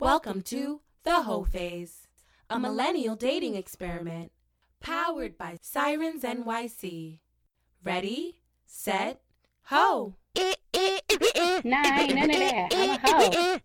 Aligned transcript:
Welcome 0.00 0.42
to 0.42 0.80
The 1.02 1.22
Hoe 1.22 1.42
Phase, 1.42 2.06
a 2.48 2.60
millennial 2.60 3.16
dating 3.16 3.56
experiment 3.56 4.30
powered 4.78 5.36
by 5.36 5.58
Sirens 5.60 6.22
NYC. 6.22 7.18
Ready, 7.82 8.38
set, 8.64 9.20
ho! 9.64 10.14
Nah, 10.36 11.82
ain't 11.98 12.14
none 12.14 12.30
of 12.30 12.38
that. 12.38 12.68
I'm 12.72 12.90
a 12.90 12.98
hoe. 13.02 13.58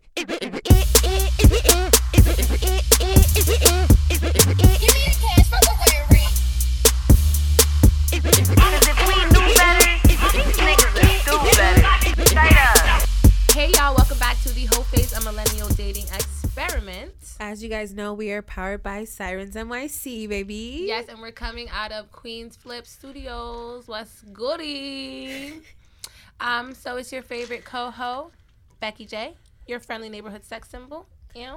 Hey 13.54 13.70
y'all, 13.76 13.94
welcome 13.94 14.18
back 14.18 14.36
to 14.42 14.52
the 14.52 14.64
Hoe 14.64 14.82
Phase 14.82 15.12
a 15.12 15.20
Millennial 15.20 15.68
Dating 15.68 16.06
Experiment. 16.12 17.12
As 17.38 17.62
you 17.62 17.68
guys 17.68 17.94
know, 17.94 18.12
we 18.12 18.32
are 18.32 18.42
powered 18.42 18.82
by 18.82 19.04
Sirens 19.04 19.54
NYC, 19.54 20.28
baby. 20.28 20.86
Yes, 20.88 21.06
and 21.08 21.20
we're 21.20 21.30
coming 21.30 21.68
out 21.68 21.92
of 21.92 22.10
Queens 22.10 22.56
Flip 22.56 22.84
Studios. 22.84 23.86
What's 23.86 24.22
goody? 24.32 25.60
um, 26.40 26.74
so 26.74 26.96
it's 26.96 27.12
your 27.12 27.22
favorite 27.22 27.64
coho, 27.64 28.32
Becky 28.80 29.06
J, 29.06 29.34
your 29.68 29.78
friendly 29.78 30.08
neighborhood 30.08 30.44
sex 30.44 30.68
symbol. 30.68 31.06
Ew. 31.36 31.42
And, 31.42 31.54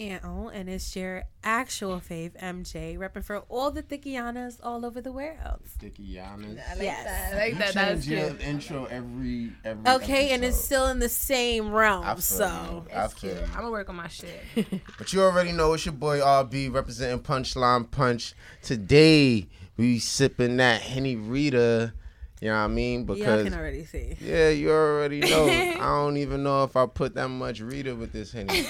oh, 0.00 0.48
and 0.48 0.68
it's 0.68 0.94
your 0.94 1.24
actual 1.42 1.98
fave, 2.00 2.40
MJ, 2.40 2.96
repping 2.96 3.24
for 3.24 3.38
all 3.48 3.70
the 3.70 3.82
Thickianas 3.82 4.58
all 4.62 4.84
over 4.86 5.00
the 5.00 5.10
world. 5.12 5.60
Sticky 5.66 6.14
Giannis. 6.14 6.60
I 6.70 6.74
like 6.74 6.82
Yes. 6.82 7.04
that. 7.04 7.32
I 7.34 7.38
like 7.38 7.52
You 7.52 7.58
that. 7.58 7.74
That's 7.74 8.04
change 8.06 8.06
your 8.18 8.28
cute. 8.30 8.40
intro 8.42 8.84
every 8.86 9.52
every. 9.64 9.90
Okay, 9.94 10.30
and 10.30 10.44
it's 10.44 10.56
still 10.56 10.86
in 10.86 10.98
the 11.00 11.08
same 11.08 11.70
realm, 11.72 12.04
I 12.04 12.14
feel 12.14 12.20
so. 12.22 12.84
you. 12.90 12.96
I 12.96 13.08
feel 13.08 13.30
cute. 13.34 13.42
I'm 13.50 13.54
gonna 13.56 13.70
work 13.70 13.88
on 13.88 13.96
my 13.96 14.08
shit. 14.08 14.40
But 14.98 15.12
you 15.12 15.22
already 15.22 15.52
know 15.52 15.72
it's 15.74 15.84
your 15.84 15.94
boy 15.94 16.18
RB 16.20 16.72
representing 16.72 17.18
Punchline 17.20 17.90
Punch. 17.90 18.34
Today 18.62 19.48
we 19.76 19.98
sipping 19.98 20.56
that 20.58 20.82
Henny 20.82 21.16
Rita. 21.16 21.92
You 22.40 22.48
know 22.48 22.54
what 22.54 22.60
I 22.60 22.66
mean? 22.68 23.00
Y'all 23.06 23.16
Because 23.16 23.44
can 23.44 23.54
already 23.58 23.84
see. 23.84 24.16
yeah, 24.20 24.50
you 24.50 24.70
already 24.70 25.20
know. 25.20 25.48
I 25.48 25.74
don't 25.78 26.16
even 26.18 26.42
know 26.44 26.62
if 26.64 26.76
I 26.76 26.86
put 26.86 27.14
that 27.14 27.28
much 27.28 27.60
Rita 27.60 27.94
with 27.96 28.12
this 28.12 28.30
Henny. 28.32 28.62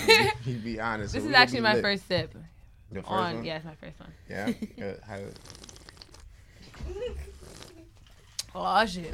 to 0.44 0.52
be 0.64 0.80
honest. 0.80 1.12
This 1.12 1.22
So 1.24 1.28
is 1.28 1.34
actually 1.34 1.60
my 1.60 1.74
lit. 1.74 1.82
first 1.82 2.08
sip. 2.08 2.32
The 2.90 3.00
first 3.02 3.08
On 3.12 3.34
one? 3.36 3.44
yeah, 3.44 3.56
it's 3.56 3.64
my 3.66 3.74
first 3.74 4.00
one. 4.00 4.10
Yeah. 4.30 4.50
Good. 4.78 5.00
How- 5.06 5.18
oh, 8.54 8.80
oh 8.82 8.86
shit. 8.86 9.12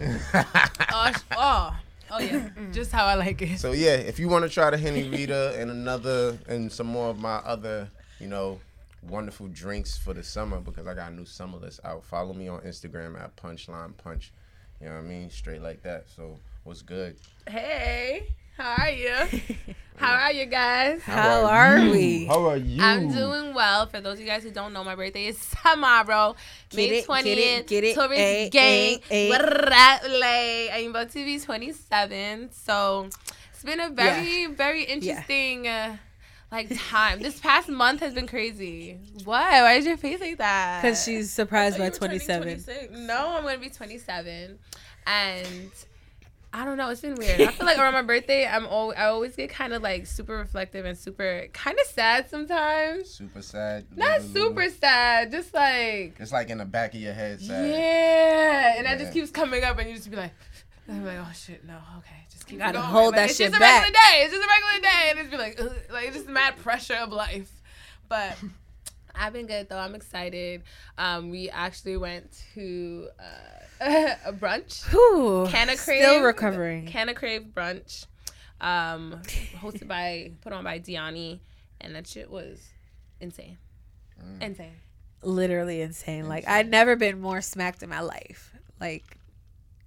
oh, 0.93 1.13
sh- 1.13 1.21
oh, 1.37 1.77
oh 2.13 2.19
yeah. 2.21 2.49
Just 2.73 2.93
how 2.93 3.07
I 3.07 3.15
like 3.15 3.43
it. 3.43 3.59
So 3.59 3.73
yeah, 3.73 3.95
if 3.97 4.19
you 4.19 4.29
want 4.29 4.45
to 4.45 4.49
try 4.49 4.71
the 4.71 4.79
Henny 4.79 5.09
Rita 5.09 5.57
and 5.59 5.71
another 5.71 6.39
and 6.49 6.71
some 6.71 6.87
more 6.87 7.11
of 7.11 7.19
my 7.19 7.37
other, 7.37 7.91
you 8.21 8.29
know, 8.29 8.61
wonderful 9.03 9.49
drinks 9.49 9.99
for 9.99 10.15
the 10.15 10.23
summer 10.23 10.61
because 10.61 10.87
I 10.87 10.95
got 10.95 11.13
a 11.13 11.15
new 11.15 11.25
summer 11.27 11.59
list 11.59 11.81
out. 11.85 12.05
Follow 12.05 12.33
me 12.33 12.49
on 12.49 12.61
Instagram 12.61 13.21
at 13.21 13.37
Punchline 13.37 13.97
Punch. 13.97 14.33
You 14.85 14.91
know 14.91 14.97
what 14.97 15.05
I 15.07 15.09
mean? 15.09 15.31
Straight 15.31 15.63
like 15.63 15.83
that. 15.85 16.05
So 16.15 16.37
what's 16.65 16.83
good? 16.83 17.17
Hey, 17.49 18.27
how 18.55 18.75
are 18.83 18.91
you? 18.91 19.15
how 19.97 20.13
are 20.13 20.31
you 20.31 20.45
guys? 20.45 21.01
How 21.01 21.47
are 21.47 21.77
we? 21.89 22.27
How 22.27 22.45
are 22.51 22.59
you? 22.59 22.83
I'm 22.83 23.11
doing 23.11 23.55
well. 23.55 23.87
For 23.87 24.03
those 24.03 24.19
of 24.19 24.21
you 24.21 24.27
guys 24.27 24.43
who 24.43 24.51
don't 24.51 24.75
know, 24.75 24.85
my 24.85 24.95
birthday 24.95 25.25
is 25.29 25.55
tomorrow, 25.63 26.37
Get 26.69 26.77
May 26.77 26.99
it, 26.99 27.07
20th. 27.07 27.25
get 27.25 27.39
it, 27.39 27.67
get 27.67 27.85
it. 27.85 27.95
Tourist 27.95 28.21
Ay, 28.21 28.49
gang. 28.53 29.01
ay, 29.11 29.33
ay. 29.33 29.39
Bradley. 29.39 30.71
I'm 30.71 30.91
about 30.91 31.09
to 31.13 31.25
be 31.25 31.39
27. 31.39 32.51
So 32.53 33.09
it's 33.55 33.65
been 33.65 33.81
a 33.81 33.89
very, 33.89 34.49
very 34.49 34.85
interesting. 34.85 35.67
Uh, 35.67 35.97
like 36.55 36.69
time. 36.89 37.21
This 37.21 37.41
past 37.41 37.69
month 37.69 38.01
has 38.01 38.15
been 38.15 38.29
crazy. 38.29 38.99
Why? 39.25 39.63
Why 39.63 39.73
is 39.75 39.87
your 39.87 39.97
face 39.97 40.21
like 40.21 40.39
that? 40.39 40.83
Because 40.83 41.03
she's 41.05 41.31
surprised 41.31 41.79
by 41.79 41.91
27. 41.91 43.07
No, 43.07 43.35
I'm 43.37 43.43
gonna 43.43 43.59
be 43.59 43.71
27, 43.71 44.59
and 45.07 45.71
I 46.53 46.65
don't 46.65 46.77
know. 46.77 46.89
It's 46.91 47.01
been 47.01 47.17
weird. 47.17 47.41
I 47.41 47.49
feel 47.49 47.67
like 47.67 47.79
around 47.79 47.95
my 47.95 48.03
birthday, 48.13 48.47
I'm 48.47 48.65
al- 48.65 48.95
I 48.97 49.07
always 49.07 49.35
get 49.35 49.51
kind 49.51 49.73
of 49.73 49.83
like 49.83 50.07
super 50.07 50.37
reflective 50.37 50.85
and 50.85 50.97
super 50.97 51.47
kind 51.53 51.77
of 51.79 51.87
sad 51.87 52.31
sometimes. 52.31 53.11
Super 53.11 53.43
sad. 53.43 53.87
Not 53.97 54.23
super 54.23 54.69
sad, 54.71 55.33
just 55.33 55.53
like 55.53 56.15
It's 56.21 56.33
like 56.33 56.51
in 56.51 56.59
the 56.59 56.65
back 56.65 56.95
of 56.95 57.01
your 57.01 57.13
head 57.13 57.41
sad. 57.41 57.69
yeah, 57.71 58.75
and 58.77 58.87
that 58.87 58.99
just 58.99 59.13
keeps 59.13 59.31
coming 59.31 59.65
up, 59.65 59.79
and 59.79 59.89
you 59.89 59.97
just 59.97 60.11
be 60.11 60.17
like. 60.17 60.33
I'm 60.87 61.03
like, 61.03 61.17
oh 61.19 61.33
shit, 61.35 61.65
no, 61.65 61.79
okay, 61.97 62.27
just 62.31 62.47
keep 62.47 62.59
Gotta 62.59 62.75
going. 62.75 62.85
hold 62.85 63.13
Like, 63.13 63.15
that 63.17 63.31
it's 63.31 63.39
shit 63.39 63.47
just 63.47 63.57
a 63.57 63.59
back. 63.59 63.85
regular 63.85 63.93
day. 64.05 64.23
It's 64.25 64.35
just 64.35 64.45
a 64.45 64.49
regular 64.49 64.83
day, 64.83 65.11
and 65.11 65.19
it's 65.19 65.31
be 65.31 65.37
like, 65.39 65.59
ugh, 65.59 65.93
like 65.93 66.09
it's 66.09 66.17
just 66.17 66.29
mad 66.29 66.59
pressure 66.59 66.93
of 66.97 67.11
life. 67.11 67.51
But 68.07 68.37
I've 69.15 69.33
been 69.33 69.47
good 69.47 69.71
though. 69.71 69.79
I'm 69.79 69.95
excited. 69.95 70.63
Um, 70.99 71.31
we 71.31 71.49
actually 71.49 71.97
went 71.97 72.37
to 72.53 73.09
uh, 73.19 73.64
a 73.81 74.33
brunch. 74.33 74.85
Whew, 74.91 75.47
Canna 75.51 75.77
Crave. 75.77 76.03
Still 76.03 76.23
recovering. 76.23 76.87
Canna 76.87 77.15
Crave 77.15 77.47
brunch, 77.55 78.07
um, 78.61 79.21
hosted 79.59 79.89
by, 79.89 80.33
put 80.41 80.53
on 80.53 80.65
by 80.65 80.79
Diani, 80.79 81.41
and 81.81 81.95
that 81.95 82.07
shit 82.07 82.31
was 82.31 82.61
insane. 83.21 83.59
Mm. 84.23 84.43
Insane. 84.43 84.73
literally 85.23 85.81
insane. 85.81 86.29
Like 86.29 86.47
I'd 86.47 86.71
never 86.71 86.97
been 86.97 87.21
more 87.21 87.41
smacked 87.41 87.83
in 87.83 87.89
my 87.89 88.01
life. 88.01 88.53
Like 88.81 89.19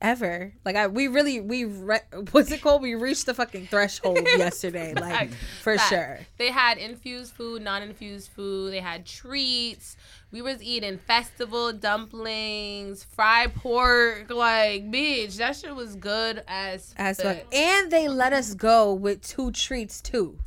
ever. 0.02 0.54
Like 0.66 0.76
I 0.76 0.88
we 0.88 1.08
really 1.08 1.40
we 1.40 1.66
re- 1.66 2.00
what's 2.32 2.52
it 2.52 2.62
called? 2.62 2.82
We 2.82 2.96
reached 2.96 3.26
the 3.26 3.34
fucking 3.34 3.68
threshold 3.68 4.20
yesterday. 4.38 4.94
Like 4.94 5.32
for 5.62 5.78
Facts. 5.78 5.90
sure. 5.90 6.20
They 6.38 6.52
had 6.52 6.78
infused 6.78 7.34
food, 7.34 7.62
non-infused 7.62 8.30
food. 8.30 8.74
They 8.74 8.80
had 8.80 9.06
treats. 9.06 9.98
We 10.32 10.42
was 10.42 10.62
eating 10.62 10.98
festival 10.98 11.72
dumplings, 11.72 13.04
fried 13.04 13.56
pork. 13.56 14.30
Like, 14.30 14.92
bitch, 14.92 15.38
that 15.38 15.56
shit 15.56 15.74
was 15.74 15.96
good 15.96 16.44
as 16.48 16.94
As 16.98 17.22
fuck. 17.22 17.38
And 17.54 17.92
they 17.92 18.10
let 18.10 18.34
us 18.34 18.54
go 18.54 18.94
with 18.94 19.22
two 19.22 19.52
treats 19.52 20.02
too. 20.02 20.38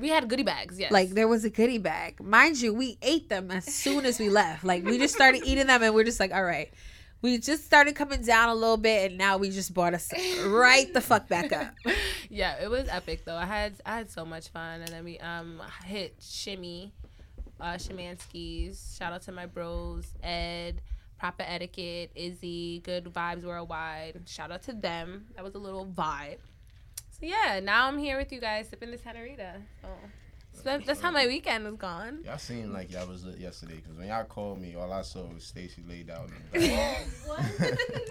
We 0.00 0.08
had 0.08 0.28
goodie 0.28 0.42
bags. 0.42 0.80
Yes. 0.80 0.90
Like 0.90 1.10
there 1.10 1.28
was 1.28 1.44
a 1.44 1.50
goodie 1.50 1.78
bag. 1.78 2.20
Mind 2.22 2.60
you, 2.60 2.72
we 2.72 2.96
ate 3.02 3.28
them 3.28 3.50
as 3.50 3.66
soon 3.66 4.06
as 4.06 4.18
we 4.18 4.30
left. 4.30 4.64
Like 4.64 4.84
we 4.84 4.98
just 4.98 5.14
started 5.14 5.42
eating 5.44 5.66
them 5.66 5.82
and 5.82 5.94
we're 5.94 6.04
just 6.04 6.18
like, 6.18 6.32
all 6.32 6.42
right. 6.42 6.72
We 7.22 7.38
just 7.38 7.64
started 7.64 7.94
coming 7.94 8.22
down 8.22 8.48
a 8.48 8.54
little 8.54 8.78
bit 8.78 9.10
and 9.10 9.18
now 9.18 9.36
we 9.36 9.50
just 9.50 9.74
brought 9.74 9.92
us 9.94 10.10
right 10.46 10.92
the 10.92 11.00
fuck 11.00 11.28
back 11.28 11.52
up. 11.52 11.74
yeah, 12.30 12.62
it 12.62 12.70
was 12.70 12.88
epic 12.88 13.24
though. 13.24 13.36
I 13.36 13.44
had 13.44 13.74
I 13.84 13.96
had 13.96 14.10
so 14.10 14.24
much 14.24 14.48
fun, 14.48 14.80
and 14.80 14.88
then 14.88 15.04
we 15.04 15.18
um 15.18 15.60
hit 15.84 16.14
shimmy, 16.20 16.92
uh, 17.60 17.74
Shimanskis. 17.74 18.96
Shout 18.96 19.12
out 19.12 19.22
to 19.22 19.32
my 19.32 19.46
bros, 19.46 20.06
Ed, 20.22 20.80
Proper 21.18 21.44
Etiquette, 21.46 22.10
Izzy, 22.14 22.80
Good 22.84 23.04
Vibes 23.04 23.44
Worldwide. 23.44 24.22
Shout 24.26 24.50
out 24.50 24.62
to 24.64 24.72
them. 24.72 25.26
That 25.36 25.44
was 25.44 25.54
a 25.54 25.58
little 25.58 25.86
vibe. 25.86 26.38
So 27.10 27.26
yeah, 27.26 27.60
now 27.62 27.86
I'm 27.86 27.98
here 27.98 28.16
with 28.16 28.32
you 28.32 28.40
guys 28.40 28.68
sipping 28.70 28.90
this 28.90 29.02
Henny 29.02 29.20
Rita. 29.20 29.56
So 30.52 30.78
that's 30.84 31.00
how 31.00 31.10
my 31.10 31.26
weekend 31.26 31.64
was 31.64 31.76
gone. 31.76 32.20
Y'all 32.24 32.38
seemed 32.38 32.72
like 32.72 32.92
y'all 32.92 33.08
was 33.08 33.24
lit 33.24 33.38
yesterday 33.38 33.76
because 33.76 33.96
when 33.96 34.08
y'all 34.08 34.24
called 34.24 34.60
me, 34.60 34.74
all 34.76 34.92
I 34.92 35.02
saw 35.02 35.20
was 35.24 35.50
Staci 35.50 35.88
laid 35.88 36.10
out. 36.10 36.28
In 36.54 36.60
the. 36.60 38.06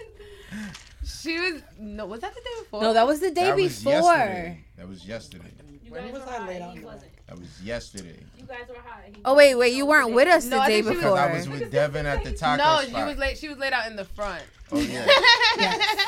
She 1.04 1.38
was 1.38 1.62
no, 1.78 2.06
was 2.06 2.20
that 2.20 2.34
the 2.34 2.40
day 2.40 2.50
before? 2.60 2.82
No, 2.82 2.92
that 2.92 3.06
was 3.06 3.20
the 3.20 3.30
day 3.30 3.44
that 3.44 3.56
was 3.56 3.78
before. 3.78 3.92
yesterday. 3.92 4.64
That 4.76 4.88
was 4.88 5.06
yesterday. 5.06 5.50
When 5.88 6.12
was 6.12 6.22
I 6.22 6.46
laid 6.46 6.62
on? 6.62 6.80
That 7.26 7.38
was 7.38 7.62
yesterday. 7.62 8.18
You 8.38 8.44
guys 8.44 8.68
were 8.68 8.74
high. 8.76 9.10
Oh 9.24 9.34
wait, 9.34 9.54
wait, 9.54 9.74
you 9.74 9.86
weren't 9.86 10.12
with 10.12 10.28
us 10.28 10.44
No, 10.44 10.56
the 10.56 10.62
I 10.62 10.68
day 10.68 10.82
think 10.82 10.84
she 10.84 10.88
was- 10.90 11.04
Because 11.04 11.18
I 11.18 11.32
was 11.32 11.48
with 11.48 11.70
Devin 11.70 12.06
at 12.06 12.22
the 12.24 12.32
taco 12.32 12.62
no, 12.62 12.86
she 12.86 13.04
was 13.04 13.16
late. 13.16 13.38
She 13.38 13.48
was 13.48 13.58
laid 13.58 13.72
out 13.72 13.86
in 13.86 13.96
the 13.96 14.04
front. 14.04 14.42
Oh 14.72 14.78
yeah, 14.78 15.06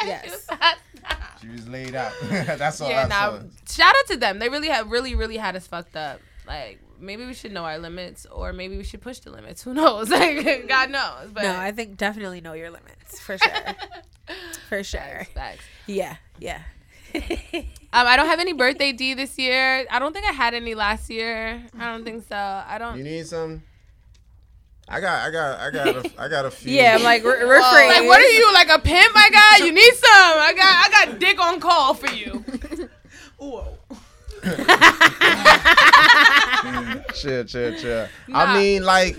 yes. 0.04 0.24
she 0.24 0.30
was 0.30 0.46
laid 1.68 1.94
out. 1.94 2.12
That's 2.22 2.80
all 2.80 2.90
yeah, 2.90 3.06
now 3.06 3.38
saw. 3.38 3.42
shout 3.68 3.94
out 3.96 4.06
to 4.08 4.16
them. 4.16 4.38
They 4.38 4.48
really 4.48 4.68
had 4.68 4.90
really 4.90 5.14
really 5.14 5.36
had 5.36 5.56
us 5.56 5.66
fucked 5.66 5.96
up. 5.96 6.20
Like 6.46 6.80
maybe 7.00 7.26
we 7.26 7.34
should 7.34 7.52
know 7.52 7.64
our 7.64 7.78
limits, 7.78 8.26
or 8.26 8.52
maybe 8.52 8.76
we 8.76 8.84
should 8.84 9.00
push 9.00 9.18
the 9.20 9.30
limits. 9.30 9.62
Who 9.64 9.74
knows? 9.74 10.08
Like 10.22 10.68
God 10.68 10.90
knows. 10.90 11.30
But 11.32 11.42
No, 11.44 11.56
I 11.56 11.72
think 11.72 11.96
definitely 11.96 12.40
know 12.40 12.52
your 12.52 12.70
limits 12.70 13.20
for 13.20 13.38
sure. 13.38 13.52
for 14.68 14.82
sure. 14.82 15.00
Facts, 15.00 15.30
facts. 15.30 15.64
Yeah, 15.86 16.16
yeah. 16.38 16.62
Um, 17.94 18.06
I 18.06 18.16
don't 18.16 18.26
have 18.26 18.40
any 18.40 18.54
birthday 18.54 18.92
D 18.92 19.12
this 19.12 19.38
year. 19.38 19.84
I 19.90 19.98
don't 19.98 20.14
think 20.14 20.24
I 20.26 20.32
had 20.32 20.54
any 20.54 20.74
last 20.74 21.10
year. 21.10 21.62
I 21.78 21.92
don't 21.92 22.04
think 22.04 22.26
so. 22.26 22.36
I 22.36 22.78
don't. 22.78 22.96
You 22.96 23.04
need 23.04 23.26
some? 23.26 23.62
I 24.92 25.00
got, 25.00 25.26
I 25.26 25.30
got, 25.30 25.60
I 25.60 25.70
got, 25.70 25.88
a, 25.88 26.10
I 26.18 26.28
got 26.28 26.44
a 26.44 26.50
few. 26.60 26.72
yeah, 26.72 26.96
I'm 26.96 27.02
like 27.02 27.24
re- 27.24 27.32
rephrase. 27.32 27.88
Like 27.88 28.06
what 28.06 28.20
are 28.20 28.30
you 28.30 28.52
like 28.52 28.68
a 28.68 28.78
pimp? 28.78 29.14
My 29.14 29.28
guy, 29.32 29.64
you 29.64 29.72
need 29.72 29.94
some. 29.94 30.10
I 30.10 30.52
got 30.54 30.66
I 30.66 30.88
got 31.06 31.18
dick 31.18 31.40
on 31.40 31.60
call 31.60 31.94
for 31.94 32.12
you. 32.14 32.44
chill, 37.14 37.44
chill, 37.44 37.74
chill. 37.76 38.08
Nah. 38.28 38.40
I 38.40 38.58
mean, 38.58 38.84
like, 38.84 39.16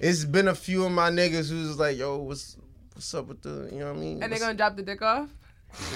it's 0.00 0.24
been 0.24 0.48
a 0.48 0.54
few 0.54 0.84
of 0.84 0.92
my 0.92 1.10
niggas 1.10 1.50
who's 1.50 1.78
like, 1.78 1.98
yo, 1.98 2.16
what's 2.18 2.56
what's 2.94 3.12
up 3.14 3.26
with 3.26 3.42
the, 3.42 3.68
you 3.72 3.80
know 3.80 3.92
what 3.92 3.96
I 3.96 4.00
mean? 4.00 4.22
And 4.22 4.32
they're 4.32 4.38
gonna 4.38 4.54
drop 4.54 4.76
the 4.76 4.82
dick 4.82 5.02
off. 5.02 5.28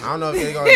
I 0.03 0.11
don't 0.11 0.21
know 0.21 0.33
if 0.35 0.37
they're 0.37 0.55
gonna. 0.55 0.71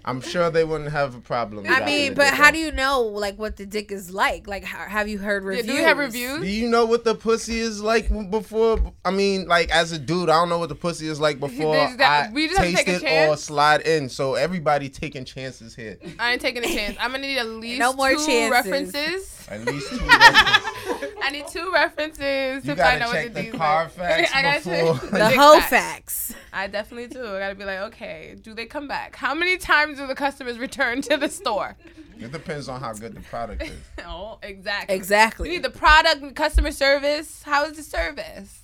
I'm 0.04 0.20
sure 0.20 0.50
they 0.50 0.64
wouldn't 0.64 0.90
have 0.90 1.14
a 1.14 1.20
problem. 1.20 1.66
I 1.68 1.84
mean, 1.84 2.14
but 2.14 2.32
how 2.32 2.50
do 2.50 2.58
you 2.58 2.72
know 2.72 3.02
like 3.02 3.38
what 3.38 3.56
the 3.56 3.66
dick 3.66 3.90
is 3.90 4.10
like? 4.10 4.46
Like, 4.46 4.64
how, 4.64 4.86
have 4.88 5.08
you 5.08 5.18
heard 5.18 5.42
Yeah, 5.42 5.48
reviews? 5.48 5.66
do 5.66 5.72
you 5.74 5.82
have 5.82 5.98
reviews? 5.98 6.40
Do 6.40 6.46
you 6.46 6.68
know 6.68 6.86
what 6.86 7.04
the 7.04 7.14
pussy 7.14 7.58
is 7.58 7.82
like 7.82 8.08
before? 8.30 8.92
I 9.04 9.10
mean, 9.10 9.48
like 9.48 9.70
as 9.70 9.92
a 9.92 9.98
dude, 9.98 10.30
I 10.30 10.34
don't 10.34 10.48
know 10.48 10.58
what 10.58 10.68
the 10.68 10.74
pussy 10.74 11.08
is 11.08 11.20
like 11.20 11.40
before 11.40 11.74
that- 11.74 12.30
I 12.30 12.32
we 12.32 12.46
just 12.48 12.58
have 12.58 12.66
to 12.68 12.72
taste 12.74 12.86
take 12.86 12.88
a 12.88 12.92
it 13.06 13.24
or 13.24 13.28
chance? 13.28 13.42
slide 13.42 13.80
in. 13.82 14.08
So 14.08 14.34
everybody 14.34 14.88
taking 14.88 15.24
chances 15.24 15.74
here. 15.74 15.98
I 16.18 16.32
ain't 16.32 16.40
taking 16.40 16.64
a 16.64 16.68
chance. 16.68 16.96
I'm 17.00 17.10
gonna 17.10 17.26
need 17.26 17.38
at 17.38 17.46
least 17.46 17.78
No 17.80 17.92
more 17.92 18.10
two 18.10 18.24
chances. 18.26 18.50
references. 18.50 19.46
At 19.48 19.64
least 19.64 19.90
two. 19.90 19.98
references. 19.98 21.12
I 21.22 21.30
need 21.30 21.46
two 21.48 21.70
references 21.72 22.64
You 22.64 22.74
to 22.76 22.82
find 22.82 23.02
out 23.02 23.12
check 23.12 23.24
what 23.26 23.34
the 23.34 23.50
the, 23.50 23.58
Carfax 23.58 24.30
I 24.34 24.42
gotta 24.42 24.68
before. 24.68 24.98
check 25.00 25.10
the 25.10 25.30
whole 25.40 25.60
facts. 25.60 26.32
facts? 26.32 26.34
I 26.52 26.66
definitely 26.68 27.08
do. 27.08 27.24
I 27.24 27.38
gotta 27.38 27.54
be 27.54 27.64
like, 27.64 27.80
okay, 27.80 28.36
do 28.40 28.54
they 28.54 28.66
come 28.66 28.88
back? 28.88 29.16
How 29.16 29.34
many 29.34 29.58
times 29.58 29.98
do 29.98 30.06
the 30.06 30.14
customers 30.14 30.58
return 30.58 31.02
to 31.02 31.16
the 31.16 31.28
store? 31.28 31.76
It 32.18 32.32
depends 32.32 32.68
on 32.68 32.80
how 32.80 32.92
good 32.94 33.14
the 33.14 33.20
product 33.20 33.62
is. 33.62 33.70
oh, 34.06 34.38
exactly. 34.42 34.94
We 34.94 34.96
Exactly. 34.96 35.48
need 35.50 35.62
the 35.62 35.70
product 35.70 36.34
customer 36.34 36.70
service. 36.72 37.42
How 37.42 37.64
is 37.64 37.76
the 37.76 37.82
service? 37.82 38.62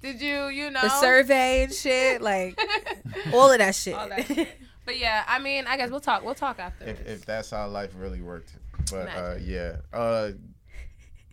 Did 0.00 0.20
you, 0.20 0.46
you 0.46 0.70
know, 0.70 0.80
The 0.82 0.88
survey 1.00 1.64
and 1.64 1.72
shit, 1.72 2.22
like 2.22 2.58
all 3.32 3.50
of 3.50 3.58
that 3.58 3.74
shit. 3.74 3.94
All 3.94 4.08
that 4.08 4.26
shit. 4.26 4.48
But 4.84 4.98
yeah, 4.98 5.24
I 5.28 5.38
mean, 5.38 5.66
I 5.68 5.76
guess 5.76 5.90
we'll 5.90 6.00
talk. 6.00 6.24
We'll 6.24 6.34
talk 6.34 6.58
after. 6.58 6.84
If, 6.84 7.06
if 7.06 7.24
that's 7.24 7.50
how 7.50 7.68
life 7.68 7.92
really 7.96 8.20
worked. 8.20 8.52
But 8.90 9.08
uh, 9.08 9.36
yeah. 9.40 9.76
Uh, 9.92 10.30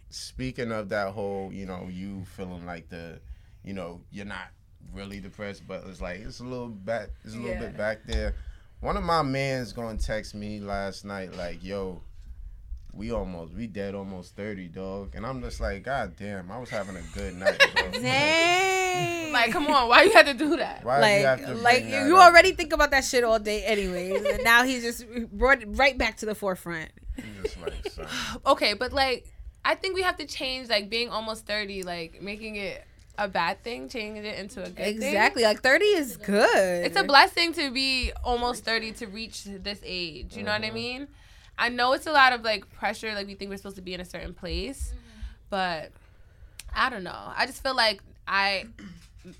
speaking 0.09 0.71
of 0.71 0.89
that 0.89 1.13
whole, 1.13 1.51
you 1.51 1.65
know, 1.65 1.87
you 1.91 2.25
feeling 2.35 2.65
like 2.65 2.89
the, 2.89 3.19
you 3.63 3.73
know, 3.73 4.01
you're 4.11 4.25
not 4.25 4.47
really 4.93 5.19
depressed, 5.19 5.67
but 5.67 5.83
it's 5.87 6.01
like 6.01 6.19
it's 6.19 6.39
a 6.39 6.43
little 6.43 6.69
back, 6.69 7.09
it's 7.23 7.33
a 7.35 7.37
little 7.37 7.53
Yeah. 7.53 7.59
bit 7.59 7.77
back 7.77 7.99
there. 8.05 8.35
One 8.81 8.95
of 8.97 9.03
my 9.03 9.21
mans 9.21 9.73
gonna 9.73 9.97
text 9.97 10.33
me 10.35 10.59
last 10.59 11.03
night 11.05 11.33
like, 11.35 11.63
"Yo, 11.63 12.01
we 12.93 13.11
almost, 13.11 13.53
we 13.53 13.67
dead 13.67 13.93
almost 13.93 14.35
thirty, 14.35 14.67
dog," 14.67 15.15
and 15.15 15.25
I'm 15.25 15.41
just 15.41 15.59
like, 15.59 15.83
"God 15.83 16.15
damn, 16.17 16.49
I 16.51 16.57
was 16.57 16.69
having 16.69 16.95
a 16.95 17.01
good 17.13 17.35
night, 17.35 17.59
bro." 17.75 17.91
Dang. 18.01 19.31
like, 19.33 19.51
come 19.51 19.67
on, 19.67 19.87
why 19.89 20.03
you 20.03 20.11
had 20.11 20.25
to 20.25 20.33
do 20.33 20.57
that? 20.57 20.83
Why 20.83 20.99
did 21.01 21.19
you 21.21 21.25
have 21.27 21.39
like, 21.39 21.47
to 21.49 21.53
like 21.55 21.89
that 21.89 22.07
you 22.07 22.17
up? 22.17 22.23
already 22.31 22.51
think 22.53 22.73
about 22.73 22.91
that 22.91 23.03
shit 23.03 23.23
all 23.23 23.37
day, 23.39 23.63
anyways, 23.63 24.23
and 24.23 24.43
now 24.43 24.63
he 24.63 24.79
just 24.81 25.05
brought 25.31 25.61
it 25.61 25.67
right 25.71 25.97
back 25.97 26.17
to 26.17 26.25
the 26.25 26.33
forefront. 26.35 26.89
Just 27.43 27.59
like. 27.61 27.73
Okay, 28.45 28.73
but 28.73 28.93
like, 28.93 29.27
I 29.65 29.75
think 29.75 29.93
we 29.95 30.01
have 30.03 30.15
to 30.17 30.25
change 30.25 30.69
like 30.69 30.89
being 30.89 31.09
almost 31.09 31.45
thirty, 31.45 31.83
like 31.83 32.21
making 32.21 32.55
it 32.55 32.83
a 33.19 33.27
bad 33.27 33.61
thing, 33.63 33.89
changing 33.89 34.25
it 34.25 34.39
into 34.39 34.61
a 34.61 34.69
good 34.69 34.75
thing. 34.77 34.95
Exactly, 34.95 35.43
like 35.43 35.61
thirty 35.61 35.85
is 35.85 36.17
good. 36.17 36.85
It's 36.85 36.97
a 36.97 37.03
blessing 37.03 37.53
to 37.53 37.69
be 37.69 38.11
almost 38.23 38.63
30 38.63 38.93
to 38.93 39.07
reach 39.07 39.43
this 39.43 39.79
age. 39.83 40.35
You 40.37 40.43
know 40.43 40.51
what 40.51 40.61
I 40.61 40.67
mm-hmm. 40.67 40.75
mean? 40.75 41.07
I 41.57 41.67
know 41.67 41.91
it's 41.91 42.07
a 42.07 42.13
lot 42.13 42.31
of 42.31 42.41
like 42.43 42.71
pressure, 42.71 43.13
like 43.13 43.27
we 43.27 43.35
think 43.35 43.51
we're 43.51 43.57
supposed 43.57 43.75
to 43.75 43.81
be 43.81 43.93
in 43.93 43.99
a 43.99 44.05
certain 44.05 44.33
place, 44.33 44.87
mm-hmm. 44.87 45.21
but 45.49 45.91
I 46.73 46.89
don't 46.89 47.03
know. 47.03 47.33
I 47.35 47.45
just 47.45 47.61
feel 47.61 47.75
like 47.75 48.01
I 48.25 48.65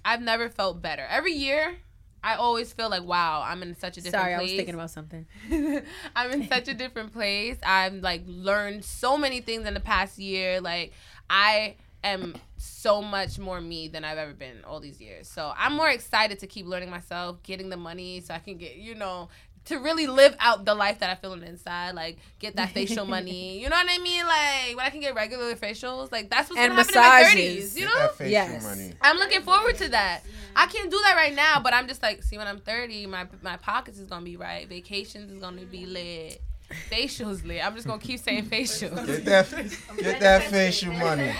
I've 0.03 0.21
never 0.21 0.49
felt 0.49 0.81
better. 0.81 1.05
Every 1.09 1.33
year, 1.33 1.77
I 2.21 2.35
always 2.35 2.73
feel 2.73 2.89
like 2.89 3.03
wow, 3.03 3.43
I'm 3.45 3.63
in 3.63 3.77
such 3.77 3.97
a 3.97 4.01
different 4.01 4.21
Sorry, 4.21 4.33
I 4.33 4.37
place. 4.39 4.49
was 4.49 4.57
thinking 4.57 4.75
about 4.75 4.91
something. 4.91 5.25
I'm 6.15 6.31
in 6.31 6.49
such 6.49 6.67
a 6.67 6.73
different 6.73 7.13
place. 7.13 7.57
I've 7.63 7.95
like 7.95 8.23
learned 8.27 8.83
so 8.83 9.17
many 9.17 9.39
things 9.39 9.65
in 9.65 9.73
the 9.73 9.79
past 9.79 10.19
year. 10.19 10.59
Like 10.59 10.91
I 11.29 11.75
am 12.03 12.35
so 12.57 13.01
much 13.01 13.37
more 13.39 13.59
me 13.59 13.87
than 13.87 14.03
I've 14.03 14.17
ever 14.17 14.33
been 14.33 14.63
all 14.65 14.79
these 14.79 15.01
years. 15.01 15.27
So 15.27 15.53
I'm 15.57 15.73
more 15.73 15.89
excited 15.89 16.39
to 16.39 16.47
keep 16.47 16.65
learning 16.65 16.89
myself, 16.89 17.41
getting 17.43 17.69
the 17.69 17.77
money 17.77 18.21
so 18.21 18.33
I 18.33 18.39
can 18.39 18.57
get, 18.57 18.75
you 18.75 18.95
know, 18.95 19.29
to 19.65 19.77
really 19.77 20.07
live 20.07 20.35
out 20.39 20.65
the 20.65 20.73
life 20.73 20.99
that 20.99 21.09
I 21.09 21.15
feel 21.15 21.31
on 21.31 21.41
the 21.41 21.47
inside, 21.47 21.93
like 21.93 22.17
get 22.39 22.55
that 22.55 22.71
facial 22.71 23.05
money. 23.17 23.59
You 23.61 23.69
know 23.69 23.75
what 23.75 23.87
I 23.89 23.97
mean? 23.99 24.25
Like 24.25 24.77
when 24.77 24.85
I 24.85 24.89
can 24.89 25.01
get 25.01 25.15
regular 25.15 25.53
facials, 25.55 26.11
like 26.11 26.29
that's 26.29 26.49
what's 26.49 26.59
And 26.59 26.69
gonna 26.69 26.81
happen 26.81 26.95
in 26.95 27.01
my 27.01 27.23
thirties. 27.23 27.77
You 27.77 27.85
know? 27.85 28.07
that 28.17 28.29
Yes. 28.29 28.63
money. 28.63 28.93
I'm 29.01 29.17
looking 29.17 29.41
forward 29.41 29.75
to 29.77 29.89
that. 29.89 30.23
I 30.55 30.65
can't 30.67 30.89
do 30.89 30.99
that 31.03 31.15
right 31.15 31.33
now, 31.35 31.59
but 31.61 31.73
I'm 31.73 31.87
just 31.87 32.01
like, 32.01 32.23
see, 32.23 32.37
when 32.37 32.47
I'm 32.47 32.59
30, 32.59 33.05
my 33.05 33.27
my 33.41 33.57
pockets 33.57 33.99
is 33.99 34.07
gonna 34.07 34.25
be 34.25 34.37
right. 34.37 34.67
Vacations 34.67 35.31
is 35.31 35.39
gonna 35.39 35.65
be 35.65 35.85
lit. 35.85 36.41
Facials 36.91 37.45
lit. 37.45 37.65
I'm 37.65 37.73
just 37.75 37.87
gonna 37.87 37.99
keep 38.01 38.19
saying 38.19 38.45
facials. 38.45 39.05
Get 39.07 39.25
that, 39.25 39.77
get 39.97 40.19
that 40.19 40.43
facial 40.43 40.93
money. 40.93 41.31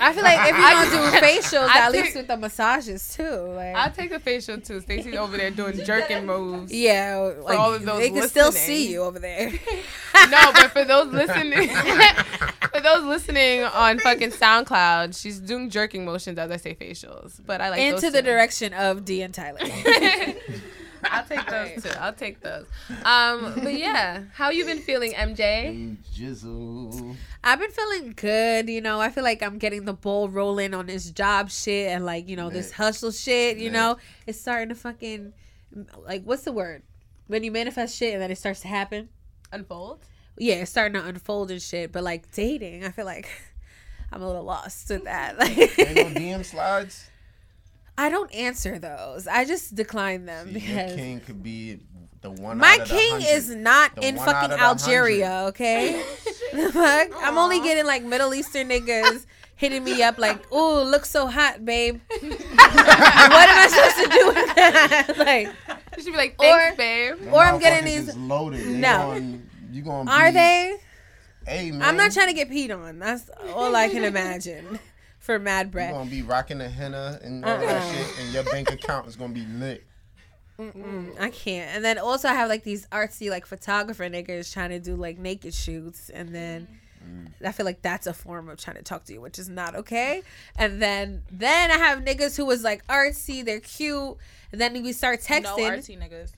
I 0.00 0.12
feel 0.12 0.22
like 0.22 0.38
if 0.48 0.56
you're 0.56 1.00
gonna 1.00 1.10
do 1.10 1.26
facials, 1.26 1.68
I 1.68 1.86
at 1.86 1.90
think- 1.92 2.04
least 2.04 2.16
with 2.16 2.28
the 2.28 2.36
massages 2.36 3.14
too. 3.16 3.28
Like, 3.28 3.74
I'll 3.74 3.90
take 3.90 4.12
a 4.12 4.20
facial 4.20 4.60
too. 4.60 4.80
Staci's 4.80 5.16
over 5.16 5.36
there 5.36 5.50
doing 5.50 5.84
jerking 5.84 6.24
moves. 6.24 6.72
yeah, 6.72 7.32
like 7.42 7.58
all 7.58 7.74
of 7.74 7.84
those 7.84 7.98
they 7.98 8.10
can 8.10 8.28
still 8.28 8.52
see 8.52 8.90
you 8.92 9.02
over 9.02 9.18
there. 9.18 9.52
No, 10.30 10.50
but 10.52 10.72
for 10.72 10.84
those 10.84 11.12
listening, 11.12 11.68
for 12.72 12.80
those 12.80 13.04
listening 13.04 13.62
on 13.62 14.00
fucking 14.00 14.30
SoundCloud, 14.30 15.18
she's 15.20 15.38
doing 15.38 15.70
jerking 15.70 16.04
motions 16.04 16.38
as 16.38 16.50
I 16.50 16.56
say 16.56 16.74
facials. 16.74 17.38
But 17.46 17.60
I 17.60 17.70
like 17.70 17.80
Into 17.80 18.00
those 18.02 18.12
the 18.12 18.22
too. 18.22 18.26
direction 18.26 18.72
of 18.74 19.04
Dee 19.04 19.22
and 19.22 19.32
Tyler. 19.32 19.60
I'll 21.04 21.24
take 21.24 21.46
those 21.46 21.82
too. 21.82 21.98
I'll 21.98 22.12
take 22.12 22.40
those. 22.40 22.66
Um, 23.04 23.54
but 23.62 23.74
yeah, 23.74 24.22
how 24.34 24.50
you 24.50 24.64
been 24.64 24.80
feeling, 24.80 25.12
MJ? 25.12 25.96
Jizzle. 26.14 27.16
I've 27.44 27.58
been 27.58 27.70
feeling 27.70 28.12
good, 28.16 28.68
you 28.68 28.80
know. 28.80 29.00
I 29.00 29.10
feel 29.10 29.24
like 29.24 29.42
I'm 29.42 29.58
getting 29.58 29.84
the 29.84 29.92
ball 29.92 30.28
rolling 30.28 30.74
on 30.74 30.86
this 30.86 31.10
job 31.10 31.50
shit 31.50 31.90
and 31.90 32.04
like, 32.04 32.28
you 32.28 32.36
know, 32.36 32.50
this 32.50 32.72
hustle 32.72 33.10
shit, 33.12 33.58
you 33.58 33.64
Nick. 33.64 33.72
know. 33.72 33.96
It's 34.26 34.40
starting 34.40 34.68
to 34.70 34.74
fucking 34.74 35.32
like 36.06 36.24
what's 36.24 36.42
the 36.42 36.52
word? 36.52 36.82
When 37.26 37.42
you 37.44 37.50
manifest 37.50 37.96
shit 37.96 38.14
and 38.14 38.22
then 38.22 38.30
it 38.30 38.38
starts 38.38 38.60
to 38.60 38.68
happen. 38.68 39.08
Unfold. 39.52 40.04
Yeah, 40.38 40.56
it's 40.56 40.70
starting 40.70 41.00
to 41.00 41.06
unfold 41.06 41.50
and 41.50 41.60
shit. 41.60 41.92
But 41.92 42.04
like 42.04 42.30
dating, 42.32 42.84
I 42.84 42.90
feel 42.90 43.04
like 43.04 43.28
I'm 44.12 44.22
a 44.22 44.26
little 44.26 44.44
lost 44.44 44.88
with 44.90 45.04
that. 45.04 45.38
Like 45.38 45.56
Ain't 45.78 45.96
no 45.96 46.20
DM 46.20 46.44
slides. 46.44 47.08
I 47.98 48.08
don't 48.08 48.32
answer 48.34 48.78
those. 48.78 49.26
I 49.26 49.44
just 49.44 49.74
decline 49.74 50.24
them 50.24 50.46
See, 50.54 50.60
your 50.60 50.76
because 50.76 50.94
king 50.94 51.20
could 51.20 51.42
be 51.42 51.80
the 52.20 52.30
one. 52.30 52.58
my 52.58 52.74
out 52.74 52.80
of 52.82 52.88
king 52.88 53.12
100. 53.14 53.36
is 53.36 53.48
not 53.54 53.96
The 53.96 54.06
in 54.08 54.16
fucking 54.16 54.34
out 54.34 54.52
of 54.52 54.60
Algeria, 54.60 55.44
okay? 55.48 56.02
The 56.52 56.70
fuck? 56.72 57.08
I'm 57.22 57.36
only 57.38 57.60
getting 57.60 57.84
like 57.86 58.02
Middle 58.04 58.32
Eastern 58.34 58.68
niggas 58.68 59.26
hitting 59.56 59.82
me 59.82 60.02
up 60.02 60.16
like, 60.18 60.52
"Ooh, 60.52 60.82
look 60.82 61.04
so 61.04 61.26
hot, 61.26 61.64
babe." 61.64 62.00
what 62.20 62.22
am 62.22 63.58
I 63.58 63.68
supposed 63.68 64.12
to 64.12 64.18
do 64.18 64.26
with 64.28 64.54
that? 64.56 65.14
like, 65.18 65.48
You 65.96 66.02
should 66.04 66.12
be 66.12 66.16
like, 66.16 66.36
Or- 66.38 66.44
thanks, 66.44 66.76
babe. 66.76 67.18
Them 67.18 67.34
or 67.34 67.42
I'm 67.44 67.58
getting 67.58 67.84
these- 67.84 68.08
is 68.10 68.16
loaded. 68.16 68.60
They 68.60 68.72
No. 68.78 68.96
gonna- 69.14 69.38
you 69.72 69.82
gonna 69.82 70.10
are 70.10 70.28
be, 70.28 70.34
they? 70.34 70.76
Hey 71.46 71.70
man, 71.72 71.82
I'm 71.82 71.96
not 71.96 72.12
trying 72.12 72.28
to 72.28 72.32
get 72.34 72.48
peed 72.50 72.74
on. 72.76 72.98
That's 72.98 73.28
all 73.54 73.74
I 73.74 73.88
can 73.88 74.04
imagine 74.04 74.78
for 75.28 75.38
mad 75.38 75.70
Bread. 75.70 75.88
You 75.90 75.92
bread. 75.92 76.00
gonna 76.00 76.10
be 76.10 76.22
rocking 76.22 76.56
the 76.56 76.70
henna 76.70 77.20
and 77.22 77.44
all 77.44 77.50
Uh-uh. 77.50 77.60
that 77.60 77.94
shit, 77.94 78.18
and 78.24 78.32
your 78.32 78.44
bank 78.44 78.72
account 78.72 79.06
is 79.06 79.14
gonna 79.14 79.34
be 79.34 79.44
lit. 79.44 79.84
Mm, 80.58 81.20
I 81.20 81.28
can't. 81.28 81.70
And 81.76 81.84
then 81.84 81.98
also 81.98 82.28
I 82.28 82.32
have 82.32 82.48
like 82.48 82.64
these 82.64 82.86
artsy 82.86 83.28
like 83.28 83.44
photographer 83.44 84.04
niggas 84.04 84.50
trying 84.50 84.70
to 84.70 84.78
do 84.78 84.96
like 84.96 85.18
naked 85.18 85.52
shoots, 85.52 86.08
and 86.08 86.34
then 86.34 86.66
I 87.44 87.52
feel 87.52 87.66
like 87.66 87.82
that's 87.82 88.06
a 88.06 88.14
form 88.14 88.48
of 88.48 88.58
trying 88.58 88.76
to 88.76 88.82
talk 88.82 89.04
to 89.04 89.12
you, 89.12 89.20
which 89.20 89.38
is 89.38 89.50
not 89.50 89.74
okay. 89.76 90.22
And 90.56 90.80
then 90.80 91.24
then 91.30 91.70
I 91.70 91.76
have 91.76 91.98
niggas 91.98 92.34
who 92.34 92.46
was 92.46 92.64
like 92.64 92.86
artsy, 92.86 93.44
they're 93.44 93.60
cute, 93.60 94.16
and 94.50 94.58
then 94.58 94.82
we 94.82 94.94
start 94.94 95.20
texting. 95.20 95.42
No 95.42 95.56
artsy 95.58 95.98
niggas. 95.98 96.32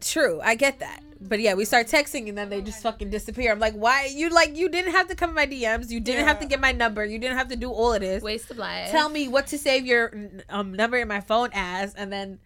True, 0.00 0.40
I 0.42 0.54
get 0.54 0.78
that. 0.80 1.02
But 1.20 1.40
yeah, 1.40 1.54
we 1.54 1.64
start 1.64 1.88
texting 1.88 2.28
and 2.28 2.38
then 2.38 2.48
they 2.48 2.60
just 2.60 2.82
fucking 2.82 3.10
disappear. 3.10 3.50
I'm 3.50 3.58
like, 3.58 3.74
why? 3.74 4.08
You 4.12 4.30
like 4.30 4.56
you 4.56 4.68
didn't 4.68 4.92
have 4.92 5.08
to 5.08 5.16
come 5.16 5.30
in 5.30 5.36
my 5.36 5.46
DMs. 5.46 5.90
You 5.90 5.98
didn't 5.98 6.26
have 6.26 6.38
to 6.40 6.46
get 6.46 6.60
my 6.60 6.70
number. 6.70 7.04
You 7.04 7.18
didn't 7.18 7.36
have 7.36 7.48
to 7.48 7.56
do 7.56 7.70
all 7.70 7.92
of 7.92 8.00
this. 8.00 8.22
Waste 8.22 8.50
of 8.50 8.58
life. 8.58 8.90
Tell 8.90 9.08
me 9.08 9.26
what 9.26 9.48
to 9.48 9.58
save 9.58 9.84
your 9.84 10.12
um 10.48 10.72
number 10.72 10.96
in 10.96 11.08
my 11.08 11.20
phone 11.20 11.50
as, 11.52 11.94
and 11.94 12.12
then 12.12 12.38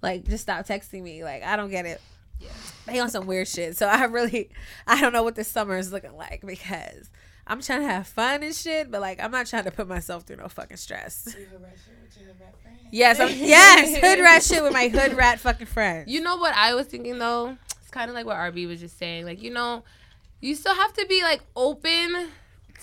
like 0.00 0.24
just 0.24 0.42
stop 0.42 0.66
texting 0.66 1.02
me. 1.02 1.22
Like 1.22 1.42
I 1.42 1.56
don't 1.56 1.70
get 1.70 1.84
it. 1.84 2.00
Yeah. 2.40 2.48
They 2.86 2.98
on 2.98 3.10
some 3.10 3.26
weird 3.26 3.48
shit. 3.48 3.76
So 3.76 3.86
I 3.86 4.04
really 4.04 4.48
I 4.86 5.00
don't 5.00 5.12
know 5.12 5.22
what 5.22 5.34
this 5.34 5.48
summer 5.48 5.76
is 5.76 5.92
looking 5.92 6.16
like 6.16 6.42
because 6.46 7.10
I'm 7.48 7.60
trying 7.62 7.80
to 7.80 7.86
have 7.88 8.06
fun 8.06 8.42
and 8.42 8.54
shit, 8.54 8.90
but 8.90 9.00
like 9.00 9.22
I'm 9.22 9.30
not 9.30 9.46
trying 9.46 9.64
to 9.64 9.70
put 9.70 9.88
myself 9.88 10.24
through 10.24 10.36
no 10.36 10.48
fucking 10.48 10.76
stress. 10.76 11.34
Yes, 12.90 13.20
I'm, 13.20 13.28
yes, 13.30 13.96
hood 13.98 14.20
rat 14.22 14.42
shit 14.42 14.62
with 14.62 14.72
my 14.72 14.88
hood 14.88 15.12
rat 15.14 15.40
fucking 15.40 15.66
friends. 15.66 16.10
You 16.10 16.20
know 16.22 16.36
what 16.36 16.54
I 16.54 16.74
was 16.74 16.86
thinking 16.86 17.18
though? 17.18 17.56
It's 17.82 17.90
kind 17.90 18.08
of 18.10 18.14
like 18.14 18.26
what 18.26 18.36
RB 18.36 18.66
was 18.66 18.80
just 18.80 18.98
saying. 18.98 19.24
Like, 19.26 19.42
you 19.42 19.50
know, 19.52 19.84
you 20.40 20.54
still 20.54 20.74
have 20.74 20.92
to 20.94 21.06
be 21.06 21.22
like 21.22 21.42
open 21.56 22.28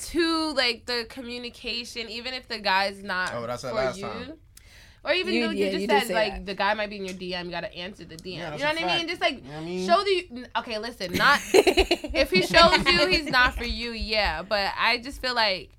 to 0.07 0.53
like 0.53 0.85
the 0.85 1.05
communication, 1.09 2.09
even 2.09 2.33
if 2.33 2.47
the 2.47 2.59
guy's 2.59 3.01
not 3.03 3.33
Oh, 3.33 3.47
that's 3.47 3.61
for 3.61 3.67
that 3.67 3.75
last 3.75 3.97
you. 3.97 4.03
time. 4.05 4.33
Or 5.05 5.13
even 5.13 5.33
You- 5.35 5.45
though 5.45 5.51
you 5.51 5.65
yeah, 5.65 5.71
just 5.71 5.81
you 5.81 5.87
said 5.87 6.09
like 6.09 6.33
that. 6.33 6.45
the 6.47 6.55
guy 6.55 6.73
might 6.73 6.89
be 6.89 6.95
in 6.97 7.05
your 7.05 7.13
DM, 7.13 7.45
you 7.45 7.51
gotta 7.51 7.73
answer 7.75 8.03
the 8.05 8.15
DM. 8.17 8.37
Yeah, 8.37 8.53
you 8.55 8.59
know 8.63 8.71
a 8.71 8.73
what 8.73 8.83
I 8.83 8.97
mean? 8.97 9.07
Just 9.07 9.21
like 9.21 9.43
You 9.45 9.51
know 9.51 9.57
I 9.57 9.63
mean? 9.63 9.87
show 9.87 10.03
the. 10.03 10.47
Okay, 10.57 10.77
listen, 10.79 11.13
not 11.13 11.39
if 11.53 12.31
he 12.31 12.41
shows 12.41 12.85
you 12.87 13.07
he's 13.07 13.25
not 13.29 13.53
for 13.55 13.65
you, 13.65 13.91
yeah. 13.91 14.41
But 14.41 14.71
I 14.77 14.97
just 14.97 15.21
feel 15.21 15.35
like 15.35 15.69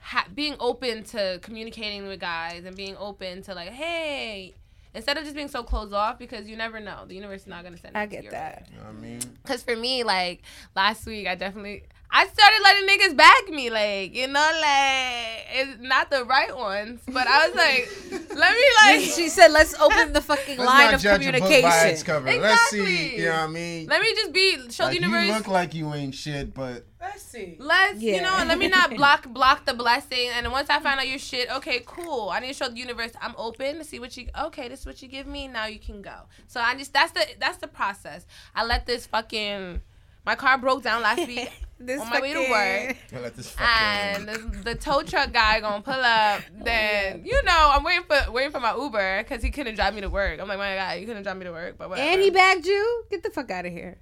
ha- 0.00 0.26
being 0.34 0.56
open 0.60 1.04
to 1.04 1.38
communicating 1.42 2.06
with 2.06 2.18
guys 2.20 2.64
and 2.64 2.76
being 2.76 2.96
open 2.98 3.42
to 3.42 3.54
like, 3.54 3.68
hey, 3.70 4.54
instead 4.94 5.16
of 5.18 5.22
just 5.24 5.36
being 5.36 5.48
so 5.48 5.62
closed 5.62 5.92
off 5.92 6.18
because 6.18 6.48
you 6.48 6.56
never 6.56 6.80
know 6.80 7.04
the 7.06 7.14
universe 7.14 7.42
is 7.42 7.46
not 7.46 7.62
gonna 7.62 7.76
send. 7.78 7.94
it 7.94 7.98
I 7.98 8.06
to 8.06 8.10
get 8.10 8.22
your 8.24 8.32
that. 8.32 8.62
way. 8.62 8.66
You 8.72 8.78
know 8.78 8.84
what 8.86 8.96
I 8.96 9.00
mean? 9.00 9.20
Cause 9.44 9.62
for 9.62 9.76
me, 9.76 10.02
like 10.02 10.42
last 10.74 11.06
week, 11.06 11.28
I 11.28 11.34
definitely 11.36 11.84
I 12.10 12.26
started 12.26 12.60
letting 12.62 12.88
niggas 12.88 13.16
bag 13.16 13.50
me, 13.50 13.68
like 13.70 14.14
you 14.14 14.26
know, 14.28 14.50
like 14.62 15.46
it's 15.52 15.80
not 15.80 16.10
the 16.10 16.24
right 16.24 16.56
ones, 16.56 17.00
but 17.06 17.26
I 17.26 17.46
was 17.48 17.54
like, 17.56 17.90
let 18.34 18.54
me 18.54 18.64
like. 18.84 19.00
she 19.14 19.28
said, 19.28 19.48
"Let's 19.52 19.74
open 19.78 20.14
the 20.14 20.22
fucking 20.22 20.56
Let's 20.56 20.66
line 20.66 20.84
not 20.86 20.94
of 20.94 21.00
judge 21.02 21.26
a 21.26 21.32
book 21.32 21.40
by 21.40 21.88
its 21.88 22.02
communication." 22.02 22.04
cover. 22.04 22.40
Let's 22.40 22.70
see. 22.70 23.16
You 23.16 23.24
know 23.26 23.30
what 23.32 23.38
I 23.40 23.46
mean? 23.48 23.86
Let 23.88 24.00
me 24.00 24.14
just 24.14 24.32
be 24.32 24.70
show 24.70 24.84
Like, 24.84 24.96
the 24.98 25.06
you 25.06 25.10
universe. 25.10 25.36
look 25.36 25.48
like 25.48 25.74
you 25.74 25.92
ain't 25.92 26.14
shit, 26.14 26.54
but 26.54 26.86
Let's 27.00 27.22
see. 27.22 27.56
Let's 27.58 28.00
you 28.02 28.14
Yeah. 28.14 28.22
know, 28.22 28.44
let 28.48 28.58
me 28.58 28.68
not 28.68 28.94
block 28.96 29.28
block 29.28 29.66
the 29.66 29.74
blessing. 29.74 30.30
And 30.34 30.50
once 30.50 30.70
I 30.70 30.80
find 30.80 30.98
out 30.98 31.06
your 31.08 31.18
shit, 31.18 31.50
okay, 31.56 31.82
cool. 31.86 32.30
I 32.30 32.40
need 32.40 32.48
to 32.48 32.54
show 32.54 32.68
the 32.68 32.76
universe 32.78 33.12
I'm 33.20 33.34
open 33.36 33.76
to 33.78 33.84
see 33.84 33.98
what 33.98 34.16
you. 34.16 34.28
Okay, 34.46 34.68
this 34.68 34.80
is 34.80 34.86
what 34.86 35.02
you 35.02 35.08
give 35.08 35.26
me. 35.26 35.46
Now 35.46 35.66
you 35.66 35.78
can 35.78 36.00
go. 36.00 36.14
So 36.46 36.58
I 36.60 36.74
just 36.74 36.92
that's 36.94 37.12
the 37.12 37.26
that's 37.38 37.58
the 37.58 37.68
process. 37.68 38.26
I 38.54 38.64
let 38.64 38.86
this 38.86 39.06
fucking 39.06 39.82
my 40.28 40.34
car 40.34 40.58
broke 40.58 40.82
down 40.82 41.00
last 41.00 41.26
week 41.26 41.50
This 41.80 42.00
on 42.02 42.10
my 42.10 42.20
way 42.20 42.32
to 42.32 42.40
work. 42.40 42.96
I 43.14 43.20
let 43.20 43.36
this 43.36 43.54
and 43.56 44.28
fucking. 44.28 44.50
the, 44.50 44.58
the 44.64 44.74
tow 44.74 45.02
truck 45.02 45.32
guy 45.32 45.60
gonna 45.60 45.80
pull 45.80 45.94
up. 45.94 46.42
Then 46.64 47.22
oh. 47.22 47.28
you 47.28 47.40
know 47.44 47.70
I'm 47.72 47.84
waiting 47.84 48.02
for 48.02 48.32
waiting 48.32 48.50
for 48.50 48.58
my 48.58 48.74
Uber 48.74 49.22
because 49.22 49.44
he 49.44 49.50
couldn't 49.50 49.76
drive 49.76 49.94
me 49.94 50.00
to 50.00 50.10
work. 50.10 50.40
I'm 50.40 50.48
like, 50.48 50.58
my 50.58 50.74
God, 50.74 50.98
you 50.98 51.06
couldn't 51.06 51.22
drive 51.22 51.36
me 51.36 51.44
to 51.44 51.52
work, 51.52 51.76
but 51.78 51.88
whatever. 51.88 52.10
And 52.10 52.20
he 52.20 52.30
bagged 52.30 52.66
you. 52.66 53.04
Get 53.12 53.22
the 53.22 53.30
fuck 53.30 53.48
out 53.52 53.64
of 53.64 53.72
here. 53.72 53.96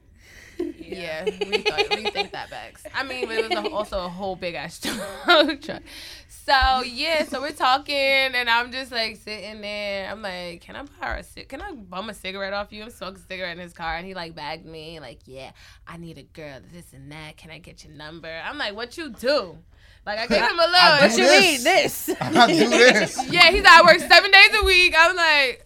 Yeah, 0.58 1.24
we 1.24 1.58
thought 1.58 1.90
we 1.90 2.10
think 2.10 2.32
that 2.32 2.50
bags. 2.50 2.82
I 2.94 3.02
mean, 3.02 3.26
but 3.26 3.38
it 3.38 3.48
was 3.48 3.64
a, 3.64 3.70
also 3.70 4.04
a 4.04 4.08
whole 4.08 4.36
big 4.36 4.54
ass 4.54 4.80
truck. 5.60 5.82
So 6.28 6.82
yeah, 6.82 7.24
so 7.24 7.40
we're 7.40 7.50
talking, 7.50 7.94
and 7.94 8.48
I'm 8.48 8.70
just 8.70 8.92
like 8.92 9.16
sitting 9.16 9.60
there. 9.60 10.08
I'm 10.10 10.22
like, 10.22 10.60
can 10.60 10.76
I 10.76 10.84
borrow 11.00 11.20
a 11.20 11.44
Can 11.44 11.60
I 11.60 11.72
bum 11.72 12.08
a 12.08 12.14
cigarette 12.14 12.52
off 12.52 12.72
you? 12.72 12.84
I'm 12.84 12.90
smoking 12.90 13.16
a 13.16 13.26
cigarette 13.26 13.56
in 13.56 13.62
his 13.62 13.72
car, 13.72 13.96
and 13.96 14.06
he 14.06 14.14
like 14.14 14.34
bagged 14.34 14.64
me, 14.64 15.00
like, 15.00 15.20
yeah, 15.26 15.50
I 15.86 15.96
need 15.96 16.18
a 16.18 16.22
girl, 16.22 16.60
this 16.72 16.92
and 16.92 17.10
that. 17.10 17.36
Can 17.36 17.50
I 17.50 17.58
get 17.58 17.84
your 17.84 17.94
number? 17.94 18.28
I'm 18.28 18.58
like, 18.58 18.74
what 18.76 18.96
you 18.96 19.10
do? 19.10 19.58
Like 20.06 20.20
I 20.20 20.26
gave 20.28 20.40
him 20.40 20.58
a 20.58 20.66
little. 20.66 21.08
What 21.08 21.10
you 21.18 21.24
this. 21.24 21.40
mean 21.42 21.64
this? 21.64 22.10
I 22.20 22.46
do 22.46 22.68
this. 22.70 23.28
Yeah, 23.28 23.50
he's 23.50 23.64
like, 23.64 23.72
I 23.72 23.82
work 23.82 23.98
seven 23.98 24.30
days 24.30 24.50
a 24.62 24.64
week. 24.64 24.94
I'm 24.96 25.16
like, 25.16 25.65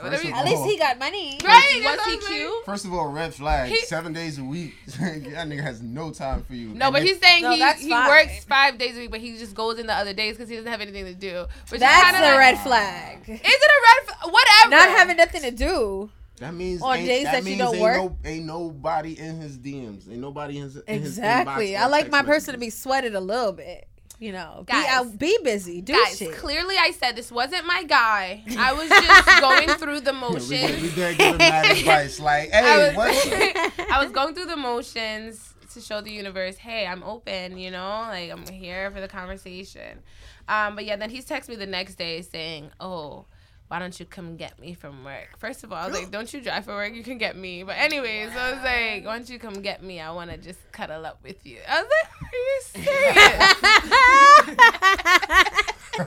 First 0.00 0.24
me- 0.24 0.30
of 0.30 0.36
At 0.36 0.44
least 0.44 0.64
he 0.64 0.78
got 0.78 0.98
money. 0.98 1.38
right? 1.44 1.62
Was 1.64 1.74
he 1.74 1.82
what 1.82 2.00
I'm 2.02 2.20
cute? 2.20 2.64
First 2.64 2.84
of 2.84 2.94
all, 2.94 3.08
red 3.08 3.34
flag. 3.34 3.70
He- 3.70 3.78
seven 3.86 4.12
days 4.12 4.38
a 4.38 4.44
week. 4.44 4.74
that 4.86 5.46
nigga 5.48 5.60
has 5.62 5.82
no 5.82 6.10
time 6.12 6.42
for 6.44 6.54
you. 6.54 6.68
No, 6.68 6.86
And 6.86 6.92
but 6.94 7.02
he's 7.02 7.18
saying 7.20 7.42
No, 7.42 7.50
he, 7.52 7.62
he 7.74 7.90
fine. 7.90 8.08
works 8.08 8.44
five 8.44 8.78
days 8.78 8.96
a 8.96 9.00
week, 9.00 9.10
but 9.10 9.20
he 9.20 9.36
just 9.38 9.54
goes 9.54 9.78
in 9.78 9.86
the 9.86 9.94
other 9.94 10.12
days 10.12 10.36
because 10.36 10.48
he 10.48 10.56
doesn't 10.56 10.70
have 10.70 10.80
anything 10.80 11.04
to 11.06 11.14
do. 11.14 11.46
Which 11.68 11.80
That's 11.80 12.04
kinda 12.12 12.20
like- 12.28 12.38
red 12.38 12.58
flag. 12.58 13.18
Is 13.28 13.40
it 13.40 13.40
a 13.40 13.40
red? 13.40 14.16
Flag? 14.16 14.32
Whatever. 14.32 14.70
Not 14.70 14.88
having 14.96 15.16
nothing 15.16 15.42
to 15.42 15.50
do. 15.50 16.10
That 16.38 16.54
means 16.54 16.80
On 16.82 16.96
ain't, 16.96 17.08
days 17.08 17.24
that 17.24 17.44
you 17.44 17.56
don't 17.58 17.74
ain't 17.74 17.82
work? 17.82 17.96
No, 17.96 18.16
ain't 18.24 18.44
nobody 18.46 19.18
in 19.18 19.40
his 19.40 19.58
DMs. 19.58 20.08
Ain't 20.08 20.20
nobody 20.20 20.58
in 20.58 20.64
his 20.64 20.76
in 20.76 21.00
his 21.02 21.18
Exactly. 21.18 21.70
inbox 21.70 21.80
I 21.80 21.86
like 21.88 22.10
my 22.12 22.22
person 22.22 22.54
to 22.54 22.60
be 22.60 22.70
sweated 22.70 23.16
a 23.16 23.20
little 23.20 23.50
bit. 23.52 23.88
You 24.20 24.32
know, 24.32 24.64
be 24.66 24.72
out, 24.74 25.16
be 25.16 25.38
busy, 25.44 25.80
do 25.80 25.92
Guys, 25.92 26.18
shit. 26.18 26.34
clearly 26.34 26.74
I 26.76 26.90
said 26.90 27.14
this 27.14 27.30
wasn't 27.30 27.66
my 27.66 27.84
guy. 27.84 28.42
I 28.58 28.72
was 28.72 28.88
just 28.88 29.40
going 29.40 29.68
through 29.78 30.00
the 30.00 30.12
We, 30.12 30.18
motions. 30.18 30.82
we 30.82 30.90
did 30.90 31.18
give 31.18 31.26
him 31.34 31.38
that 31.38 31.70
advice. 31.78 32.18
Like, 32.18 32.52
I 32.52 32.56
hey, 32.56 32.88
was, 32.88 32.96
what? 32.96 33.90
I 33.92 34.02
was 34.02 34.10
going 34.10 34.34
through 34.34 34.46
the 34.46 34.56
motions 34.56 35.54
to 35.74 35.80
show 35.80 36.00
the 36.00 36.10
universe, 36.10 36.56
hey, 36.56 36.84
I'm 36.86 37.04
open, 37.04 37.58
you 37.58 37.70
know, 37.70 38.06
like 38.08 38.30
I'm 38.32 38.44
here 38.48 38.90
for 38.90 39.00
the 39.00 39.06
conversation. 39.06 40.00
Um, 40.48 40.74
but 40.74 40.84
yeah, 40.84 40.96
then 40.96 41.10
he's 41.10 41.24
texted 41.26 41.50
me 41.50 41.56
the 41.56 41.66
next 41.66 41.94
day 41.96 42.20
saying, 42.22 42.70
oh, 42.80 43.26
why 43.68 43.78
don't 43.78 43.98
you 44.00 44.06
come 44.06 44.36
get 44.36 44.58
me 44.58 44.72
from 44.74 45.04
work? 45.04 45.36
First 45.38 45.62
of 45.62 45.70
all, 45.72 45.78
I 45.78 45.86
was 45.88 45.94
like, 45.94 46.10
don't 46.10 46.32
you 46.32 46.40
drive 46.40 46.64
for 46.64 46.74
work? 46.74 46.94
You 46.94 47.02
can 47.02 47.18
get 47.18 47.36
me. 47.36 47.62
But 47.62 47.76
anyways, 47.76 48.30
I 48.34 48.52
was 48.52 48.62
like, 48.64 49.04
why 49.06 49.16
don't 49.18 49.28
you 49.28 49.38
come 49.38 49.60
get 49.62 49.82
me? 49.82 50.00
I 50.00 50.10
want 50.10 50.30
to 50.30 50.38
just 50.38 50.58
cuddle 50.72 51.04
up 51.04 51.18
with 51.22 51.44
you. 51.46 51.58
I 51.68 51.82
was 51.82 51.90
like, 51.90 52.08
are 52.22 52.34
you 52.34 52.60
serious? 52.84 52.88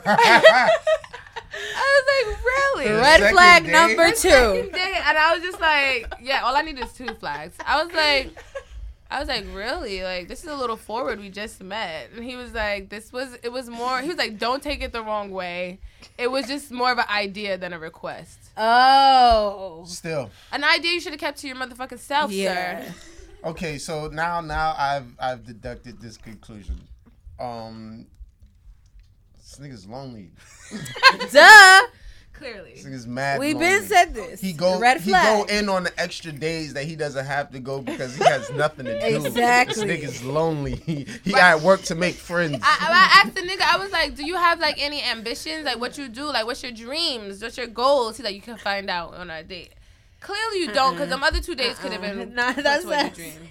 I 1.53 1.85
was 1.93 2.05
like, 2.11 2.27
really? 2.45 2.87
Red 2.99 3.19
second 3.19 3.33
flag 3.35 3.63
day? 3.65 3.71
number 3.71 4.11
two. 4.11 4.69
day, 4.71 4.93
and 5.05 5.17
I 5.17 5.33
was 5.35 5.43
just 5.43 5.59
like, 5.59 6.13
yeah, 6.21 6.43
all 6.43 6.55
I 6.55 6.61
need 6.61 6.79
is 6.79 6.91
two 6.93 7.07
flags. 7.19 7.55
I 7.65 7.83
was 7.83 7.93
like, 7.93 8.31
I 9.11 9.19
was 9.19 9.27
like, 9.27 9.45
really? 9.53 10.03
Like, 10.03 10.27
this 10.29 10.43
is 10.43 10.49
a 10.49 10.55
little 10.55 10.77
forward. 10.77 11.19
We 11.19 11.29
just 11.29 11.61
met, 11.61 12.09
and 12.15 12.23
he 12.23 12.35
was 12.37 12.53
like, 12.53 12.89
this 12.89 13.11
was. 13.11 13.37
It 13.43 13.51
was 13.51 13.69
more. 13.69 13.99
He 14.01 14.07
was 14.07 14.17
like, 14.17 14.39
don't 14.39 14.63
take 14.63 14.81
it 14.81 14.93
the 14.93 15.03
wrong 15.03 15.31
way. 15.31 15.79
It 16.17 16.31
was 16.31 16.47
just 16.47 16.71
more 16.71 16.91
of 16.93 16.97
an 16.97 17.05
idea 17.09 17.57
than 17.57 17.73
a 17.73 17.79
request. 17.79 18.39
Oh. 18.57 19.83
Still. 19.85 20.31
An 20.53 20.63
idea 20.63 20.93
you 20.93 21.01
should 21.01 21.11
have 21.11 21.19
kept 21.19 21.39
to 21.39 21.47
your 21.47 21.57
motherfucking 21.57 21.99
self, 21.99 22.31
Yeah. 22.31 22.85
sir. 22.85 22.93
Okay, 23.43 23.77
so 23.79 24.07
now 24.07 24.39
now 24.39 24.73
I've 24.77 25.07
I've 25.19 25.45
deducted 25.45 25.99
this 25.99 26.15
conclusion. 26.15 26.79
Um 27.39 28.05
this 29.37 29.57
nigga's 29.59 29.87
lonely. 29.87 30.29
Duh. 31.31 31.81
Clearly. 32.41 32.73
This 32.73 32.85
nigga's 32.85 33.07
mad. 33.07 33.39
We've 33.39 33.55
lonely. 33.55 33.69
been 33.69 33.83
said 33.83 34.13
this. 34.15 34.41
He 34.41 34.51
go 34.51 34.79
Red 34.79 35.01
he 35.01 35.11
flag. 35.11 35.47
go 35.47 35.53
in 35.53 35.69
on 35.69 35.83
the 35.83 35.99
extra 35.99 36.31
days 36.31 36.73
that 36.73 36.85
he 36.85 36.95
doesn't 36.95 37.25
have 37.25 37.51
to 37.51 37.59
go 37.59 37.81
because 37.81 38.15
he 38.15 38.23
has 38.23 38.49
nothing 38.51 38.85
to 38.85 38.99
do. 38.99 39.05
Exactly. 39.25 39.85
This 39.85 40.03
nigga's 40.03 40.23
lonely. 40.23 40.75
He, 40.75 41.05
he 41.23 41.31
got 41.31 41.61
work 41.61 41.83
to 41.83 41.95
make 41.95 42.15
friends. 42.15 42.57
I, 42.63 42.77
I 42.89 43.21
asked 43.21 43.35
the 43.35 43.41
nigga, 43.41 43.61
I 43.61 43.77
was 43.77 43.91
like, 43.91 44.15
do 44.15 44.25
you 44.25 44.35
have 44.35 44.59
like 44.59 44.81
any 44.81 45.03
ambitions? 45.03 45.65
Like 45.65 45.79
what 45.79 45.97
you 45.97 46.09
do? 46.09 46.25
Like 46.25 46.45
what's 46.45 46.63
your 46.63 46.71
dreams? 46.71 47.41
What's 47.41 47.57
your 47.57 47.67
goals? 47.67 48.17
He's 48.17 48.25
like, 48.25 48.35
you 48.35 48.41
can 48.41 48.57
find 48.57 48.89
out 48.89 49.13
on 49.13 49.29
our 49.29 49.43
date. 49.43 49.73
Clearly 50.19 50.59
you 50.59 50.71
don't, 50.71 50.93
because 50.93 51.09
the 51.09 51.17
other 51.17 51.41
two 51.41 51.55
days 51.55 51.77
could 51.79 51.91
have 51.91 52.03
uh-uh. 52.03 52.13
been 52.13 52.35
Nah, 52.35 52.53
that's 52.53 52.85
what 52.85 52.99
you 52.99 53.07
us. 53.07 53.15
dreamed. 53.15 53.49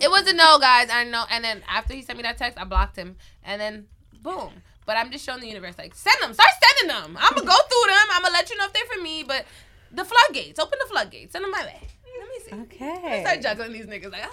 It 0.00 0.10
was 0.10 0.26
a 0.26 0.32
no, 0.34 0.58
guys. 0.58 0.90
I 0.92 1.04
know. 1.04 1.24
And 1.30 1.42
then 1.42 1.62
after 1.68 1.94
he 1.94 2.02
sent 2.02 2.18
me 2.18 2.22
that 2.24 2.36
text, 2.36 2.58
I 2.60 2.64
blocked 2.64 2.96
him. 2.96 3.16
And 3.42 3.60
then 3.60 3.86
boom. 4.22 4.50
But 4.86 4.96
I'm 4.96 5.10
just 5.10 5.24
showing 5.24 5.40
the 5.40 5.46
universe, 5.48 5.76
like, 5.78 5.94
send 5.94 6.16
them. 6.20 6.32
Start 6.34 6.50
sending 6.78 6.94
them. 6.96 7.16
I'm 7.20 7.34
gonna 7.34 7.46
go 7.46 7.54
through 7.56 7.92
them. 7.92 8.06
I'm 8.12 8.22
gonna 8.22 8.32
let 8.32 8.50
you 8.50 8.56
know 8.56 8.64
if 8.66 8.72
they're 8.72 8.84
for 8.92 9.00
me. 9.02 9.22
But 9.22 9.44
the 9.92 10.04
floodgates, 10.04 10.58
open 10.58 10.78
the 10.80 10.88
floodgates. 10.88 11.32
Send 11.32 11.44
them 11.44 11.50
my 11.52 11.62
way. 11.62 11.80
Let 12.18 12.28
me 12.28 12.66
see. 12.68 12.76
Okay. 12.76 13.22
Start 13.24 13.40
juggling 13.42 13.72
these 13.72 13.86
niggas 13.86 14.10
like. 14.12 14.28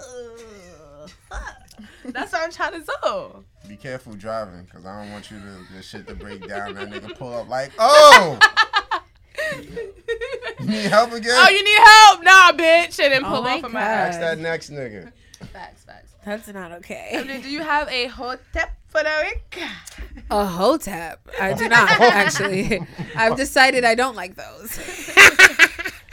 Oh, 0.00 1.06
That's 2.06 2.32
what 2.32 2.42
I'm 2.42 2.50
trying 2.50 2.72
to 2.72 2.86
do. 3.02 3.44
Be 3.68 3.76
careful 3.76 4.14
driving 4.14 4.64
because 4.64 4.84
I 4.86 5.02
don't 5.02 5.12
want 5.12 5.30
you 5.30 5.38
to 5.38 5.74
the 5.76 5.82
shit 5.82 6.06
to 6.08 6.14
break 6.14 6.46
down. 6.46 6.74
That 6.74 6.90
nigga 6.90 7.16
pull 7.16 7.34
up 7.34 7.48
like, 7.48 7.72
oh, 7.78 8.38
you 10.60 10.66
need 10.66 10.86
help 10.86 11.12
again? 11.12 11.32
Oh, 11.34 11.48
you 11.48 11.64
need 11.64 11.78
help? 11.78 12.22
Nah, 12.24 12.52
bitch. 12.52 12.98
And 13.02 13.12
then 13.12 13.24
Oh 13.24 13.28
pull 13.28 13.42
my 13.42 13.58
off 13.58 13.64
of 13.64 13.72
my 13.72 13.80
God. 13.80 13.88
Ask 13.88 14.20
that 14.20 14.38
next 14.38 14.70
nigga. 14.70 15.12
Facts, 15.52 15.84
facts. 15.84 15.84
That's 16.28 16.48
not 16.48 16.72
okay. 16.72 17.08
MJ, 17.14 17.42
do 17.42 17.48
you 17.48 17.62
have 17.62 17.88
a 17.88 18.06
hot 18.08 18.38
tip 18.52 18.68
for 18.88 19.02
the 19.02 19.10
week? 19.24 19.62
A 20.30 20.44
hotep. 20.44 21.26
I 21.40 21.54
do 21.54 21.66
not 21.70 21.88
actually. 21.88 22.82
I've 23.16 23.34
decided 23.34 23.82
I 23.82 23.94
don't 23.94 24.14
like 24.14 24.34
those. 24.36 24.78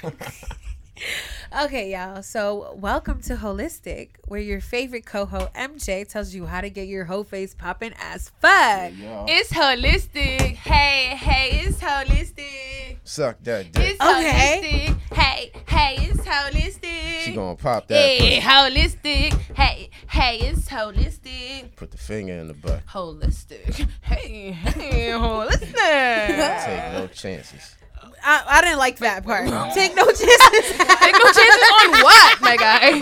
okay, 1.63 1.91
y'all. 1.91 2.21
So 2.23 2.73
welcome 2.77 3.21
to 3.23 3.35
Holistic, 3.35 4.09
where 4.27 4.39
your 4.39 4.61
favorite 4.61 5.05
coho 5.05 5.49
MJ 5.55 6.07
tells 6.07 6.33
you 6.33 6.45
how 6.45 6.61
to 6.61 6.69
get 6.69 6.87
your 6.87 7.05
whole 7.05 7.23
face 7.23 7.53
popping 7.53 7.93
as 7.99 8.29
fuck. 8.41 8.91
Yo, 8.97 9.25
It's 9.27 9.51
holistic. 9.51 10.55
Hey, 10.55 11.15
hey, 11.15 11.61
it's 11.65 11.79
holistic. 11.79 12.97
suck 13.03 13.37
that 13.43 13.71
dick. 13.71 13.83
It's 13.91 14.01
Okay. 14.01 14.95
holistic. 14.95 15.15
Hey, 15.17 15.51
hey, 15.67 15.95
it's 16.09 16.21
holistic. 16.21 17.19
She 17.21 17.33
gonna 17.33 17.55
pop 17.55 17.87
that. 17.87 17.95
Hey, 17.95 18.39
pussy. 18.39 18.41
holistic. 18.41 19.33
Hey, 19.55 19.89
hey, 20.09 20.37
it's 20.39 20.67
holistic. 20.69 21.75
Put 21.75 21.91
the 21.91 21.97
finger 21.97 22.33
in 22.33 22.47
the 22.47 22.53
butt. 22.53 22.85
Holistic. 22.87 23.87
Hey, 24.01 24.51
hey, 24.51 25.09
holistic. 25.11 26.65
Take 26.65 26.93
no 26.93 27.07
chances. 27.07 27.75
I, 28.25 28.43
I 28.57 28.61
didn't 28.61 28.79
like 28.79 28.97
that 28.99 29.23
part. 29.23 29.47
Take 29.73 29.95
no 29.95 30.05
chances. 30.05 30.77
Take 30.77 31.13
no 31.13 31.31
chances 31.31 31.63
on 31.77 31.91
what, 32.03 32.41
my 32.41 32.57
guy? 32.57 32.99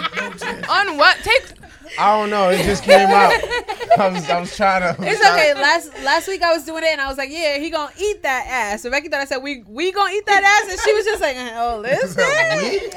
on 0.70 0.98
what? 0.98 1.18
Take. 1.24 1.44
I 1.98 2.20
don't 2.20 2.30
know. 2.30 2.50
It 2.50 2.63
just 2.63 2.84
came 2.84 3.08
out. 3.10 3.34
I 4.00 4.10
was, 4.10 4.30
I 4.30 4.39
was 4.39 4.56
trying 4.56 4.82
to. 4.82 5.01
It's 5.03 5.22
okay. 5.22 5.53
Last 5.53 5.94
last 6.03 6.27
week 6.27 6.42
I 6.42 6.51
was 6.53 6.65
doing 6.65 6.84
it 6.84 6.89
and 6.89 7.01
I 7.01 7.08
was 7.08 7.18
like, 7.18 7.30
yeah, 7.30 7.58
he 7.58 7.70
gonna 7.70 7.92
eat 8.00 8.24
that 8.24 8.48
ass. 8.50 8.82
So 8.82 8.89
Becky 8.89 9.10
thought 9.10 9.22
I 9.22 9.25
said 9.25 9.38
we 9.38 9.63
we 9.68 9.92
gonna 9.92 10.13
eat 10.13 10.25
that 10.25 10.44
ass, 10.44 10.72
and 10.72 10.80
she 10.82 10.94
was 10.94 11.06
just 11.06 11.22
like, 11.22 11.38
oh, 11.38 11.80
listen. 11.84 12.24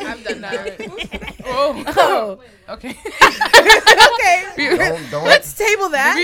I've 0.07 0.25
done 0.25 0.41
that. 0.41 1.37
Oh. 1.45 1.85
Oh, 1.97 2.41
Okay. 2.69 2.91
okay. 3.23 4.77
Don't, 4.77 5.11
don't, 5.11 5.25
Let's 5.25 5.53
table 5.53 5.89
that. 5.91 6.17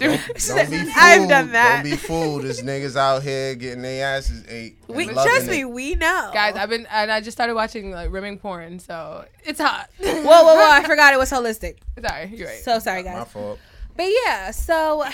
She's- 0.00 0.48
don't, 0.48 0.56
don't 0.56 0.70
be 0.70 0.76
fooled. 0.84 0.92
I've 0.96 1.28
done 1.28 1.52
that. 1.52 1.82
Don't 1.82 1.90
be 1.90 1.96
fooled. 1.96 2.42
This 2.42 2.62
niggas 2.62 2.96
out 2.96 3.22
here 3.22 3.54
getting 3.54 3.82
their 3.82 4.16
asses 4.16 4.44
ate. 4.48 4.76
we 4.88 5.06
loving 5.06 5.14
trust 5.14 5.46
it. 5.48 5.50
me, 5.50 5.64
we 5.64 5.94
know. 5.94 6.30
Guys, 6.32 6.54
I've 6.56 6.68
been 6.70 6.86
and 6.90 7.10
I 7.10 7.20
just 7.20 7.36
started 7.36 7.54
watching 7.54 7.90
like 7.90 8.10
rimming 8.12 8.38
porn, 8.38 8.78
so 8.78 9.24
it's 9.44 9.60
hot. 9.60 9.88
whoa, 9.98 10.12
whoa, 10.22 10.42
whoa! 10.54 10.70
I 10.70 10.82
forgot 10.84 11.12
it 11.14 11.18
was 11.18 11.30
holistic. 11.30 11.78
Sorry, 12.06 12.26
you're 12.34 12.48
right. 12.48 12.58
So 12.58 12.78
sorry, 12.78 13.02
My 13.02 13.10
guys. 13.10 13.28
fault. 13.32 13.58
But 13.96 14.06
yeah, 14.24 14.50
so 14.52 15.04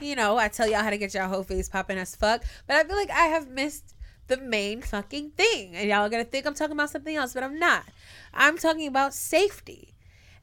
you 0.00 0.14
know, 0.14 0.36
I 0.38 0.48
tell 0.48 0.68
y'all 0.68 0.82
how 0.82 0.90
to 0.90 0.98
get 0.98 1.14
y'all 1.14 1.28
whole 1.28 1.42
face 1.42 1.68
popping 1.68 1.98
as 1.98 2.14
fuck. 2.14 2.44
But 2.66 2.76
I 2.76 2.84
feel 2.84 2.96
like 2.96 3.10
I 3.10 3.24
have 3.26 3.48
missed 3.48 3.94
the 4.28 4.36
main 4.36 4.82
fucking 4.82 5.30
thing. 5.30 5.74
And 5.74 5.88
y'all 5.88 6.00
are 6.06 6.08
gonna 6.08 6.24
think 6.24 6.46
I'm 6.46 6.54
talking 6.54 6.74
about 6.74 6.90
something 6.90 7.16
else, 7.16 7.34
but 7.34 7.42
I'm 7.42 7.58
not. 7.58 7.84
I'm 8.32 8.56
talking 8.58 8.86
about 8.86 9.14
safety. 9.14 9.94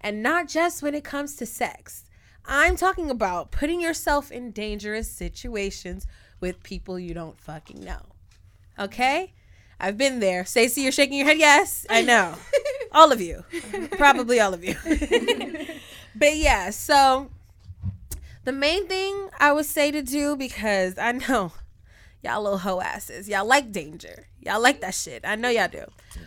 And 0.01 0.21
not 0.21 0.47
just 0.47 0.83
when 0.83 0.93
it 0.93 1.03
comes 1.03 1.35
to 1.37 1.45
sex. 1.45 2.03
I'm 2.47 2.75
talking 2.75 3.09
about 3.09 3.51
putting 3.51 3.81
yourself 3.81 4.31
in 4.31 4.51
dangerous 4.51 5.09
situations 5.09 6.05
with 6.39 6.63
people 6.63 6.99
you 6.99 7.13
don't 7.13 7.39
fucking 7.39 7.83
know. 7.83 8.01
Okay? 8.77 9.33
I've 9.79 9.97
been 9.97 10.19
there. 10.19 10.43
Staci, 10.43 10.83
you're 10.83 10.91
shaking 10.91 11.17
your 11.17 11.27
head. 11.27 11.37
Yes, 11.37 11.85
I 11.89 12.01
know. 12.01 12.35
all 12.91 13.11
of 13.11 13.19
you. 13.19 13.43
Probably 13.91 14.39
all 14.39 14.53
of 14.53 14.63
you. 14.63 14.75
but 16.15 16.37
yeah, 16.37 16.69
so 16.69 17.29
the 18.43 18.51
main 18.51 18.87
thing 18.87 19.29
I 19.39 19.51
would 19.51 19.65
say 19.65 19.91
to 19.91 20.01
do 20.01 20.35
because 20.35 20.97
I 20.97 21.11
know 21.13 21.51
y'all 22.25 22.41
little 22.43 22.57
hoe 22.57 22.81
asses. 22.81 23.29
Y'all 23.29 23.45
like 23.45 23.71
danger. 23.71 24.25
Y'all 24.41 24.59
like 24.61 24.81
that 24.81 24.93
shit. 24.95 25.21
I 25.23 25.35
know 25.35 25.49
y'all 25.49 25.67
do. 25.67 25.83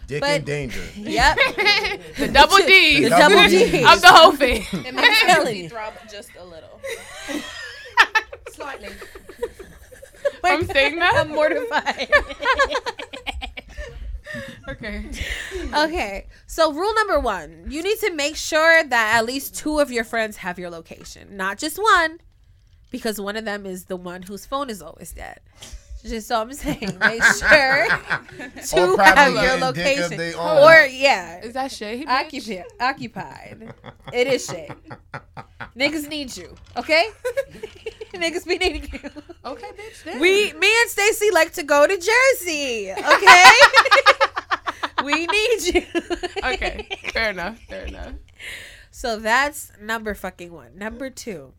Dick 0.06 0.20
But- 0.20 0.40
in 0.40 0.44
danger. 0.44 0.80
Yep. 0.96 1.36
The 2.18 2.28
double 2.32 2.56
D 2.58 3.02
The 3.04 3.08
double 3.10 3.34
double 3.36 3.48
D's. 3.48 3.70
Ds. 3.72 3.94
of 3.94 4.00
the 4.00 4.08
whole 4.08 4.32
thing. 4.32 4.64
It 4.72 4.94
makes 4.94 5.20
telling 5.22 5.54
me 5.54 5.62
you. 5.64 5.68
throb 5.68 5.94
just 6.10 6.30
a 6.38 6.44
little. 6.44 6.80
Slightly. 8.52 8.88
I'm 10.44 10.64
saying 10.66 10.96
that. 11.00 11.14
I'm 11.16 11.28
mortified. 11.30 12.08
Okay. 14.68 15.04
okay. 15.74 16.26
So 16.46 16.72
rule 16.72 16.94
number 16.94 17.18
one, 17.20 17.64
you 17.68 17.82
need 17.82 17.98
to 18.00 18.12
make 18.14 18.36
sure 18.36 18.84
that 18.84 19.16
at 19.16 19.24
least 19.24 19.56
two 19.56 19.80
of 19.80 19.90
your 19.90 20.04
friends 20.04 20.36
have 20.38 20.58
your 20.58 20.70
location. 20.70 21.36
Not 21.36 21.58
just 21.58 21.78
one. 21.78 22.18
Because 22.90 23.20
one 23.20 23.36
of 23.36 23.44
them 23.44 23.64
is 23.66 23.84
the 23.86 23.96
one 23.96 24.22
whose 24.22 24.44
phone 24.46 24.70
is 24.70 24.80
always 24.82 25.12
dead. 25.12 25.40
Just 26.04 26.28
so 26.28 26.40
I'm 26.40 26.52
saying, 26.52 26.96
make 27.00 27.22
sure 27.22 27.86
to 27.88 28.96
have 29.02 29.32
your 29.34 29.72
getting 29.72 29.72
dick 29.72 29.98
of 29.98 30.10
location. 30.12 30.38
Or 30.38 30.86
yeah, 30.86 31.40
Is 31.40 31.54
that 31.54 31.72
Shay? 31.72 32.04
bitch? 32.04 32.08
occupied. 32.08 32.64
Occupied. 32.80 33.74
It 34.12 34.26
is 34.28 34.46
shit. 34.46 34.70
Niggas 35.76 36.08
need 36.08 36.36
you, 36.36 36.54
okay? 36.76 37.08
Niggas 38.14 38.46
be 38.46 38.58
needing 38.58 38.88
you. 38.92 39.10
Okay, 39.44 39.66
bitch. 39.66 40.04
Then. 40.04 40.20
We, 40.20 40.52
me 40.54 40.72
and 40.80 40.90
Staci 40.90 41.32
like 41.32 41.52
to 41.54 41.62
go 41.62 41.86
to 41.86 41.94
Jersey, 41.94 42.92
okay? 42.92 43.44
we 45.04 45.26
need 45.26 45.74
you. 45.74 45.82
Okay. 46.44 46.88
Fair 47.12 47.30
enough. 47.30 47.58
Fair 47.68 47.86
enough. 47.86 48.12
So 48.90 49.18
that's 49.18 49.72
number 49.80 50.14
fucking 50.14 50.52
one. 50.52 50.76
Number 50.78 51.10
two. 51.10 51.52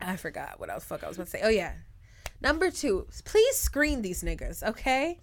I 0.00 0.16
forgot 0.16 0.58
what 0.60 0.70
else 0.70 0.84
fuck 0.84 1.04
I 1.04 1.08
was 1.08 1.16
gonna 1.16 1.28
say. 1.28 1.40
Oh 1.42 1.48
yeah. 1.48 1.72
Number 2.40 2.70
two, 2.70 3.06
please 3.24 3.56
screen 3.56 4.02
these 4.02 4.22
niggas, 4.22 4.62
okay? 4.62 5.20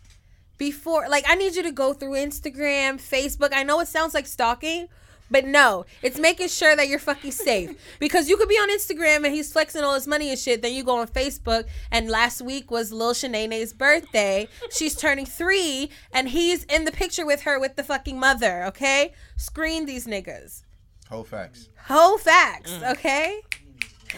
Before 0.57 1.07
like 1.09 1.25
I 1.27 1.35
need 1.35 1.55
you 1.55 1.63
to 1.63 1.71
go 1.71 1.93
through 1.93 2.13
Instagram, 2.13 3.01
Facebook. 3.01 3.53
I 3.53 3.63
know 3.63 3.79
it 3.79 3.87
sounds 3.87 4.13
like 4.13 4.27
stalking, 4.27 4.87
but 5.29 5.45
no, 5.45 5.85
it's 6.01 6.19
making 6.19 6.49
sure 6.49 6.75
that 6.75 6.87
you're 6.87 6.99
fucking 6.99 7.31
safe. 7.31 7.71
Because 7.99 8.29
you 8.29 8.37
could 8.37 8.49
be 8.49 8.55
on 8.55 8.69
Instagram 8.69 9.25
and 9.25 9.33
he's 9.33 9.51
flexing 9.51 9.83
all 9.83 9.95
his 9.95 10.07
money 10.07 10.29
and 10.29 10.37
shit. 10.37 10.61
Then 10.61 10.73
you 10.73 10.83
go 10.83 10.97
on 10.97 11.07
Facebook 11.07 11.65
and 11.91 12.09
last 12.09 12.41
week 12.41 12.69
was 12.69 12.91
Lil 12.91 13.13
Shanae's 13.13 13.73
birthday. 13.73 14.47
She's 14.71 14.95
turning 14.95 15.25
three 15.25 15.89
and 16.13 16.29
he's 16.29 16.65
in 16.65 16.85
the 16.85 16.91
picture 16.91 17.25
with 17.25 17.43
her 17.43 17.59
with 17.59 17.75
the 17.75 17.83
fucking 17.83 18.19
mother, 18.19 18.65
okay? 18.65 19.13
Screen 19.37 19.85
these 19.85 20.05
niggas. 20.05 20.63
Whole 21.09 21.23
facts. 21.23 21.69
Whole 21.87 22.17
facts, 22.17 22.71
mm. 22.71 22.91
okay? 22.91 23.41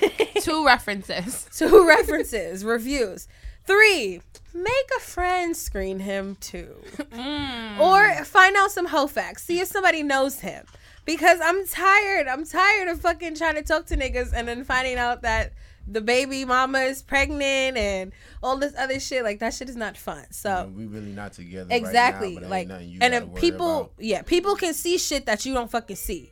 Two 0.41 0.65
references. 0.65 1.47
Two 1.55 1.87
references, 1.87 2.63
reviews. 2.65 3.27
Three, 3.65 4.21
make 4.53 4.89
a 4.97 4.99
friend 4.99 5.55
screen 5.57 5.99
him 5.99 6.35
too. 6.39 6.75
Mm. 7.11 7.79
Or 7.79 8.23
find 8.25 8.55
out 8.55 8.71
some 8.71 8.85
hoe 8.87 9.07
facts. 9.07 9.43
See 9.43 9.59
if 9.59 9.67
somebody 9.67 10.03
knows 10.03 10.39
him. 10.41 10.65
Because 11.05 11.39
I'm 11.43 11.65
tired. 11.67 12.27
I'm 12.27 12.45
tired 12.45 12.87
of 12.89 12.99
fucking 13.01 13.35
trying 13.35 13.55
to 13.55 13.61
talk 13.63 13.85
to 13.87 13.97
niggas 13.97 14.33
and 14.33 14.47
then 14.47 14.63
finding 14.63 14.97
out 14.97 15.21
that 15.23 15.53
the 15.87 16.01
baby 16.01 16.45
mama 16.45 16.79
is 16.79 17.03
pregnant 17.03 17.77
and 17.77 18.11
all 18.41 18.57
this 18.57 18.73
other 18.77 18.99
shit. 18.99 19.23
Like 19.23 19.39
that 19.39 19.53
shit 19.53 19.69
is 19.69 19.75
not 19.75 19.97
fun. 19.97 20.25
So 20.31 20.63
And 20.65 20.75
we 20.75 20.85
really 20.85 21.11
not 21.11 21.33
together. 21.33 21.69
right 21.69 21.81
now, 21.81 21.87
exactly 21.87 22.33
but 22.35 22.41
it 22.41 22.45
ain't 22.45 22.51
like 22.51 22.67
nothing 22.67 22.89
you 22.89 22.99
and 23.01 23.13
gotta 23.13 23.25
if 23.27 23.35
people 23.35 23.77
about. 23.81 23.91
yeah 23.99 24.21
people 24.23 24.55
can 24.55 24.73
see 24.73 24.97
shit 24.97 25.25
that 25.27 25.45
you 25.45 25.53
don't 25.53 25.69
fucking 25.69 25.95
see 25.95 26.31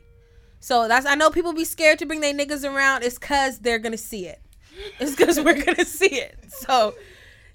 so 0.64 0.88
that's 0.88 1.04
i 1.04 1.14
know 1.14 1.28
people 1.30 1.52
be 1.52 1.64
scared 1.64 1.98
to 1.98 2.06
bring 2.06 2.20
their 2.20 2.32
niggas 2.32 2.64
around 2.64 3.02
it's 3.04 3.18
because 3.18 3.58
they're 3.58 3.78
gonna 3.78 3.98
see 3.98 4.24
it 4.26 4.40
it's 4.98 5.14
because 5.14 5.38
we're 5.38 5.62
gonna 5.62 5.84
see 6.00 6.14
it 6.14 6.38
so 6.48 6.94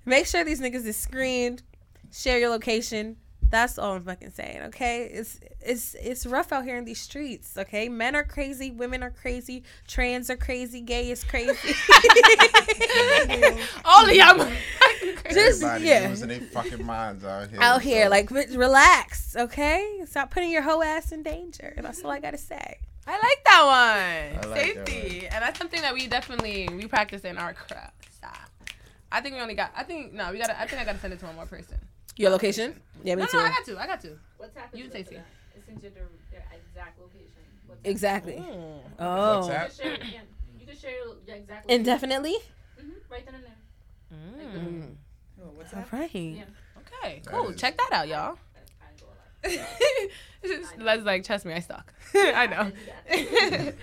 make 0.05 0.27
sure 0.27 0.43
these 0.43 0.61
niggas 0.61 0.85
is 0.85 0.95
screened 0.95 1.63
share 2.11 2.37
your 2.37 2.49
location 2.49 3.15
that's 3.49 3.79
all 3.79 3.95
i'm 3.95 4.03
fucking 4.03 4.29
saying 4.29 4.61
okay 4.61 5.05
it's 5.11 5.39
it's 5.59 5.95
it's 5.95 6.25
rough 6.27 6.51
out 6.51 6.63
here 6.63 6.77
in 6.77 6.85
these 6.85 7.01
streets 7.01 7.57
okay 7.57 7.89
men 7.89 8.15
are 8.15 8.23
crazy 8.23 8.69
women 8.69 9.01
are 9.01 9.09
crazy 9.09 9.63
trans 9.87 10.29
are 10.29 10.37
crazy 10.37 10.79
gay 10.79 11.09
is 11.09 11.23
crazy 11.23 11.57
All 13.85 14.05
of 14.05 14.11
y'all. 14.13 14.37
just 15.31 15.63
Everybody 15.63 15.85
yeah 15.85 16.07
losing 16.09 16.27
their 16.29 16.41
fucking 16.41 16.85
minds 16.85 17.23
out 17.23 17.49
here. 17.49 17.59
out 17.61 17.81
here. 17.81 18.05
so- 18.05 18.09
Like, 18.09 18.31
relax, 18.31 19.35
okay? 19.35 20.01
Stop 20.05 20.31
putting 20.31 20.51
your 20.51 20.61
whole 20.61 20.83
ass 20.83 21.11
in 21.11 21.23
danger. 21.23 21.73
That's 21.77 22.03
all 22.03 22.11
I 22.11 22.19
gotta 22.19 22.37
say. 22.37 22.77
I 23.09 23.13
like 23.13 23.43
that 23.45 23.63
one. 23.65 24.43
I 24.45 24.55
like 24.55 24.75
that 24.75 24.87
Safety, 24.87 25.27
and 25.27 25.41
that's 25.41 25.57
something 25.57 25.81
that 25.81 25.93
we 25.93 26.05
definitely 26.07 26.69
we 26.71 26.85
practice 26.87 27.23
in 27.25 27.37
our 27.37 27.53
craft. 27.53 28.05
Stop. 28.13 28.37
I 29.11 29.19
think 29.21 29.33
we 29.35 29.41
only 29.41 29.55
got. 29.55 29.71
I 29.75 29.83
think 29.83 30.13
no, 30.13 30.31
we 30.31 30.37
got. 30.37 30.47
to 30.47 30.59
I 30.61 30.67
think 30.67 30.79
I 30.81 30.85
got 30.85 30.93
to 30.93 30.99
send 30.99 31.13
it 31.13 31.19
to 31.19 31.25
one 31.25 31.35
more 31.35 31.45
person. 31.47 31.77
Your 32.17 32.29
location? 32.29 32.79
Yeah, 33.03 33.15
me 33.15 33.21
No, 33.23 33.27
too. 33.27 33.37
no, 33.37 33.43
I 33.45 33.49
got 33.49 33.65
to. 33.65 33.79
I 33.79 33.87
got 33.87 34.01
to. 34.01 34.17
What's 34.37 34.55
happened? 34.55 34.79
You 34.79 34.85
with 34.89 34.93
Staci. 34.93 35.13
that? 35.15 35.25
Since 35.65 35.81
you're 35.83 35.91
their, 35.91 36.03
their 36.31 36.43
exact 36.53 36.99
location. 36.99 37.41
What's 37.65 37.81
exactly. 37.83 38.33
Mm. 38.33 38.79
Oh, 38.99 39.47
What's 39.47 39.79
You 39.79 39.85
can 39.85 39.97
share, 39.97 40.07
yeah, 40.13 40.19
you 40.59 40.65
can 40.67 40.75
share 40.77 40.91
your, 40.91 41.15
your 41.25 41.35
exact 41.37 41.65
location. 41.65 41.79
indefinitely. 41.79 42.35
hmm 42.79 42.89
right 43.09 43.25
then 43.25 43.35
and 43.35 43.43
there. 43.43 44.47
Mm. 44.59 44.95
All 45.75 45.85
right. 45.99 46.11
Yeah. 46.13 46.43
Okay, 46.77 47.21
That 47.23 47.31
cool. 47.33 47.49
is- 47.49 47.59
Check 47.59 47.77
that 47.77 47.89
out, 47.93 48.07
y'all. 48.07 48.37
I 49.45 50.09
go 50.43 50.53
a 50.53 50.61
lot. 50.61 50.79
Les 50.79 51.03
like, 51.03 51.23
trust 51.23 51.45
me, 51.45 51.53
I 51.53 51.59
stalk. 51.59 51.93
I 52.15 52.47
know. 52.47 52.71
I 53.11 53.73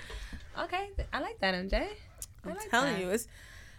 okay, 0.64 0.90
I 1.12 1.20
like 1.20 1.38
that, 1.40 1.54
MJ. 1.54 1.74
I 1.74 1.88
I'm 2.44 2.54
like 2.54 2.70
telling 2.70 2.94
that. 2.94 3.00
you, 3.02 3.10
it's. 3.10 3.28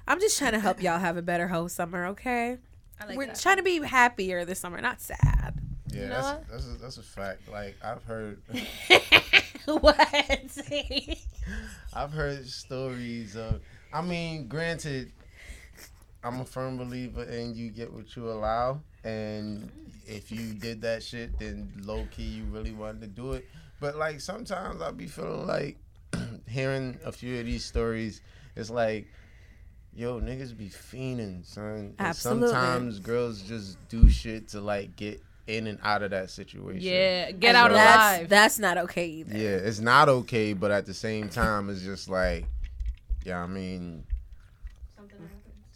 I'm 0.08 0.20
just 0.20 0.38
trying 0.38 0.54
to 0.54 0.60
help 0.60 0.82
y'all 0.82 1.00
have 1.00 1.18
a 1.18 1.22
better 1.22 1.48
whole 1.50 1.68
summer, 1.70 2.06
okay? 2.08 2.58
I 3.00 3.06
like 3.06 3.18
We're 3.18 3.28
that. 3.28 3.40
trying 3.40 3.58
to 3.58 3.64
be 3.64 3.80
happier 3.82 4.46
this 4.46 4.60
summer, 4.60 4.80
not 4.80 5.02
sad. 5.02 5.60
Yeah, 5.90 6.02
You 6.02 6.08
know 6.08 6.10
that's, 6.10 6.26
what? 6.26 6.48
that's 6.50 6.66
a, 6.66 6.70
that's 6.82 6.98
a 6.98 7.02
fact. 7.04 7.50
Like 7.52 7.76
I've 7.84 8.04
heard, 8.04 8.42
what? 9.66 10.00
I've 11.94 12.12
heard 12.12 12.48
stories 12.48 13.36
of. 13.36 13.62
I 13.94 14.02
mean, 14.02 14.48
granted, 14.48 15.12
I'm 16.24 16.42
a 16.42 16.46
firm 16.46 16.78
believer 16.78 17.24
in 17.24 17.56
you 17.56 17.70
get 17.70 17.92
what 17.92 18.16
you 18.16 18.30
allow, 18.30 18.82
and 19.08 19.72
if 20.06 20.32
you 20.32 20.54
did 20.54 20.82
that 20.82 21.04
shit, 21.04 21.38
then 21.40 21.72
low 21.84 22.08
key 22.12 22.24
you 22.24 22.44
really 22.46 22.74
wanted 22.74 23.02
to 23.02 23.08
do 23.08 23.34
it. 23.34 23.46
But 23.80 23.98
like 23.98 24.20
sometimes 24.20 24.82
I'll 24.82 24.92
be 24.92 25.08
feeling 25.08 25.48
like 25.48 25.78
hearing 26.48 26.98
a 27.06 27.12
few 27.12 27.40
of 27.40 27.46
these 27.46 27.66
stories. 27.66 28.22
It's 28.56 28.70
like. 28.70 29.08
Yo, 29.96 30.22
niggas 30.22 30.56
be 30.56 30.70
fiending, 30.70 31.44
son. 31.44 31.66
And 31.66 31.96
Absolutely. 31.98 32.50
Sometimes 32.50 33.00
girls 33.00 33.42
just 33.42 33.80
do 33.90 34.08
shit 34.08 34.48
to 34.50 34.62
like 34.62 34.96
get 34.96 35.24
in 35.48 35.66
and 35.66 35.80
out 35.82 36.04
of 36.04 36.12
that 36.12 36.30
situation. 36.30 36.82
Yeah, 36.82 37.32
get 37.32 37.56
out 37.56 37.72
So- 37.72 37.78
that's, 37.78 38.18
alive. 38.20 38.30
That's 38.30 38.60
not 38.60 38.78
okay 38.78 39.08
either. 39.08 39.36
Yeah, 39.36 39.56
it's 39.56 39.80
not 39.80 40.08
okay, 40.08 40.54
but 40.54 40.70
at 40.70 40.86
the 40.86 40.94
same 40.94 41.30
time, 41.30 41.72
it's 41.72 41.82
just 41.82 42.10
like, 42.10 42.46
yeah, 43.26 43.42
I 43.42 43.48
mean, 43.48 44.04
Something 44.04 44.17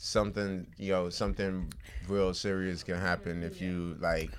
happened. 0.01 0.67
you 0.77 0.91
know 0.91 1.09
something 1.09 1.71
real 2.07 2.33
serious 2.33 2.83
can 2.83 2.95
happen 2.99 3.43
if 3.43 3.61
you 3.61 3.95
like 3.99 4.31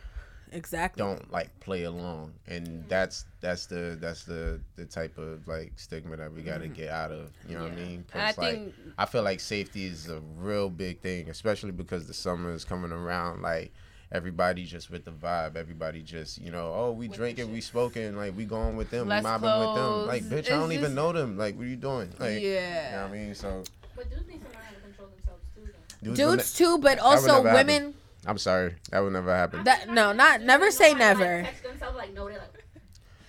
Exactly. 0.55 1.03
don't 1.03 1.33
like 1.33 1.49
play 1.61 1.85
along, 1.85 2.35
and 2.47 2.85
that's 2.89 3.25
that's 3.41 3.67
the 3.67 3.97
that's 4.01 4.25
the 4.25 4.61
the 4.77 4.85
type 4.85 5.17
of 5.17 5.49
like 5.49 5.73
stigma 5.77 6.17
that 6.17 6.33
we 6.33 6.43
got 6.43 6.59
to 6.59 6.65
mm-hmm. 6.65 6.75
get 6.75 6.91
out 6.91 7.11
of. 7.11 7.31
You 7.49 7.57
know 7.57 7.63
what 7.65 7.73
I 7.73 7.77
mean? 7.77 8.05
And 8.13 8.23
I 8.23 8.27
'Cause, 8.27 8.39
like, 8.39 8.55
think 8.55 8.75
I 8.99 9.07
feel 9.07 9.23
like 9.23 9.41
safety 9.41 9.87
is 9.87 10.11
a 10.11 10.21
real 10.37 10.69
big 10.69 11.01
thing, 11.01 11.31
especially 11.31 11.73
because 11.73 12.07
the 12.07 12.15
summer 12.15 12.53
is 12.53 12.65
coming 12.65 12.93
around. 12.93 13.41
Like 13.41 13.73
everybody 14.11 14.65
just 14.65 14.91
with 14.91 15.05
the 15.05 15.11
vibe. 15.11 15.57
Everybody 15.57 16.03
just 16.03 16.39
you 16.39 16.51
know, 16.53 16.73
oh, 16.75 16.93
we 16.93 17.09
drinking, 17.09 17.51
we 17.51 17.61
smoking, 17.63 18.15
like 18.17 18.37
we 18.37 18.45
going 18.45 18.77
with 18.77 18.91
them, 18.91 19.09
Less 19.09 19.25
we 19.25 19.31
mobbing 19.31 19.59
with 19.67 19.75
them. 19.77 20.07
Like 20.07 20.23
bitch, 20.25 20.39
It's 20.41 20.51
I 20.51 20.57
don't 20.59 20.73
even 20.73 20.95
know 20.95 21.13
them. 21.13 21.39
Like 21.39 21.57
what 21.57 21.65
are 21.65 21.69
you 21.69 21.77
doing? 21.77 22.13
Like, 22.19 22.43
yeah. 22.43 22.91
You 22.91 22.97
know 22.97 23.03
what 23.05 23.11
I 23.11 23.25
mean? 23.25 23.35
So 23.35 23.65
But 23.97 24.11
dudes 24.11 24.29
need 24.29 24.41
to 24.43 24.49
learn 24.49 24.57
how 24.63 24.75
to 24.75 24.81
control 24.81 25.09
themselves 25.09 25.45
too, 25.55 25.63
though. 25.65 25.92
Dudes, 26.03 26.21
will 26.21 26.31
Dudes 26.33 26.53
too, 26.55 26.79
but 26.79 26.99
also 26.99 27.27
never 27.43 27.49
happen. 27.51 27.67
women. 27.67 27.95
I'm 28.27 28.39
sorry, 28.39 28.75
that 28.91 29.01
would 29.01 29.13
never 29.13 29.35
happen. 29.35 29.65
That 29.65 29.89
no, 29.89 30.13
not 30.13 30.43
never 30.43 30.71
say 30.71 30.95
never. 30.95 31.43
Like, 31.43 31.45
text 31.47 31.63
themselves 31.65 31.97
like, 31.97 32.15
no, 32.15 32.29
they're 32.29 32.39
like, 32.39 32.65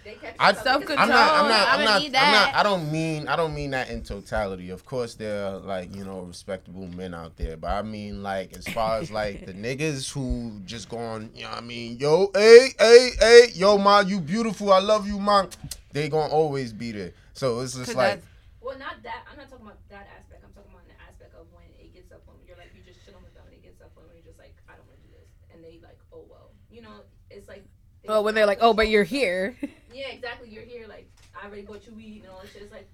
They 0.03 0.13
catch 0.15 0.35
I, 0.39 0.51
themselves 0.51 0.85
Self-control. 0.85 0.99
I'm 0.99 1.09
not. 1.09 1.33
I'm 1.33 1.47
not. 1.49 1.67
I'ma 1.67 1.73
I'm 1.73 1.83
not. 1.83 2.21
I'm 2.21 2.31
not. 2.31 2.55
I 2.55 2.63
don't 2.63 2.91
mean. 2.91 3.27
I 3.27 3.35
don't 3.35 3.55
mean 3.55 3.71
that 3.71 3.89
in 3.89 4.03
totality. 4.03 4.69
Of 4.69 4.85
course, 4.85 5.15
there 5.15 5.45
are 5.47 5.57
like 5.59 5.95
you 5.95 6.03
know 6.05 6.19
respectable 6.21 6.87
men 6.87 7.13
out 7.15 7.37
there, 7.37 7.57
but 7.57 7.71
I 7.71 7.81
mean 7.81 8.21
like 8.21 8.55
as 8.55 8.67
far 8.67 8.99
as 8.99 9.09
like 9.09 9.45
the 9.45 9.53
niggas 9.65 10.11
who 10.11 10.59
just 10.65 10.89
going, 10.89 11.31
you 11.33 11.43
know, 11.43 11.49
what 11.49 11.57
I 11.57 11.61
mean, 11.61 11.97
yo, 11.97 12.29
hey, 12.35 12.69
hey, 12.77 13.09
hey, 13.19 13.41
yo, 13.55 13.77
ma, 13.79 14.01
you 14.01 14.19
beautiful, 14.19 14.71
I 14.73 14.79
love 14.79 15.07
you, 15.07 15.19
ma. 15.19 15.45
They 15.91 16.09
gonna 16.09 16.31
always 16.33 16.71
be 16.73 16.91
there. 16.91 17.13
So 17.33 17.61
it's 17.61 17.73
just 17.73 17.85
'Cause 17.87 17.95
like, 17.95 18.21
Well, 18.61 18.77
not 18.77 19.01
that. 19.03 19.23
I'm 19.31 19.37
not 19.37 19.49
talking 19.49 19.65
about 19.65 19.77
that 19.89 20.05
aspect. 20.19 20.43
I'm 20.43 20.51
talking 20.53 20.69
about 20.73 20.85
the 20.85 20.97
aspect 21.07 21.33
of 21.33 21.47
when 21.53 21.63
it 21.79 21.93
gets 21.93 22.11
up 22.11 22.21
when 22.27 22.37
you're 22.45 22.57
like 22.57 22.69
you 22.75 22.81
just 22.83 23.05
chilling 23.05 23.23
with 23.23 23.33
them 23.33 23.43
and 23.47 23.53
it 23.55 23.63
gets 23.63 23.79
up 23.81 23.91
when 23.95 24.05
you're 24.13 24.25
just 24.25 24.37
like 24.37 24.53
I 24.67 24.73
don't 24.75 24.85
want 24.89 24.99
to 24.99 25.07
do 25.07 25.13
this 25.15 25.29
and 25.53 25.63
they 25.63 25.79
like 25.81 25.97
oh 26.11 26.25
well 26.29 26.51
you 26.69 26.81
know 26.81 27.05
it's 27.31 27.47
like. 27.47 27.63
they 27.63 27.69
Oh, 28.07 28.21
when 28.21 28.35
they're 28.35 28.45
like, 28.45 28.59
oh, 28.61 28.73
but 28.73 28.89
you're 28.89 29.03
here. 29.03 29.55
Yeah, 29.95 30.07
exactly. 30.07 30.49
You're 30.49 30.63
here. 30.63 30.87
Like 30.87 31.07
I 31.39 31.45
already 31.45 31.61
bought 31.61 31.85
you 31.85 31.93
weed 31.93 32.21
and 32.23 32.31
all 32.31 32.39
that 32.41 32.51
shit. 32.51 32.63
It's 32.63 32.71
like, 32.71 32.89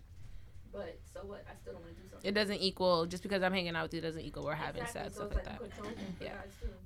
but 0.74 1.00
so 1.14 1.22
what? 1.26 1.46
I 1.50 1.56
still 1.62 1.72
don't 1.72 1.82
want 1.82 1.96
to 1.96 2.02
do 2.02 2.10
something. 2.10 2.28
It 2.28 2.34
doesn't 2.34 2.58
equal 2.58 3.06
just 3.06 3.24
because 3.24 3.42
I'm 3.42 3.54
hanging 3.54 3.74
out 3.74 3.84
with 3.84 3.94
you 3.94 4.02
doesn't 4.02 4.22
equal 4.22 4.44
we're 4.44 4.54
having 4.54 4.82
Exactly, 4.82 5.04
sex 5.04 5.16
so 5.16 5.22
stuff 5.28 5.36
like 5.36 5.46
like 5.46 5.46
that. 5.46 5.64
you 5.66 5.72
controlling 5.72 5.96
for 6.18 6.24
Yeah. 6.26 6.32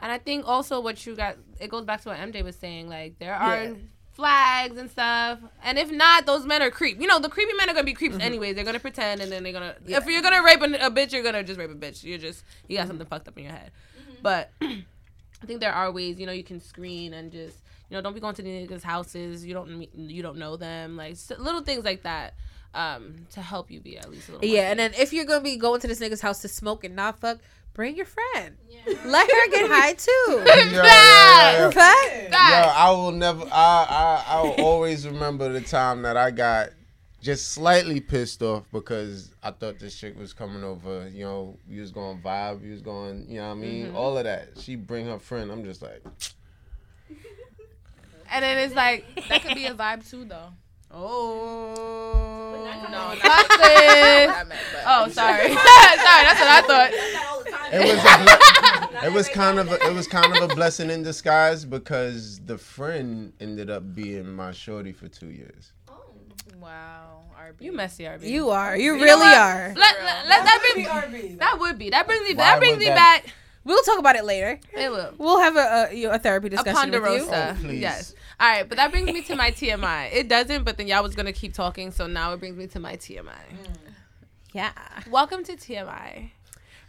And 0.02 0.12
I 0.12 0.20
think 0.20 0.48
also 0.48 0.80
what 0.82 1.04
you 1.04 1.16
got 1.16 1.38
it 1.60 1.70
goes 1.72 1.84
back 1.84 2.02
to 2.02 2.10
what 2.10 2.20
MJ 2.20 2.44
was 2.44 2.56
saying. 2.56 2.90
Like 2.90 3.18
there 3.18 3.34
are 3.34 3.64
Yeah. 3.64 3.74
flags 4.12 4.78
and 4.78 4.92
stuff, 4.92 5.40
and 5.64 5.80
if 5.80 5.90
not, 5.92 6.28
those 6.28 6.46
men 6.46 6.62
are 6.62 6.70
creep. 6.70 7.02
You 7.02 7.08
know, 7.08 7.18
the 7.18 7.28
creepy 7.30 7.54
men 7.54 7.68
are 7.72 7.74
gonna 7.74 7.84
be 7.84 7.94
creeps 7.94 8.14
Mm-hmm. 8.14 8.22
anyways. 8.22 8.54
They're 8.56 8.66
gonna 8.66 8.80
pretend, 8.80 9.20
and 9.22 9.32
then 9.32 9.42
they're 9.42 9.52
gonna. 9.52 9.74
If 9.88 10.06
you're 10.06 10.22
gonna 10.22 10.44
rape 10.44 10.62
a, 10.62 10.86
a 10.86 10.92
bitch, 10.92 11.12
you're 11.12 11.24
gonna 11.24 11.44
just 11.44 11.60
rape 11.60 11.72
a 11.72 11.74
bitch. 11.74 12.04
You're 12.04 12.20
just 12.20 12.44
you 12.68 12.78
got 12.78 12.86
something 12.86 13.08
fucked 13.08 13.28
up 13.28 13.36
in 13.40 13.46
your 13.46 13.54
head. 13.54 13.72
But 14.22 14.52
I 14.62 15.46
think 15.48 15.60
there 15.60 15.74
are 15.74 15.92
ways. 15.92 16.20
You 16.20 16.28
know, 16.28 16.32
you 16.34 16.44
can 16.44 16.60
screen 16.62 17.16
and 17.16 17.32
just 17.32 17.58
you 17.94 17.98
know 18.00 18.02
don't 18.02 18.16
be 18.16 18.20
going 18.20 18.34
to 18.34 18.42
the 18.42 18.50
niggas' 18.50 18.82
houses. 18.82 19.46
You 19.46 19.54
don't 19.54 19.78
meet, 19.78 19.92
you 19.96 20.24
don't 20.24 20.38
know 20.38 20.58
them. 20.58 20.98
Like 20.98 21.16
little 21.38 21.62
things 21.62 21.86
like 21.86 22.02
that. 22.04 22.34
Um, 22.76 23.28
to 23.34 23.40
help 23.40 23.70
you 23.70 23.80
be 23.80 24.00
at 24.00 24.10
least 24.10 24.30
a 24.30 24.32
little. 24.32 24.48
more 24.48 24.56
Yeah, 24.56 24.72
and 24.72 24.80
safe. 24.80 24.92
then 24.94 25.02
if 25.04 25.14
you're 25.14 25.26
gonna 25.26 25.44
be 25.44 25.58
going 25.58 25.80
to 25.82 25.88
this 25.88 26.00
nigga's 26.00 26.22
house 26.22 26.42
to 26.42 26.48
smoke 26.48 26.84
and 26.84 26.96
not 26.96 27.20
fuck, 27.20 27.38
bring 27.76 27.96
your 27.96 28.08
friend. 28.08 28.58
Yeah. 28.68 28.96
Let 29.06 29.30
her 29.30 29.52
get 29.52 29.70
high 29.70 29.94
too. 30.08 30.44
yeah, 30.44 30.56
yeah, 30.56 30.72
yeah, 30.72 31.52
yeah. 31.60 31.70
Fact. 31.70 32.32
Yo, 32.32 32.72
I 32.76 32.90
will 32.90 33.12
never. 33.12 33.46
I, 33.52 33.86
I 34.28 34.38
I 34.38 34.42
will 34.42 34.66
always 34.66 35.06
remember 35.06 35.54
the 35.54 35.62
time 35.62 36.02
that 36.02 36.18
I 36.18 36.32
got 36.32 36.70
just 37.22 37.50
slightly 37.50 38.02
pissed 38.02 38.42
off 38.42 38.64
because 38.74 39.36
I 39.44 39.52
thought 39.52 39.78
this 39.78 39.96
chick 39.96 40.18
was 40.18 40.34
coming 40.34 40.64
over. 40.64 41.08
You 41.10 41.26
know, 41.26 41.58
we 41.70 41.80
was 41.80 41.92
going 41.92 42.24
vibe. 42.24 42.64
We 42.64 42.72
was 42.72 42.82
going. 42.82 43.28
You 43.30 43.38
know 43.42 43.50
what 43.50 43.52
I 43.58 43.60
mean? 43.60 43.94
All 43.94 44.18
of 44.18 44.24
that. 44.24 44.58
She 44.58 44.76
bring 44.76 45.06
her 45.06 45.20
friend. 45.20 45.52
I'm 45.52 45.64
just 45.64 45.84
like, 45.84 46.02
and 48.34 48.44
then 48.44 48.58
it's 48.58 48.76
like 48.76 49.06
That 49.30 49.42
could 49.44 49.56
be 49.56 49.66
a 49.68 49.74
vibe 49.74 50.10
too, 50.10 50.26
though. 50.26 50.50
Oh 50.92 52.80
no, 52.90 52.90
not 52.92 53.18
this. 53.18 54.30
I 54.30 54.44
meant, 54.48 54.60
but 54.74 54.84
Oh, 54.86 55.08
sorry, 55.10 55.48
sorry. 55.48 55.56
That's 55.56 56.40
what 56.40 56.50
I 56.50 56.62
thought. 56.62 56.92
That's 56.92 57.14
not 57.14 57.26
all 57.28 57.44
the 57.44 57.50
time. 57.52 57.74
it 57.74 57.80
was. 57.96 58.04
A 58.06 58.88
ble- 59.02 59.08
it 59.08 59.14
was 59.14 59.30
kind 59.30 59.60
of. 59.60 59.72
A, 59.72 59.76
it 59.88 59.94
was 59.94 60.08
kind 60.08 60.36
of 60.38 60.52
a 60.52 60.56
blessing 60.56 60.90
in 60.90 61.02
disguise 61.04 61.66
because 61.66 62.40
the 62.46 62.58
friend 62.58 63.34
ended 63.40 63.70
up 63.70 63.94
being 63.96 64.32
my 64.34 64.52
shorty 64.52 64.92
for 64.94 65.08
two 65.08 65.30
years. 65.32 65.74
Oh. 65.90 65.94
wow, 66.60 67.22
RB. 67.40 67.62
You 67.62 67.72
messy, 67.74 68.04
RB. 68.04 68.24
You 68.24 68.50
are. 68.52 68.78
You, 68.78 68.96
You 68.96 69.04
really 69.04 69.34
are. 69.34 69.74
Let, 69.76 69.96
let, 70.04 70.28
let 70.28 70.44
that 70.46 70.74
bring. 71.12 71.38
That 71.38 71.58
would 71.60 71.78
be. 71.80 71.90
That 71.90 72.06
brings 72.06 72.24
me. 72.28 72.36
Why 72.36 72.44
That 72.44 72.60
brings 72.60 72.78
me 72.78 72.86
that- 72.86 72.96
back. 73.24 73.34
We'll 73.66 73.82
talk 73.84 73.98
about 73.98 74.18
it 74.18 74.26
later. 74.26 74.60
It 74.74 74.92
will. 74.92 75.14
We'll 75.18 75.40
have 75.40 75.56
a 75.56 75.88
a, 75.90 75.96
you 75.96 76.08
know, 76.08 76.14
a 76.14 76.20
therapy 76.20 76.48
A 76.48 76.50
discussion 76.50 76.92
with 76.92 77.02
you. 77.22 77.28
Oh, 77.32 77.56
please. 77.62 77.80
yes. 77.80 78.14
All 78.44 78.50
right, 78.50 78.68
but 78.68 78.76
that 78.76 78.92
brings 78.92 79.10
me 79.10 79.22
to 79.22 79.38
my 79.38 79.52
TMI. 79.52 80.10
It 80.12 80.28
doesn't, 80.28 80.66
but 80.66 80.76
then 80.76 80.86
y'all 80.86 81.02
was 81.02 81.16
gonna 81.16 81.32
keep 81.32 81.54
talking, 81.54 81.92
so 81.92 82.08
now 82.08 82.34
it 82.34 82.42
brings 82.42 82.58
me 82.58 82.68
to 82.68 82.80
my 82.82 82.98
TMI. 82.98 83.24
Mm. 83.24 83.78
Yeah. 84.52 84.74
Welcome 85.10 85.46
to 85.46 85.54
TMI, 85.54 86.30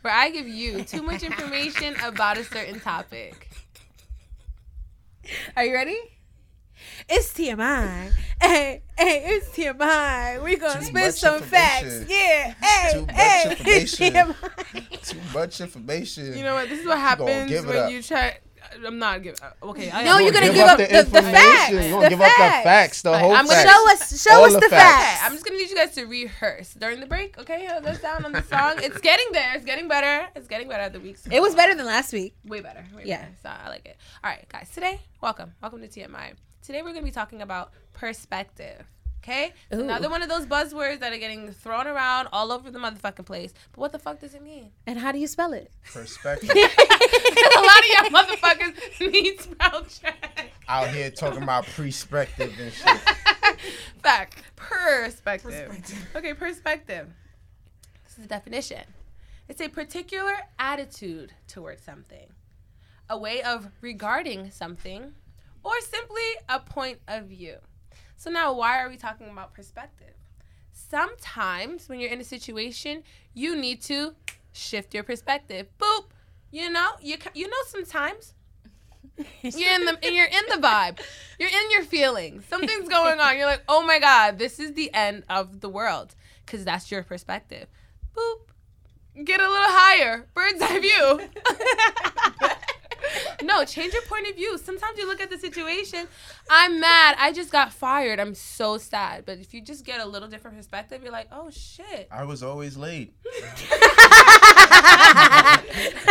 where 0.01 0.13
I 0.13 0.31
give 0.31 0.49
you 0.49 0.83
too 0.83 1.01
much 1.01 1.23
information 1.23 1.95
about 2.03 2.39
a 2.39 2.45
certain 2.45 2.81
topic. 2.81 3.51
Are 5.57 5.65
you 5.65 5.75
ready? 5.75 5.97
It's 7.09 7.33
TMI. 7.33 8.11
Hey, 8.43 8.83
hey, 8.99 9.23
it's 9.25 9.49
TMI. 9.51 10.43
We 10.43 10.57
gonna 10.57 10.81
Too 10.81 10.87
spit 10.87 11.15
some 11.15 11.41
facts. 11.41 12.05
Yeah. 12.09 12.53
Hey, 12.61 12.93
Too 12.95 13.07
hey, 13.13 13.43
it's 13.61 14.01
information. 14.01 14.13
TMI. 14.13 15.09
Too 15.09 15.19
much 15.33 15.61
information. 15.61 16.37
You 16.37 16.43
know 16.43 16.55
what? 16.55 16.69
This 16.69 16.81
is 16.81 16.87
what 16.87 16.99
happens 16.99 17.65
when 17.65 17.77
up. 17.77 17.93
you 17.93 18.03
try. 18.03 18.39
I'm 18.87 18.99
not 18.99 19.23
giving. 19.23 19.39
Uh, 19.43 19.67
okay. 19.71 19.91
I 19.91 20.05
No, 20.05 20.19
you're 20.19 20.33
gonna 20.33 20.47
gonna 20.47 20.59
give 20.59 20.69
up 20.69 20.79
the- 20.79 20.85
the 20.87 20.99
information. 21.01 21.33
facts. 21.35 21.71
You're 21.71 21.83
The 21.83 21.89
gonna 21.91 22.09
give 22.11 22.21
up 22.21 22.27
the 22.29 22.35
facts. 22.43 22.65
facts, 22.65 23.03
the 23.03 23.11
Right, 23.11 23.21
whole 23.21 23.33
I'm 23.33 23.47
gonna 23.47 23.57
facts. 23.63 23.71
Show 23.73 23.93
us, 23.93 24.23
show 24.23 24.35
All 24.39 24.45
us 24.47 24.53
the 24.55 24.61
the 24.61 24.69
facts. 24.69 25.05
Facts. 25.05 25.21
I'm 25.25 25.33
just 25.33 25.45
gonna 25.45 25.59
need 25.59 25.71
you 25.71 25.77
guys 25.77 25.95
to 25.95 26.05
rehearse 26.07 26.75
during 26.75 27.01
the 27.01 27.07
break. 27.07 27.39
Okay, 27.39 27.67
Hold 27.67 27.87
us 27.87 28.01
down 28.01 28.25
on 28.25 28.33
the 28.33 28.43
song. 28.43 28.75
It's 28.83 28.99
getting 29.01 29.27
there. 29.33 29.53
It's 29.55 29.65
getting 29.65 29.89
better. 29.89 30.29
It's 30.35 30.49
getting 30.49 30.69
better 30.69 30.89
the 30.89 31.01
weeks. 31.01 31.23
It 31.31 31.41
was 31.41 31.55
better 31.55 31.75
than 31.75 31.87
last 31.87 32.13
week. 32.13 32.35
way 32.45 32.61
better. 32.61 32.85
Way 32.95 33.03
Yeah. 33.05 33.19
better. 33.19 33.33
So 33.43 33.51
I 33.65 33.69
like 33.69 33.87
it. 33.87 33.97
All 34.23 34.31
right, 34.31 34.45
guys. 34.49 34.69
Today, 34.75 35.01
welcome, 35.21 35.55
welcome 35.63 35.81
to 35.81 35.89
TMI. 35.89 36.33
Today 36.65 36.83
we're 36.83 36.91
gonna 36.93 37.03
be 37.03 37.11
talking 37.11 37.43
about 37.43 37.73
perspective. 37.93 38.85
Okay, 39.25 39.55
It's 39.71 39.81
Ooh. 39.81 39.85
another 39.85 40.11
one 40.11 40.23
of 40.23 40.29
those 40.29 40.45
buzzwords 40.45 40.99
that 41.01 41.11
are 41.11 41.17
getting 41.17 41.51
thrown 41.51 41.87
around 41.87 42.29
all 42.31 42.53
over 42.53 42.71
the 42.71 42.79
motherfucking 42.79 43.25
place. 43.25 43.55
But 43.73 43.81
what 43.81 43.93
the 43.93 43.99
fuck 43.99 44.21
does 44.21 44.35
it 44.35 44.43
mean? 44.43 44.71
And 44.87 44.99
how 44.99 45.13
do 45.13 45.19
you 45.19 45.27
spell 45.27 45.55
it? 45.55 45.73
Perspective. 45.91 46.51
a 46.55 46.55
lot 46.55 47.79
of 47.79 47.87
y'all 47.89 48.11
motherfuckers 48.11 49.01
need 49.13 49.41
spell 49.41 49.83
check. 49.87 50.51
Out 50.69 50.89
here 50.89 51.11
talking 51.11 51.43
about 51.43 51.65
perspective 51.65 52.53
and 52.61 52.71
shit. 52.71 52.87
Fact. 54.03 54.43
Perspective. 54.57 55.73
Okay, 56.15 56.35
perspective. 56.35 57.09
This 58.05 58.19
is 58.19 58.25
the 58.25 58.29
definition. 58.29 58.83
It's 59.49 59.63
a 59.63 59.69
particular 59.69 60.35
attitude 60.59 61.33
towards 61.49 61.81
something, 61.83 62.27
a 63.09 63.17
way 63.17 63.43
of 63.43 63.71
regarding 63.81 64.51
something, 64.51 65.15
or 65.63 65.81
simply 65.81 66.21
a 66.47 66.61
point 66.61 66.99
of 67.09 67.25
view. 67.25 67.57
So 68.25 68.31
now, 68.31 68.55
why 68.55 68.81
are 68.83 68.89
we 68.89 68.97
talking 68.97 69.29
about 69.29 69.53
perspective? 69.53 70.15
Sometimes 70.73 71.91
when 71.91 72.01
you're 72.01 72.11
in 72.11 72.23
a 72.23 72.25
situation, 72.25 73.03
you 73.35 73.55
need 73.55 73.83
to 73.83 74.15
shift 74.53 74.95
your 74.95 75.03
perspective. 75.03 75.67
Boop. 75.79 76.07
You 76.51 76.71
know, 76.71 76.93
you 77.03 77.19
you 77.35 77.49
know 77.49 77.63
sometimes 77.67 78.33
you're 79.43 79.75
in 79.75 79.85
the 79.85 79.99
you're 80.11 80.25
in 80.25 80.43
the 80.49 80.57
vibe. 80.57 81.01
You're 81.39 81.51
in 81.51 81.71
your 81.71 81.83
feelings. 81.83 82.47
Something's 82.47 82.89
going 82.89 83.21
on. 83.21 83.37
You're 83.37 83.45
like, 83.45 83.65
"Oh 83.69 83.85
my 83.85 83.99
god, 83.99 84.39
this 84.39 84.59
is 84.59 84.73
the 84.73 84.91
end 84.95 85.25
of 85.29 85.61
the 85.61 85.69
world." 85.69 86.15
Cuz 86.47 86.65
that's 86.65 86.91
your 86.91 87.03
perspective. 87.03 87.69
Boop. 88.17 88.39
Get 89.23 89.39
a 89.39 89.49
little 89.51 89.69
higher. 89.69 90.27
Bird's 90.33 90.63
eye 90.63 90.81
view. 90.81 92.49
no, 93.43 93.65
change 93.65 93.93
your 93.93 94.03
point 94.03 94.29
of 94.29 94.37
view. 94.37 94.59
Sometimes 94.59 94.99
you 94.99 95.07
look 95.07 95.21
at 95.21 95.31
the 95.31 95.39
situation, 95.39 96.07
I'm 96.51 96.81
mad. 96.81 97.17
I 97.19 97.33
just 97.33 97.51
got 97.51 97.73
fired. 97.73 98.21
I'm 98.21 98.35
so 98.35 98.79
sad. 98.79 99.25
But 99.27 99.39
if 99.39 99.55
you 99.55 99.61
just 99.61 99.85
get 99.85 100.01
a 100.01 100.07
little 100.07 100.29
different 100.29 100.57
perspective, 100.57 101.03
you're 101.03 101.13
like, 101.13 101.29
"Oh 101.33 101.51
shit." 101.51 102.09
I 102.11 102.25
was 102.25 102.43
always 102.43 102.77
late. 102.77 103.15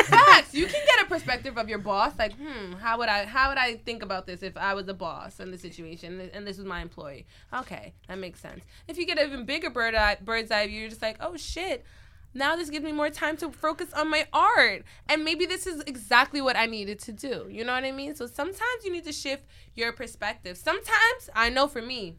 Facts. 0.03 0.53
You 0.53 0.65
can 0.65 0.82
get 0.86 1.06
a 1.06 1.06
perspective 1.08 1.58
of 1.58 1.69
your 1.69 1.79
boss. 1.79 2.13
Like, 2.17 2.34
hmm, 2.34 2.73
how 2.73 2.97
would 2.97 3.10
I 3.10 3.25
how 3.25 3.49
would 3.49 3.58
I 3.58 3.75
think 3.77 4.03
about 4.03 4.25
this 4.25 4.43
if 4.43 4.58
I 4.58 4.73
was 4.73 4.88
a 4.88 4.93
boss 4.93 5.39
in 5.39 5.51
the 5.51 5.58
situation 5.58 6.29
and 6.34 6.45
this 6.47 6.58
was 6.58 6.65
my 6.65 6.82
employee? 6.82 7.25
Okay, 7.53 7.93
that 8.08 8.17
makes 8.19 8.39
sense. 8.39 8.63
If 8.88 8.97
you 8.97 9.06
get 9.06 9.19
an 9.19 9.27
even 9.27 9.45
bigger 9.45 9.69
bird 9.69 9.95
eye, 9.95 10.17
bird's 10.21 10.51
eye 10.51 10.67
view, 10.67 10.82
you're 10.82 10.89
just 10.89 11.01
like, 11.01 11.17
oh 11.19 11.38
shit. 11.38 11.86
Now 12.34 12.56
this 12.56 12.69
gives 12.69 12.84
me 12.84 12.91
more 12.91 13.10
time 13.10 13.38
to 13.38 13.52
focus 13.52 13.93
on 13.93 14.10
my 14.10 14.28
art. 14.34 14.84
And 15.08 15.24
maybe 15.24 15.46
this 15.46 15.67
is 15.67 15.82
exactly 15.86 16.41
what 16.41 16.56
I 16.56 16.65
needed 16.65 17.00
to 17.00 17.12
do. 17.12 17.48
You 17.50 17.63
know 17.63 17.74
what 17.74 17.84
I 17.84 17.91
mean? 17.91 18.15
So 18.15 18.26
sometimes 18.28 18.84
you 18.84 18.91
need 18.91 19.06
to 19.06 19.13
shift 19.13 19.43
your 19.76 19.91
perspective. 19.91 20.58
Sometimes, 20.58 21.30
I 21.36 21.50
know 21.50 21.67
for 21.67 21.82
me, 21.82 22.17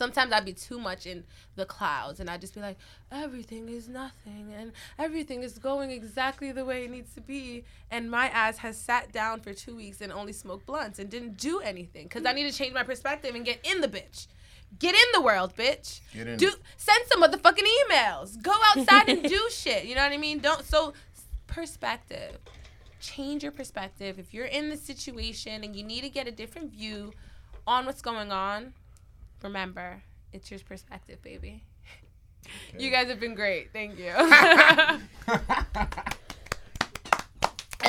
sometimes 0.00 0.32
I'd 0.32 0.46
be 0.46 0.54
too 0.54 0.78
much 0.78 1.06
in 1.06 1.24
the 1.56 1.66
clouds 1.66 2.20
and 2.20 2.30
I'd 2.30 2.40
just 2.40 2.54
be 2.54 2.60
like, 2.60 2.78
everything 3.12 3.68
is 3.68 3.86
nothing 3.86 4.52
and 4.56 4.72
everything 4.98 5.42
is 5.42 5.58
going 5.58 5.90
exactly 5.90 6.52
the 6.52 6.64
way 6.64 6.84
it 6.84 6.90
needs 6.90 7.14
to 7.14 7.20
be. 7.20 7.64
And 7.90 8.10
my 8.10 8.28
ass 8.28 8.56
has 8.58 8.78
sat 8.78 9.12
down 9.12 9.40
for 9.40 9.52
two 9.52 9.76
weeks 9.76 10.00
and 10.00 10.10
only 10.10 10.32
smoked 10.32 10.64
blunts 10.64 10.98
and 10.98 11.10
didn't 11.10 11.36
do 11.36 11.60
anything 11.60 12.04
because 12.04 12.24
I 12.24 12.32
need 12.32 12.50
to 12.50 12.56
change 12.56 12.72
my 12.72 12.82
perspective 12.82 13.34
and 13.34 13.44
get 13.44 13.58
in 13.62 13.82
the 13.82 13.88
bitch. 13.88 14.26
Get 14.78 14.94
in 14.94 15.00
the 15.12 15.20
world, 15.20 15.54
bitch. 15.56 16.00
Get 16.14 16.26
in 16.26 16.36
Do 16.38 16.48
it. 16.48 16.54
send 16.76 17.04
some 17.10 17.22
motherfucking 17.22 17.66
emails. 17.90 18.40
Go 18.42 18.52
outside 18.68 19.08
and 19.08 19.22
do 19.22 19.40
shit. 19.50 19.84
You 19.84 19.94
know 19.94 20.02
what 20.02 20.12
I 20.12 20.16
mean? 20.16 20.38
Don't 20.38 20.64
so 20.64 20.94
perspective. 21.46 22.38
Change 23.00 23.42
your 23.42 23.52
perspective. 23.52 24.18
If 24.18 24.32
you're 24.32 24.46
in 24.46 24.70
the 24.70 24.76
situation 24.76 25.64
and 25.64 25.74
you 25.74 25.82
need 25.82 26.02
to 26.02 26.08
get 26.08 26.28
a 26.28 26.30
different 26.30 26.70
view 26.70 27.12
on 27.66 27.86
what's 27.86 28.02
going 28.02 28.30
on, 28.32 28.74
remember, 29.42 30.02
it's 30.32 30.50
your 30.50 30.60
perspective, 30.60 31.20
baby. 31.22 31.64
You 32.78 32.90
guys 32.90 33.08
have 33.08 33.20
been 33.20 33.34
great. 33.34 33.70
Thank 33.72 33.98
you. 33.98 34.12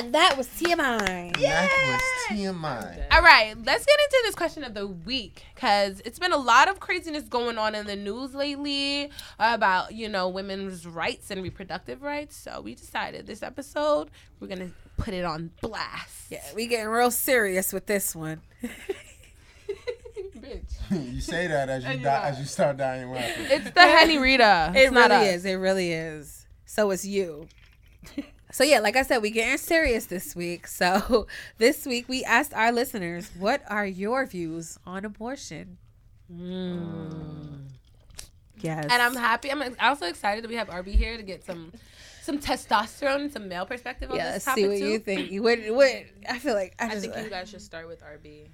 And 0.01 0.15
that 0.15 0.35
was 0.35 0.47
TMI. 0.47 1.39
That 1.39 1.99
was 2.31 2.39
TMI. 2.39 3.05
All 3.11 3.21
right, 3.21 3.53
let's 3.63 3.85
get 3.85 3.99
into 3.99 4.21
this 4.23 4.33
question 4.33 4.63
of 4.63 4.73
the 4.73 4.87
week 4.87 5.43
because 5.53 6.01
it's 6.03 6.17
been 6.17 6.33
a 6.33 6.37
lot 6.37 6.67
of 6.69 6.79
craziness 6.79 7.25
going 7.25 7.59
on 7.59 7.75
in 7.75 7.85
the 7.85 7.95
news 7.95 8.33
lately 8.33 9.11
about 9.37 9.93
you 9.93 10.09
know 10.09 10.27
women's 10.27 10.87
rights 10.87 11.29
and 11.29 11.43
reproductive 11.43 12.01
rights. 12.01 12.35
So 12.35 12.61
we 12.61 12.73
decided 12.73 13.27
this 13.27 13.43
episode 13.43 14.09
we're 14.39 14.47
gonna 14.47 14.71
put 14.97 15.13
it 15.13 15.23
on 15.23 15.51
blast. 15.61 16.31
Yeah, 16.31 16.41
we 16.55 16.65
getting 16.65 16.87
real 16.87 17.11
serious 17.11 17.71
with 17.71 17.85
this 17.85 18.15
one. 18.15 18.41
Bitch. 20.35 20.73
you 21.13 21.21
say 21.21 21.45
that 21.45 21.69
as 21.69 21.83
you 21.83 21.91
And 21.91 22.01
die, 22.01 22.29
as 22.29 22.39
you 22.39 22.45
start 22.45 22.77
dying 22.77 23.11
laughing. 23.11 23.45
It's 23.51 23.69
the 23.69 23.81
Henny 23.81 24.17
Rita. 24.17 24.71
It 24.75 24.79
It's 24.79 24.91
not 24.91 25.11
really 25.11 25.29
us. 25.29 25.35
is. 25.35 25.45
It 25.45 25.53
really 25.53 25.91
is. 25.93 26.47
So 26.65 26.89
it's 26.89 27.05
you. 27.05 27.47
So 28.51 28.63
yeah, 28.63 28.79
like 28.79 28.95
I 28.95 29.03
said, 29.03 29.19
we 29.21 29.31
getting 29.31 29.57
serious 29.57 30.05
this 30.05 30.35
week. 30.35 30.67
So 30.67 31.27
this 31.57 31.85
week 31.85 32.07
we 32.09 32.23
asked 32.23 32.53
our 32.53 32.71
listeners, 32.71 33.31
what 33.37 33.63
are 33.67 33.85
your 33.85 34.25
views 34.25 34.77
on 34.85 35.05
abortion? 35.05 35.77
Mm. 36.31 37.67
Yes. 38.59 38.87
And 38.89 39.01
I'm 39.01 39.15
happy. 39.15 39.51
I'm 39.51 39.75
also 39.79 40.05
excited 40.05 40.43
that 40.43 40.49
we 40.49 40.55
have 40.55 40.69
RB 40.69 40.89
here 40.95 41.17
to 41.17 41.23
get 41.23 41.43
some 41.43 41.71
some 42.21 42.37
testosterone 42.37 43.31
some 43.31 43.47
male 43.47 43.65
perspective 43.65 44.11
on 44.11 44.15
yeah, 44.17 44.33
this 44.33 44.45
topic 44.45 44.63
see 44.63 44.69
what 44.69 44.77
too. 44.77 44.85
you 44.87 44.99
think. 44.99 45.31
You- 45.31 45.41
What, 45.41 45.59
what, 45.69 45.91
I 46.29 46.37
feel 46.37 46.53
like 46.53 46.75
I 46.79 46.85
I 46.85 46.99
think 46.99 47.15
you 47.15 47.21
uh, 47.23 47.29
guys 47.29 47.49
should 47.49 47.61
start 47.63 47.87
with 47.87 48.01
RB. 48.01 48.47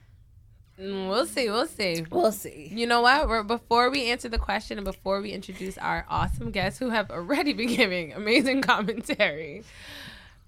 Mm, 0.79 1.09
We'll 1.09 1.25
see. 1.25 1.49
We'll 1.49 1.65
see. 1.65 2.05
we'll 2.11 2.31
see. 2.31 2.69
You 2.71 2.85
know 2.85 3.01
what? 3.01 3.27
We're, 3.27 3.43
before 3.43 3.89
we 3.89 4.09
answer 4.11 4.29
the 4.29 4.37
question 4.37 4.77
and 4.77 4.85
before 4.85 5.21
we 5.21 5.31
introduce 5.31 5.77
our 5.77 6.05
awesome 6.09 6.51
guests 6.51 6.77
who 6.79 6.89
have 6.89 7.09
already 7.09 7.53
been 7.59 7.69
giving 7.75 8.13
amazing 8.13 8.61
commentary, 8.61 9.63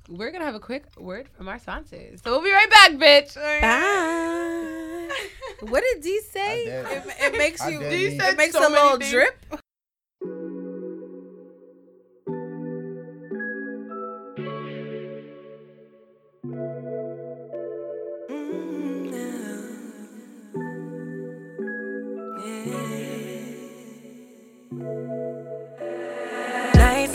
we're 0.07 0.31
gonna 0.31 0.45
have 0.45 0.55
a 0.55 0.59
quick 0.59 0.83
word 0.97 1.29
from 1.35 1.47
our 1.47 1.57
sponsors. 1.59 2.21
So 2.23 2.31
we'll 2.31 2.43
be 2.43 2.51
right 2.51 2.69
back, 2.69 2.91
bitch. 2.91 3.35
Bye. 3.61 5.09
what 5.67 5.83
did 5.83 6.03
Dee 6.03 6.21
say? 6.21 6.63
It, 6.65 7.03
it 7.19 7.37
makes 7.37 7.61
I 7.61 7.69
you. 7.69 7.79
did. 7.79 8.21
It 8.21 8.37
makes 8.37 8.53
so 8.53 8.67
a 8.67 8.69
little 8.69 8.97
things. 8.97 9.11
drip. 9.11 9.35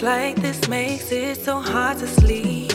Like 0.04 0.36
this 0.36 0.68
makes 0.68 1.10
it 1.12 1.34
so 1.38 1.58
hard 1.60 1.96
to 1.96 2.06
sleep. 2.06 2.70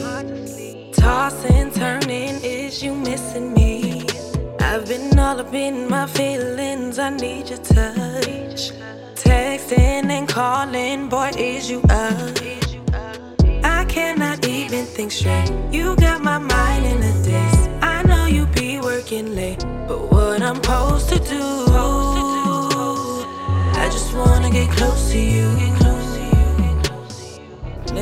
Tossing, 0.93 1.69
turning, 1.71 2.41
is 2.43 2.81
you 2.81 2.95
missing 2.95 3.53
me? 3.53 4.03
I've 4.59 4.87
been 4.87 5.17
all 5.19 5.39
up 5.39 5.53
in 5.53 5.87
my 5.87 6.07
feelings, 6.07 6.97
I 6.97 7.11
need 7.11 7.49
your 7.49 7.59
touch. 7.59 8.71
Texting 9.13 10.09
and 10.09 10.27
calling, 10.27 11.07
boy, 11.07 11.29
is 11.37 11.69
you 11.69 11.81
up? 11.91 12.35
I 13.63 13.85
cannot 13.85 14.47
even 14.47 14.85
think 14.85 15.11
straight. 15.11 15.51
You 15.71 15.95
got 15.97 16.23
my 16.23 16.39
mind 16.39 16.85
in 16.85 16.97
a 16.97 17.13
daze. 17.23 17.67
I 17.83 18.01
know 18.07 18.25
you 18.25 18.47
be 18.47 18.81
working 18.81 19.35
late, 19.35 19.63
but 19.87 20.11
what 20.11 20.41
I'm 20.41 20.55
supposed 20.55 21.09
to 21.09 21.19
do? 21.19 21.43
I 23.81 23.87
just 23.91 24.15
wanna 24.15 24.49
get 24.49 24.67
close 24.71 25.11
to 25.11 25.19
you. 25.19 25.88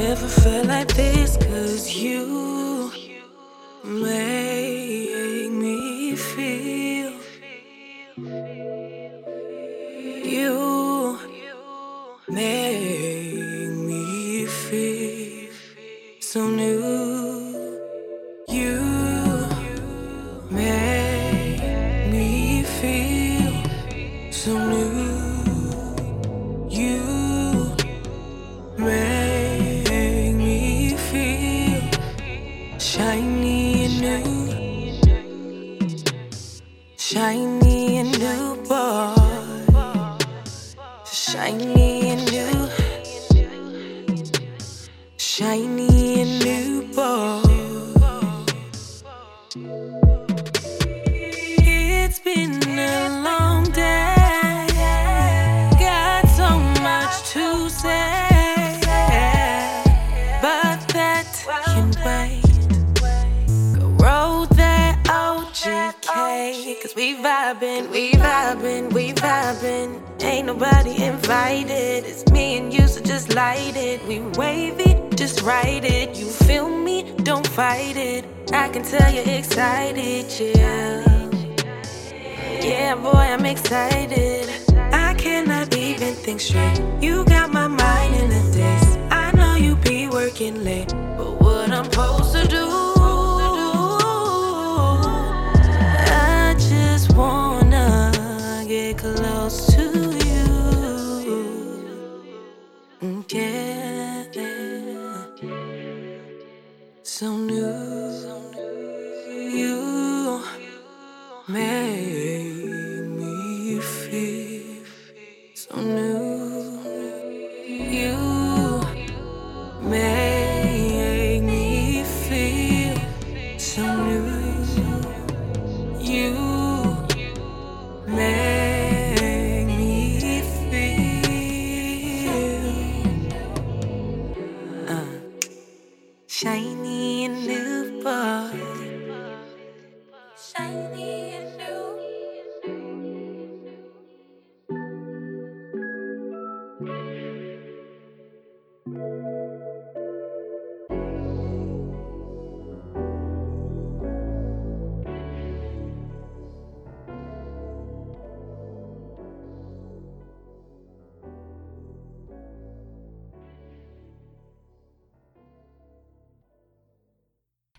Never 0.04 0.28
felt 0.28 0.68
like 0.68 0.94
this, 0.94 1.38
cause 1.38 1.92
you 1.92 2.92
make 3.84 5.52
me 5.52 6.16
feel. 6.16 7.14
You 10.36 11.18
make 12.30 13.72
me 13.90 14.46
feel 14.46 15.52
so 16.20 16.48
new. 16.48 16.87
Vibing, 67.28 67.90
we 67.92 68.12
vibing, 68.14 68.94
we 68.94 69.12
vibing. 69.12 69.90
Ain't 70.24 70.48
nobody 70.48 71.04
invited. 71.04 72.06
It's 72.06 72.26
me 72.32 72.58
and 72.58 72.74
you, 72.74 72.88
so 72.88 73.02
just 73.02 73.36
light 73.36 73.76
it. 73.76 74.00
We 74.08 74.20
wave 74.42 74.80
it, 74.80 75.18
just 75.18 75.42
write 75.42 75.84
it. 75.84 76.16
You 76.16 76.28
feel 76.48 76.70
me? 76.70 76.98
Don't 77.30 77.46
fight 77.48 77.98
it. 77.98 78.24
I 78.54 78.70
can 78.70 78.84
tell 78.84 79.14
you're 79.14 79.38
excited, 79.40 80.26
yeah. 80.40 81.04
Yeah, 82.62 82.96
boy, 82.96 83.26
I'm 83.36 83.46
excited. 83.46 84.46
I 84.94 85.14
cannot 85.16 85.76
even 85.76 86.14
think 86.14 86.40
straight. 86.40 86.80
You 87.02 87.26
got 87.26 87.52
my 87.52 87.68
mind 87.68 88.16
in 88.22 88.32
a 88.32 88.44
daze. 88.54 88.98
I 89.12 89.32
know 89.36 89.56
you 89.56 89.76
be 89.76 90.08
working 90.08 90.64
late, 90.64 90.94
but 91.18 91.42
what 91.42 91.72
I'm 91.72 91.86
supposed 91.92 92.34
to 92.38 92.48
do? 92.48 92.87
So 107.18 107.36
new. 107.36 107.97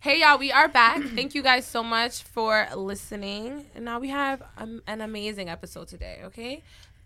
Hey 0.08 0.20
y'all, 0.20 0.38
we 0.38 0.50
are 0.50 0.68
back. 0.68 1.02
Thank 1.14 1.34
you 1.34 1.42
guys 1.42 1.66
so 1.66 1.82
much 1.82 2.22
for 2.22 2.66
listening. 2.74 3.66
And 3.74 3.84
now 3.84 4.00
we 4.00 4.08
have 4.08 4.42
um, 4.56 4.80
an 4.86 5.02
amazing 5.02 5.50
episode 5.50 5.88
today, 5.88 6.20
okay? 6.24 6.62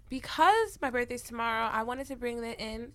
Because 0.09 0.79
my 0.81 0.88
birthday's 0.88 1.23
tomorrow, 1.23 1.67
I 1.67 1.83
wanted 1.83 2.07
to 2.07 2.15
bring 2.15 2.45
it 2.45 2.61
in. 2.61 2.93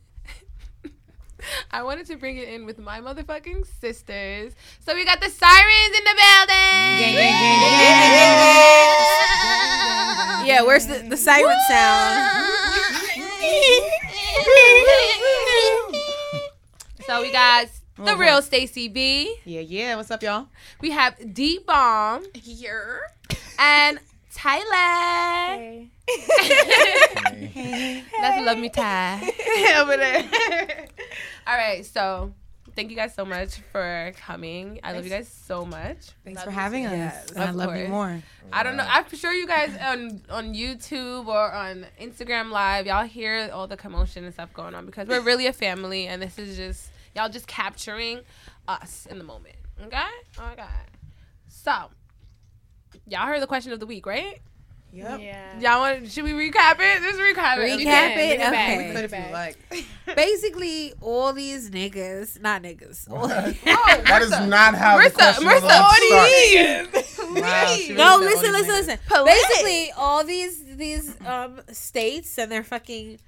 I 1.72 1.84
wanted 1.84 2.06
to 2.06 2.16
bring 2.16 2.38
it 2.38 2.48
in 2.48 2.66
with 2.66 2.80
my 2.80 3.02
motherfucking 3.02 3.68
sisters. 3.82 4.54
So 4.80 4.96
we 4.96 5.04
got 5.04 5.20
the 5.20 5.28
sirens 5.28 5.98
in 5.98 6.04
the 6.06 6.16
building. 6.16 7.18
Yeah, 10.48 10.62
where's 10.62 10.88
the, 10.88 11.00
the 11.00 11.18
siren 11.18 11.58
sound? 11.68 12.48
so 17.06 17.22
we 17.22 17.30
got 17.30 17.68
the 17.98 18.04
uh-huh. 18.04 18.16
real 18.18 18.42
Staci 18.42 18.92
B. 18.92 19.36
Yeah, 19.44 19.62
yeah. 19.62 19.96
What's 19.96 20.12
up, 20.12 20.22
y'all? 20.22 20.48
We 20.82 20.92
have 20.92 21.34
Dee 21.34 21.60
Bomb. 21.60 22.26
Here. 22.36 23.02
And 23.58 24.00
Tyler. 24.34 24.64
That's 28.22 28.46
Love 28.46 28.60
Me 28.60 28.70
Ty. 28.70 29.34
Over 29.80 29.98
there. 29.98 30.24
All 31.48 31.58
right, 31.58 31.84
so 31.84 32.34
thank 32.76 32.92
you 32.92 32.96
guys 32.96 33.16
so 33.16 33.26
much 33.26 33.56
for 33.72 34.14
coming. 34.18 34.80
I 34.84 34.94
love 34.94 35.04
you 35.04 35.10
guys 35.10 35.28
so 35.28 35.66
much. 35.66 36.10
Thanks 36.24 36.44
for 36.44 36.52
having 36.52 36.86
us. 36.86 36.92
Yes, 36.92 37.32
and 37.32 37.44
I 37.46 37.50
of 37.50 37.56
love 37.56 37.76
you 37.76 37.88
more. 37.88 38.22
I 38.54 38.62
don't 38.62 38.78
know. 38.78 38.86
I'm 38.88 39.10
sure 39.10 39.34
you 39.34 39.48
guys 39.48 39.76
on 39.82 40.22
on 40.30 40.54
YouTube 40.54 41.26
or 41.26 41.52
on 41.52 41.88
Instagram 42.00 42.52
Live, 42.52 42.86
y'all 42.86 43.06
hear 43.06 43.50
all 43.52 43.66
the 43.66 43.78
commotion 43.78 44.24
and 44.24 44.34
stuff 44.34 44.54
going 44.54 44.76
on 44.76 44.86
because 44.86 45.08
we're 45.08 45.22
really 45.22 45.48
a 45.48 45.54
family, 45.54 46.06
and 46.06 46.22
this 46.22 46.38
is 46.38 46.58
just 46.58 46.92
y'all 47.18 47.30
just 47.30 47.48
capturing 47.48 48.20
us 48.68 49.08
in 49.10 49.18
the 49.18 49.24
moment. 49.24 49.56
Okay. 49.84 49.98
Oh 50.38 50.42
my 50.42 50.56
god. 50.56 50.70
So, 51.48 51.72
y'all 53.08 53.26
heard 53.28 53.42
the 53.42 53.48
question 53.48 53.72
of 53.74 53.80
the 53.80 53.86
week, 53.88 54.06
right? 54.06 54.40
Yep. 54.94 55.20
Yeah. 55.20 55.60
Y'all 55.60 55.80
want? 55.82 56.10
Should 56.10 56.24
we 56.24 56.32
recap 56.32 56.76
it? 56.80 57.02
Just 57.02 57.20
recap 57.20 57.58
it. 57.58 57.80
Recap 57.80 57.84
can, 57.84 58.12
it? 58.12 58.16
bring 58.16 58.32
it 58.32 58.40
back, 58.40 58.80
Okay. 58.80 59.08
bring. 59.08 59.32
Like, 59.34 59.58
Basically, 60.16 60.94
all 61.02 61.34
these 61.34 61.70
niggas, 61.72 62.40
not 62.40 62.64
niggas. 62.64 63.10
all- 63.12 63.28
that 63.28 64.22
is 64.22 64.30
not 64.32 64.76
how 64.76 64.98
the 64.98 65.04
Marissa, 65.10 65.14
question 65.14 65.48
of 65.50 65.62
the 65.62 65.68
Marissa, 65.68 66.84
week 66.94 67.06
starts. 67.06 67.42
wow, 67.42 67.76
she 67.76 67.94
no, 67.94 68.20
really 68.20 68.26
listen, 68.34 68.52
listen, 68.54 68.54
these 68.54 68.88
listen. 68.88 69.00
Paulette. 69.08 69.36
Basically, 69.50 69.92
all 69.98 70.24
these 70.24 70.64
these 70.78 71.18
um 71.26 71.60
states 71.72 72.38
and 72.38 72.50
their 72.52 72.64
fucking 72.64 73.20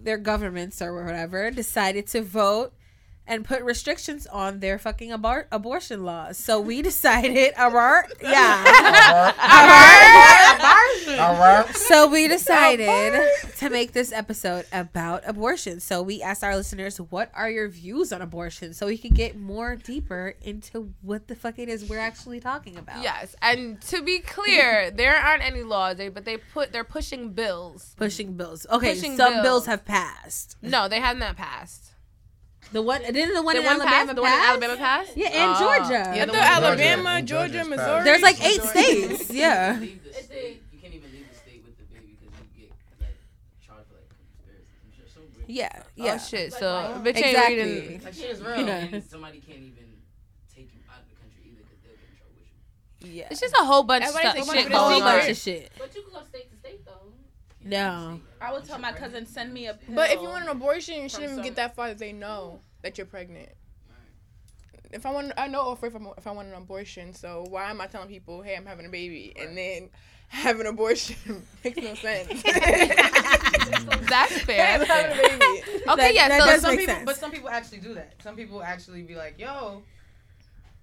their 0.00 0.18
governments 0.18 0.80
or 0.80 1.04
whatever 1.04 1.50
decided 1.50 2.06
to 2.08 2.22
vote 2.22 2.72
and 3.26 3.44
put 3.44 3.62
restrictions 3.62 4.26
on 4.26 4.58
their 4.60 4.78
fucking 4.78 5.10
abor- 5.10 5.46
abortion 5.52 6.04
laws. 6.04 6.36
So 6.38 6.60
we 6.60 6.82
decided, 6.90 7.52
abort, 7.56 8.12
yeah, 8.20 9.32
All 11.20 11.34
right. 11.38 11.66
So 11.74 12.08
we 12.08 12.26
decided 12.28 13.20
to 13.58 13.70
make 13.70 13.92
this 13.92 14.12
episode 14.12 14.66
about 14.72 15.22
abortion. 15.26 15.80
So 15.80 16.02
we 16.02 16.22
asked 16.22 16.42
our 16.42 16.56
listeners, 16.56 16.98
what 16.98 17.30
are 17.34 17.50
your 17.50 17.68
views 17.68 18.12
on 18.12 18.22
abortion? 18.22 18.74
So 18.74 18.86
we 18.86 18.98
could 18.98 19.14
get 19.14 19.36
more 19.38 19.76
deeper 19.76 20.34
into 20.42 20.92
what 21.02 21.28
the 21.28 21.34
fuck 21.36 21.58
it 21.58 21.68
is 21.68 21.88
we're 21.88 21.98
actually 21.98 22.40
talking 22.40 22.76
about. 22.76 23.02
Yes, 23.02 23.36
and 23.42 23.80
to 23.82 24.02
be 24.02 24.18
clear, 24.20 24.90
there 24.90 25.16
aren't 25.16 25.42
any 25.44 25.62
laws, 25.62 25.96
but 26.12 26.24
they 26.24 26.36
put 26.38 26.72
they're 26.72 26.84
pushing 26.84 27.30
bills. 27.32 27.94
Pushing 27.96 28.34
bills. 28.34 28.66
Okay, 28.70 28.94
Pushing 28.94 29.16
some 29.16 29.34
bills. 29.34 29.42
bills 29.44 29.66
have 29.66 29.84
passed. 29.84 30.56
No, 30.62 30.88
they 30.88 31.00
haven't 31.00 31.36
passed. 31.36 31.91
The 32.72 32.80
one 32.82 33.02
didn't 33.02 33.34
the 33.34 33.42
one 33.42 33.54
The 33.54 33.60
in 33.60 33.66
one 33.66 33.80
Alabama 33.82 33.90
passed. 34.06 34.16
The 34.16 34.22
one 34.22 34.32
in 34.32 34.38
pass? 34.38 34.48
Alabama 34.50 34.76
passed. 34.76 35.16
Yeah, 35.16 35.28
and 35.28 35.52
Oh. 35.54 35.58
Georgia. 35.60 35.92
Yeah, 36.16 36.24
the 36.24 36.32
the 36.32 36.38
one- 36.38 36.46
Alabama, 36.48 37.22
Georgia- 37.22 37.26
Georgia, 37.26 37.52
Georgia's 37.52 37.68
Missouri. 37.68 37.86
passed. 37.92 38.04
There's 38.04 38.22
like 38.22 38.44
eight 38.44 38.56
Georgia, 38.62 38.68
states. 38.68 39.30
you 39.30 39.36
Yeah. 39.40 39.66
can't 39.72 39.80
leave 39.82 40.02
the 40.04 40.08
It's 40.10 40.24
state. 40.26 40.62
You 40.72 40.78
can't 40.80 40.94
even 40.94 41.12
leave 41.12 41.28
the 41.30 41.36
state 41.36 41.62
with 41.64 41.76
the 41.76 41.84
baby 41.92 42.16
because 42.20 42.40
you 42.56 42.64
get 42.64 42.72
like 43.00 43.16
charged 43.60 43.90
like 43.92 44.08
conspiracy. 44.08 44.72
Some 44.80 44.92
shit 44.96 45.08
so 45.12 45.20
weird. 45.36 45.48
Yeah. 45.48 45.82
Yeah. 45.96 46.14
Oh 46.16 46.24
shit! 46.24 46.50
Like, 46.52 46.60
So 46.60 46.68
why? 46.72 46.98
bitch 47.04 47.16
ain't 47.16 47.26
Exactly. 47.26 47.56
reading. 47.62 48.00
Like 48.04 48.14
shit 48.14 48.30
is 48.30 48.40
real. 48.40 48.66
Yeah. 48.66 48.88
And 48.96 49.04
somebody 49.04 49.38
can't 49.44 49.60
even 49.68 49.88
take 50.48 50.72
you 50.72 50.80
out 50.88 51.04
of 51.04 51.08
the 51.12 51.16
country 51.20 51.42
either 51.52 51.60
because 51.68 51.80
they'll 51.84 51.92
get 52.00 52.08
in 52.08 52.16
trouble 52.16 52.40
with 52.40 53.12
you. 53.12 53.20
Yeah. 53.20 53.28
It's 53.30 53.40
just 53.40 53.52
a 53.60 53.64
whole 53.68 53.82
bunch 53.84 54.04
of 54.08 54.16
Everybody's 54.16 54.44
stuff, 54.48 54.56
shit 54.56 54.72
going 54.72 54.80
whole 54.96 55.02
on. 55.04 55.18
bunch 55.20 55.28
of 55.28 55.36
shit. 55.36 55.68
But 55.76 55.92
you 55.94 56.02
can 56.02 56.12
go 56.12 56.24
state 56.24 56.48
to 56.48 56.48
state 56.48 56.50
though. 56.50 56.51
No. 57.64 58.20
I 58.40 58.52
would 58.52 58.64
tell 58.64 58.78
my 58.78 58.92
cousin 58.92 59.24
send 59.26 59.52
me 59.52 59.66
a 59.66 59.74
pill. 59.74 59.94
But 59.94 60.10
if 60.10 60.20
you 60.20 60.28
want 60.28 60.44
an 60.44 60.50
abortion, 60.50 61.02
you 61.02 61.08
shouldn't 61.08 61.24
even 61.32 61.36
some- 61.36 61.44
get 61.44 61.56
that 61.56 61.74
far 61.76 61.88
that 61.88 61.98
they 61.98 62.12
know 62.12 62.60
that 62.82 62.98
you're 62.98 63.06
pregnant. 63.06 63.50
If 64.90 65.06
I 65.06 65.10
want, 65.10 65.32
I 65.38 65.46
know 65.48 65.72
if 65.72 65.82
I'm, 65.94 66.08
if 66.18 66.26
I 66.26 66.32
want 66.32 66.48
an 66.48 66.54
abortion. 66.54 67.14
So 67.14 67.46
why 67.48 67.70
am 67.70 67.80
I 67.80 67.86
telling 67.86 68.08
people, 68.08 68.42
hey, 68.42 68.56
I'm 68.56 68.66
having 68.66 68.84
a 68.84 68.90
baby, 68.90 69.32
and 69.40 69.56
then 69.56 69.88
have 70.28 70.60
an 70.60 70.66
abortion 70.66 71.16
makes 71.64 71.76
no 71.78 71.94
sense. 71.94 72.42
That's 72.42 74.38
fair. 74.42 74.78
I'm 74.80 74.86
having 74.86 75.12
a 75.12 75.38
baby. 75.38 75.62
Okay, 75.88 75.96
That- 75.96 76.14
yeah. 76.14 76.28
that 76.28 76.40
so 76.40 76.46
does 76.46 76.60
some 76.60 76.70
make 76.72 76.80
people, 76.80 76.94
sense. 76.94 77.06
but 77.06 77.16
some 77.16 77.30
people 77.30 77.48
actually 77.48 77.78
do 77.78 77.94
that. 77.94 78.14
Some 78.22 78.36
people 78.36 78.62
actually 78.62 79.02
be 79.02 79.14
like, 79.14 79.38
"Yo, 79.38 79.82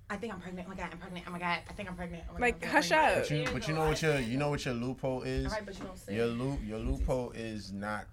I 0.09 0.17
think 0.17 0.33
I'm 0.33 0.39
pregnant. 0.41 0.67
Oh 0.67 0.71
my 0.71 0.75
god, 0.75 0.89
I'm 0.91 0.97
pregnant. 0.97 1.25
Oh 1.27 1.31
my 1.31 1.39
god, 1.39 1.59
I 1.69 1.73
think 1.73 1.89
I'm 1.89 1.95
pregnant." 1.95 2.23
Oh 2.29 2.33
my 2.33 2.39
Like, 2.39 2.59
god, 2.59 2.67
I'm 2.67 2.73
hush 2.73 2.89
pregnant." 2.89 3.17
up. 3.17 3.23
But 3.23 3.31
you, 3.31 3.45
but 3.53 3.67
you 3.67 3.73
know 3.75 3.87
what 3.87 4.01
your 4.01 4.19
you 4.19 4.37
know 4.37 4.49
what 4.49 4.65
your 4.65 4.73
loophole 4.73 5.21
is. 5.23 5.45
All 5.45 5.51
right, 5.51 5.65
but 5.65 5.77
you 5.77 5.85
don't 5.85 5.97
say. 5.99 6.15
Your 6.15 6.25
loop 6.27 6.59
your 6.65 6.79
loophole 6.79 7.31
is 7.31 7.71
not 7.71 8.05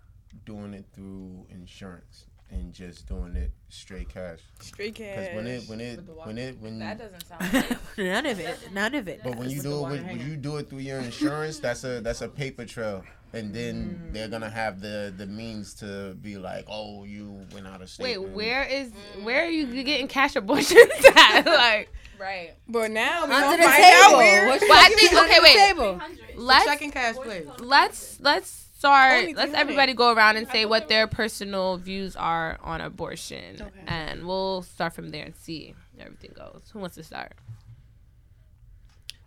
doing 0.45 0.75
it 0.75 0.85
through 0.95 1.47
insurance 1.51 2.27
and 2.51 2.73
just 2.73 3.09
doing 3.09 3.35
it 3.35 3.51
straight 3.71 4.09
cash. 4.09 4.39
Straight 4.61 4.95
cash. 4.95 5.17
Because 5.31 5.35
when 5.37 5.47
it 5.47 5.63
when 5.69 5.81
it 5.81 5.97
With 5.97 6.07
the 6.07 6.13
water. 6.13 6.27
when 6.29 6.39
it 6.39 6.61
when 6.61 6.79
that 6.81 6.99
doesn't 6.99 7.27
sound 7.27 7.55
right. 7.55 7.79
None 7.99 8.27
of 8.27 8.39
it. 8.41 8.59
None 8.73 8.95
of 8.95 9.09
it. 9.09 9.21
but 9.25 9.37
when 9.37 9.49
you 9.51 9.57
with 9.57 9.65
do 9.65 9.77
it 9.79 9.81
water 9.81 9.97
when 10.03 10.21
you 10.21 10.37
do 10.37 10.57
it 10.59 10.69
through 10.71 10.79
your 10.81 10.99
insurance, 10.99 11.59
that's 11.59 11.83
a 11.85 12.01
that's 12.03 12.21
a 12.21 12.29
paper 12.29 12.65
trail. 12.67 13.03
And 13.37 13.53
then 13.55 13.77
Mm. 14.09 14.12
they're 14.14 14.29
gonna 14.29 14.49
have 14.51 14.81
the 14.81 15.12
the 15.16 15.27
means 15.27 15.75
to 15.75 16.14
be 16.22 16.38
like, 16.38 16.64
oh, 16.68 17.05
you 17.05 17.46
went 17.53 17.66
out 17.66 17.83
of 17.83 17.90
state. 17.90 18.05
Wait, 18.05 18.16
and- 18.16 18.35
where 18.35 18.64
is 18.64 18.92
where 19.22 19.44
are 19.44 19.49
you 19.51 19.85
getting 19.85 20.09
cash 20.09 20.37
abortions 20.37 20.90
at? 21.16 21.42
like, 21.46 21.92
right. 22.18 22.55
But 22.66 22.90
now 22.92 23.27
we 23.27 23.33
Under 23.35 23.46
gonna 23.46 23.57
the 23.59 23.62
find 23.68 23.83
table. 23.83 24.05
out 24.05 24.16
where. 24.16 24.46
What 24.46 24.61
Well, 24.62 24.72
I 24.79 24.88
think 24.88 25.01
think- 25.01 25.12
is 25.12 25.18
under 25.18 25.31
okay, 25.33 25.38
the 25.38 25.42
wait. 25.42 25.57
table? 25.66 26.01
let's 26.37 26.64
Checking 26.66 26.90
cash, 26.90 27.16
please. 27.16 27.46
let's 27.59 28.18
let's 28.20 28.49
start. 28.79 29.35
Let's 29.35 29.53
everybody 29.55 29.92
go 29.92 30.12
around 30.14 30.37
and 30.38 30.49
say 30.49 30.64
what 30.64 30.88
their 30.88 31.07
personal 31.07 31.77
views 31.77 32.16
are 32.16 32.59
on 32.62 32.81
abortion, 32.81 33.61
Okay. 33.61 33.70
and 33.87 34.27
we'll 34.27 34.62
start 34.62 34.94
from 34.94 35.11
there 35.11 35.25
and 35.27 35.35
see 35.37 35.75
how 35.99 36.05
everything 36.07 36.33
goes. 36.35 36.62
Who 36.72 36.79
wants 36.79 36.94
to 36.96 37.03
start? 37.03 37.33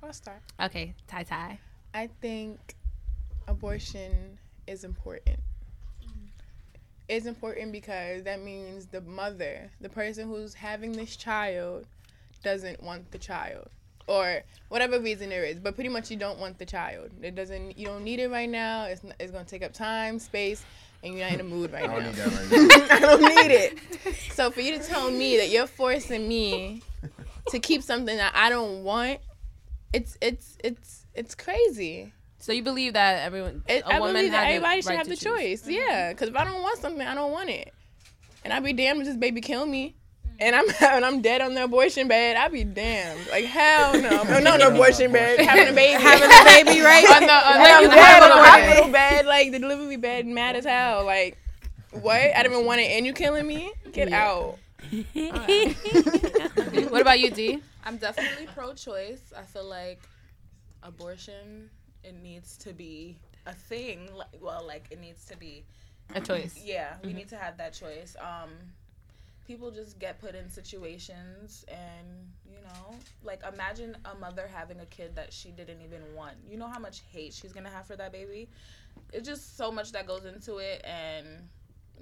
I'll 0.02 0.14
start. 0.14 0.42
Okay, 0.60 0.96
Ty 1.08 1.24
Ty. 1.24 1.60
I 1.94 2.10
think 2.22 2.76
abortion 3.50 4.38
is 4.68 4.84
important. 4.84 5.40
Mm. 6.04 6.30
It's 7.08 7.26
important 7.26 7.72
because 7.72 8.24
that 8.24 8.42
means 8.42 8.86
the 8.88 9.02
mother, 9.02 9.70
the 9.82 9.90
person 9.90 10.28
who's 10.28 10.54
having 10.54 10.92
this 10.92 11.16
child, 11.16 11.86
doesn't 12.44 12.82
want 12.82 13.12
the 13.12 13.18
child. 13.18 13.68
Or 14.08 14.42
whatever 14.70 15.00
reason 15.00 15.30
there 15.30 15.44
is, 15.44 15.60
but 15.60 15.76
pretty 15.76 15.90
much 15.90 16.10
you 16.10 16.18
don't 16.18 16.40
want 16.40 16.58
the 16.58 16.66
child. 16.66 17.12
It 17.22 17.36
doesn't. 17.36 17.78
You 17.78 17.86
don't 17.86 18.04
need 18.04 18.20
it 18.20 18.30
right 18.32 18.50
now. 18.50 18.86
It's 18.86 19.04
n- 19.06 19.14
it's 19.20 19.32
gonna 19.32 19.46
take 19.46 19.62
up 19.62 19.72
time, 19.72 20.18
space, 20.18 20.66
and 21.04 21.14
you're 21.14 21.24
not 21.26 21.34
in 21.34 21.42
a 21.42 21.44
mood 21.44 21.72
right 21.72 21.84
don't 21.84 22.00
now. 22.00 22.08
need 22.08 22.16
that 22.16 22.28
right 22.28 22.90
now. 22.90 22.96
I 22.96 23.00
don't 23.00 23.22
need 23.22 23.52
it. 23.52 23.78
So 24.32 24.50
for 24.50 24.62
you 24.62 24.80
to 24.80 24.84
tell 24.84 25.12
me 25.12 25.38
that 25.38 25.50
you're 25.50 25.68
forcing 25.68 26.28
me 26.28 26.82
to 27.50 27.60
keep 27.60 27.84
something 27.84 28.18
that 28.18 28.34
I 28.36 28.50
don't 28.50 28.84
want, 28.84 29.20
it's 29.94 30.18
it's 30.22 30.58
it's 30.64 31.06
it's 31.14 31.36
crazy. 31.36 32.12
So 32.40 32.54
you 32.54 32.64
believe 32.64 32.94
that 32.94 33.24
everyone, 33.26 33.64
It, 33.68 33.84
a 33.84 33.96
I 33.96 34.00
woman 34.00 34.16
believe 34.16 34.32
that 34.32 34.48
everybody 34.48 34.78
the 34.78 34.82
should 34.84 34.90
right 34.90 34.98
have 34.98 35.08
the 35.10 35.16
choose. 35.16 35.24
choice. 35.24 35.62
Mm-hmm. 35.64 35.72
Yeah, 35.72 36.14
because 36.14 36.30
if 36.30 36.36
I 36.36 36.46
don't 36.46 36.62
want 36.62 36.80
something, 36.80 37.06
I 37.06 37.14
don't 37.14 37.32
want 37.32 37.50
it, 37.50 37.74
and 38.44 38.54
I'd 38.54 38.64
be 38.64 38.74
damned 38.74 39.02
if 39.02 39.08
this 39.08 39.18
baby 39.18 39.42
kill 39.42 39.66
me. 39.66 39.96
And 40.42 40.56
I'm 40.56 40.66
and 40.82 41.04
I'm 41.04 41.22
dead 41.22 41.42
on 41.42 41.54
the 41.54 41.66
abortion 41.66 42.08
bed. 42.08 42.38
I'd 42.38 42.54
be 42.54 42.64
damned. 42.64 43.20
Like 43.30 43.44
hell 43.44 43.94
no, 44.02 44.24
no, 44.24 44.40
no, 44.40 44.56
no 44.56 44.68
abortion 44.70 45.12
bed. 45.12 45.42
Having 45.42 45.68
a 45.68 45.74
baby, 45.74 46.02
Having 46.02 46.30
a 46.32 46.44
baby, 46.46 46.80
right? 46.82 47.06
on 47.12 47.22
the 47.28 47.34
on 47.34 47.58
Like, 47.60 47.84
the 47.84 47.90
bed, 47.90 48.24
on 48.24 48.30
the 48.30 48.44
hospital 48.50 48.92
bed, 48.92 49.26
like 49.26 49.52
the 49.52 49.60
delivery 49.60 49.98
bed, 49.98 50.26
mad 50.26 50.56
as 50.56 50.64
hell. 50.64 51.04
Like, 51.06 51.38
what? 51.92 52.16
I 52.22 52.42
didn't 52.42 52.54
even 52.54 52.66
want 52.66 52.80
it, 52.80 52.86
and 52.86 53.06
you 53.06 53.12
killing 53.12 53.46
me? 53.46 53.70
Get 53.92 54.14
out. 54.14 54.58
What 56.90 57.02
about 57.02 57.20
you, 57.20 57.32
Dee? 57.32 57.60
I'm 57.84 57.98
definitely 57.98 58.48
pro-choice. 58.56 59.34
I 59.38 59.42
feel 59.42 59.66
like 59.66 60.00
abortion 60.84 61.70
it 62.10 62.22
needs 62.22 62.58
to 62.58 62.74
be 62.74 63.18
a 63.46 63.54
thing. 63.54 64.10
Well, 64.42 64.66
like 64.68 64.88
it 64.92 65.00
needs 65.00 65.26
to 65.26 65.38
be. 65.38 65.64
A 66.16 66.20
choice. 66.22 66.60
Yeah, 66.66 66.96
we 67.04 67.14
need 67.14 67.30
to 67.30 67.38
have 67.38 67.58
that 67.58 67.74
choice. 67.74 68.16
Um, 68.20 68.50
people 69.48 69.70
just 69.72 70.00
get 70.00 70.20
put 70.20 70.34
in 70.36 70.50
situations, 70.50 71.66
and 71.68 72.08
you 72.50 72.58
know, 72.64 72.96
like 73.24 73.42
imagine 73.52 73.96
a 74.06 74.16
mother 74.16 74.50
having 74.52 74.80
a 74.80 74.86
kid 74.88 75.16
that 75.16 75.32
she 75.32 75.52
didn't 75.52 75.82
even 75.82 76.02
want. 76.16 76.34
You 76.50 76.58
know 76.58 76.68
how 76.68 76.80
much 76.80 77.02
hate 77.12 77.34
she's 77.34 77.54
gonna 77.54 77.70
have 77.70 77.86
for 77.86 77.96
that 77.96 78.12
baby. 78.12 78.50
It's 79.14 79.28
just 79.28 79.56
so 79.56 79.72
much 79.72 79.92
that 79.92 80.08
goes 80.08 80.26
into 80.26 80.58
it, 80.58 80.84
and 80.84 81.28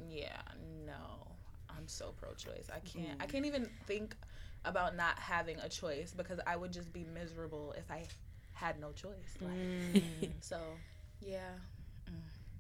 yeah, 0.10 0.42
no, 0.86 1.28
I'm 1.70 1.88
so 1.88 2.14
pro-choice. 2.18 2.70
I 2.74 2.80
can't. 2.80 3.22
I 3.22 3.26
can't 3.26 3.46
even 3.46 3.70
think 3.86 4.16
about 4.66 4.96
not 4.96 5.18
having 5.20 5.58
a 5.60 5.70
choice 5.70 6.14
because 6.16 6.40
I 6.48 6.56
would 6.56 6.72
just 6.72 6.92
be 6.92 7.06
miserable 7.14 7.74
if 7.78 7.90
I 7.92 8.04
had 8.58 8.80
no 8.80 8.92
choice. 8.92 9.38
Like, 9.40 10.32
so, 10.42 10.60
yeah. 11.22 11.52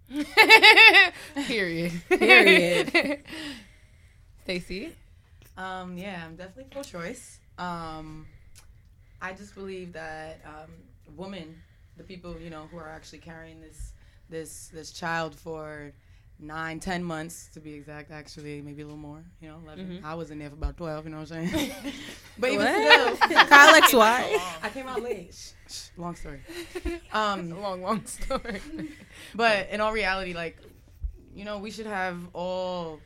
Period. 1.48 1.92
Period. 2.08 3.24
Staci. 4.48 4.92
Um, 5.58 5.98
yeah, 5.98 6.24
I'm 6.24 6.36
definitely 6.36 6.68
pro-choice. 6.72 7.40
Um, 7.58 8.28
I 9.22 9.34
just 9.34 9.56
believe 9.56 9.94
that 9.94 10.40
um, 10.46 10.72
women, 11.16 11.56
the 11.98 12.04
people 12.04 12.36
you 12.40 12.52
know 12.52 12.68
who 12.72 12.78
are 12.78 12.88
actually 12.88 13.20
carrying 13.20 13.60
this 13.60 13.94
this 14.30 14.70
this 14.72 14.92
child 14.92 15.34
for 15.36 15.92
nine, 16.40 16.80
ten 16.80 17.04
months 17.04 17.50
to 17.54 17.60
be 17.60 17.74
exact, 17.74 18.12
actually 18.12 18.62
maybe 18.62 18.82
a 18.82 18.86
little 18.86 19.00
more, 19.00 19.24
you 19.42 19.48
know, 19.50 19.58
11 19.66 19.88
Mhm. 19.88 20.04
I 20.04 20.14
was 20.16 20.30
in 20.32 20.40
there 20.40 20.50
for 20.50 20.56
about 20.56 20.78
twelve. 20.78 21.06
You 21.06 21.12
know 21.12 21.20
what 21.20 21.32
I'm 21.32 21.48
saying? 21.50 21.72
but 22.38 22.52
even 22.52 22.68
still, 22.68 23.18
Kyle 23.46 23.76
X 23.76 23.94
Y. 23.94 24.38
I 24.62 24.70
came 24.70 24.88
out 24.88 25.02
late. 25.02 25.34
Shh, 25.34 25.74
shh, 25.74 25.88
long 25.98 26.16
story. 26.16 26.42
Um, 27.14 27.50
long, 27.62 27.82
long 27.82 28.06
story. 28.06 28.62
but 29.36 29.70
in 29.70 29.82
all 29.82 29.92
reality, 29.94 30.34
like, 30.34 30.58
you 31.34 31.46
know, 31.46 31.58
we 31.58 31.72
should 31.72 31.88
have 31.88 32.18
all 32.34 33.00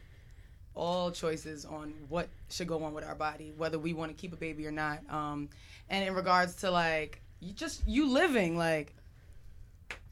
all 0.74 1.12
choices 1.12 1.66
on 1.66 1.94
what 2.08 2.30
should 2.50 2.68
go 2.68 2.82
on 2.84 2.94
with 2.94 3.04
our 3.04 3.16
body, 3.16 3.54
whether 3.58 3.78
we 3.78 3.94
want 3.94 4.10
to 4.10 4.20
keep 4.20 4.32
a 4.34 4.38
baby 4.38 4.66
or 4.66 4.72
not. 4.72 5.00
Um, 5.10 5.50
and 5.90 6.08
in 6.08 6.14
regards 6.16 6.56
to 6.58 6.72
like 6.72 7.22
you 7.40 7.54
just 7.54 7.88
you 7.88 8.10
living, 8.10 8.58
like 8.58 8.96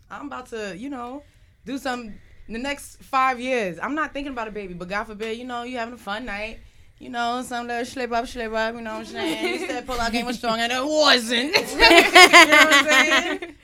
I'm 0.09 0.27
about 0.27 0.47
to, 0.47 0.75
you 0.77 0.89
know, 0.89 1.23
do 1.65 1.77
some 1.77 2.13
the 2.53 2.59
next 2.59 3.01
five 3.03 3.39
years. 3.39 3.77
I'm 3.81 3.95
not 3.95 4.13
thinking 4.13 4.33
about 4.33 4.47
a 4.47 4.51
baby, 4.51 4.73
but 4.73 4.87
God 4.87 5.05
forbid, 5.05 5.37
you 5.37 5.45
know, 5.45 5.63
you 5.63 5.77
having 5.77 5.93
a 5.93 5.97
fun 5.97 6.25
night. 6.25 6.59
You 6.99 7.09
know, 7.09 7.41
some 7.43 7.67
little 7.67 7.85
slip 7.85 8.11
up, 8.11 8.27
slip 8.27 8.51
up, 8.51 8.75
you 8.75 8.81
know 8.81 8.91
what 8.91 8.99
I'm 8.99 9.05
saying? 9.05 9.61
You 9.61 9.67
said 9.67 9.87
pull 9.87 9.99
out 10.01 10.11
game 10.11 10.25
was 10.25 10.37
strong 10.37 10.59
and 10.59 10.69
it 10.69 10.83
wasn't. 10.83 11.55
you 11.71 11.77
know 11.77 11.87
what 11.87 12.73
I'm 12.73 12.85
saying? 12.85 13.55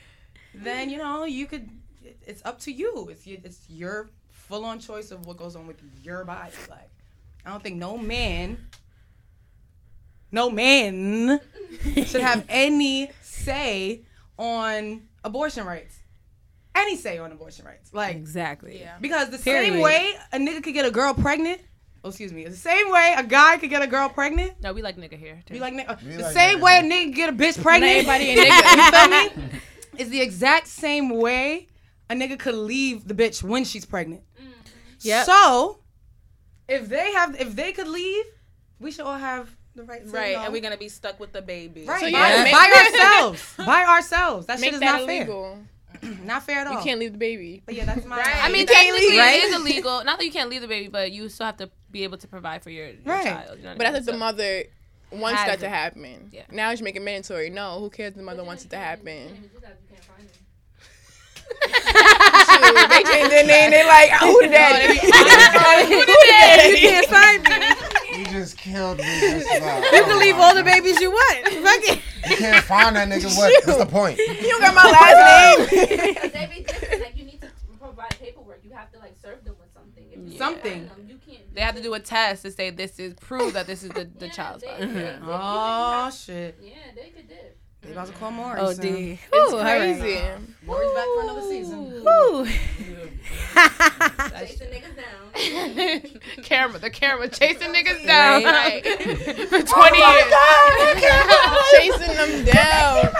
Then, 0.53 0.89
you 0.89 0.97
know, 0.97 1.25
you 1.25 1.45
could 1.45 1.69
it's 2.25 2.43
up 2.45 2.59
to 2.61 2.71
you. 2.71 3.07
It's 3.09 3.25
your, 3.25 3.39
it's 3.43 3.69
your 3.69 4.09
full 4.29 4.65
on 4.65 4.79
choice 4.79 5.11
of 5.11 5.25
what 5.25 5.37
goes 5.37 5.55
on 5.55 5.67
with 5.67 5.81
your 6.03 6.23
body. 6.25 6.51
Like, 6.69 6.89
I 7.45 7.51
don't 7.51 7.61
think 7.61 7.77
no 7.77 7.97
man, 7.97 8.57
no 10.31 10.49
man 10.49 11.39
should 12.05 12.21
have 12.21 12.45
any 12.49 13.11
say 13.21 14.01
on 14.37 15.03
abortion 15.23 15.65
rights. 15.65 15.99
Any 16.75 16.95
say 16.97 17.17
on 17.17 17.31
abortion 17.31 17.65
rights. 17.65 17.93
Like, 17.93 18.15
exactly. 18.15 18.79
Yeah. 18.79 18.97
because 18.99 19.29
the 19.29 19.37
Period. 19.37 19.73
same 19.73 19.81
way 19.81 20.13
a 20.33 20.37
nigga 20.37 20.61
could 20.63 20.73
get 20.73 20.85
a 20.85 20.91
girl 20.91 21.13
pregnant. 21.13 21.61
Oh, 22.03 22.09
excuse 22.09 22.31
me. 22.33 22.45
The 22.45 22.55
same 22.55 22.91
way 22.91 23.15
a 23.17 23.23
guy 23.23 23.57
could 23.57 23.69
get 23.71 23.81
a 23.81 23.87
girl 23.87 24.09
pregnant. 24.09 24.61
No, 24.61 24.73
we 24.73 24.81
like 24.83 24.95
nigga 24.97 25.17
here. 25.17 25.41
Too. 25.45 25.55
We 25.55 25.59
like 25.59 25.73
nigga. 25.73 25.89
Uh, 25.89 25.95
we 26.05 26.11
the 26.17 26.23
like 26.23 26.33
same 26.33 26.57
nigga 26.59 26.61
way 26.61 26.77
a 26.79 26.81
nigga 26.83 27.01
can 27.03 27.11
get 27.11 27.29
a 27.29 27.33
bitch 27.33 27.61
pregnant. 27.61 27.91
everybody 27.91 28.31
a 28.31 28.35
nigga. 28.45 28.75
you 28.75 28.91
feel 28.91 29.43
me? 29.49 29.59
It's 29.97 30.09
the 30.09 30.21
exact 30.21 30.67
same 30.67 31.09
way 31.09 31.67
a 32.09 32.13
nigga 32.13 32.37
could 32.37 32.55
leave 32.55 33.07
the 33.07 33.13
bitch 33.13 33.41
when 33.41 33.63
she's 33.63 33.85
pregnant. 33.85 34.23
Mm-hmm. 34.37 34.51
Yeah. 34.99 35.23
So, 35.23 35.79
if 36.67 36.89
they 36.89 37.13
have, 37.13 37.39
if 37.39 37.55
they 37.55 37.71
could 37.71 37.87
leave, 37.87 38.25
we 38.79 38.91
should 38.91 39.05
all 39.05 39.17
have 39.17 39.49
the 39.73 39.83
right. 39.83 40.05
To 40.05 40.11
Right, 40.11 40.35
know. 40.35 40.43
and 40.43 40.51
we're 40.53 40.61
gonna 40.61 40.75
be 40.77 40.89
stuck 40.89 41.17
with 41.19 41.31
the 41.31 41.41
baby. 41.41 41.85
Right, 41.85 42.01
So 42.01 42.11
by, 42.11 42.29
yeah, 42.29 42.43
make- 42.43 42.51
by 42.53 42.89
ourselves. 42.91 43.53
by 43.57 43.85
ourselves. 43.85 44.45
That 44.47 44.59
Make 44.59 44.65
shit 44.65 44.73
is 44.75 44.79
that 44.81 44.99
not 44.99 45.07
fair. 45.07 45.25
Illegal. 46.01 46.25
not 46.25 46.43
fair 46.43 46.59
at 46.59 46.67
all. 46.67 46.77
You 46.77 46.83
can't 46.83 46.99
leave 46.99 47.11
the 47.13 47.17
baby. 47.17 47.61
But 47.65 47.75
yeah, 47.75 47.85
that's 47.85 48.05
my. 48.05 48.21
I 48.21 48.49
mean, 48.49 48.61
You 48.61 48.65
can't 48.67 48.77
technically, 48.87 49.09
leave, 49.11 49.19
right? 49.19 49.35
it 49.35 49.43
is 49.45 49.55
illegal. 49.55 50.03
Not 50.03 50.17
that 50.19 50.25
you 50.25 50.31
can't 50.31 50.49
leave 50.49 50.61
the 50.61 50.67
baby, 50.67 50.87
but 50.89 51.11
you 51.11 51.29
still 51.29 51.45
have 51.47 51.57
to 51.57 51.69
be 51.91 52.03
able 52.03 52.17
to 52.17 52.27
provide 52.27 52.63
for 52.63 52.69
your, 52.69 52.87
your 52.87 52.95
Right. 53.05 53.23
child. 53.25 53.57
You 53.57 53.63
know 53.63 53.69
what 53.69 53.77
But 53.77 53.87
I 53.87 53.91
that's 53.91 54.07
if 54.07 54.13
mean? 54.13 54.19
the 54.19 54.25
mother 54.25 54.63
wants 55.11 55.43
that 55.43 55.59
to 55.59 55.69
happen. 55.69 56.29
Yeah. 56.33 56.43
Now 56.51 56.71
you 56.71 56.77
should 56.77 56.83
make 56.83 56.95
it 56.95 57.01
mandatory. 57.01 57.49
No, 57.49 57.79
who 57.79 57.89
cares 57.89 58.11
if 58.11 58.17
the 58.17 58.23
mother 58.23 58.43
wants 58.43 58.65
it 58.65 58.69
to 58.71 58.77
happen? 58.77 59.49
Shoot, 61.45 62.89
they 62.89 63.03
changed 63.03 63.31
their 63.31 63.45
name. 63.45 63.71
They 63.71 63.85
like, 63.85 64.09
oh, 64.21 64.31
who 64.41 64.41
the 64.41 64.49
daddy? 64.53 64.97
Who 64.97 66.05
the 66.05 66.25
daddy? 66.29 66.79
You 66.79 66.89
can't 66.89 67.07
find 67.07 67.43
me. 67.43 67.49
You 68.17 68.25
just 68.25 68.57
killed 68.57 68.97
me 68.99 69.19
just 69.19 69.47
now. 69.61 69.77
You 69.77 70.03
can 70.03 70.19
leave 70.19 70.35
all 70.35 70.55
the 70.55 70.63
babies 70.63 70.99
you 71.01 71.11
want. 71.11 71.47
Fuck 71.47 71.97
it. 71.97 72.01
You 72.29 72.37
can't 72.37 72.63
find 72.63 72.95
that 72.95 73.09
nigga. 73.09 73.35
What? 73.35 73.65
What's 73.67 73.77
the 73.79 73.85
point? 73.85 74.17
You 74.17 74.49
don't 74.49 74.61
got 74.61 74.75
my 74.75 74.83
last 74.83 75.71
name. 75.71 76.13
Because 76.13 76.31
they 76.33 76.47
be 76.47 76.63
different. 76.63 77.01
Like 77.01 77.17
you 77.17 77.25
need 77.25 77.41
to 77.41 77.49
provide 77.79 78.17
paperwork. 78.19 78.61
You 78.63 78.71
have 78.71 78.91
to 78.93 78.99
like 78.99 79.15
serve 79.21 79.43
them 79.43 79.55
with 79.59 79.73
something. 79.73 80.05
If 80.11 80.31
you 80.31 80.37
Something. 80.37 80.87
Them, 80.87 81.07
you 81.07 81.17
can't. 81.27 81.53
They 81.53 81.61
have 81.61 81.75
to 81.75 81.81
do 81.81 81.93
a 81.93 81.99
test 81.99 82.43
to 82.43 82.51
say 82.51 82.69
this 82.69 82.99
is 82.99 83.13
prove 83.15 83.53
that 83.53 83.67
this 83.67 83.83
is 83.83 83.89
the, 83.89 84.09
the 84.17 84.29
child's 84.29 84.63
body. 84.63 84.85
Oh 85.23 86.09
shit. 86.11 86.57
Yeah, 86.61 86.73
they 86.95 87.09
could 87.09 87.27
dip. 87.27 87.54
They 87.85 87.91
about 87.91 88.07
to 88.07 88.13
call 88.13 88.31
Maury. 88.31 88.59
Oh, 88.59 88.73
soon. 88.73 88.81
D. 88.93 89.19
It's 89.31 89.51
Ooh, 89.53 89.57
all 89.57 89.63
right. 89.63 89.97
crazy. 89.99 90.19
Maury's 90.65 90.91
back 90.93 91.05
for 91.15 91.21
another 91.23 91.41
season. 91.41 92.03
Woo. 92.03 92.45
Chasing 94.39 94.67
niggas 94.69 94.95
down. 94.95 95.21
camera, 96.43 96.79
the 96.79 96.89
camera 96.89 97.29
chasing 97.29 97.73
niggas 97.73 98.05
down 98.05 98.43
Right. 98.43 98.83
for 98.85 99.61
20 99.61 99.97
years. 99.97 100.33
Chasing 101.71 102.15
them 102.15 102.45
down. 102.45 103.11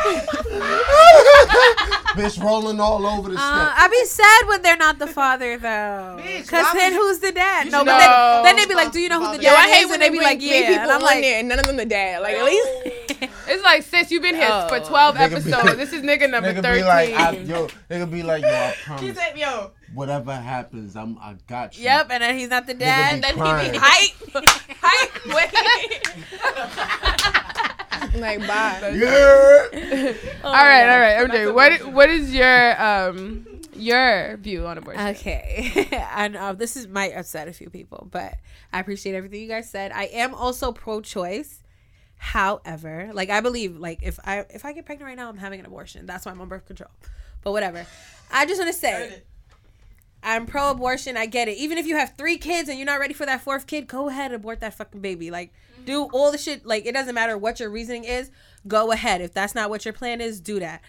Bitch 2.15 2.41
rolling 2.41 2.79
all 2.79 3.05
over 3.05 3.29
the 3.29 3.35
Uh, 3.37 3.39
steps. 3.39 3.73
I 3.77 3.87
be 3.89 4.05
sad 4.05 4.47
when 4.47 4.61
they're 4.61 4.77
not 4.77 4.99
the 4.99 5.07
father 5.07 5.57
though, 5.57 6.15
because 6.23 6.49
then 6.73 6.93
would- 6.93 7.01
who's 7.01 7.19
the 7.19 7.31
dad? 7.31 7.69
No, 7.71 7.83
but 7.83 7.97
know. 7.99 8.41
then, 8.43 8.43
then 8.43 8.55
they 8.55 8.65
be 8.65 8.73
like, 8.75 8.91
"Do 8.91 8.99
you 8.99 9.09
know 9.09 9.19
who 9.23 9.31
the 9.33 9.37
dad? 9.37 9.43
Yo, 9.43 9.51
dad 9.51 9.65
I 9.69 9.71
hate 9.73 9.83
is?" 9.83 9.89
when 9.89 9.99
they 9.99 10.09
they 10.09 10.17
be 10.17 10.23
like, 10.23 10.41
"Yeah," 10.41 10.67
people 10.67 10.83
and 10.83 10.91
I'm 10.91 11.01
like, 11.01 11.21
there 11.21 11.39
and 11.39 11.47
none 11.49 11.59
of 11.59 11.65
them 11.67 11.75
the 11.77 11.85
dad. 11.85 12.21
Like 12.21 12.35
at 12.37 12.45
least 12.45 12.69
It's 13.47 13.63
like, 13.63 13.83
sis, 13.83 14.11
you've 14.11 14.23
been 14.23 14.35
here 14.35 14.65
for 14.69 14.79
12 14.79 15.15
Nigga 15.15 15.29
be- 15.29 15.35
episodes. 15.53 15.75
This 15.77 15.93
is 15.93 16.01
nigga 16.01 16.29
number 16.29 16.51
Nigga 16.53 16.61
13. 16.63 16.73
be 16.73 16.83
like, 16.83 17.13
I, 17.13 17.31
yo, 17.37 17.67
nigga 17.89 18.11
be 18.11 18.23
like, 18.23 18.41
yo, 18.43 18.49
I 18.49 18.71
She 18.73 18.83
promise. 18.85 19.17
said, 19.17 19.37
yo. 19.37 19.71
Whatever 19.93 20.33
happens, 20.35 20.95
I'm, 20.95 21.17
I 21.21 21.35
got 21.47 21.77
you. 21.77 21.83
"Yep," 21.85 22.07
and 22.11 22.23
then 22.23 22.37
he's 22.37 22.49
not 22.49 22.65
the 22.67 22.73
dad. 22.73 23.15
be 23.15 23.21
Then 23.21 23.35
crying. 23.37 23.65
he 23.65 23.71
be 23.71 23.77
height, 23.81 24.13
height, 24.81 25.11
wait. 27.25 27.41
like 28.19 28.39
bye. 28.47 28.91
Yeah. 28.95 30.13
all 30.43 30.53
right, 30.53 30.89
all 30.89 30.99
right, 30.99 31.29
MJ. 31.29 31.53
What 31.53 31.93
what 31.93 32.09
is 32.09 32.33
your 32.33 32.81
um 32.81 33.45
your 33.75 34.37
view 34.37 34.65
on 34.65 34.77
abortion? 34.77 35.07
Okay, 35.09 35.87
and 36.15 36.35
uh, 36.35 36.53
this 36.53 36.75
is 36.75 36.87
might 36.87 37.13
upset 37.15 37.47
a 37.47 37.53
few 37.53 37.69
people, 37.69 38.07
but 38.11 38.35
I 38.71 38.79
appreciate 38.79 39.15
everything 39.15 39.41
you 39.41 39.47
guys 39.47 39.69
said. 39.69 39.91
I 39.91 40.05
am 40.05 40.33
also 40.33 40.71
pro-choice. 40.71 41.61
However, 42.17 43.11
like 43.13 43.29
I 43.29 43.41
believe, 43.41 43.77
like 43.77 43.99
if 44.01 44.19
I 44.23 44.45
if 44.49 44.65
I 44.65 44.71
get 44.71 44.85
pregnant 44.85 45.07
right 45.07 45.17
now, 45.17 45.29
I'm 45.29 45.37
having 45.37 45.59
an 45.59 45.65
abortion. 45.65 46.05
That's 46.05 46.25
why 46.25 46.31
I'm 46.31 46.41
on 46.41 46.47
birth 46.47 46.65
control. 46.65 46.91
But 47.43 47.51
whatever. 47.51 47.85
I 48.31 48.45
just 48.45 48.59
want 48.59 48.73
to 48.73 48.79
say, 48.79 49.21
I'm 50.25 50.47
pro-abortion. 50.47 51.15
I 51.17 51.27
get 51.27 51.47
it. 51.47 51.57
Even 51.57 51.77
if 51.77 51.85
you 51.85 51.97
have 51.97 52.15
three 52.17 52.37
kids 52.37 52.67
and 52.67 52.79
you're 52.79 52.85
not 52.87 52.99
ready 52.99 53.13
for 53.13 53.27
that 53.27 53.41
fourth 53.41 53.67
kid, 53.67 53.87
go 53.87 54.09
ahead 54.09 54.31
and 54.31 54.35
abort 54.35 54.59
that 54.61 54.73
fucking 54.73 54.99
baby. 54.99 55.29
Like, 55.29 55.53
do 55.85 56.05
mm-hmm. 56.05 56.15
all 56.15 56.31
the 56.31 56.39
shit. 56.39 56.65
Like, 56.65 56.87
it 56.87 56.93
doesn't 56.93 57.13
matter 57.13 57.37
what 57.37 57.59
your 57.59 57.69
reasoning 57.69 58.05
is. 58.05 58.31
Go 58.67 58.91
ahead. 58.91 59.21
If 59.21 59.33
that's 59.33 59.53
not 59.53 59.69
what 59.69 59.85
your 59.85 59.93
plan 59.93 60.21
is, 60.21 60.41
do 60.41 60.59
that. 60.59 60.81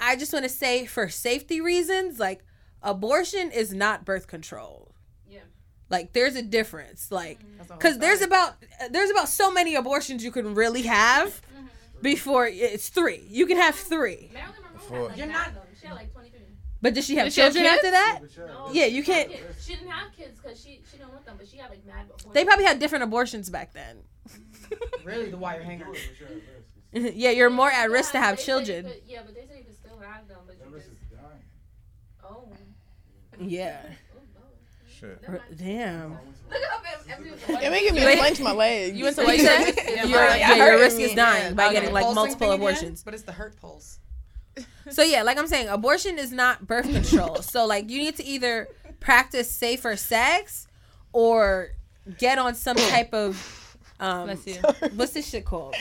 I 0.00 0.16
just 0.16 0.32
want 0.32 0.44
to 0.44 0.48
say, 0.48 0.84
for 0.84 1.08
safety 1.08 1.60
reasons, 1.60 2.18
like, 2.18 2.44
abortion 2.82 3.52
is 3.52 3.72
not 3.72 4.04
birth 4.04 4.26
control. 4.26 4.92
Yeah. 5.30 5.42
Like, 5.88 6.12
there's 6.12 6.34
a 6.34 6.42
difference. 6.42 7.12
Like, 7.12 7.38
mm-hmm. 7.38 7.58
That's 7.58 7.70
a 7.70 7.74
because 7.74 7.98
there's 7.98 8.20
about 8.20 8.56
there's 8.90 9.10
about 9.10 9.28
so 9.28 9.52
many 9.52 9.76
abortions 9.76 10.24
you 10.24 10.32
can 10.32 10.56
really 10.56 10.82
have 10.82 11.28
mm-hmm. 11.28 11.66
before 12.02 12.48
it's 12.48 12.88
three. 12.88 13.24
You 13.28 13.46
can 13.46 13.58
have 13.58 13.76
three. 13.76 14.32
Marilyn 14.34 14.56
Monroe 14.90 15.02
had 15.02 15.08
like 15.10 15.18
You're 15.18 15.26
nine 15.28 15.36
not- 15.36 15.48
of 15.48 15.54
them. 15.54 15.62
She 15.80 15.86
had 15.86 15.94
like 15.94 16.12
23. 16.12 16.21
But 16.82 16.94
did 16.94 17.04
she 17.04 17.14
have 17.16 17.26
Did 17.26 17.32
she 17.32 17.40
have 17.40 17.52
children 17.54 17.72
after 17.72 17.90
that? 17.92 18.20
No, 18.38 18.68
Yeah, 18.72 18.86
you 18.86 19.02
can't- 19.04 19.30
kids. 19.30 19.64
She 19.64 19.74
didn't 19.76 19.90
have 19.90 20.12
kids 20.16 20.38
because 20.40 20.60
she 20.62 20.80
she 20.90 20.98
didn't 20.98 21.12
want 21.12 21.24
them, 21.24 21.36
but 21.38 21.48
she 21.48 21.56
had 21.56 21.70
like 21.70 21.86
mad. 21.86 22.08
before. 22.14 22.32
They 22.34 22.44
probably 22.44 22.64
had 22.64 22.78
different 22.80 23.04
abortions 23.04 23.48
back 23.48 23.72
then. 23.72 23.98
Really, 25.04 25.30
the 25.30 25.36
wire 25.36 25.62
hanger. 25.62 25.86
yeah, 26.92 27.30
you're 27.30 27.50
more 27.50 27.70
at 27.70 27.90
risk 27.90 28.12
to 28.12 28.18
have 28.18 28.36
they 28.36 28.42
said 28.42 28.52
you 28.60 28.64
children. 28.66 28.84
could- 28.92 29.02
yeah, 29.06 29.20
but 29.24 29.34
they 29.34 29.46
said 29.46 29.58
you 29.58 29.64
could 29.64 29.76
still 29.76 29.98
have 30.00 30.26
them, 30.28 30.38
but 30.46 30.56
you 30.58 30.76
just. 30.78 30.88
Oh. 32.24 32.48
Yeah. 33.40 33.80
Oh, 34.36 34.40
Shit. 34.88 35.18
R- 35.26 35.40
Damn. 35.56 36.10
Look 36.12 36.20
up 36.74 36.84
and, 37.18 37.24
and 37.48 37.62
You're 37.62 37.70
making 37.72 37.94
me 37.94 38.04
Wait. 38.04 38.18
clench 38.18 38.38
my 38.40 38.52
legs. 38.52 38.96
You 38.96 39.04
went 39.04 39.16
to 39.16 39.22
What 39.22 39.28
what 39.28 39.36
you 39.36 39.42
you 39.42 39.48
said? 39.48 39.74
said? 39.74 40.08
Your, 40.08 40.18
right. 40.20 40.38
yeah, 40.38 40.52
It 40.54 40.58
your 40.58 40.78
risk 40.78 41.00
is 41.00 41.14
dying 41.14 41.54
by 41.54 41.72
getting 41.72 41.92
like 41.92 42.04
multiple 42.14 42.36
thing 42.36 42.48
again? 42.50 42.60
abortions. 42.60 43.02
But 43.02 43.14
it's 43.14 43.24
the 43.24 43.32
hurt 43.32 43.56
pulse. 43.60 43.98
So 44.90 45.02
yeah, 45.02 45.22
like 45.22 45.38
I'm 45.38 45.46
saying, 45.46 45.68
abortion 45.68 46.18
is 46.18 46.32
not 46.32 46.66
birth 46.66 46.90
control. 46.90 47.36
so 47.36 47.66
like 47.66 47.88
you 47.90 47.98
need 47.98 48.16
to 48.16 48.24
either 48.24 48.68
practice 49.00 49.50
safer 49.50 49.96
sex 49.96 50.66
or 51.12 51.70
get 52.18 52.38
on 52.38 52.54
some 52.54 52.76
type 52.76 53.14
of 53.14 53.58
um 54.00 54.28
what's 54.96 55.12
this 55.12 55.28
shit 55.28 55.44
called? 55.44 55.74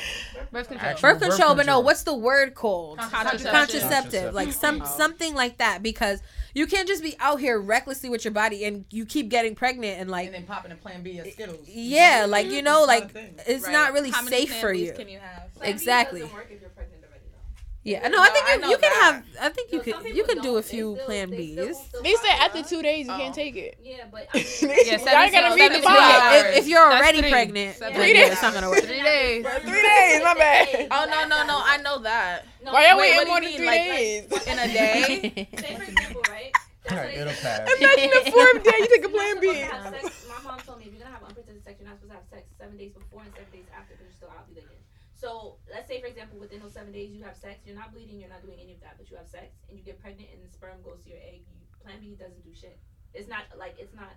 Birth 0.52 0.68
control. 0.68 0.92
Actual 0.92 1.10
Birth 1.14 1.22
control, 1.22 1.56
but 1.56 1.66
no, 1.66 1.80
what's 1.80 2.04
the 2.04 2.14
word 2.14 2.54
called? 2.54 3.00
Contraceptive. 3.00 3.52
Contraceptive, 3.52 4.34
like 4.36 4.52
some 4.54 4.82
Oh. 4.84 4.86
something 4.86 5.34
like 5.34 5.58
that, 5.58 5.82
because 5.82 6.22
you 6.54 6.68
can't 6.68 6.88
just 6.88 7.02
be 7.02 7.16
out 7.20 7.40
here 7.40 7.60
recklessly 7.60 8.10
with 8.10 8.24
your 8.24 8.34
body 8.34 8.64
and 8.66 8.86
you 8.92 9.06
keep 9.06 9.30
getting 9.30 9.56
pregnant 9.56 10.00
and 10.00 10.12
like 10.12 10.28
and 10.28 10.36
then 10.36 10.44
popping 10.44 10.72
a 10.72 10.76
Plan 10.76 11.02
B 11.02 11.18
of 11.18 11.28
Skittles. 11.28 11.68
yeah, 11.68 12.26
like 12.30 12.48
you 12.52 12.62
know, 12.62 12.84
It's 12.84 12.88
not 12.88 13.00
a 13.02 13.16
like 13.26 13.38
it's 13.48 13.64
Right. 13.66 13.72
not 13.74 13.94
really 13.94 14.12
How 14.12 14.22
many 14.22 14.46
safe 14.46 14.56
for 14.62 14.72
you. 14.72 14.92
Can 14.94 15.10
you 15.10 15.18
have? 15.20 15.52
Plan 15.56 15.66
B 15.66 15.74
Exactly. 15.74 16.20
doesn't 16.22 16.36
work 16.36 16.48
if 16.52 16.62
you're 16.62 16.70
pregnant 16.70 17.04
already, 17.04 17.24
though. 17.32 17.64
Yeah, 17.84 18.08
no, 18.10 18.22
I 18.22 18.30
think 18.30 18.46
I 18.48 18.54
you, 18.54 18.60
know 18.62 18.70
you 18.70 18.78
can 18.78 18.92
that. 18.92 19.02
have. 19.02 19.24
I 19.42 19.50
think 19.50 19.72
you 19.72 19.80
No, 19.80 19.84
some 19.84 20.04
can 20.04 20.16
you 20.16 20.24
can 20.24 20.38
do 20.42 20.58
a 20.58 20.62
few 20.62 20.94
still- 20.96 21.06
Plan 21.08 21.32
they 21.32 21.54
still 21.54 21.66
Bs. 21.66 21.74
won't 21.74 21.88
still 21.88 22.02
They 22.04 22.14
said 22.14 22.36
after 22.40 22.62
two 22.62 22.82
days 22.84 23.08
you 23.08 23.14
Oh. 23.14 23.18
can't 23.18 23.34
take 23.34 23.56
it. 23.56 23.80
Yeah, 23.82 24.06
but 24.12 24.28
I 24.32 24.38
mean, 24.38 24.46
Yeah, 24.86 24.98
Y'all 25.02 25.32
gotta 25.32 25.56
read 25.56 25.72
the 25.74 25.82
72 25.82 26.38
If, 26.38 26.58
if 26.62 26.68
you're 26.68 26.80
already 26.94 27.22
three. 27.22 27.32
pregnant, 27.32 27.78
Seven 27.78 27.98
then 28.00 28.14
days. 28.14 28.32
it's 28.34 28.42
not 28.44 28.54
gonna 28.54 28.70
work. 28.70 28.84
Three 28.84 29.02
days. 29.02 29.46
Three 29.66 29.82
days, 29.82 30.22
my 30.24 30.34
bad. 30.36 30.88
Oh 30.92 31.06
no 31.10 31.26
no 31.26 31.44
no! 31.48 31.58
I 31.66 31.78
know 31.82 31.98
that. 32.04 32.46
No, 32.64 32.72
Why 32.72 32.86
are 32.92 32.96
we 32.98 33.02
Wait, 33.02 33.18
waiting 33.18 33.18
what 33.18 33.28
more 33.28 33.42
than 33.50 33.58
three 33.58 33.66
like- 33.66 33.90
days? 33.98 34.48
In 34.48 34.60
a 34.60 34.68
day. 34.68 35.48
Say 35.58 35.76
for 35.76 35.84
example, 35.84 36.22
right? 36.30 36.52
Alright, 36.92 37.18
it'll 37.18 37.34
pass. 37.34 37.66
Imagine 37.66 38.10
the 38.14 38.32
fourth 38.32 38.64
day 38.64 38.78
you 38.78 38.88
take 38.94 39.06
a 39.06 39.10
Plan 39.10 39.40
B. 39.42 39.48
supposed 39.48 39.58
to 39.58 39.74
have 39.74 40.02
sex- 40.02 40.26
My 40.30 40.42
mom 40.52 40.60
told 40.62 40.78
me 40.78 40.86
if 40.86 40.94
you're 40.94 41.02
gonna 41.02 41.14
have 41.18 41.24
unprotected 41.24 41.64
sex, 41.64 41.78
you're 41.82 41.90
not 41.90 41.98
supposed 41.98 42.14
to 42.14 42.18
have 42.22 42.28
sex 42.30 42.44
seven 42.60 42.78
days 42.78 42.92
before 42.94 43.22
and 43.26 43.34
seven 43.34 43.50
days 43.54 43.66
after 43.74 43.98
because 43.98 44.06
you're 44.06 44.22
still 44.22 44.34
ovulating. 44.38 44.78
So 45.16 45.56
let's 45.72 45.81
say, 45.92 46.00
for 46.00 46.08
example, 46.08 46.40
within 46.40 46.62
those 46.62 46.74
seven 46.74 46.92
days 46.94 47.12
you 47.12 47.22
have 47.24 47.36
sex, 47.36 47.60
you're 47.66 47.76
not 47.76 47.92
bleeding, 47.94 48.20
you're 48.20 48.30
not 48.30 48.42
doing 48.42 48.58
any 48.64 48.74
of 48.74 48.80
that, 48.82 48.96
but 48.98 49.12
you 49.12 49.18
have 49.18 49.28
sex 49.28 49.48
and 49.68 49.78
you 49.78 49.84
get 49.84 50.00
pregnant 50.02 50.30
and 50.34 50.42
the 50.42 50.52
sperm 50.54 50.78
goes 50.86 51.04
to 51.04 51.10
your 51.10 51.20
egg. 51.20 51.42
You, 51.52 51.58
Plan 51.84 51.96
B 52.00 52.16
doesn't 52.18 52.44
do 52.46 52.52
shit. 52.56 52.78
It's 53.14 53.28
not 53.28 53.42
like 53.58 53.76
it's 53.80 53.94
not. 53.94 54.14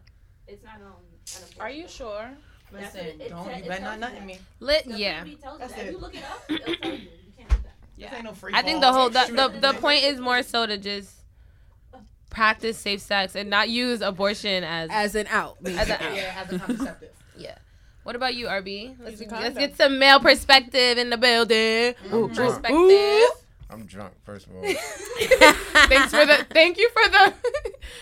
It's 0.46 0.62
not 0.62 0.76
um. 0.76 1.02
an 1.36 1.42
Are 1.58 1.70
you 1.70 1.88
sure? 1.88 2.28
That's 2.70 2.94
Listen, 2.94 3.08
it- 3.08 3.20
it 3.26 3.28
don't 3.30 3.48
te- 3.48 3.62
you 3.62 3.68
better 3.68 3.82
not 3.82 3.82
tells 3.82 3.94
you 3.94 4.00
nothing 4.00 4.26
me. 4.26 4.38
Lit, 4.60 4.84
The 4.86 4.98
yeah. 4.98 5.24
Tells 5.42 5.58
That's 5.58 5.72
that. 5.72 5.80
If 5.82 5.88
it. 5.88 5.92
you 5.92 5.98
look 5.98 6.14
it 6.14 6.22
up, 6.24 6.44
it'll 6.50 6.74
tell 6.82 6.90
you. 6.92 6.98
You 6.98 7.32
can't 7.36 7.48
do 7.48 7.56
that. 7.64 7.74
This 7.98 8.12
ain't 8.12 8.24
no 8.24 8.32
free 8.34 8.52
I 8.54 8.62
think 8.62 8.80
the 8.82 8.92
whole 8.92 9.08
the, 9.10 9.24
the 9.34 9.72
the 9.72 9.78
point 9.80 10.04
is 10.04 10.20
more 10.20 10.42
so 10.42 10.66
to 10.66 10.76
just 10.78 11.10
practice 12.30 12.76
safe 12.76 13.00
sex 13.00 13.34
and 13.34 13.48
not 13.48 13.68
use 13.70 14.00
abortion 14.02 14.62
as 14.64 14.90
As 14.92 15.14
an 15.14 15.26
out. 15.28 15.56
as 15.64 15.88
a 15.88 15.98
Yeah, 16.14 16.42
as 16.44 16.52
a 16.52 16.58
contraceptive. 16.58 17.10
yeah. 17.38 17.56
What 18.04 18.16
about 18.16 18.34
you, 18.34 18.46
RB? 18.46 18.96
Let's, 19.00 19.20
let's 19.20 19.58
get 19.58 19.76
some 19.76 19.98
male 19.98 20.20
perspective 20.20 20.98
in 20.98 21.08
the 21.08 21.16
building. 21.16 21.94
Ooh, 22.12 22.28
drunk. 22.28 22.62
Perspective. 22.62 23.40
I'm 23.70 23.86
drunk. 23.86 24.12
First 24.24 24.46
of 24.46 24.56
all, 24.56 24.62
Thanks 25.88 26.10
for 26.12 26.26
the. 26.26 26.46
Thank 26.50 26.78
you 26.78 26.88
for 26.90 27.08
the. 27.08 27.34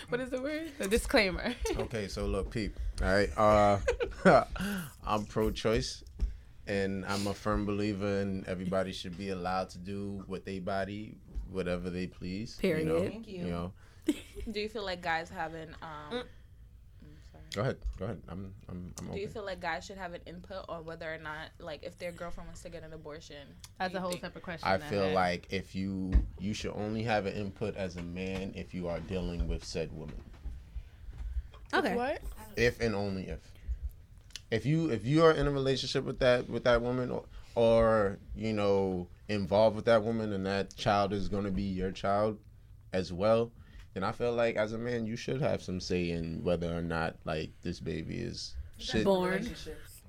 What 0.09 0.19
is 0.21 0.29
the 0.29 0.41
word? 0.41 0.71
The 0.77 0.87
disclaimer. 0.87 1.55
okay. 1.77 2.07
So 2.07 2.25
look, 2.25 2.51
peep. 2.51 2.77
All 3.01 3.07
right. 3.13 3.29
Uh, 3.37 3.79
I'm 5.05 5.25
pro-choice, 5.25 6.03
and 6.67 7.05
I'm 7.05 7.25
a 7.27 7.33
firm 7.33 7.65
believer 7.65 8.21
in 8.21 8.43
everybody 8.47 8.91
should 8.91 9.17
be 9.17 9.29
allowed 9.29 9.69
to 9.71 9.77
do 9.77 10.23
what 10.27 10.45
they 10.45 10.59
body 10.59 11.17
whatever 11.49 11.89
they 11.89 12.07
please. 12.07 12.59
You 12.61 12.69
know, 12.69 12.93
Period. 12.95 13.11
Thank 13.11 13.27
you. 13.27 13.39
you 13.39 13.51
know. 13.51 13.73
Do 14.51 14.59
you 14.59 14.67
feel 14.67 14.83
like 14.83 15.01
guys 15.01 15.29
have 15.29 15.53
an 15.53 15.75
um? 15.81 16.23
Go 17.53 17.61
ahead. 17.61 17.77
Go 17.99 18.05
ahead. 18.05 18.19
I'm. 18.29 18.51
I'm. 18.67 18.93
I'm 18.99 19.05
Do 19.11 19.17
you 19.17 19.23
open. 19.23 19.33
feel 19.33 19.45
like 19.45 19.59
guys 19.61 19.85
should 19.85 19.97
have 19.97 20.13
an 20.13 20.21
input 20.25 20.65
on 20.67 20.85
whether 20.85 21.13
or 21.13 21.19
not, 21.19 21.49
like, 21.59 21.83
if 21.83 21.97
their 21.99 22.11
girlfriend 22.11 22.47
wants 22.47 22.63
to 22.63 22.69
get 22.69 22.83
an 22.83 22.93
abortion? 22.93 23.47
That's 23.79 23.93
a 23.93 23.99
whole 23.99 24.09
think- 24.09 24.21
separate 24.23 24.43
question. 24.43 24.67
I 24.67 24.79
feel 24.79 25.03
had. 25.05 25.13
like 25.13 25.47
if 25.51 25.75
you 25.75 26.11
you 26.39 26.53
should 26.55 26.73
only 26.75 27.03
have 27.03 27.27
an 27.27 27.33
input 27.33 27.75
as 27.75 27.95
a 27.97 28.01
man 28.01 28.53
if 28.55 28.73
you 28.73 28.87
are 28.87 28.99
dealing 29.01 29.47
with 29.47 29.63
said 29.63 29.91
woman. 29.93 30.15
Okay. 31.73 31.95
What? 31.95 32.21
if 32.55 32.79
and 32.81 32.93
only 32.93 33.23
if 33.29 33.39
if 34.51 34.65
you 34.65 34.89
if 34.91 35.05
you 35.05 35.23
are 35.23 35.31
in 35.31 35.47
a 35.47 35.51
relationship 35.51 36.03
with 36.05 36.19
that 36.19 36.47
with 36.49 36.63
that 36.65 36.81
woman 36.81 37.09
or, 37.09 37.23
or 37.55 38.19
you 38.35 38.53
know 38.53 39.07
involved 39.27 39.75
with 39.75 39.85
that 39.85 40.03
woman 40.03 40.33
and 40.33 40.45
that 40.45 40.75
child 40.75 41.13
is 41.13 41.27
going 41.29 41.45
to 41.45 41.51
be 41.51 41.63
your 41.63 41.91
child 41.91 42.37
as 42.91 43.11
well 43.11 43.51
then 43.93 44.03
i 44.03 44.11
feel 44.11 44.31
like 44.33 44.55
as 44.55 44.73
a 44.73 44.77
man 44.77 45.05
you 45.05 45.15
should 45.15 45.41
have 45.41 45.61
some 45.61 45.79
say 45.79 46.11
in 46.11 46.43
whether 46.43 46.75
or 46.75 46.81
not 46.81 47.15
like 47.25 47.49
this 47.61 47.79
baby 47.79 48.15
is 48.15 48.55
should 48.77 49.03
Born. 49.05 49.47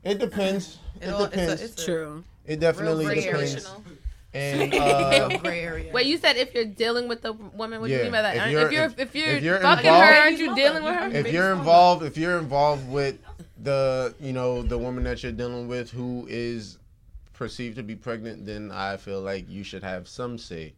it 0.04 0.18
depends 0.18 0.78
it, 1.00 1.08
It 1.08 1.10
all- 1.12 1.24
it's 1.24 1.34
a- 1.34 1.40
depends 1.40 1.62
it's 1.62 1.84
True. 1.84 2.24
it 2.46 2.60
definitely 2.60 3.04
gray 3.06 3.20
depends 3.22 3.70
and 4.32 4.74
uh 4.74 5.28
gray 5.38 5.60
area. 5.60 5.92
Wait, 5.92 6.06
you 6.06 6.18
said 6.18 6.36
if 6.36 6.52
you're 6.54 6.64
dealing 6.64 7.06
with 7.06 7.22
the 7.22 7.32
woman, 7.32 7.80
what 7.80 7.86
do 7.86 7.92
you 7.92 7.98
Yeah, 7.98 8.02
mean 8.04 8.12
by 8.12 8.22
that? 8.22 8.36
if 8.48 8.50
you're- 8.50 8.64
if 8.64 8.72
you're 8.72 8.84
if- 8.84 8.98
if 8.98 9.14
you're, 9.14 9.28
if 9.36 9.42
you're 9.44 9.58
fucking 9.60 9.86
involved- 9.86 10.08
her, 10.12 10.20
aren't 10.22 10.38
you 10.38 10.54
dealing 10.56 10.82
with 10.82 10.94
her? 10.94 11.06
if 11.10 11.32
you're 11.32 11.52
involved 11.52 12.02
if 12.04 12.16
you're 12.16 12.38
involved 12.38 12.88
with 12.90 13.18
the 13.62 14.12
you 14.20 14.32
know 14.32 14.62
the 14.62 14.76
woman 14.76 15.04
that 15.04 15.22
you're 15.22 15.30
dealing 15.30 15.68
with 15.68 15.90
who 15.90 16.26
is 16.28 16.78
perceived 17.32 17.76
to 17.76 17.82
be 17.84 17.94
pregnant 17.94 18.44
then 18.44 18.70
i 18.72 18.96
feel 18.96 19.20
like 19.20 19.48
you 19.48 19.62
should 19.64 19.82
have 19.84 20.06
some 20.08 20.36
say 20.36 20.72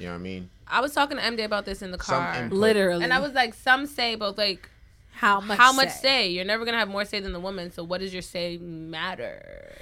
you 0.00 0.06
know 0.06 0.12
what 0.12 0.20
i 0.20 0.22
mean 0.22 0.50
I 0.70 0.80
was 0.82 0.92
talking 0.92 1.16
to 1.16 1.22
MD 1.22 1.44
about 1.46 1.64
this 1.64 1.80
in 1.80 1.92
the 1.92 1.96
car. 1.96 2.46
Literally. 2.50 3.02
and 3.02 3.10
I 3.10 3.20
was 3.20 3.32
like, 3.32 3.54
some 3.54 3.86
say, 3.86 4.16
but 4.16 4.36
like, 4.36 4.68
how 5.12 5.40
much? 5.40 5.56
how 5.56 5.72
much 5.72 5.88
say? 5.88 6.00
say? 6.02 6.28
You're 6.28 6.44
never 6.44 6.66
gonna 6.66 6.76
have 6.76 6.90
more 6.90 7.06
say 7.06 7.20
than 7.20 7.32
the 7.32 7.40
woman. 7.40 7.72
So 7.72 7.82
what 7.82 8.00
does 8.02 8.12
your 8.12 8.20
say 8.20 8.58
matter? 8.58 9.74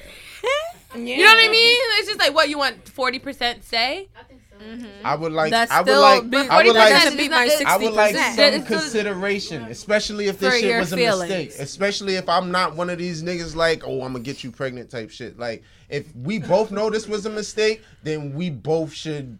Yeah. 0.44 0.50
You 0.94 1.18
know 1.18 1.24
what 1.24 1.44
I 1.44 1.48
mean? 1.48 1.76
It's 1.98 2.06
just 2.08 2.20
like 2.20 2.32
what 2.34 2.48
you 2.48 2.56
want, 2.56 2.88
forty 2.88 3.18
percent 3.18 3.64
say. 3.64 4.08
I 4.18 4.22
think 4.22 4.40
so. 4.48 4.86
i 5.04 5.14
would 5.14 5.32
like 5.32 5.50
That's 5.50 5.70
i 5.70 5.80
would 5.80 5.88
still 5.88 6.00
like 6.00 6.30
be- 6.30 6.38
i 6.38 6.62
would 6.62 6.74
40% 6.74 6.78
like 6.78 7.10
to 7.10 7.16
beat 7.18 7.30
my 7.30 7.44
is 7.44 7.50
sixty 7.58 7.64
not- 7.64 7.72
I 7.80 7.84
would 7.84 7.92
like 7.92 8.14
percent. 8.14 8.54
some 8.54 8.78
consideration, 8.78 9.62
especially 9.64 10.28
if 10.28 10.38
this 10.38 10.54
shit 10.54 10.64
your 10.70 10.78
was 10.78 10.92
a 10.92 10.96
feelings. 10.96 11.28
mistake. 11.28 11.52
Especially 11.58 12.14
if 12.14 12.28
I'm 12.28 12.50
not 12.50 12.76
one 12.76 12.88
of 12.88 12.96
these 12.98 13.22
niggas 13.22 13.54
like, 13.56 13.82
oh, 13.84 14.02
I'm 14.02 14.12
gonna 14.12 14.20
get 14.20 14.42
you 14.44 14.50
pregnant 14.52 14.88
type 14.88 15.10
shit. 15.10 15.38
Like, 15.38 15.62
if 15.90 16.14
we 16.16 16.38
both 16.38 16.70
know 16.70 16.88
this 16.88 17.06
was 17.06 17.26
a 17.26 17.30
mistake, 17.30 17.82
then 18.02 18.32
we 18.34 18.48
both 18.48 18.92
should 18.94 19.38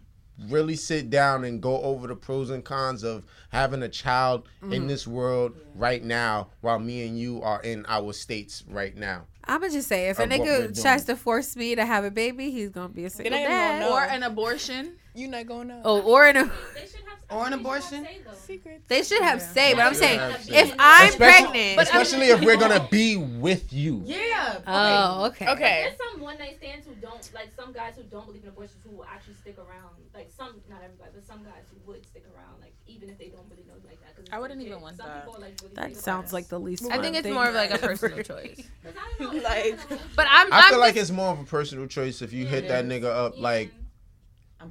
really 0.49 0.75
sit 0.75 1.09
down 1.09 1.43
and 1.43 1.61
go 1.61 1.81
over 1.81 2.07
the 2.07 2.15
pros 2.15 2.49
and 2.49 2.63
cons 2.63 3.03
of 3.03 3.25
having 3.49 3.81
a 3.83 3.89
child 3.89 4.43
Mm-hmm. 4.61 4.73
in 4.73 4.87
this 4.87 5.07
world 5.07 5.53
right 5.75 6.03
now, 6.03 6.47
while 6.61 6.79
me 6.79 7.07
and 7.07 7.17
you 7.19 7.41
are 7.43 7.61
in 7.61 7.85
our 7.87 8.11
states 8.13 8.63
right 8.69 8.95
now. 8.97 9.25
I'm 9.45 9.61
gonna 9.61 9.71
just 9.71 9.87
say, 9.87 10.09
if 10.09 10.19
a 10.19 10.23
Of 10.23 10.29
what 10.29 10.39
we're 10.41 10.67
nigga 10.67 10.81
tries 10.81 11.05
to 11.05 11.15
force 11.15 11.55
me 11.55 11.75
to 11.75 11.85
have 11.85 12.03
a 12.03 12.11
baby, 12.11 12.51
he's 12.51 12.69
gonna 12.69 12.89
be 12.89 13.05
a 13.05 13.09
single 13.09 13.37
dad. 13.37 13.89
Or 13.89 14.01
an 14.03 14.23
abortion? 14.23 14.93
You're 15.15 15.29
not 15.29 15.47
going 15.47 15.69
to 15.69 15.81
Oh, 15.83 16.01
or 16.01 16.27
in 16.27 16.37
a, 16.37 16.43
They 16.43 16.81
should 16.81 16.99
have. 17.07 17.17
Or 17.31 17.45
an 17.47 17.51
they 17.51 17.51
should 17.51 17.51
have 17.51 17.59
abortion. 17.59 18.05
say, 18.05 18.19
secret. 18.45 18.81
they 18.87 19.03
should 19.03 19.21
have 19.23 19.41
say, 19.41 19.73
but 19.73 19.81
I'm 19.83 19.93
They 19.93 19.99
saying, 19.99 20.19
if 20.31 20.43
say. 20.69 20.75
I'm 20.77 21.09
Especially- 21.09 21.17
pregnant, 21.51 21.81
Especially 21.81 22.27
if 22.27 22.41
we're 22.41 22.57
gonna 22.57 22.87
be 22.91 23.17
with 23.17 23.71
you. 23.73 24.01
Yeah. 24.05 24.59
oh, 24.67 25.25
okay, 25.27 25.47
Okay. 25.49 25.85
There's 25.87 26.11
some 26.11 26.21
one 26.21 26.37
night 26.37 26.57
stands 26.57 26.85
who 26.85 26.93
don't 26.95 27.29
like 27.33 27.49
some 27.55 27.71
guys 27.73 27.93
who 27.95 28.03
don't 28.03 28.25
believe 28.27 28.43
in 28.43 28.49
abortions 28.49 28.77
who 28.83 28.95
will 28.97 29.05
actually 29.05 29.35
stick 29.41 29.57
around. 29.57 29.89
Like 30.17 30.31
some, 30.35 30.59
not 30.67 30.81
everybody, 30.83 31.11
but 31.13 31.25
some 31.27 31.43
guys 31.43 31.63
who 31.69 31.77
would 31.91 32.03
stick 32.07 32.23
around, 32.35 32.59
like 32.59 32.73
even 32.87 33.07
if 33.09 33.19
they 33.19 33.27
don't 33.27 33.45
really 33.51 33.63
know 33.67 33.75
you 33.81 33.87
like 33.87 34.01
that. 34.01 34.15
Cause 34.15 34.25
I 34.31 34.39
wouldn't 34.39 34.61
even 34.61 34.81
want 34.81 34.97
some 34.97 35.05
that. 35.07 35.25
People 35.25 35.39
like, 35.39 35.53
really 35.61 35.75
That 35.75 35.95
sounds 35.95 36.33
like 36.33 36.47
the 36.47 36.59
least. 36.59 36.89
I 36.91 36.99
think 36.99 37.15
it's 37.15 37.27
more 37.27 37.47
of 37.47 37.53
like 37.53 37.71
a 37.71 37.77
personal 37.77 38.23
choice. 38.31 38.63
I 38.83 39.23
know, 39.23 39.29
Like- 39.29 39.43
like, 39.43 39.99
But 40.15 40.25
I'm, 40.29 40.51
I 40.51 40.61
I'm 40.61 40.69
feel 40.71 40.79
like 40.79 40.95
just- 40.95 41.11
it's 41.11 41.15
more 41.15 41.29
of 41.33 41.39
a 41.39 41.43
personal 41.43 41.85
choice 41.85 42.21
if 42.23 42.33
you 42.33 42.45
hit 42.47 42.67
that 42.69 42.85
nigga 42.85 43.05
up 43.05 43.33
Yeah. 43.35 43.43
like 43.43 43.71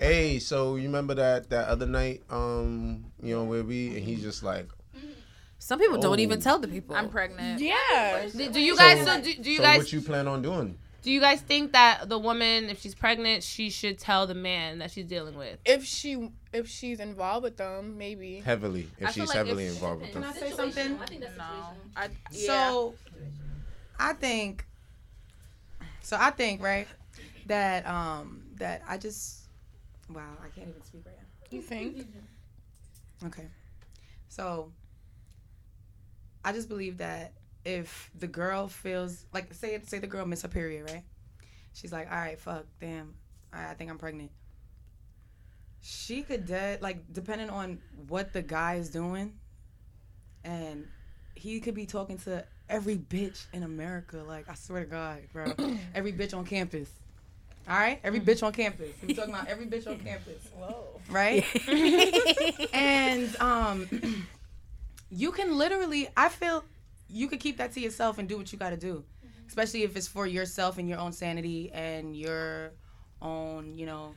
Hey, 0.00 0.40
so 0.40 0.74
you 0.74 0.82
remember 0.88 1.14
that 1.14 1.48
that 1.50 1.68
other 1.68 1.86
night, 1.86 2.22
um, 2.28 3.04
you 3.22 3.34
know, 3.36 3.44
where 3.44 3.62
we 3.62 3.88
and 3.96 3.98
he's 4.04 4.20
just 4.20 4.42
like, 4.42 4.68
Some 5.58 5.78
people 5.78 5.98
don't 5.98 6.18
Oh. 6.18 6.22
even 6.22 6.40
tell 6.40 6.58
the 6.58 6.66
people. 6.68 6.96
I'm 6.96 7.08
pregnant. 7.08 7.60
Yeah. 7.60 8.28
do, 8.34 8.50
do 8.50 8.60
you 8.60 8.74
So- 8.76 8.82
guys 8.82 9.06
so 9.06 9.20
do, 9.20 9.34
do 9.34 9.50
you 9.50 9.58
so 9.58 9.62
guys 9.62 9.78
what 9.78 9.92
you 9.92 10.00
plan 10.00 10.26
on 10.26 10.42
doing? 10.42 10.76
Do 11.06 11.12
you 11.12 11.20
guys 11.20 11.40
think 11.40 11.70
that 11.70 12.08
the 12.08 12.18
woman 12.18 12.68
if 12.68 12.80
she's 12.80 12.96
pregnant 12.96 13.44
she 13.44 13.70
should 13.70 13.96
tell 13.96 14.26
the 14.26 14.34
man 14.34 14.80
that 14.80 14.90
she's 14.90 15.04
dealing 15.06 15.36
with? 15.36 15.56
If 15.64 15.84
she 15.84 16.30
if 16.52 16.68
she's 16.68 16.98
involved 16.98 17.44
with 17.44 17.56
them, 17.56 17.96
maybe. 17.96 18.40
Heavily, 18.40 18.90
if 18.98 19.06
I 19.06 19.10
she's 19.12 19.28
like 19.28 19.36
heavily 19.36 19.66
if- 19.66 19.74
involved 19.74 20.02
with 20.02 20.12
them. 20.12 20.24
Can. 20.24 20.32
I 20.32 20.36
say 20.36 20.50
something? 20.50 20.98
I 21.00 21.06
think 21.06 21.20
that's 21.20 21.38
No. 21.38 21.44
situational. 21.44 21.74
I, 21.96 22.08
yeah. 22.32 22.46
So, 22.48 22.94
I 24.00 24.12
think. 24.14 24.66
So 26.02 26.16
I 26.18 26.30
think 26.32 26.60
right 26.60 26.88
that 27.46 27.86
um 27.86 28.42
that 28.56 28.82
I 28.88 28.98
just 28.98 29.46
wow 30.10 30.36
I 30.42 30.48
can't 30.48 30.68
even 30.68 30.82
speak 30.82 31.02
right 31.06 31.14
now. 31.16 31.56
You 31.56 31.62
think? 31.62 32.04
Okay, 33.26 33.46
so 34.28 34.72
I 36.44 36.50
just 36.52 36.68
believe 36.68 36.98
that 36.98 37.32
if 37.66 38.10
the 38.18 38.28
girl 38.28 38.68
feels 38.68 39.26
like 39.34 39.52
say 39.52 39.78
say 39.84 39.98
the 39.98 40.06
girl 40.06 40.24
missed 40.24 40.42
her 40.42 40.48
period 40.48 40.88
right, 40.90 41.02
she's 41.74 41.92
like 41.92 42.10
all 42.10 42.16
right 42.16 42.38
fuck 42.38 42.64
damn 42.80 43.14
I, 43.52 43.70
I 43.70 43.74
think 43.74 43.90
I'm 43.90 43.98
pregnant. 43.98 44.30
She 45.80 46.22
could 46.22 46.46
dead 46.46 46.82
like 46.82 47.12
depending 47.12 47.50
on 47.50 47.78
what 48.08 48.32
the 48.32 48.42
guy 48.42 48.74
is 48.76 48.90
doing, 48.90 49.34
and 50.44 50.86
he 51.34 51.60
could 51.60 51.74
be 51.74 51.86
talking 51.86 52.18
to 52.18 52.44
every 52.68 52.96
bitch 52.96 53.46
in 53.52 53.62
America. 53.62 54.22
Like 54.26 54.48
I 54.48 54.54
swear 54.54 54.84
to 54.84 54.90
God, 54.90 55.18
bro, 55.32 55.52
every 55.94 56.12
bitch 56.12 56.36
on 56.36 56.44
campus. 56.44 56.88
All 57.68 57.76
right, 57.76 58.00
every 58.04 58.20
bitch 58.20 58.44
on 58.44 58.52
campus. 58.52 58.90
We're 59.02 59.16
talking 59.16 59.34
about 59.34 59.48
every 59.48 59.66
bitch 59.66 59.88
on 59.88 59.98
campus, 59.98 60.48
Whoa. 60.56 61.00
right? 61.10 61.44
and 62.72 63.36
um, 63.40 64.26
you 65.10 65.32
can 65.32 65.56
literally. 65.58 66.08
I 66.16 66.28
feel 66.28 66.64
you 67.08 67.28
could 67.28 67.40
keep 67.40 67.58
that 67.58 67.72
to 67.72 67.80
yourself 67.80 68.18
and 68.18 68.28
do 68.28 68.36
what 68.36 68.52
you 68.52 68.58
got 68.58 68.70
to 68.70 68.76
do, 68.76 69.04
mm-hmm. 69.24 69.46
especially 69.48 69.82
if 69.82 69.96
it's 69.96 70.08
for 70.08 70.26
yourself 70.26 70.78
and 70.78 70.88
your 70.88 70.98
own 70.98 71.12
sanity 71.12 71.70
and 71.72 72.16
your 72.16 72.72
own, 73.22 73.76
you 73.76 73.86
know, 73.86 74.14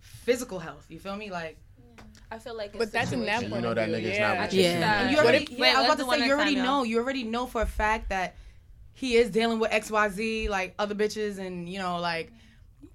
physical 0.00 0.58
health. 0.58 0.86
You 0.88 0.98
feel 0.98 1.16
me? 1.16 1.30
Like 1.30 1.58
I 2.30 2.38
feel 2.38 2.56
like. 2.56 2.72
But 2.72 2.82
it's 2.82 2.92
that's 2.92 3.12
in 3.12 3.24
that 3.26 3.42
situational. 3.42 3.56
You 3.56 3.60
know 3.60 3.74
that 3.74 3.88
view, 3.88 3.96
nigga's 3.96 4.18
yeah. 4.18 4.34
not 4.34 4.42
with 4.42 4.54
Yeah. 4.54 4.70
you. 4.70 4.84
And 4.84 5.10
you 5.10 5.18
already, 5.18 5.44
if- 5.44 5.50
yeah, 5.50 5.58
wait, 5.60 5.74
I 5.74 5.82
was 5.82 6.00
about 6.00 6.16
to 6.16 6.20
say 6.20 6.26
you 6.26 6.32
already 6.32 6.54
know. 6.54 6.82
y'all. 6.82 7.02
Already 7.02 7.24
know 7.24 7.46
for 7.46 7.62
a 7.62 7.66
fact 7.66 8.08
that 8.08 8.36
he 8.94 9.16
is 9.16 9.30
dealing 9.30 9.58
with 9.58 9.72
X 9.72 9.90
Y 9.90 10.08
Z 10.10 10.48
like 10.48 10.74
other 10.78 10.94
bitches 10.94 11.38
and 11.38 11.68
you 11.68 11.78
know 11.78 11.98
like 11.98 12.30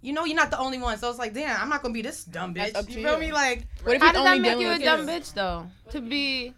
you 0.02 0.14
know 0.14 0.26
you're 0.26 0.36
not 0.36 0.52
the 0.52 0.60
only 0.60 0.78
one. 0.78 0.98
So 0.98 1.10
it's 1.10 1.20
like, 1.20 1.34
damn, 1.34 1.60
I'm 1.62 1.70
not 1.70 1.82
gonna 1.82 1.94
be 1.94 2.02
this 2.02 2.24
dumb 2.24 2.54
bitch. 2.54 2.74
That's 2.74 2.76
up 2.76 2.90
you 2.90 2.96
to 2.96 3.04
feel 3.04 3.14
you. 3.14 3.20
me? 3.20 3.32
Like, 3.32 3.68
What 3.84 3.96
if 3.96 4.02
How 4.02 4.08
he's 4.08 4.16
does 4.16 4.24
that 4.26 4.42
make 4.42 4.60
you 4.60 4.72
a 4.72 4.80
dumb 4.80 5.08
bitch 5.08 5.34
though? 5.34 5.68
To 5.92 6.02
be, 6.02 6.54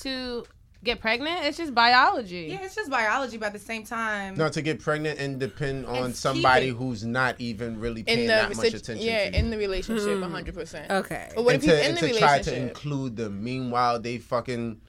to 0.00 0.44
get 0.86 1.00
pregnant? 1.00 1.44
It's 1.44 1.58
just 1.58 1.74
biology. 1.74 2.48
yeah, 2.50 2.62
it's 2.62 2.74
just 2.74 2.90
biology, 2.90 3.36
but 3.36 3.46
at 3.48 3.52
the 3.52 3.58
same 3.58 3.84
time, 3.84 4.36
No, 4.36 4.48
to 4.48 4.62
get 4.62 4.80
pregnant 4.80 5.18
and 5.20 5.38
depend 5.38 5.84
on 5.86 5.96
And 6.04 6.16
somebody 6.16 6.68
keep 6.68 6.76
who's 6.76 7.04
not 7.04 7.38
even 7.38 7.78
really 7.78 8.02
paying 8.04 8.20
the 8.20 8.26
that 8.28 8.48
much 8.56 8.58
situ- 8.58 8.76
attention 8.78 9.06
yeah, 9.06 9.30
to 9.30 9.38
in 9.38 9.50
the 9.50 9.58
relationship, 9.58 10.16
hmm. 10.18 10.22
hundred 10.32 10.54
percent. 10.54 10.90
Okay. 10.90 11.30
But 11.34 11.44
what 11.44 11.54
and 11.56 11.62
if 11.64 11.70
he's 11.70 11.78
to, 11.78 11.84
in 11.84 11.88
and 11.90 11.98
the 11.98 12.12
to 12.12 12.18
try 12.18 12.38
to 12.38 12.50
relationship? 12.50 12.68
include 12.68 13.16
them. 13.16 13.44
Meanwhile, 13.44 14.00
they 14.00 14.16
fucking 14.18 14.80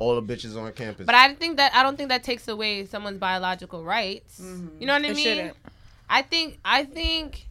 all 0.00 0.20
the 0.20 0.22
bitches 0.34 0.56
on 0.60 0.72
campus. 0.72 1.06
But 1.06 1.14
I 1.14 1.32
think 1.34 1.58
that 1.58 1.72
I 1.74 1.84
don't 1.84 1.96
think 1.96 2.08
that 2.08 2.24
takes 2.24 2.48
away 2.48 2.86
someone's 2.86 3.18
biological 3.18 3.84
rights. 3.84 4.40
Mm-hmm. 4.40 4.80
You 4.80 4.86
know 4.88 4.94
what 4.94 5.02
I 5.04 5.08
It 5.08 5.14
mean? 5.14 5.24
shouldn't. 5.24 5.56
I 6.10 6.22
think 6.22 6.58
I 6.64 6.84
think 6.84 7.46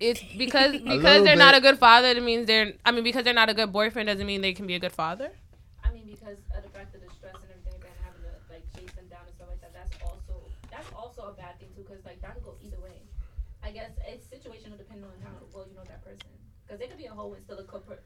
it's 0.00 0.22
because 0.36 0.72
because 0.96 1.24
they're 1.24 1.36
not 1.36 1.54
a 1.56 1.60
good 1.60 1.78
father. 1.78 2.08
It 2.08 2.22
means 2.22 2.46
they're. 2.46 2.72
I 2.84 2.92
mean, 2.92 3.02
because 3.02 3.24
they're 3.24 3.34
not 3.34 3.48
a 3.50 3.54
good 3.54 3.72
boyfriend 3.72 4.06
doesn't 4.08 4.26
mean 4.26 4.40
they 4.40 4.52
can 4.52 4.66
be 4.66 4.74
a 4.74 4.78
good 4.78 4.92
father. 4.92 5.32
I 5.84 5.90
mean, 5.90 6.06
because 6.06 6.38
of 6.56 6.62
the 6.62 6.68
fact 6.70 6.94
of 6.94 7.00
the 7.02 7.10
stress 7.18 7.34
and 7.34 7.50
everything, 7.50 7.80
and 7.82 7.98
having 8.04 8.22
to 8.22 8.30
like 8.52 8.62
chase 8.76 8.94
them 8.94 9.06
down 9.10 9.26
and 9.26 9.34
stuff 9.34 9.48
like 9.50 9.60
that. 9.60 9.72
That's 9.74 9.90
also 10.06 10.34
that's 10.70 10.90
also 10.94 11.22
a 11.22 11.34
bad 11.34 11.58
thing 11.58 11.68
too, 11.74 11.82
because 11.82 12.04
like 12.04 12.22
that 12.22 12.34
could 12.34 12.44
go 12.44 12.54
either 12.62 12.78
way. 12.80 13.02
I 13.64 13.70
guess 13.72 13.90
it's 14.06 14.24
situational 14.30 14.78
depending 14.78 15.04
on 15.04 15.18
how 15.26 15.34
well 15.52 15.66
you 15.68 15.74
know 15.74 15.84
that 15.90 16.04
person. 16.04 16.30
Because 16.78 16.80
they 16.80 16.86
could 16.86 16.98
be 17.02 17.06
a 17.06 17.12
hoe 17.14 17.32
and 17.34 17.42
still 17.42 17.58
a 17.58 17.64
good, 17.64 17.86
per- 17.86 17.98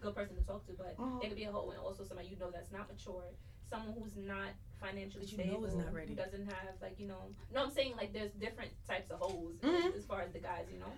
good 0.00 0.14
person 0.14 0.36
to 0.36 0.42
talk 0.42 0.64
to, 0.66 0.72
but 0.78 0.94
they 1.20 1.28
could 1.28 1.36
be 1.36 1.44
a 1.44 1.52
hoe 1.52 1.70
and 1.70 1.78
also 1.80 2.04
somebody 2.04 2.28
you 2.28 2.38
know 2.38 2.50
that's 2.50 2.70
not 2.72 2.88
mature, 2.88 3.24
someone 3.68 3.94
who's 4.00 4.16
not 4.16 4.50
financially 4.80 5.26
That 5.26 5.32
you 5.32 5.38
know 5.38 5.44
stable, 5.44 5.64
is 5.66 5.74
not 5.74 5.92
ready. 5.92 6.08
who 6.10 6.14
doesn't 6.14 6.46
have 6.46 6.74
like 6.80 6.98
you 6.98 7.06
know. 7.08 7.22
No, 7.54 7.64
I'm 7.64 7.70
saying 7.70 7.94
like 7.96 8.12
there's 8.12 8.30
different 8.32 8.70
types 8.86 9.10
of 9.10 9.18
hoes 9.18 9.56
Mhm. 9.62 9.96
as 9.96 10.04
far 10.06 10.22
as 10.22 10.32
the 10.32 10.38
guys, 10.38 10.66
you 10.72 10.78
know. 10.78 10.92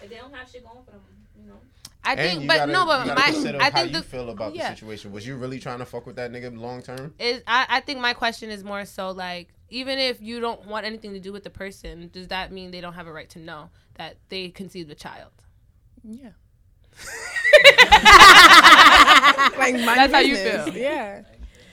Like 0.00 0.10
they 0.10 0.16
don't 0.16 0.34
have 0.34 0.48
shit 0.50 0.64
going 0.64 0.82
for 0.84 0.92
them, 0.92 1.02
you 1.38 1.46
know. 1.46 1.60
I 2.02 2.12
and 2.12 2.20
think, 2.20 2.40
you 2.42 2.48
but 2.48 2.56
gotta, 2.56 2.72
no, 2.72 2.86
but 2.86 3.06
my 3.14 3.30
consider 3.30 3.60
I 3.60 3.64
how 3.64 3.70
think 3.70 3.92
you 3.92 3.98
the 3.98 4.02
feel 4.02 4.30
about 4.30 4.54
yeah. 4.54 4.70
the 4.70 4.76
situation. 4.76 5.12
Was 5.12 5.26
you 5.26 5.36
really 5.36 5.60
trying 5.60 5.80
to 5.80 5.84
fuck 5.84 6.06
with 6.06 6.16
that 6.16 6.32
nigga 6.32 6.58
long 6.58 6.82
term? 6.82 7.14
is 7.18 7.42
I, 7.46 7.66
I 7.68 7.80
think 7.80 8.00
my 8.00 8.14
question 8.14 8.48
is 8.50 8.64
more 8.64 8.84
so 8.86 9.10
like 9.10 9.48
even 9.68 9.98
if 9.98 10.20
you 10.20 10.40
don't 10.40 10.66
want 10.66 10.86
anything 10.86 11.12
to 11.12 11.20
do 11.20 11.30
with 11.32 11.44
the 11.44 11.50
person, 11.50 12.08
does 12.12 12.28
that 12.28 12.50
mean 12.52 12.70
they 12.72 12.80
don't 12.80 12.94
have 12.94 13.06
a 13.06 13.12
right 13.12 13.28
to 13.30 13.38
know 13.38 13.68
that 13.94 14.16
they 14.30 14.48
conceived 14.48 14.90
a 14.90 14.94
child? 14.96 15.30
Yeah. 16.02 16.30
like 19.58 19.74
my 19.74 19.94
That's 19.96 20.12
how 20.12 20.20
you 20.20 20.36
feel. 20.36 20.76
Yeah. 20.76 21.22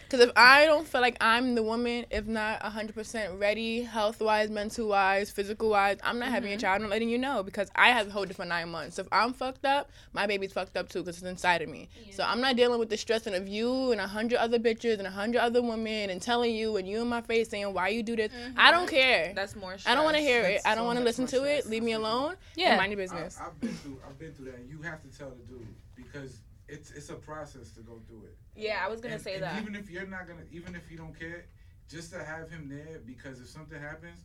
Because 0.10 0.22
if 0.22 0.32
I 0.38 0.66
don't 0.66 0.88
feel 0.88 1.02
like 1.02 1.18
I'm 1.20 1.54
the 1.56 1.64
woman, 1.64 2.06
if 2.10 2.26
not 2.26 2.62
100% 2.62 3.40
ready, 3.40 3.82
health 3.82 4.22
wise, 4.22 4.50
mental 4.50 4.88
wise, 4.88 5.30
physical 5.30 5.70
wise, 5.70 5.98
I'm 6.02 6.18
not 6.18 6.30
having 6.30 6.52
a 6.52 6.56
mm-hmm. 6.56 6.62
child. 6.62 6.82
I'm 6.82 6.90
letting 6.90 7.10
you 7.10 7.18
know 7.18 7.44
because 7.44 7.70
I 7.76 7.90
have 7.90 8.08
to 8.08 8.14
hold 8.14 8.30
it 8.30 8.36
for 8.36 8.46
nine 8.46 8.70
months. 8.70 8.96
So 8.96 9.02
if 9.02 9.10
I'm 9.12 9.34
fucked 9.34 9.66
up, 9.66 9.90
my 10.14 10.26
baby's 10.26 10.54
fucked 10.54 10.78
up 10.78 10.88
too 10.88 11.00
because 11.00 11.18
it's 11.18 11.26
inside 11.26 11.62
of 11.62 11.68
me. 11.68 11.90
So 12.12 12.24
I'm 12.24 12.40
not 12.40 12.56
dealing 12.56 12.80
with 12.80 12.90
the 12.90 12.96
stressing 12.96 13.36
of 13.36 13.50
you 13.50 13.92
and 13.92 14.00
a 14.00 14.08
hundred 14.08 14.38
other 14.38 14.60
bitches 14.60 14.98
and 14.98 15.08
a 15.08 15.12
hundred 15.12 15.42
other 15.42 15.62
women 15.62 16.10
and 16.10 16.22
telling 16.22 16.56
you 16.56 16.78
and 16.78 16.88
you 16.88 17.02
in 17.02 17.08
my 17.10 17.22
face 17.22 17.50
saying 17.50 17.74
why 17.74 17.90
you 17.90 18.02
do 18.02 18.16
this. 18.16 18.32
I 18.32 18.38
mm-hmm. 18.38 18.78
don't 18.78 18.90
care. 18.90 19.34
That's 19.36 19.58
more. 19.58 19.76
I 19.86 19.94
don't 19.94 20.06
want 20.06 20.16
to 20.16 20.24
stress. 20.24 20.34
hear 20.34 20.44
it. 20.44 20.54
That's 20.54 20.66
I 20.68 20.76
don't 20.76 20.84
so 20.84 20.86
want 20.86 21.00
to 21.00 21.04
listen 21.04 21.24
more 21.24 21.44
to 21.44 21.44
it. 21.44 21.68
Leave 21.68 21.84
me 21.84 21.92
mm-hmm. 21.92 22.02
alone. 22.02 22.36
Yeah. 22.56 22.70
And 22.70 22.78
mind 22.78 22.92
your 22.94 22.98
business. 22.98 23.38
I, 23.42 23.48
I've 23.48 23.60
been 23.60 23.74
through. 23.74 24.00
I've 24.08 24.18
been 24.18 24.32
through 24.32 24.46
that. 24.46 24.60
And 24.60 24.70
you 24.70 24.82
have 24.84 25.02
to 25.02 25.18
tell 25.18 25.32
the 25.32 25.44
dude 25.52 25.68
because 25.96 26.40
it's 26.68 26.92
it's 26.92 27.10
a 27.10 27.16
process 27.16 27.72
to 27.72 27.82
go 27.82 28.00
through 28.08 28.24
it. 28.26 28.38
Yeah, 28.56 28.84
I 28.84 28.90
was 28.90 29.02
gonna 29.02 29.16
And- 29.16 29.24
say 29.24 29.36
and 29.36 29.44
that. 29.44 29.62
Even 29.62 29.76
if 29.76 29.90
you're 29.90 30.06
not 30.08 30.28
gonna, 30.28 30.44
even 30.52 30.76
if 30.76 30.92
you 30.92 30.98
don't 30.98 31.18
care, 31.18 31.46
just 31.90 32.12
to 32.14 32.24
have 32.24 32.50
him 32.50 32.68
there 32.70 33.00
because 33.06 33.40
if 33.40 33.48
something 33.48 33.80
happens, 33.80 34.20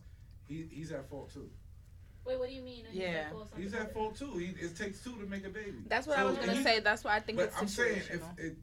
he 0.47 0.67
he's 0.71 0.91
at 0.91 1.09
fault 1.09 1.31
too. 1.33 1.49
Wait, 2.25 2.39
what 2.39 2.47
do 2.47 2.55
you 2.55 2.61
mean? 2.61 2.85
Yeah. 2.91 3.25
He's 3.57 3.73
at 3.73 3.93
fault 3.93 4.15
too. 4.15 4.37
He, 4.37 4.45
it 4.59 4.77
takes 4.77 5.03
two 5.03 5.11
to 5.17 5.25
make 5.25 5.45
a 5.45 5.49
baby. 5.49 5.83
That's 5.87 6.07
what 6.07 6.17
I 6.17 6.23
was 6.23 6.37
gonna 6.37 6.61
say. 6.63 6.79
That's 6.79 7.03
why 7.03 7.15
I 7.15 7.19
think 7.19 7.37
But 7.37 7.49
it's 7.49 7.57
I'm 7.59 7.67
saying 7.67 7.97
if 7.97 8.09
situational. 8.21 8.39
it, 8.39 8.57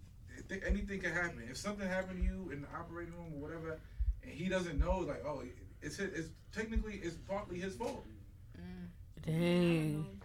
I 0.51 0.67
anything 0.67 1.01
can 1.01 1.13
happen. 1.13 1.43
If 1.49 1.57
something 1.57 1.87
happened 1.87 2.19
to 2.21 2.25
you 2.25 2.51
in 2.53 2.63
the 2.63 2.69
operating 2.77 3.15
room 3.15 3.35
or 3.35 3.41
whatever, 3.41 3.79
and 4.23 4.33
he 4.33 4.49
doesn't 4.49 4.79
know, 4.79 4.99
like, 4.99 5.25
oh, 5.27 5.43
it's 5.83 5.99
it's 5.99 6.29
technically 6.53 7.01
it's 7.03 7.17
partly 7.17 7.59
his 7.59 7.77
fault. 7.77 8.05
Mm. 8.59 8.89
Dang. 9.25 10.20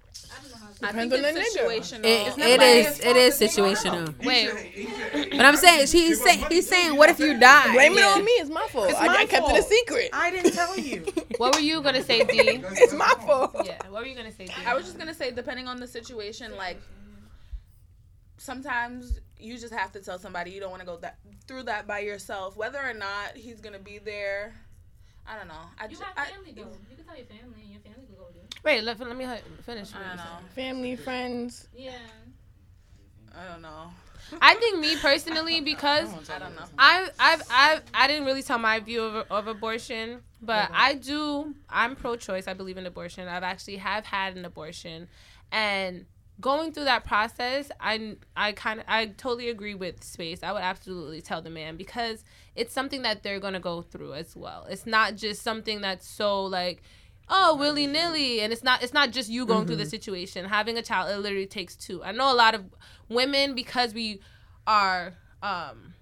I 0.82 0.92
Depends 0.92 1.14
think 1.14 1.14
on 1.14 1.34
the 1.36 1.40
it's 1.42 1.58
nigga. 1.58 1.62
situational. 1.66 2.00
It, 2.06 2.28
It's 2.28 2.38
it 2.38 2.58
not 2.58 2.68
is. 2.68 3.00
like- 3.00 3.06
It 3.08 3.16
is 3.18 3.40
situational. 3.40 4.26
Wait. 4.26 4.50
should- 4.50 5.30
But 5.32 5.46
I'm 5.46 5.56
saying 5.56 5.88
he's 5.88 6.22
saying 6.22 6.46
he's 6.50 6.68
saying 6.68 6.96
what 6.98 7.10
if 7.10 7.20
you 7.20 7.40
die? 7.40 7.72
Blame 7.74 7.94
it 7.94 8.00
Yeah. 8.00 8.08
on 8.08 8.26
me. 8.26 8.32
It's 8.34 8.50
my 8.50 8.68
fault. 8.68 8.90
It's 8.90 9.00
I, 9.00 9.08
my 9.08 9.16
I 9.20 9.26
kept 9.26 9.50
it 9.50 9.58
a 9.60 9.64
secret. 9.64 10.10
I 10.14 10.32
didn't 10.32 10.52
tell 10.54 10.78
you. 10.78 11.06
What 11.38 11.56
were 11.56 11.62
you 11.62 11.82
gonna 11.82 12.04
say, 12.04 12.24
Dee? 12.24 12.40
It's 12.84 12.94
my 12.94 13.14
fault. 13.26 13.56
Yeah, 13.66 13.78
what 13.90 14.02
were 14.04 14.08
you 14.08 14.16
gonna 14.16 14.32
say, 14.32 14.46
Dee? 14.48 14.54
I 14.66 14.74
was 14.74 14.86
just 14.86 14.98
gonna 14.98 15.14
say, 15.14 15.32
depending 15.32 15.68
on 15.68 15.80
the 15.80 15.88
situation, 15.88 16.56
like 16.56 16.80
sometimes 18.38 19.20
you 19.40 19.58
just 19.58 19.74
have 19.74 19.92
to 19.94 20.00
tell 20.02 20.20
somebody 20.20 20.52
you 20.52 20.60
don't 20.60 20.70
want 20.72 20.82
to 20.82 20.86
go 20.86 20.98
that 20.98 21.18
through 21.48 21.64
that 21.64 21.88
by 21.88 22.00
yourself, 22.00 22.56
whether 22.58 22.80
or 22.80 22.94
not 22.94 23.36
he's 23.36 23.60
gonna 23.62 23.80
be 23.80 23.98
there. 23.98 24.54
I 25.28 25.38
don't 25.38 25.48
know. 25.48 25.54
I 25.80 25.84
You 25.86 25.90
just, 25.92 26.04
have 26.04 26.14
I, 26.18 26.26
family 26.32 26.52
though. 26.56 26.72
You 26.90 26.96
can 26.96 27.06
tell 27.06 27.18
your 27.18 27.26
family, 27.26 27.75
Wait, 28.66 28.84
let, 28.84 29.00
let 29.00 29.16
me 29.16 29.28
finish. 29.64 29.92
I 29.94 30.08
don't 30.08 30.18
know. 30.18 30.24
Family, 30.56 30.96
friends. 30.96 31.68
Yeah. 31.76 31.92
I 33.38 33.52
don't 33.52 33.62
know. 33.62 33.92
I 34.42 34.56
think 34.56 34.80
me 34.80 34.96
personally, 34.98 35.62
because 35.74 36.10
I 36.32 36.40
don't 36.40 36.56
know. 36.56 36.64
I 36.78 37.08
I've 37.20 37.44
I've 37.52 37.84
I 37.94 38.08
didn't 38.08 38.26
really 38.26 38.42
tell 38.42 38.58
my 38.58 38.80
view 38.80 39.04
of, 39.04 39.28
of 39.30 39.48
abortion, 39.48 40.22
but 40.42 40.72
I 40.74 40.96
do. 40.96 41.54
I'm 41.70 41.96
pro-choice. 41.96 42.48
I 42.48 42.56
believe 42.56 42.78
in 42.78 42.88
abortion. 42.88 43.28
I've 43.28 43.44
actually 43.44 43.78
have 43.78 44.04
had 44.06 44.36
an 44.36 44.46
abortion, 44.46 45.10
and 45.52 46.06
going 46.42 46.72
through 46.72 46.86
that 46.86 47.06
process, 47.06 47.70
I 47.80 48.16
I 48.36 48.54
kind 48.54 48.80
of 48.80 48.86
I 48.88 49.06
totally 49.08 49.50
agree 49.50 49.76
with 49.76 50.04
Space. 50.04 50.42
I 50.42 50.52
would 50.52 50.64
absolutely 50.64 51.22
tell 51.22 51.42
the 51.42 51.52
man 51.52 51.78
because 51.78 52.24
it's 52.56 52.74
something 52.74 53.04
that 53.04 53.22
they're 53.22 53.40
gonna 53.40 53.60
go 53.60 53.84
through 53.84 54.14
as 54.16 54.36
well. 54.36 54.66
It's 54.70 54.88
not 54.88 55.16
just 55.18 55.44
something 55.44 55.82
that's 55.82 56.08
so 56.08 56.46
like. 56.46 56.82
Oh, 57.28 57.56
willy 57.56 57.88
nilly, 57.88 58.42
and 58.42 58.54
it's 58.54 58.64
not. 58.64 58.84
It's 58.84 58.94
not 58.94 59.12
just 59.12 59.30
you 59.30 59.46
going 59.46 59.66
through 59.66 59.78
the 59.78 59.86
situation. 59.86 60.46
Having 60.46 60.78
a 60.78 60.84
child, 60.84 61.10
it 61.10 61.18
literally 61.18 61.48
takes 61.48 61.76
two. 61.76 62.04
I 62.04 62.12
know 62.12 62.32
a 62.32 62.36
lot 62.36 62.54
of 62.54 62.66
women 63.10 63.56
because 63.56 63.94
we 63.94 64.22
are 64.68 65.14
um 65.42 65.94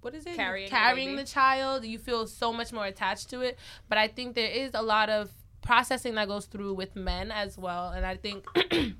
what 0.00 0.14
is 0.14 0.26
it? 0.26 0.34
Carrying 0.34 0.66
the 0.66 0.70
carrying 0.70 1.16
the 1.16 1.24
child 1.24 1.84
you 1.84 1.98
feel 1.98 2.26
so 2.26 2.52
much 2.52 2.72
more 2.72 2.84
attached 2.84 3.30
to 3.30 3.40
it. 3.40 3.58
But 3.88 3.98
i 3.98 4.08
think 4.08 4.34
there 4.34 4.50
is 4.50 4.72
a 4.74 4.82
lot 4.82 5.08
of 5.08 5.30
processing 5.62 6.16
that 6.16 6.26
goes 6.26 6.46
through 6.46 6.74
with 6.74 6.96
men 6.96 7.30
as 7.30 7.56
well. 7.56 7.90
And 7.90 8.04
i 8.04 8.16
think 8.16 8.44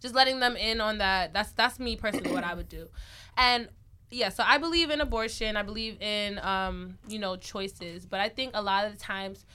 just 0.00 0.14
letting 0.14 0.40
them 0.40 0.56
in 0.56 0.80
on 0.80 0.98
that 0.98 1.32
that's 1.32 1.52
that's 1.52 1.78
me 1.78 1.96
personally 1.96 2.32
what 2.32 2.44
i 2.44 2.54
would 2.54 2.68
do. 2.68 2.88
And 3.36 3.68
yeah 4.10 4.28
so 4.28 4.44
i 4.46 4.58
believe 4.58 4.90
in 4.90 5.00
abortion. 5.00 5.56
I 5.56 5.62
believe 5.62 6.00
in 6.00 6.38
um 6.40 6.98
you 7.08 7.18
know 7.18 7.36
choices. 7.36 8.04
But 8.06 8.20
i 8.20 8.28
think 8.28 8.52
a 8.54 8.62
lot 8.62 8.84
of 8.84 8.92
the 8.92 8.98
times 8.98 9.46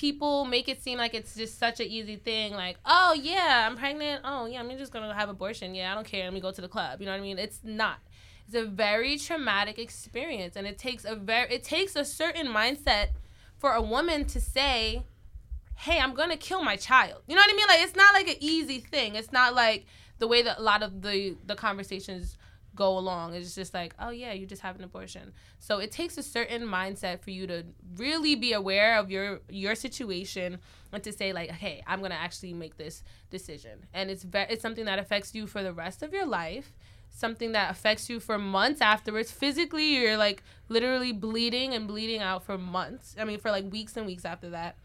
people 0.00 0.46
make 0.46 0.66
it 0.66 0.82
seem 0.82 0.96
like 0.96 1.12
it's 1.12 1.34
just 1.34 1.58
such 1.58 1.78
an 1.78 1.86
easy 1.86 2.16
thing 2.16 2.54
like 2.54 2.78
oh 2.86 3.12
yeah 3.12 3.68
i'm 3.68 3.76
pregnant. 3.76 4.22
Oh 4.24 4.46
yeah 4.46 4.60
i'm 4.60 4.70
just 4.78 4.92
gonna 4.94 5.12
have 5.12 5.28
abortion. 5.28 5.74
Yeah 5.74 5.92
i 5.92 5.94
don't 5.94 6.06
care. 6.06 6.24
Let 6.24 6.32
me 6.32 6.40
go 6.40 6.50
to 6.50 6.60
the 6.62 6.68
club. 6.68 7.00
You 7.00 7.06
know 7.06 7.12
what 7.12 7.18
i 7.18 7.22
mean? 7.22 7.38
It's 7.38 7.60
not. 7.62 7.98
It's 8.46 8.54
a 8.54 8.64
very 8.64 9.18
traumatic 9.18 9.78
experience 9.78 10.56
and 10.56 10.66
it 10.66 10.78
takes 10.78 11.04
a 11.04 11.14
very 11.14 11.52
it 11.52 11.64
takes 11.64 11.96
a 11.96 12.04
certain 12.06 12.46
mindset 12.46 13.08
for 13.58 13.74
a 13.74 13.82
woman 13.82 14.24
to 14.24 14.40
say 14.40 15.02
hey 15.76 15.98
i'm 15.98 16.14
gonna 16.14 16.38
kill 16.38 16.64
my 16.64 16.76
child. 16.76 17.20
You 17.28 17.34
know 17.36 17.42
what 17.42 17.52
i 17.52 17.56
mean? 17.56 17.66
Like 17.68 17.82
it's 17.82 17.94
not 17.94 18.14
like 18.14 18.28
an 18.28 18.36
easy 18.40 18.78
thing. 18.78 19.16
It's 19.16 19.32
not 19.32 19.54
like 19.54 19.84
the 20.18 20.26
way 20.26 20.40
that 20.40 20.58
a 20.58 20.62
lot 20.62 20.82
of 20.82 21.02
the 21.02 21.36
the 21.46 21.56
conversations 21.56 22.38
go 22.74 22.96
along. 22.98 23.34
It's 23.34 23.54
just 23.54 23.74
like 23.74 23.94
oh 23.98 24.10
yeah 24.10 24.32
you 24.32 24.46
just 24.46 24.62
have 24.62 24.76
an 24.76 24.84
abortion. 24.84 25.32
So 25.58 25.78
it 25.78 25.90
takes 25.90 26.18
a 26.18 26.22
certain 26.22 26.62
mindset 26.62 27.20
for 27.20 27.30
you 27.30 27.46
to 27.46 27.64
really 27.96 28.34
be 28.34 28.52
aware 28.52 28.98
of 28.98 29.10
your 29.10 29.40
your 29.48 29.74
situation 29.74 30.58
and 30.92 31.02
to 31.04 31.12
say 31.12 31.32
like 31.32 31.50
hey 31.50 31.82
i'm 31.86 32.02
gonna 32.02 32.14
actually 32.14 32.52
make 32.52 32.76
this 32.76 33.02
decision. 33.30 33.86
And 33.94 34.10
it's 34.10 34.22
ve- 34.22 34.46
it's 34.48 34.62
something 34.62 34.84
that 34.84 34.98
affects 34.98 35.34
you 35.34 35.46
for 35.46 35.62
the 35.62 35.72
rest 35.72 36.02
of 36.02 36.12
your 36.12 36.26
life 36.26 36.72
something 37.12 37.50
that 37.52 37.72
affects 37.72 38.08
you 38.08 38.20
for 38.20 38.38
months 38.38 38.80
afterwards. 38.80 39.32
Physically 39.32 39.96
you're 39.96 40.16
like 40.16 40.44
literally 40.68 41.12
bleeding 41.12 41.74
and 41.74 41.88
bleeding 41.88 42.20
out 42.20 42.44
for 42.44 42.56
months 42.56 43.16
i 43.18 43.24
mean 43.24 43.40
for 43.40 43.50
like 43.50 43.68
weeks 43.70 43.96
and 43.96 44.06
weeks 44.06 44.24
after 44.24 44.50
that. 44.50 44.76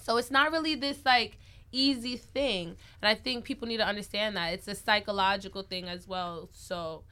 So 0.00 0.16
it's 0.16 0.30
not 0.30 0.52
really 0.52 0.74
this 0.74 0.98
like 1.04 1.38
easy 1.72 2.16
thing. 2.16 2.76
And 3.02 3.08
I 3.08 3.14
think 3.14 3.44
people 3.44 3.68
need 3.68 3.78
to 3.78 3.86
understand 3.86 4.36
that 4.36 4.52
it's 4.54 4.68
a 4.68 4.74
psychological 4.74 5.62
thing 5.62 5.88
as 5.88 6.06
well. 6.06 6.48
So 6.52 7.04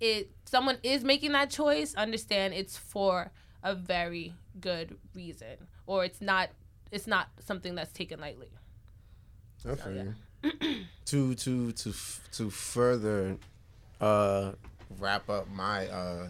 it 0.00 0.30
someone 0.44 0.78
is 0.82 1.04
making 1.04 1.32
that 1.32 1.50
choice, 1.50 1.94
understand 1.94 2.54
it's 2.54 2.76
for 2.76 3.30
a 3.62 3.74
very 3.74 4.34
good 4.60 4.96
reason 5.14 5.56
or 5.86 6.04
it's 6.04 6.20
not 6.20 6.50
it's 6.92 7.06
not 7.06 7.28
something 7.40 7.74
that's 7.74 7.92
taken 7.92 8.20
lightly. 8.20 8.50
I 9.68 9.74
feel 9.74 9.92
you. 9.92 10.84
to 11.06 11.34
to 11.34 11.72
to 11.72 11.90
f- 11.90 12.28
to 12.32 12.50
further 12.50 13.36
uh 14.00 14.52
wrap 14.98 15.28
up 15.30 15.48
my 15.50 15.88
uh 15.88 16.28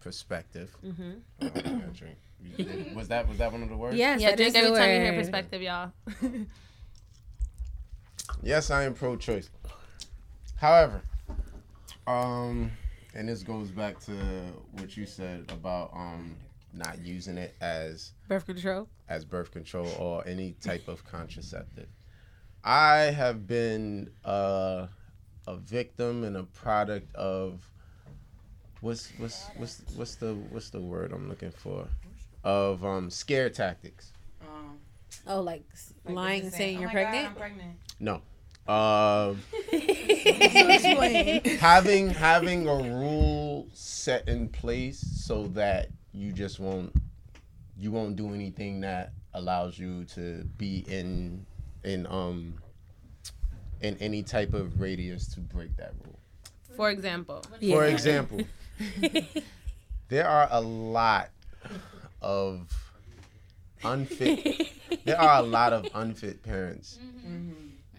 perspective. 0.00 0.74
Mm-hmm. 0.84 1.10
Oh, 1.42 1.46
I 1.46 1.96
drink. 1.96 2.94
Was 2.94 3.08
that 3.08 3.28
was 3.28 3.38
that 3.38 3.50
one 3.50 3.62
of 3.62 3.68
the 3.68 3.76
words? 3.76 3.96
Yes, 3.96 4.20
yeah, 4.20 4.30
that 4.30 4.36
drink 4.36 4.50
is 4.50 4.54
every 4.54 4.70
the 4.70 4.76
time 4.76 4.90
you 4.90 5.00
hear 5.00 5.12
perspective, 5.14 5.62
y'all. 5.62 5.92
Yes, 8.42 8.70
I 8.70 8.84
am 8.84 8.94
pro-choice. 8.94 9.50
However, 10.56 11.02
um, 12.06 12.70
and 13.14 13.28
this 13.28 13.42
goes 13.42 13.70
back 13.70 13.98
to 14.00 14.12
what 14.72 14.96
you 14.96 15.06
said 15.06 15.50
about 15.52 15.90
um 15.94 16.36
not 16.72 16.98
using 17.00 17.38
it 17.38 17.54
as 17.60 18.12
Birth 18.28 18.46
control. 18.46 18.88
as 19.08 19.24
birth 19.24 19.50
control 19.50 19.88
or 19.98 20.26
any 20.26 20.52
type 20.60 20.86
of 20.88 21.04
contraceptive. 21.04 21.88
I 22.62 22.96
have 22.96 23.46
been 23.46 24.10
uh, 24.24 24.86
a 25.46 25.56
victim 25.56 26.24
and 26.24 26.36
a 26.36 26.42
product 26.44 27.14
of 27.16 27.66
what's 28.80 29.10
what's 29.18 29.46
what's 29.56 29.82
what's 29.96 30.14
the 30.16 30.34
what's 30.50 30.70
the 30.70 30.80
word 30.80 31.12
I'm 31.12 31.28
looking 31.28 31.50
for 31.52 31.88
of 32.44 32.84
um 32.84 33.10
scare 33.10 33.50
tactics. 33.50 34.12
Um, 34.42 34.78
Oh, 35.26 35.40
like, 35.40 35.64
like 36.04 36.14
lying 36.14 36.40
and 36.42 36.48
just 36.48 36.56
saying 36.56 36.76
"Oh 36.78 36.80
you're 36.80 36.88
my 36.92 37.02
God, 37.02 37.36
pregnant. 37.36 37.76
I'm 38.00 38.06
pregnant. 38.06 38.22
No. 38.66 38.72
Um 38.72 39.40
having 41.58 42.10
having 42.10 42.68
a 42.68 42.74
rule 42.74 43.66
set 43.72 44.28
in 44.28 44.48
place 44.48 44.98
so 45.00 45.46
that 45.48 45.88
you 46.12 46.32
just 46.32 46.60
won't 46.60 46.94
you 47.78 47.90
won't 47.90 48.16
do 48.16 48.34
anything 48.34 48.80
that 48.80 49.12
allows 49.34 49.78
you 49.78 50.04
to 50.04 50.44
be 50.58 50.84
in 50.88 51.46
in 51.84 52.06
um 52.10 52.54
in 53.80 53.96
any 53.98 54.22
type 54.22 54.52
of 54.52 54.80
radius 54.80 55.28
to 55.34 55.40
break 55.40 55.74
that 55.76 55.94
rule. 56.04 56.18
For 56.76 56.90
example. 56.90 57.42
For 57.60 57.86
example, 57.86 58.40
there 60.08 60.26
are 60.28 60.48
a 60.50 60.60
lot 60.60 61.30
of 62.20 62.68
unfit 63.84 64.72
there 65.04 65.20
are 65.20 65.38
a 65.38 65.42
lot 65.42 65.72
of 65.72 65.86
unfit 65.94 66.42
parents. 66.42 66.98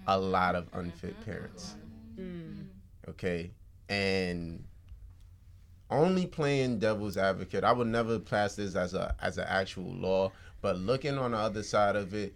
A 0.08 0.18
lot 0.20 0.56
of 0.56 0.68
unfit 0.74 1.16
parents. 1.26 1.76
Okay? 3.08 3.52
And 3.88 4.64
only 5.89 6.26
playing 6.28 6.80
devil's 6.80 7.18
advocate. 7.18 7.64
I 7.64 7.72
would 7.72 7.88
never 7.88 8.20
pass 8.20 8.56
this 8.56 8.76
as 8.76 8.93
a 8.93 9.16
as 9.22 9.38
an 9.38 9.45
actual 9.47 9.91
law, 9.91 10.32
but 10.62 10.78
looking 10.78 11.18
on 11.18 11.32
the 11.32 11.38
other 11.38 11.64
side 11.64 11.95
of 11.95 12.14
it, 12.14 12.34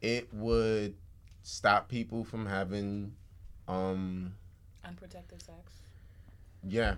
it 0.00 0.32
would 0.32 0.94
stop 1.42 1.88
people 1.88 2.24
from 2.24 2.46
having 2.46 3.12
um 3.68 4.34
Unprotected 4.84 5.42
sex. 5.42 5.82
yeah 6.66 6.94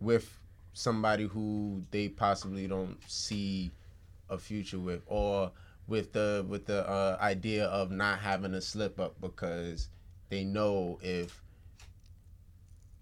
with 0.00 0.38
somebody 0.72 1.24
who 1.26 1.82
they 1.90 2.08
possibly 2.08 2.66
don't 2.66 2.98
see 3.06 3.70
a 4.30 4.38
future 4.38 4.78
with 4.78 5.02
or 5.06 5.50
with 5.86 6.12
the 6.12 6.44
with 6.48 6.66
the 6.66 6.88
uh, 6.88 7.16
idea 7.20 7.66
of 7.66 7.90
not 7.90 8.18
having 8.18 8.54
a 8.54 8.60
slip 8.60 9.00
up 9.00 9.20
because 9.20 9.88
they 10.28 10.44
know 10.44 10.98
if 11.02 11.42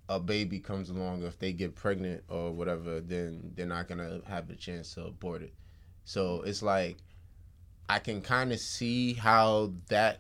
a 0.08 0.18
baby 0.18 0.58
comes 0.58 0.90
along 0.90 1.22
if 1.22 1.38
they 1.38 1.52
get 1.52 1.74
pregnant 1.74 2.22
or 2.28 2.50
whatever 2.50 3.00
then 3.00 3.52
they're 3.54 3.66
not 3.66 3.86
gonna 3.86 4.20
have 4.26 4.48
the 4.48 4.56
chance 4.56 4.94
to 4.94 5.04
abort 5.04 5.40
it 5.42 5.52
so 6.04 6.42
it's 6.42 6.62
like 6.62 6.96
i 7.88 7.98
can 7.98 8.20
kind 8.20 8.52
of 8.52 8.58
see 8.58 9.12
how 9.12 9.72
that 9.88 10.18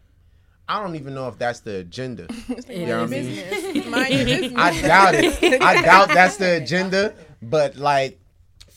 i 0.68 0.80
don't 0.80 0.94
even 0.94 1.12
know 1.12 1.26
if 1.26 1.36
that's 1.38 1.60
the 1.60 1.78
agenda 1.78 2.28
you 2.68 2.86
know 2.86 3.00
what 3.00 3.08
I 3.08 3.10
mean? 3.10 3.24
business. 3.50 3.86
Mind 3.86 4.24
business. 4.26 4.52
I 4.56 4.82
doubt 4.82 5.14
it. 5.14 5.62
I 5.62 5.82
doubt 5.82 6.08
that's 6.08 6.36
the 6.36 6.62
agenda. 6.62 7.14
But 7.42 7.76
like, 7.76 8.20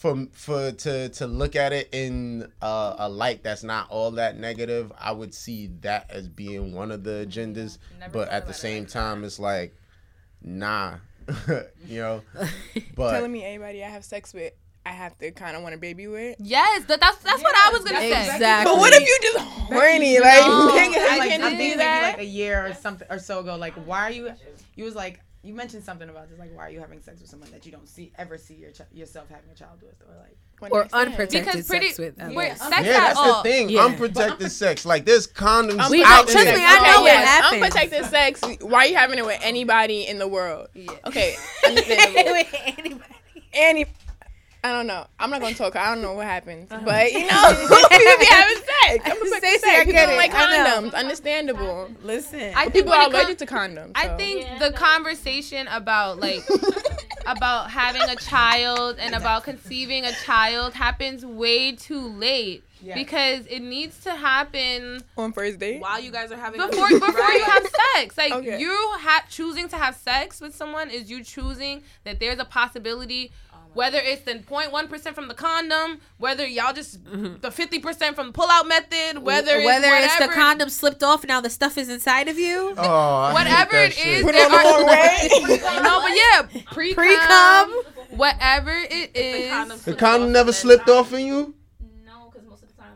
for 0.04 0.28
for 0.34 0.74
to 0.74 1.08
to 1.08 1.26
look 1.28 1.56
at 1.56 1.72
it 1.72 1.88
in 1.93 2.51
uh, 2.62 2.95
a 2.97 3.08
light 3.08 3.41
that's 3.41 3.64
not 3.64 3.89
all 3.89 4.12
that 4.12 4.38
negative, 4.38 4.91
I 4.99 5.14
would 5.14 5.34
see 5.34 5.68
that 5.80 6.12
as 6.12 6.28
being 6.28 6.74
one 6.74 6.91
of 6.91 7.06
the 7.06 7.26
agendas. 7.26 7.78
But 8.12 8.28
at 8.28 8.45
the 8.45 8.54
same 8.54 8.86
time, 8.86 9.24
it's 9.24 9.39
like, 9.39 9.74
nah, 10.41 10.95
you 11.88 12.01
know. 12.01 12.22
But 12.95 13.12
telling 13.14 13.32
me 13.32 13.45
anybody 13.45 13.82
I 13.82 13.88
have 13.88 14.04
sex 14.04 14.34
with, 14.34 14.51
I 14.86 14.89
have 14.89 15.18
to 15.20 15.32
kind 15.32 15.56
of 15.56 15.64
want 15.64 15.74
a 15.74 15.78
baby 15.78 16.08
with. 16.08 16.36
Yes, 16.38 16.84
that, 16.84 16.99
that's 16.99 17.20
that's 17.20 17.41
what 17.41 17.56
I 17.56 17.70
was 17.72 17.86
gonna 17.86 17.99
say. 18.01 18.34
Exactly. 18.34 18.74
But 18.74 18.80
what 18.80 18.91
if 18.93 19.08
you 19.08 19.18
just 19.22 19.38
horny? 19.39 20.20
Like, 20.20 20.41
No, 20.41 20.70
nigga, 20.76 20.97
I 20.97 21.16
I 21.16 21.18
like, 21.20 21.30
can't 21.30 21.43
do 21.43 21.47
think 21.47 21.58
maybe 21.60 21.78
that. 21.78 22.01
like 22.18 22.20
a 22.20 22.26
year 22.26 22.68
or 22.68 22.74
something 22.74 23.08
or 23.10 23.20
so 23.20 23.39
ago. 23.39 23.56
Like, 23.56 23.76
why 23.86 24.01
are 24.01 24.12
you? 24.12 24.32
You 24.76 24.84
was 24.84 24.95
like, 24.95 25.22
you 25.44 25.54
mentioned 25.54 25.84
something 25.84 26.10
about 26.10 26.30
this. 26.30 26.39
Like, 26.39 26.56
why 26.56 26.68
are 26.68 26.70
you 26.70 26.80
having 26.80 27.02
sex 27.02 27.20
with 27.22 27.30
someone 27.30 27.52
that 27.52 27.66
you 27.66 27.72
don't 27.72 27.88
see 27.88 28.12
ever 28.18 28.38
see 28.38 28.54
your 28.56 28.72
ch- 28.72 28.82
yourself 28.94 29.28
having 29.30 29.50
a 29.52 29.56
child 29.56 29.82
with, 29.82 29.96
or 30.08 30.16
like? 30.18 30.38
When 30.60 30.72
Or 30.72 30.88
unprotected 30.94 31.46
Because 31.46 31.68
pretty, 31.68 31.88
sex 31.88 32.00
with. 32.00 32.20
at 32.22 32.34
we're, 32.34 32.56
sex 32.56 32.72
yeah, 32.86 33.00
that's 33.00 33.20
all. 33.20 33.44
the 33.44 33.50
thing. 33.50 33.70
Yeah. 33.70 33.82
Unprotected 33.86 34.50
sex. 34.52 34.86
Like 34.86 35.04
there's 35.04 35.28
condoms 35.28 35.89
We- 35.89 36.04
out 36.04 36.28
trust 36.28 36.34
there. 36.46 36.56
me, 36.56 36.64
I 36.66 36.91
know 36.94 37.02
what 37.02 37.06
yes, 37.12 37.28
happens. 37.28 37.64
Unprotected 37.64 38.06
sex. 38.06 38.41
Why 38.62 38.78
are 38.80 38.88
you 38.88 38.96
having 38.96 39.20
it 39.20 39.26
with 39.26 39.41
anybody 39.44 40.08
in 40.08 40.20
the 40.20 40.28
world? 40.28 40.70
Okay, 41.06 41.36
understandable. 41.68 43.02
Any, 43.54 43.86
I 44.66 44.72
don't 44.72 44.88
know. 44.88 45.05
I'm 45.20 45.30
not 45.30 45.41
gonna 45.41 45.55
talk. 45.55 45.76
I 45.76 45.93
don't 45.93 46.01
know 46.01 46.14
what 46.14 46.26
happens, 46.26 46.72
uh-huh. 46.72 46.82
but 46.86 47.11
you 47.11 47.28
know, 47.28 47.28
people 47.59 48.20
be 48.20 48.26
having 48.30 48.57
sex. 48.57 49.03
I'm 49.05 49.18
Staci, 49.18 49.39
sex. 49.59 49.64
I 49.66 49.80
People 49.80 49.91
get 49.93 50.05
don't 50.07 50.18
like 50.18 50.32
condoms. 50.32 50.93
Understandable. 50.93 51.89
Listen. 52.01 52.53
I 52.55 52.64
think 52.64 52.74
People 52.74 52.93
are 52.93 53.01
it 53.01 53.11
comes- 53.11 53.16
allergic 53.16 53.38
to 53.39 53.45
condoms. 53.45 53.91
I 53.95 54.07
so. 54.07 54.18
think 54.18 54.59
the 54.59 54.72
conversation 54.72 55.68
about 55.68 56.20
like 56.22 56.43
about 57.26 57.72
having 57.72 58.03
a 58.03 58.16
child 58.16 58.97
and 58.99 59.16
about 59.16 59.43
conceiving 59.43 60.05
a 60.05 60.11
child 60.14 60.74
happens 60.74 61.26
way 61.26 61.74
too 61.76 62.07
late 62.07 62.64
Yes. 62.82 62.97
because 62.97 63.45
it 63.45 63.61
needs 63.61 63.97
to 64.03 64.11
happen 64.11 65.01
on 65.18 65.32
first 65.32 65.57
date. 65.59 65.80
While 65.82 66.01
you 66.01 66.11
guys 66.11 66.34
are 66.34 66.38
having 66.38 66.59
before 66.59 66.89
before 66.89 67.32
you 67.32 67.43
have 67.45 67.66
sex. 67.95 68.18
Like 68.18 68.34
Okay. 68.34 68.59
you 68.59 68.72
ha- 68.99 69.24
choosing 69.30 69.70
to 69.70 69.78
have 69.78 69.95
sex 69.95 70.41
with 70.41 70.53
someone 70.53 70.89
is 70.89 71.09
you 71.09 71.24
choosing 71.24 71.84
that 72.03 72.20
there's 72.20 72.39
a 72.39 72.45
possibility. 72.45 73.32
Whether 73.74 73.97
it's 73.99 74.21
the 74.21 74.36
0.1 74.36 74.89
percent 74.89 75.15
from 75.15 75.28
the 75.28 75.34
condom, 75.34 75.99
whether 76.17 76.45
y'all 76.45 76.74
just 76.74 77.03
mm-hmm. 77.03 77.39
the 77.41 77.49
fifty 77.51 77.80
percent 77.80 78.15
from 78.15 78.28
the 78.28 78.34
pull-out 78.34 78.67
method, 78.67 79.24
whether 79.24 79.55
it's 79.57 79.65
whether 79.65 79.88
it's 79.95 80.17
the 80.19 80.28
condom 80.28 80.69
slipped 80.69 81.03
off, 81.03 81.26
now 81.26 81.41
the 81.41 81.49
stuff 81.49 81.78
is 81.78 81.89
inside 81.89 82.28
of 82.28 82.38
you. 82.38 82.74
Oh, 82.78 82.84
I 82.84 83.28
hate 83.30 83.34
whatever 83.34 83.71
that 83.71 83.86
it 83.88 83.93
shit. 83.93 84.07
is, 84.19 84.24
Put 84.24 84.34
there 84.34 84.45
it 84.45 84.51
on 84.53 84.63
the 84.63 84.86
are- 84.86 84.86
way. 84.86 85.59
no, 85.84 86.01
but 86.01 86.15
yeah, 86.15 86.61
pre 86.71 86.93
Pre-cum. 86.93 87.71
whatever 88.11 88.71
it 88.71 89.15
is. 89.15 89.84
The 89.84 89.95
condom 89.95 90.32
never 90.32 90.51
slipped 90.53 90.89
off 90.89 91.11
in 91.13 91.26
you. 91.26 91.55
No, 92.05 92.30
because 92.32 92.47
most 92.47 92.61
of 92.63 92.69
the 92.69 92.82
time. 92.82 92.91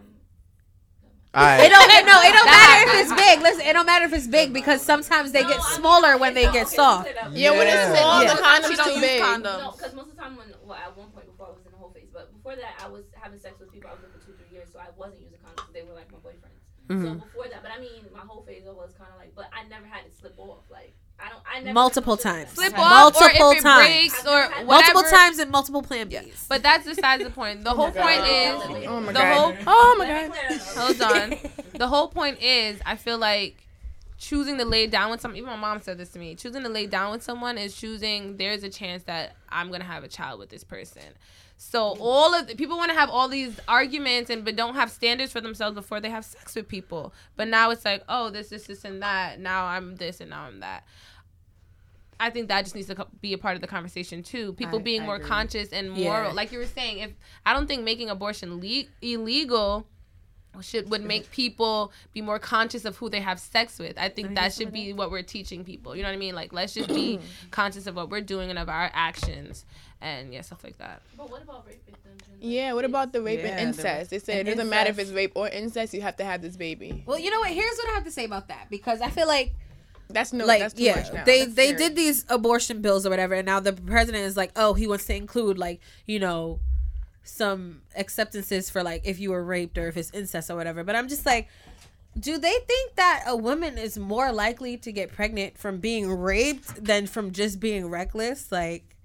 All 1.04 1.10
right. 1.44 1.66
It 1.66 1.70
don't. 1.70 1.90
It, 1.90 2.06
no, 2.06 2.22
it 2.22 2.34
don't 2.34 2.46
matter 2.46 2.90
if 2.90 3.02
it's 3.02 3.14
big. 3.14 3.42
Listen, 3.42 3.62
it 3.68 3.74
don't 3.74 3.86
matter 3.86 4.06
if 4.06 4.14
it's 4.14 4.28
big 4.28 4.54
because 4.54 4.82
sometimes 4.82 5.32
they 5.32 5.44
get 5.44 5.62
smaller 5.62 6.18
when 6.18 6.34
they 6.34 6.52
get 6.52 6.68
soft. 6.68 7.10
Yeah, 7.32 7.52
when 7.52 7.68
it's 7.68 7.98
small, 7.98 8.24
Yeah. 8.24 8.34
the 8.34 8.42
condom's 8.42 8.80
too 8.80 9.02
big. 9.02 9.22
condoms. 9.22 9.44
No, 9.44 9.72
because 9.72 9.94
most 9.94 10.10
of 10.10 10.16
the 10.16 10.22
time 10.22 10.38
when, 10.38 10.54
well, 10.66 10.78
at 10.78 10.96
one 10.98 11.10
point 11.10 11.28
before 11.28 11.48
I 11.48 11.50
was 11.52 11.66
in 11.66 11.72
the 11.72 11.78
hoe 11.78 11.92
phase, 11.94 12.10
but 12.12 12.34
before 12.34 12.56
that 12.56 12.82
I 12.84 12.88
was 12.88 13.06
having 13.14 13.40
sex 13.40 13.60
with 13.60 13.72
people 13.72 13.90
I 13.90 13.94
was 13.94 14.02
with 14.04 14.22
for 14.22 14.32
two, 14.32 14.34
three 14.34 14.58
years, 14.58 14.70
so 14.72 14.80
I 14.80 14.90
wasn't 14.98 15.22
using 15.22 15.40
condoms. 15.40 15.74
They 15.74 15.84
were 15.84 15.94
like 15.94 16.12
my 16.12 16.20
boyfriends. 16.20 16.58
So 16.88 16.96
mm-hmm. 16.96 17.20
before 17.20 17.52
that, 17.52 17.62
but 17.62 17.72
I 17.76 17.80
mean, 17.84 18.08
my 18.16 18.24
hoe 18.24 18.42
phase 18.48 18.64
I 18.64 18.72
was 18.72 18.96
kind 18.96 19.12
of 19.12 19.20
like, 19.20 19.36
but 19.36 19.52
I 19.52 19.68
never 19.68 19.86
had 19.86 20.08
it 20.08 20.16
slip 20.16 20.40
off. 20.40 20.64
Like 21.30 21.42
I 21.52 21.56
don't, 21.56 21.58
I 21.58 21.60
never 21.64 21.74
Multiple 21.74 22.18
times. 22.18 22.50
slip 22.52 22.70
Slip 22.70 22.80
off, 22.80 23.16
or 23.16 23.20
Multiple 23.22 23.52
if 23.52 23.58
it 23.58 23.62
times. 23.64 23.88
breaks, 23.88 24.26
or 24.26 24.42
whatever. 24.50 24.66
Multiple 24.66 25.04
times 25.04 25.40
and 25.40 25.52
multiple 25.52 25.82
plan 25.82 26.10
Bs. 26.10 26.48
But 26.48 26.64
that's 26.64 26.86
besides 26.86 27.24
the 27.24 27.30
point. 27.30 27.64
The 27.64 27.72
oh 27.72 27.76
whole 27.76 27.92
point 27.92 28.22
is 28.28 28.88
Oh 28.88 29.00
my 29.02 29.08
the 29.12 29.20
god. 29.20 29.56
whole 29.56 29.64
oh 29.68 29.96
my 29.98 30.08
god. 30.08 30.60
hold 30.76 31.02
on. 31.02 31.38
The 31.78 31.88
whole 31.88 32.08
point 32.08 32.42
is, 32.42 32.80
I 32.88 32.96
feel 32.96 33.20
like 33.20 33.64
choosing 34.18 34.58
to 34.58 34.66
lay 34.66 34.88
down 34.88 35.12
with 35.12 35.22
someone. 35.22 35.38
Even 35.38 35.50
my 35.52 35.56
mom 35.58 35.80
said 35.82 35.98
this 36.00 36.10
to 36.10 36.20
me. 36.20 36.34
Choosing 36.34 36.64
to 36.64 36.70
lay 36.70 36.88
down 36.88 37.12
with 37.12 37.22
someone 37.22 37.58
is 37.60 37.76
choosing. 37.76 38.38
There's 38.38 38.64
a 38.64 38.70
chance 38.70 39.04
that 39.04 39.36
I'm 39.50 39.70
gonna 39.72 39.84
have 39.84 40.04
a 40.04 40.08
child 40.08 40.40
with 40.40 40.50
this 40.50 40.64
person. 40.64 41.04
So 41.60 41.96
all 42.00 42.34
of 42.36 42.48
the, 42.48 42.56
people 42.56 42.78
want 42.78 42.92
to 42.92 42.98
have 42.98 43.10
all 43.10 43.28
these 43.28 43.60
arguments 43.68 44.30
and 44.30 44.46
but 44.46 44.56
don't 44.56 44.76
have 44.76 44.92
standards 44.92 45.32
for 45.32 45.42
themselves 45.42 45.76
before 45.76 46.00
they 46.00 46.10
have 46.10 46.24
sex 46.26 46.56
with 46.56 46.68
people. 46.68 47.14
But 47.36 47.48
now 47.48 47.72
it's 47.72 47.84
like, 47.86 48.04
oh, 48.08 48.30
this, 48.30 48.50
this, 48.50 48.66
this, 48.66 48.86
and 48.86 49.02
that. 49.02 49.40
Now 49.40 49.66
I'm 49.66 49.96
this 49.96 50.22
and 50.22 50.30
now 50.30 50.44
I'm 50.44 50.60
that. 50.60 50.84
I 52.20 52.30
think 52.32 52.48
that 52.48 52.64
just 52.64 52.74
needs 52.76 52.88
to 52.88 53.08
be 53.22 53.34
a 53.34 53.38
part 53.38 53.56
of 53.56 53.62
the 53.62 53.68
conversation 53.68 54.24
too. 54.24 54.54
People 54.54 54.80
I- 54.80 54.82
being 54.82 55.02
I 55.04 55.06
more 55.06 55.16
agree. 55.18 55.28
conscious 55.28 55.70
and 55.70 55.96
Yeah. 55.96 56.06
moral. 56.10 56.34
Like 56.34 56.52
you 56.52 56.58
were 56.60 56.66
saying, 56.66 57.00
if 57.00 57.12
I 57.46 57.54
don't 57.54 57.68
think 57.68 57.84
making 57.84 58.10
abortion 58.10 58.60
le- 58.60 58.86
illegal 59.02 59.88
should 60.62 60.90
would 60.90 61.04
make 61.04 61.30
people 61.30 61.92
be 62.14 62.22
more 62.22 62.40
conscious 62.40 62.84
of 62.84 62.98
who 62.98 63.10
they 63.12 63.20
have 63.20 63.40
sex 63.40 63.78
with. 63.78 63.96
I 63.96 64.10
think 64.10 64.34
that 64.34 64.54
should 64.54 64.72
be 64.74 64.92
what 64.92 65.12
we're 65.12 65.22
teaching 65.22 65.64
people. 65.64 65.96
You 65.96 66.02
know 66.02 66.10
what 66.10 66.16
I 66.16 66.18
mean? 66.18 66.34
Like 66.34 66.52
let's 66.52 66.74
just 66.74 66.90
be 66.90 67.20
conscious 67.52 67.86
of 67.86 67.96
what 67.96 68.10
we're 68.10 68.22
doing 68.22 68.50
and 68.50 68.58
of 68.58 68.68
our 68.68 68.90
actions 68.94 69.66
and 70.02 70.34
yeah, 70.34 70.42
stuff 70.42 70.64
like 70.64 70.80
that. 70.80 71.04
But 71.16 71.30
what 71.30 71.44
about 71.44 71.68
rape 71.68 71.86
victims? 71.86 72.24
Yeah, 72.40 72.74
what 72.74 72.86
about 72.86 73.14
the 73.14 73.22
rape 73.22 73.42
Yeah, 73.42 73.50
and 73.58 73.68
incest? 73.70 74.10
They 74.10 74.18
said 74.18 74.48
it 74.48 74.52
doesn't 74.56 74.70
matter 74.70 74.90
if 74.90 74.98
it's 74.98 75.12
rape 75.12 75.34
or 75.36 75.48
incest, 75.48 75.94
you 75.94 76.02
have 76.02 76.16
to 76.18 76.24
have 76.26 76.42
this 76.42 76.56
baby. 76.58 77.04
Well, 77.06 77.20
you 77.20 77.30
know 77.30 77.40
what? 77.40 77.50
Here's 77.52 77.78
what 77.78 77.90
I 77.90 77.94
have 77.94 78.06
to 78.06 78.12
say 78.12 78.26
about 78.26 78.48
that 78.48 78.68
because 78.72 79.02
I 79.02 79.10
feel 79.12 79.28
like 79.28 79.54
That's 80.10 80.32
no, 80.32 80.46
like 80.46 80.60
that's 80.60 80.74
too 80.74 80.84
yeah, 80.84 80.96
much 80.96 81.14
now. 81.14 81.24
they 81.26 81.40
That's 81.42 81.56
they 81.56 81.68
scary. 81.74 81.78
did 81.78 81.96
these 81.96 82.26
abortion 82.30 82.82
bills 82.82 83.06
or 83.06 83.10
whatever, 83.10 83.34
and 83.36 83.46
now 83.46 83.60
the 83.60 83.74
president 83.74 84.24
is 84.24 84.38
like, 84.38 84.52
oh, 84.56 84.74
he 84.74 84.88
wants 84.88 85.06
to 85.06 85.16
include 85.16 85.58
like 85.58 85.82
you 86.06 86.20
know 86.20 86.60
some 87.24 87.82
acceptances 87.96 88.70
for 88.70 88.84
like 88.84 89.02
if 89.06 89.20
you 89.20 89.32
were 89.32 89.44
raped 89.44 89.78
or 89.78 89.88
if 89.88 89.98
it's 89.98 90.12
incest 90.12 90.50
or 90.50 90.56
whatever. 90.56 90.84
But 90.84 90.96
I'm 90.96 91.10
just 91.10 91.26
like, 91.26 91.50
do 92.18 92.38
they 92.38 92.54
think 92.68 92.96
that 92.96 93.24
a 93.28 93.36
woman 93.36 93.78
is 93.78 93.98
more 93.98 94.32
likely 94.32 94.78
to 94.78 94.92
get 94.92 95.12
pregnant 95.12 95.58
from 95.58 95.80
being 95.80 96.10
raped 96.10 96.84
than 96.84 97.06
from 97.06 97.32
just 97.32 97.60
being 97.60 97.90
reckless? 97.90 98.50
Like, 98.52 98.96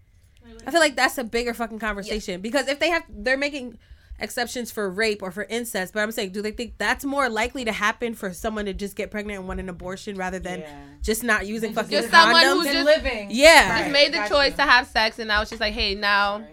I 0.66 0.70
feel 0.70 0.80
like 0.80 0.94
that's 0.94 1.18
a 1.18 1.24
bigger 1.24 1.52
fucking 1.52 1.80
conversation 1.80 2.40
because 2.40 2.68
if 2.68 2.78
they 2.78 2.90
have, 2.90 3.02
they're 3.08 3.36
making 3.36 3.78
exceptions 4.22 4.70
for 4.70 4.88
rape 4.88 5.22
or 5.22 5.30
for 5.30 5.44
incest, 5.44 5.92
but 5.92 6.00
I'm 6.00 6.12
saying, 6.12 6.30
do 6.30 6.40
they 6.42 6.52
think 6.52 6.78
that's 6.78 7.04
more 7.04 7.28
likely 7.28 7.64
to 7.64 7.72
happen 7.72 8.14
for 8.14 8.32
someone 8.32 8.64
to 8.66 8.72
just 8.72 8.96
get 8.96 9.10
pregnant 9.10 9.38
and 9.40 9.48
want 9.48 9.60
an 9.60 9.68
abortion 9.68 10.16
rather 10.16 10.38
than 10.38 10.60
Yeah. 10.60 10.76
just 11.02 11.22
not 11.24 11.46
using 11.46 11.72
fucking 11.74 11.90
Just 11.90 12.10
someone 12.10 12.42
condoms? 12.42 12.52
who's 12.54 12.64
Been 12.66 12.72
just 12.74 12.86
living. 12.86 13.28
yeah, 13.32 13.80
just 13.80 13.92
made 13.92 14.14
the 14.14 14.24
choice 14.28 14.54
to 14.56 14.62
have 14.62 14.86
sex, 14.86 15.18
and 15.18 15.28
now 15.28 15.42
it's 15.42 15.50
just 15.50 15.60
like, 15.60 15.74
hey, 15.74 15.94
now 15.94 16.44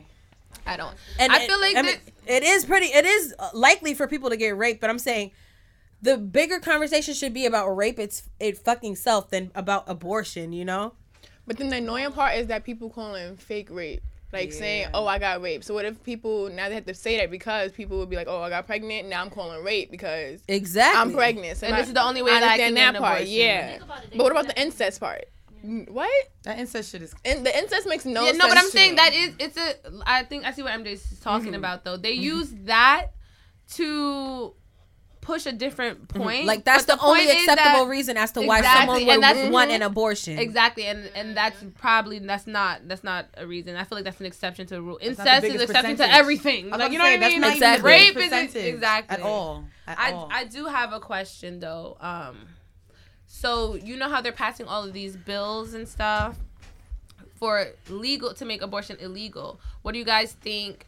I 0.66 0.76
don't. 0.78 0.96
And 1.20 1.32
I 1.32 1.42
it- 1.42 1.48
feel 1.50 1.60
like 1.62 1.76
I 1.78 1.82
mean, 1.84 1.96
it 2.28 2.44
is 2.44 2.66
pretty. 2.66 2.88
It 2.88 3.06
is 3.06 3.34
uh, 3.40 3.50
likely 3.54 3.94
for 3.94 4.08
people 4.08 4.30
to 4.30 4.38
get 4.38 4.58
raped, 4.58 4.82
but 4.82 4.90
I'm 4.90 5.00
saying 5.00 5.32
the 6.02 6.18
bigger 6.18 6.60
conversation 6.60 7.14
should 7.14 7.34
be 7.34 7.46
about 7.46 7.70
rape 7.76 8.00
it's 8.00 8.24
it 8.40 8.58
fucking 8.58 8.96
self 8.96 9.30
than 9.30 9.52
about 9.56 9.84
abortion. 9.88 10.54
You 10.54 10.66
know? 10.66 10.94
But 11.48 11.58
then 11.58 11.70
the 11.70 11.78
annoying 11.78 12.12
part 12.12 12.36
is 12.36 12.48
that 12.48 12.64
people 12.64 12.90
calling 12.90 13.36
fake 13.38 13.70
rape. 13.72 14.02
Like 14.32 14.52
saying, 14.54 14.90
"Oh, 14.94 15.08
I 15.08 15.18
got 15.18 15.42
raped." 15.42 15.66
So 15.66 15.74
what 15.74 15.86
if 15.86 16.04
people 16.04 16.50
now 16.50 16.70
they 16.70 16.76
have 16.76 16.86
to 16.86 16.94
say 16.94 17.18
that 17.18 17.32
because 17.32 17.72
people 17.72 17.98
would 17.98 18.10
be 18.10 18.16
like, 18.16 18.28
"Oh, 18.28 18.42
I 18.42 18.50
got 18.50 18.68
pregnant." 18.68 19.08
Now 19.10 19.22
I'm 19.24 19.30
calling 19.32 19.64
rape 19.64 19.90
because 19.90 20.42
Exactly. 20.48 21.00
I'm 21.02 21.14
pregnant. 21.14 21.58
So 21.58 21.66
And 21.68 21.76
I- 21.76 21.80
this 21.80 21.88
is 21.88 21.94
the 21.96 22.04
only 22.04 22.22
way 22.22 22.32
that 22.32 22.44
I 22.44 22.46
understand 22.54 22.76
can 22.76 22.94
get 22.94 22.96
an 22.96 23.02
part. 23.02 23.16
abortion. 23.22 23.34
Yeah. 23.36 23.70
Think 23.72 23.84
about 23.84 24.04
it, 24.04 24.10
But 24.18 24.24
what 24.24 24.32
about 24.32 24.48
the 24.48 24.62
incest 24.62 25.00
part? 25.00 25.26
What? 25.62 26.10
That 26.44 26.58
incest 26.60 26.92
shit 26.92 27.02
is. 27.02 27.14
And 27.26 27.46
the 27.46 27.58
incest 27.58 27.86
makes 27.88 28.06
no 28.06 28.22
yeah, 28.22 28.28
sense. 28.28 28.38
no, 28.38 28.48
but 28.48 28.58
I'm 28.58 28.66
to 28.66 28.70
saying 28.72 28.92
me. 28.92 28.96
that 28.98 29.14
is 29.14 29.34
it's 29.40 29.58
a. 29.58 29.74
I 30.06 30.24
think 30.24 30.46
I 30.46 30.52
see 30.52 30.62
what 30.64 30.72
MJ's 30.74 31.20
talking 31.22 31.48
Mm-hmm. 31.48 31.56
about 31.56 31.84
though. 31.84 31.98
They 31.98 32.14
use 32.14 32.50
that 32.66 33.08
to 33.74 34.54
push 35.30 35.46
a 35.46 35.52
different 35.52 36.08
point. 36.08 36.46
Like 36.46 36.64
that's 36.66 36.86
but 36.86 37.00
the, 37.00 37.06
only 37.06 37.30
acceptable 37.30 37.86
that- 37.86 37.90
reason 37.92 38.18
as 38.18 38.32
to 38.34 38.42
why 38.42 38.60
Exactly, 38.60 38.82
someone 38.82 38.98
and 39.02 39.08
would 39.08 39.24
that's- 39.24 39.52
want 39.52 39.72
an 39.72 39.82
abortion. 39.84 40.40
Exactly, 40.40 40.86
and 40.86 41.10
and 41.16 41.38
that's 41.38 41.64
probably 41.78 42.18
that's 42.20 42.48
not 42.48 42.88
that's 42.88 43.04
not 43.04 43.28
a 43.38 43.46
reason. 43.46 43.76
I 43.76 43.84
feel 43.84 43.98
like 43.98 44.06
that's 44.06 44.20
an 44.20 44.26
exception 44.26 44.66
to 44.68 44.76
the 44.76 44.82
rule. 44.82 44.94
not 44.94 45.02
the 45.02 45.08
Incest 45.10 45.44
is 45.46 45.52
biggest 45.54 45.70
exception 45.70 45.98
to 45.98 46.12
everything. 46.12 46.66
I 46.74 46.78
was 46.78 46.80
Like 46.80 46.92
you 46.92 46.98
know 46.98 47.06
say, 47.06 47.18
what 47.18 47.26
I 47.26 47.30
mean? 47.30 47.44
Exactly. 47.44 47.82
the 47.82 47.88
Rape 47.88 48.18
is 48.18 48.24
percentage 48.24 48.74
exactly 48.74 49.18
at 49.18 49.22
all. 49.24 49.64
At 49.88 50.00
I 50.00 50.12
all. 50.14 50.30
I 50.32 50.44
do 50.46 50.66
have 50.66 50.92
a 50.94 51.00
question 51.00 51.60
though. 51.60 51.98
Um, 52.02 52.36
so 53.28 53.76
you 53.76 53.96
know 53.96 54.10
how 54.10 54.22
they're 54.22 54.32
passing 54.32 54.66
all 54.66 54.84
of 54.84 54.94
these 54.94 55.16
bills 55.16 55.74
and 55.74 55.88
stuff 55.88 56.38
for 57.36 57.68
legal 57.90 58.34
to 58.34 58.46
make 58.46 58.62
abortion 58.62 58.98
illegal. 59.00 59.60
What 59.84 59.94
do 59.94 60.00
you 60.00 60.06
guys 60.06 60.34
think 60.34 60.86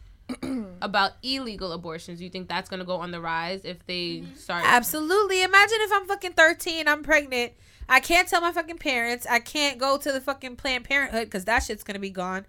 about 0.81 1.13
illegal 1.23 1.71
abortions? 1.71 2.21
You 2.21 2.29
think 2.29 2.47
that's 2.47 2.69
gonna 2.69 2.85
go 2.85 2.97
on 2.97 3.11
the 3.11 3.21
rise 3.21 3.61
if 3.63 3.85
they 3.85 4.17
mm-hmm. 4.17 4.35
start? 4.35 4.63
Absolutely. 4.65 5.43
Imagine 5.43 5.77
if 5.81 5.91
I'm 5.93 6.07
fucking 6.07 6.33
13, 6.33 6.87
I'm 6.87 7.03
pregnant. 7.03 7.53
I 7.89 7.99
can't 7.99 8.27
tell 8.27 8.41
my 8.41 8.51
fucking 8.51 8.77
parents. 8.77 9.27
I 9.29 9.39
can't 9.39 9.77
go 9.77 9.97
to 9.97 10.11
the 10.11 10.21
fucking 10.21 10.55
Planned 10.55 10.85
Parenthood 10.85 11.25
because 11.25 11.45
that 11.45 11.63
shit's 11.63 11.83
gonna 11.83 11.99
be 11.99 12.09
gone. 12.09 12.45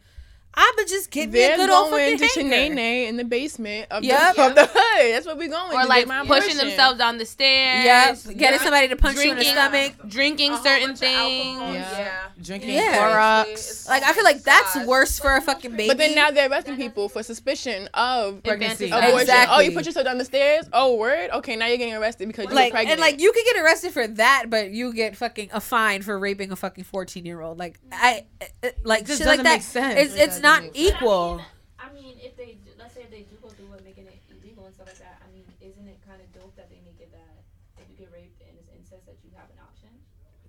I'ma 0.54 0.82
just 0.86 1.10
get 1.10 1.28
me 1.30 1.38
They're 1.40 1.54
a 1.54 1.56
good 1.56 1.70
old 1.70 1.90
going 1.90 2.18
fucking 2.18 2.48
to 2.50 2.54
hanger. 2.56 2.74
Shanae 2.76 3.08
in 3.08 3.16
the 3.16 3.24
basement 3.24 3.86
of, 3.90 4.04
Yep. 4.04 4.36
the, 4.36 4.46
of 4.48 4.54
the 4.54 4.70
hood. 4.72 5.14
That's 5.14 5.24
what 5.26 5.38
we're 5.38 5.48
going. 5.48 5.72
Or 5.74 5.82
to 5.82 5.88
like 5.88 6.00
get 6.06 6.08
my 6.08 6.26
pushing 6.26 6.56
themselves 6.58 6.98
down 6.98 7.16
the 7.18 7.24
stairs. 7.24 8.26
Yep. 8.26 8.36
Getting 8.36 8.58
somebody 8.60 8.88
to 8.88 8.96
punch 8.96 9.16
you 9.16 9.30
in 9.30 9.38
the 9.38 9.44
Drinking- 9.44 9.52
stomach. 9.54 9.92
Drinking 10.08 10.56
certain 10.58 10.94
things. 10.96 11.58
Yeah. 11.58 12.12
Drinking 12.42 12.70
Yeah. 12.74 12.98
Clorox. 12.98 13.88
Like 13.88 14.02
I 14.02 14.12
feel 14.12 14.24
like 14.24 14.42
that's 14.42 14.76
worse 14.86 15.18
for 15.18 15.34
a 15.36 15.40
fucking 15.40 15.70
baby. 15.72 15.88
But 15.88 15.96
then 15.98 16.14
now 16.14 16.30
they're 16.30 16.50
arresting 16.50 16.76
people 16.76 17.08
for 17.08 17.22
suspicion 17.22 17.88
of 17.94 18.42
Pregnancy. 18.42 18.90
abortion. 18.90 19.20
Exactly. 19.20 19.56
Oh, 19.56 19.60
you 19.60 19.72
put 19.72 19.86
yourself 19.86 20.04
down 20.04 20.18
the 20.18 20.24
stairs. 20.24 20.66
Oh, 20.72 20.96
word. 20.96 21.30
Okay, 21.30 21.56
now 21.56 21.66
you're 21.66 21.78
getting 21.78 21.94
arrested 21.94 22.28
because 22.28 22.44
you're 22.46 22.54
like 22.54 22.72
pregnant. 22.72 22.92
and 22.92 23.00
like 23.00 23.20
you 23.20 23.32
could 23.32 23.44
get 23.44 23.56
arrested 23.62 23.92
for 23.92 24.06
that, 24.06 24.46
but 24.50 24.70
you 24.70 24.92
get 24.92 25.16
fucking 25.16 25.48
a 25.52 25.60
fine 25.60 26.02
for 26.02 26.18
raping 26.18 26.52
a 26.52 26.56
fucking 26.56 26.84
fourteen 26.84 27.24
year 27.24 27.40
old. 27.40 27.58
Like 27.58 27.78
I, 27.90 28.24
uh, 28.62 28.68
like 28.84 29.06
just 29.06 29.18
shit 29.18 29.26
like 29.26 29.38
doesn't 29.42 29.44
that. 29.44 29.52
make 29.54 29.62
sense. 29.62 29.98
It's 30.00 30.14
it's 30.14 30.40
not 30.42 30.60
doesn't 30.60 30.76
equal. 30.76 31.40
I 31.78 31.92
mean, 31.92 32.18
if 32.22 32.36
they 32.36 32.58
do- 32.64 32.74
let's 32.78 32.94
say 32.94 33.02
if 33.02 33.10
they 33.10 33.22
do 33.22 33.36
go 33.42 33.48
through 33.48 33.66
with 33.74 33.84
making 33.84 34.06
it 34.06 34.18
illegal 34.30 34.66
and 34.66 34.74
stuff 34.74 34.86
like 34.88 34.98
that, 34.98 35.22
I 35.22 35.30
mean, 35.32 35.44
isn't 35.60 35.86
it 35.88 35.98
kind 36.06 36.20
of 36.20 36.30
dope 36.32 36.54
that 36.56 36.70
they 36.70 36.80
make 36.84 37.00
it 37.00 37.10
that 37.12 37.42
if 37.82 37.88
you 37.90 37.96
get 37.96 38.12
raped 38.12 38.40
and 38.42 38.54
it's 38.58 38.68
incest 38.70 39.06
that 39.06 39.16
you 39.24 39.30
have 39.36 39.48
an 39.50 39.58
option? 39.62 39.90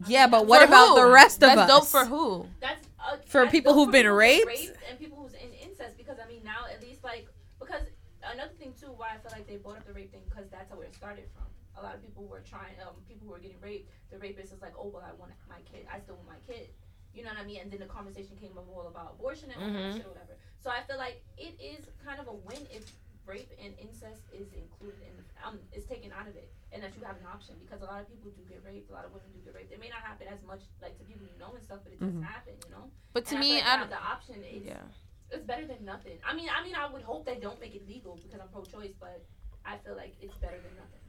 Yeah, 0.08 0.28
but 0.28 0.46
what 0.48 0.60
For 0.62 0.68
about 0.68 0.90
who? 0.90 0.96
the 1.02 1.08
rest 1.08 1.38
of 1.44 1.50
That's 1.56 1.62
us? 1.62 1.70
dope 1.70 1.88
for 1.88 2.06
who? 2.06 2.48
That's 2.60 2.86
uh, 3.00 3.18
For 3.26 3.42
that's 3.46 3.52
people 3.52 3.74
who've 3.74 3.92
been 3.92 4.04
people 4.10 4.18
raped? 4.18 4.72
and 4.90 5.00
people 5.00 5.18
who's 5.22 5.34
in 5.34 5.54
incest 5.54 5.96
because 5.98 6.18
I 6.20 6.28
mean 6.28 6.42
now 6.44 6.66
at 6.72 6.82
least 6.84 7.04
like 7.04 7.28
because 7.60 7.86
another 8.24 8.52
thing 8.60 8.74
too 8.80 8.92
why 8.98 9.16
I 9.16 9.18
feel 9.24 9.32
like 9.32 9.48
they 9.48 9.58
brought 9.58 9.78
up 9.78 9.86
the 9.88 9.94
rape 9.94 10.12
thing 10.12 10.22
because 10.28 10.50
that's 10.52 10.70
how 10.70 10.82
it 10.82 10.94
started 10.96 11.26
from. 11.34 11.46
A 11.78 11.82
lot 11.82 11.96
of 11.96 12.02
people 12.02 12.26
were 12.26 12.42
trying 12.42 12.76
um 12.84 12.94
people 13.08 13.28
who 13.28 13.34
were 13.34 13.40
getting 13.40 13.62
raped. 13.62 13.90
The 14.12 14.18
rapist 14.20 14.52
is 14.54 14.62
like, 14.62 14.74
oh 14.78 14.88
well, 14.94 15.04
I 15.08 15.14
want 15.16 15.32
my 15.48 15.62
kid. 15.72 15.88
I 15.92 16.00
still 16.00 16.16
want 16.16 16.28
my 16.36 16.42
kid. 16.46 16.68
You 17.14 17.24
know 17.24 17.30
what 17.30 17.40
I 17.40 17.46
mean? 17.46 17.62
And 17.62 17.70
then 17.72 17.80
the 17.80 17.86
conversation 17.86 18.36
came 18.42 18.58
up 18.58 18.66
all 18.74 18.88
about 18.88 19.14
abortion 19.18 19.52
and 19.52 19.62
all 19.62 19.70
that 19.70 19.94
Mhm. 19.94 19.98
shit 19.98 20.06
or 20.06 20.10
whatever. 20.10 20.36
So 20.60 20.70
I 20.72 20.82
feel 20.84 20.98
like 20.98 21.24
it 21.38 21.54
is 21.62 21.86
kind 22.04 22.20
of 22.20 22.28
a 22.28 22.34
win 22.34 22.66
if 22.72 22.90
rape 23.26 23.52
and 23.62 23.78
incest 23.80 24.22
is 24.34 24.52
included 24.52 25.00
in 25.02 25.16
um 25.46 25.58
is 25.72 25.86
taken 25.86 26.12
out 26.12 26.28
of 26.28 26.36
it 26.36 26.52
and 26.74 26.84
that 26.84 26.94
you 26.98 27.04
have 27.06 27.16
an 27.18 27.26
option 27.26 27.56
because 27.60 27.82
a 27.82 27.86
lot 27.86 28.02
of 28.02 28.08
people 28.10 28.32
do 28.32 28.44
get 28.50 28.64
raped. 28.66 28.90
A 28.90 28.94
lot 28.94 29.06
of 29.06 29.14
women 29.14 29.32
do 29.32 29.40
get 29.40 29.54
raped. 29.56 29.72
It 29.72 29.80
may 29.80 29.90
not 29.90 30.00
happen 30.00 30.28
as 30.28 30.42
much 30.44 30.62
like 30.82 30.98
to 30.98 31.04
people 31.06 31.28
you 31.28 31.38
know 31.40 31.54
and 31.54 31.64
stuff, 31.64 31.80
but 31.84 31.94
it 31.94 32.00
does 32.00 32.10
Mhm. 32.14 32.24
happen. 32.24 32.56
You 32.66 32.72
know. 32.72 32.92
But 33.14 33.26
to 33.28 33.36
And 33.36 33.40
me, 33.46 33.56
like 33.56 33.66
I 33.66 33.78
don't- 33.78 33.90
the 33.90 34.02
option 34.02 34.44
is 34.44 34.64
Yeah. 34.66 34.84
it's 35.30 35.46
better 35.46 35.66
than 35.68 35.86
nothing. 35.86 36.20
I 36.26 36.34
mean, 36.34 36.50
I 36.50 36.64
mean, 36.64 36.76
I 36.76 36.88
would 36.92 37.04
hope 37.04 37.26
they 37.26 37.40
don't 37.40 37.60
make 37.60 37.76
it 37.76 37.88
legal 37.88 38.16
because 38.18 38.40
I'm 38.42 38.50
pro-choice, 38.50 38.94
but 39.00 39.22
I 39.66 39.78
feel 39.78 39.96
like 39.96 40.16
it's 40.20 40.36
better 40.38 40.60
than 40.60 40.76
nothing, 40.76 40.76
in 40.76 40.78
my 40.82 40.86
opinion. 40.86 41.03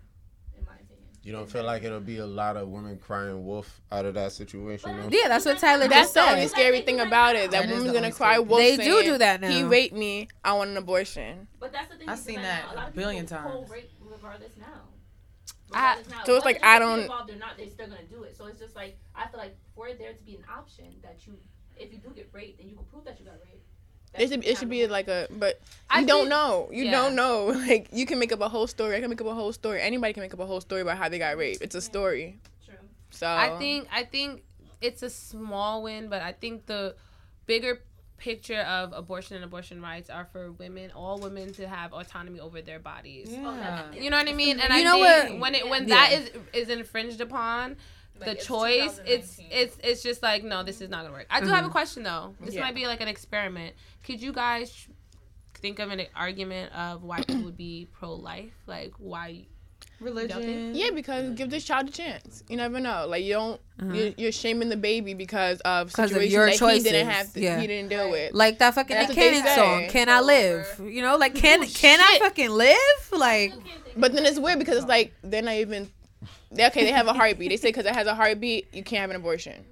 You 1.25 1.33
don't 1.33 1.51
feel 1.51 1.64
like 1.64 1.83
it'll 1.85 2.01
be 2.01 2.18
a 2.18 2.27
lot 2.27 2.59
of 2.59 2.68
women 2.68 2.99
crying 2.99 3.47
wolf 3.47 3.81
out 3.91 4.05
of 4.05 4.12
that 4.12 4.33
situation? 4.33 4.95
though? 4.95 5.09
Yeah, 5.11 5.29
that's 5.29 5.47
what 5.47 5.59
Tyler 5.59 5.89
That's 5.89 6.12
just 6.12 6.14
the 6.14 6.20
only 6.20 6.47
scary 6.49 6.83
thing 6.83 7.01
about 7.01 7.35
it. 7.35 7.51
That, 7.51 7.62
That 7.62 7.70
is 7.70 7.79
woman's 7.79 7.95
gonna 7.95 8.12
cry 8.12 8.39
wolf. 8.39 8.61
They 8.61 8.77
do 8.77 8.83
saying, 8.83 9.05
do 9.05 9.18
that 9.18 9.41
now. 9.41 9.49
He 9.49 9.62
raped 9.62 9.95
me. 9.95 10.29
I 10.45 10.53
want 10.53 10.68
an 10.68 10.77
abortion. 10.77 11.49
But 11.59 11.72
that's 11.72 11.89
the 11.91 11.97
thing. 11.97 12.11
I've 12.11 12.18
seen 12.18 12.43
that 12.43 12.75
now, 12.75 12.83
a 12.83 12.89
a 12.89 12.91
billion 12.91 13.25
times. 13.25 13.66
co-rape 13.66 13.91
regardless 14.03 14.53
now. 14.59 14.66
I- 15.72 15.97
now. 16.11 16.25
So 16.25 16.37
it's 16.37 16.45
like, 16.45 16.62
I 16.62 16.79
don't- 16.79 17.01
Involved 17.01 17.31
or 17.31 17.37
not, 17.37 17.57
they're 17.57 17.70
still 17.70 17.87
gonna 17.87 18.03
do 18.05 18.25
it. 18.25 18.37
So 18.37 18.45
it's 18.45 18.59
just 18.59 18.77
like 18.77 18.99
I 19.16 19.27
feel 19.29 19.41
like 19.41 19.57
for 19.75 19.95
there 19.95 20.12
to 20.12 20.22
be 20.25 20.37
an 20.37 20.45
option 20.55 20.85
that 21.03 21.27
you, 21.27 21.39
if 21.79 21.91
you 21.91 21.99
do 21.99 22.11
get 22.11 22.29
raped, 22.35 22.59
then 22.59 22.68
you 22.68 22.77
can 22.77 22.85
prove 22.85 23.05
that 23.07 23.18
you 23.18 23.25
got 23.25 23.41
raped. 23.43 23.64
That 24.15 24.23
It 24.23 24.29
should 24.31 24.45
it 24.45 24.59
should 24.59 24.69
be 24.71 24.83
an 24.83 24.91
like 24.91 25.09
a 25.09 25.27
but 25.31 25.61
I 25.91 26.05
don't 26.05 26.21
think- 26.21 26.31
know. 26.31 26.69
You 26.73 26.85
yeah. 26.85 26.91
don't 26.93 27.15
know. 27.15 27.47
Like 27.67 27.89
you 27.93 28.07
can 28.07 28.19
make 28.19 28.33
up 28.33 28.41
a 28.41 28.49
whole 28.49 28.67
story. 28.67 28.97
I 28.97 29.01
can 29.01 29.11
make 29.11 29.21
up 29.21 29.27
a 29.27 29.35
whole 29.35 29.53
story. 29.53 29.81
Anybody 29.83 30.12
can 30.12 30.23
make 30.23 30.35
up 30.35 30.41
a 30.41 30.47
whole 30.47 30.61
story 30.61 30.81
about 30.83 30.97
how 30.99 31.09
they 31.09 31.19
got 31.19 31.37
raped. 31.37 31.62
It's 31.62 31.75
a 31.75 31.81
story. 31.81 32.39
True. 32.65 32.75
So 33.11 33.27
I 33.27 33.57
think 33.59 33.89
I 33.93 34.05
think 34.05 34.43
it's 34.81 35.03
a 35.03 35.11
small 35.11 35.83
win, 35.83 36.09
but 36.09 36.23
I 36.23 36.33
think 36.33 36.67
the 36.67 36.95
bigger 37.47 37.81
picture 38.17 38.61
of 38.61 38.93
abortion 38.93 39.37
and 39.37 39.45
abortion 39.45 39.83
rights 39.83 40.09
are 40.09 40.27
for 40.33 40.53
women, 40.53 40.91
all 40.95 41.19
women, 41.19 41.53
to 41.53 41.69
have 41.69 41.93
autonomy 41.93 42.41
over 42.41 42.62
their 42.62 42.79
bodies. 42.79 43.29
Yeah. 43.31 43.93
You 43.93 44.09
know 44.09 44.17
what 44.17 44.29
I 44.29 44.33
mean? 44.33 44.61
And 44.61 44.73
You 44.73 44.81
I 44.81 44.83
know 44.83 45.05
think 45.05 45.33
what? 45.33 45.41
when 45.41 45.55
it 45.55 45.69
when 45.69 45.89
Yeah. 45.89 45.95
that 45.97 46.12
is 46.12 46.31
is 46.53 46.69
infringed 46.71 47.21
upon, 47.21 47.77
the 48.21 48.33
it's 48.33 48.47
choice 48.47 49.01
it's 49.07 49.39
it's 49.51 49.77
it's 49.83 50.03
just 50.03 50.23
like 50.23 50.45
no, 50.45 50.62
this 50.62 50.81
is 50.81 50.89
not 50.89 51.03
gonna 51.03 51.15
work. 51.15 51.27
I 51.31 51.41
do 51.41 51.47
have 51.47 51.59
a 51.59 51.62
mm-hmm. 51.62 51.73
question 51.73 52.03
though. 52.03 52.35
This 52.41 52.55
Yeah. 52.55 52.61
might 52.62 52.75
be 52.75 52.87
like 52.87 53.01
an 53.01 53.09
experiment. 53.09 53.75
Could 54.05 54.23
you 54.23 54.33
guys 54.33 54.87
think 55.55 55.79
of 55.79 55.91
an 55.91 56.03
argument 56.15 56.73
of 56.75 57.03
why 57.03 57.23
people 57.23 57.43
would 57.45 57.57
be 57.57 57.89
pro 57.93 58.15
life? 58.15 58.53
Like 58.67 58.93
why? 58.99 59.47
Religion. 60.01 60.75
yeah, 60.75 60.91
because 60.95 61.35
give 61.35 61.51
this 61.51 61.65
child 61.65 61.89
a 61.89 61.91
chance. 61.91 62.43
You 62.49 62.57
never 62.57 62.81
know. 62.81 63.07
Like 63.09 63.25
you 63.25 63.35
don't. 63.35 63.61
Uh-huh. 63.81 63.93
You're, 63.93 64.12
you're 64.17 64.33
shaming 64.33 64.69
the 64.69 64.77
baby 64.77 65.15
because 65.15 65.61
of. 65.61 65.93
'Cause 65.93 66.11
of 66.11 66.17
situations 66.17 66.33
your 66.33 66.47
that 66.47 66.53
he 66.53 66.59
choices. 66.59 66.83
didn't 66.85 67.09
have. 67.09 67.33
To, 67.33 67.41
Yeah. 67.41 67.61
He 67.61 67.67
didn't 67.67 67.89
deal 67.91 68.11
with. 68.11 68.35
Like 68.35 68.59
that 68.59 68.75
fucking 68.75 68.95
That's 68.95 69.09
Nick 69.09 69.19
Cannon 69.19 69.55
song, 69.55 69.89
"Can 69.89 70.09
I 70.09 70.21
Live?" 70.21 70.81
You 70.85 71.01
know, 71.01 71.17
like 71.17 71.35
can 71.35 71.62
Oh, 71.62 71.67
can 71.73 72.01
I 72.01 72.19
fucking 72.19 72.51
live? 72.51 72.77
Like 73.12 73.55
But 73.97 74.12
then 74.12 74.27
it's 74.27 74.39
weird 74.39 74.59
because 74.59 74.79
it's 74.79 74.87
like 74.89 75.15
they're 75.23 75.43
not 75.43 75.55
even. 75.55 75.89
They, 76.51 76.66
okay, 76.66 76.85
they 76.85 76.93
have 76.93 77.07
a 77.07 77.12
heartbeat. 77.12 77.51
They 77.51 77.57
say 77.57 77.68
because 77.68 77.87
it 77.87 77.95
has 77.95 78.07
a 78.07 78.14
heartbeat, 78.14 78.68
you 78.75 78.83
can't 78.83 79.01
have 79.01 79.11
an 79.11 79.16
abortion. 79.16 79.64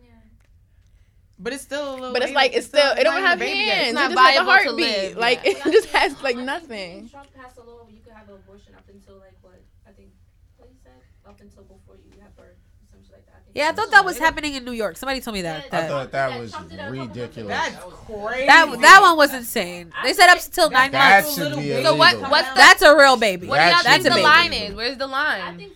But 1.39 1.53
it's 1.53 1.63
still 1.63 1.91
a 1.91 1.95
little. 1.95 2.13
But 2.13 2.23
it's 2.23 2.33
like 2.35 2.53
it's 2.55 2.67
still. 2.69 2.93
It 2.93 3.03
not 3.03 3.05
don't 3.05 3.23
have 3.23 3.39
a 3.39 3.41
baby 3.41 3.59
yet. 3.59 3.75
hands. 3.77 3.89
It's 3.89 3.91
It 3.91 3.95
not 3.95 4.11
just 4.13 4.21
has 4.21 4.31
a 4.31 4.45
viable 4.45 4.53
to 4.53 4.65
heartbeat. 4.69 4.87
live, 5.09 5.17
Like 5.17 5.41
yeah. 5.45 5.51
it 5.67 5.73
just 5.73 5.89
has 5.89 6.13
like 6.23 6.35
I 6.37 6.39
think 6.39 6.47
nothing. 6.47 7.09
Trump 7.09 7.35
passed 7.35 7.59
a 7.59 7.63
law 7.63 7.83
where 7.83 7.91
you 7.93 7.99
could 8.05 8.13
have 8.13 8.29
an 8.29 8.35
abortion 8.37 8.75
up 8.77 8.85
until 8.89 9.17
like 9.17 9.35
what 9.43 9.59
I 9.89 9.91
think 9.91 10.11
what 10.57 10.69
he 10.71 10.77
said 10.85 10.93
up 11.27 11.41
until 11.41 11.65
before 11.65 11.97
you 11.97 12.21
have 12.21 12.37
birth, 12.37 12.55
or 12.93 12.99
some 13.03 13.13
like 13.13 13.27
that. 13.27 13.35
I 13.45 13.51
yeah, 13.55 13.69
I 13.71 13.73
thought 13.73 13.91
that 13.91 14.05
was 14.05 14.19
happening 14.19 14.55
in 14.55 14.65
New 14.65 14.71
York. 14.73 14.97
Somebody 14.97 15.21
told 15.21 15.35
me 15.35 15.43
that. 15.43 15.65
Yeah, 15.73 15.79
I 15.79 15.81
that 15.81 15.89
thought 15.91 16.13
that 16.13 16.39
was 16.39 16.53
Trump 16.53 16.69
did 16.71 16.79
that 16.79 16.83
a 16.83 16.85
couple 16.87 16.97
months 16.99 17.17
ago. 17.17 17.23
ridiculous. 17.25 17.49
That's 17.57 17.85
crazy. 18.07 18.47
that 18.47 18.81
that 18.81 18.99
one 19.03 19.17
was 19.17 19.35
insane. 19.35 19.93
They 20.05 20.13
said 20.13 20.29
up 20.29 20.39
until 20.45 20.71
nine 20.71 20.93
That 20.93 21.25
months. 21.25 21.35
should 21.37 21.57
be 21.57 21.73
illegal. 21.73 21.83
So 21.93 21.97
what 21.97 22.21
what's 22.31 22.49
the 22.51 22.55
That's 22.55 22.83
a 22.83 22.97
real 22.97 23.17
baby. 23.17 23.49
That's 23.49 23.49
what 23.49 23.83
do 23.83 23.89
y'all 23.89 23.95
think 23.95 24.05
the 24.05 24.11
be 24.11 24.17
be 24.17 24.23
line 24.23 24.53
is? 24.53 24.75
Where's 24.77 24.97
the 24.97 25.09
I 25.09 25.09
line? 25.09 25.71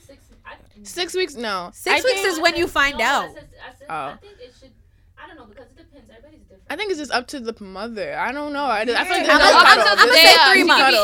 Think 0.76 0.86
six. 0.88 1.14
Weeks? 1.14 1.34
No. 1.34 1.70
Six 1.74 2.00
I 2.00 2.04
weeks 2.04 2.20
think, 2.22 2.26
is 2.34 2.40
when 2.40 2.56
you 2.56 2.66
find 2.66 2.98
no, 2.98 3.04
I 3.04 3.08
out. 3.08 3.34
said- 3.34 3.48
I, 3.56 3.78
said, 3.78 3.86
Oh. 3.90 3.94
I 3.94 4.16
think 4.16 4.32
it 4.40 4.54
should. 4.60 4.70
I 5.18 5.26
don't 5.28 5.36
know 5.36 5.44
because 5.46 5.66
it 5.70 5.76
depends. 5.76 6.10
Everybody's 6.10 6.40
different. 6.42 6.62
I 6.70 6.76
think 6.76 6.90
it's 6.90 6.98
just 7.00 7.12
up 7.12 7.26
to 7.28 7.40
the 7.40 7.54
mother. 7.64 8.16
I 8.18 8.32
don't 8.32 8.52
know. 8.52 8.64
I, 8.66 8.84
just, 8.84 8.98
I 8.98 9.04
feel 9.04 9.16
like 9.18 9.26
there's 9.26 9.38
I'm, 9.40 9.44
no 9.46 9.52
gonna- 9.52 9.66
cutoff. 9.66 9.98
I'm 9.98 10.08
gonna 10.08 10.12
say 10.20 10.36
three 10.52 10.64
months. 10.64 10.98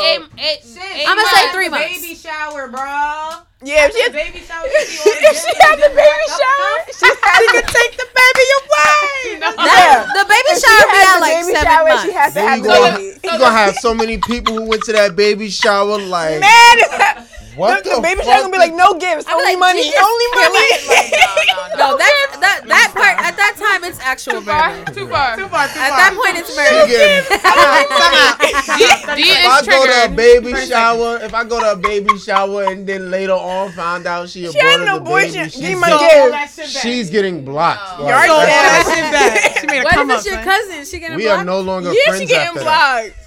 I'ma 1.07 1.23
say 1.33 1.51
three 1.51 1.69
months. 1.69 2.01
Baby 2.01 2.15
shower, 2.15 2.67
bro. 2.67 3.41
Yeah, 3.65 3.87
if 3.87 3.95
she 3.95 4.01
has 4.03 4.11
baby 4.11 4.39
shower, 4.43 4.65
if 4.67 5.37
she 5.39 5.53
has 5.55 5.79
a 5.79 5.91
baby 5.95 6.27
shower, 6.35 6.75
she 6.91 7.07
has 7.07 7.43
to 7.47 7.61
take 7.71 7.95
the 7.95 8.07
baby 8.11 8.47
away. 8.59 9.39
That- 9.43 10.07
the 10.13 10.23
baby 10.27 10.51
If 10.51 10.59
shower 10.59 10.87
be 10.91 10.97
has 10.99 11.15
at 11.15 11.19
like 11.21 11.43
seven 11.43 11.63
shower, 11.63 11.87
months. 11.89 12.03
She 12.03 12.11
has 12.11 12.33
to 12.33 12.41
have 12.41 12.57
you 12.57 12.63
the 12.63 12.69
gonna, 12.69 12.97
baby. 12.97 13.19
you 13.23 13.39
gonna 13.39 13.51
have 13.51 13.75
so 13.75 13.93
many 13.93 14.17
people 14.17 14.53
who 14.55 14.67
went 14.67 14.83
to 14.83 14.91
that 14.93 15.15
baby 15.15 15.49
shower 15.49 15.97
like 15.97 16.39
Man, 16.39 16.75
it's 16.79 16.91
not- 16.99 17.27
what 17.55 17.83
the, 17.83 17.89
the, 17.89 17.95
the 17.97 18.01
baby 18.01 18.21
fuck 18.21 18.25
shower 18.29 18.41
gonna 18.41 18.51
be 18.51 18.57
like 18.57 18.73
no 18.73 18.93
gifts, 18.97 19.25
I'm 19.27 19.35
only 19.37 19.53
like, 19.53 19.59
money, 19.59 19.83
Jesus 19.83 19.99
only 20.01 20.27
money. 20.35 20.67
No, 21.73 21.97
that 21.97 22.37
that 22.39 22.61
that 22.69 22.91
part 22.93 23.17
at 23.17 23.35
that 23.35 23.55
time 23.57 23.83
it's 23.83 23.99
actual 23.99 24.41
murder. 24.41 24.85
Too 24.93 25.07
far. 25.09 25.35
Too 25.35 25.47
far, 25.49 25.65
too 25.67 25.73
far. 25.73 25.89
At 25.89 25.93
that 25.97 26.13
point 26.13 26.37
it's 26.37 26.53
She 26.53 26.57
murder. 26.61 26.85
getting- 26.85 27.25
D 29.17 29.23
if 29.25 29.45
I 29.49 29.61
go 29.65 29.85
to 29.85 29.89
a 29.89 29.93
triggered. 30.07 30.15
baby 30.15 30.65
shower, 30.67 31.17
if 31.21 31.33
I 31.33 31.43
go 31.43 31.59
to 31.59 31.71
a 31.71 31.75
baby 31.75 32.17
shower 32.19 32.65
and 32.65 32.85
then 32.87 33.09
later 33.11 33.33
on 33.33 33.71
find 33.71 34.05
out 34.05 34.29
she 34.29 34.47
She 34.51 34.57
had 34.59 34.79
aborted 34.81 34.81
an 34.81 34.85
the 34.85 34.95
abortion. 35.01 35.31
baby, 35.33 35.49
Give 35.49 35.69
she's, 35.73 35.77
my 35.81 35.89
getting, 35.89 36.31
gift. 36.63 36.69
she's 36.81 37.09
getting 37.09 37.43
blocked. 37.45 37.99
Like, 37.99 38.09
Yard 38.09 38.29
that's- 38.29 38.85
sale. 38.85 38.93
that 38.93 39.43
shit 39.43 39.53
back. 39.53 39.59
She 39.61 39.67
made 39.67 39.79
a 39.79 39.83
What 39.83 39.93
come 39.93 40.11
if 40.11 40.13
up. 40.13 40.19
it's 40.21 40.27
your 40.29 40.41
cousin? 40.43 40.85
She 40.85 40.99
gonna 40.99 41.15
we 41.17 41.27
are 41.27 41.43
no 41.43 41.59
longer 41.61 41.89
Yeah, 41.91 41.99
she 42.05 42.09
friends 42.09 42.29
getting 42.29 42.47
after 42.47 42.59
that. 42.63 43.03
blocked. 43.09 43.19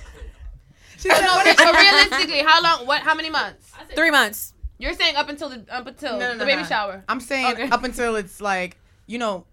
So, 0.98 1.08
so 1.10 1.72
realistically, 1.72 2.42
how 2.42 2.62
long? 2.62 2.86
What? 2.86 3.02
How 3.02 3.14
many 3.14 3.30
months? 3.30 3.65
Three 3.94 4.10
months. 4.10 4.52
You're 4.78 4.94
saying 4.94 5.16
up 5.16 5.28
until 5.28 5.48
the 5.48 5.64
up 5.70 5.86
until 5.86 6.12
No, 6.14 6.18
no, 6.18 6.32
no, 6.32 6.38
the 6.38 6.44
baby 6.44 6.62
no. 6.62 6.68
shower. 6.68 7.04
I'm 7.08 7.20
saying 7.20 7.46
Okay. 7.54 7.68
up 7.70 7.84
until 7.84 8.16
it's 8.16 8.40
like, 8.40 8.76
you 9.06 9.18
know. 9.18 9.44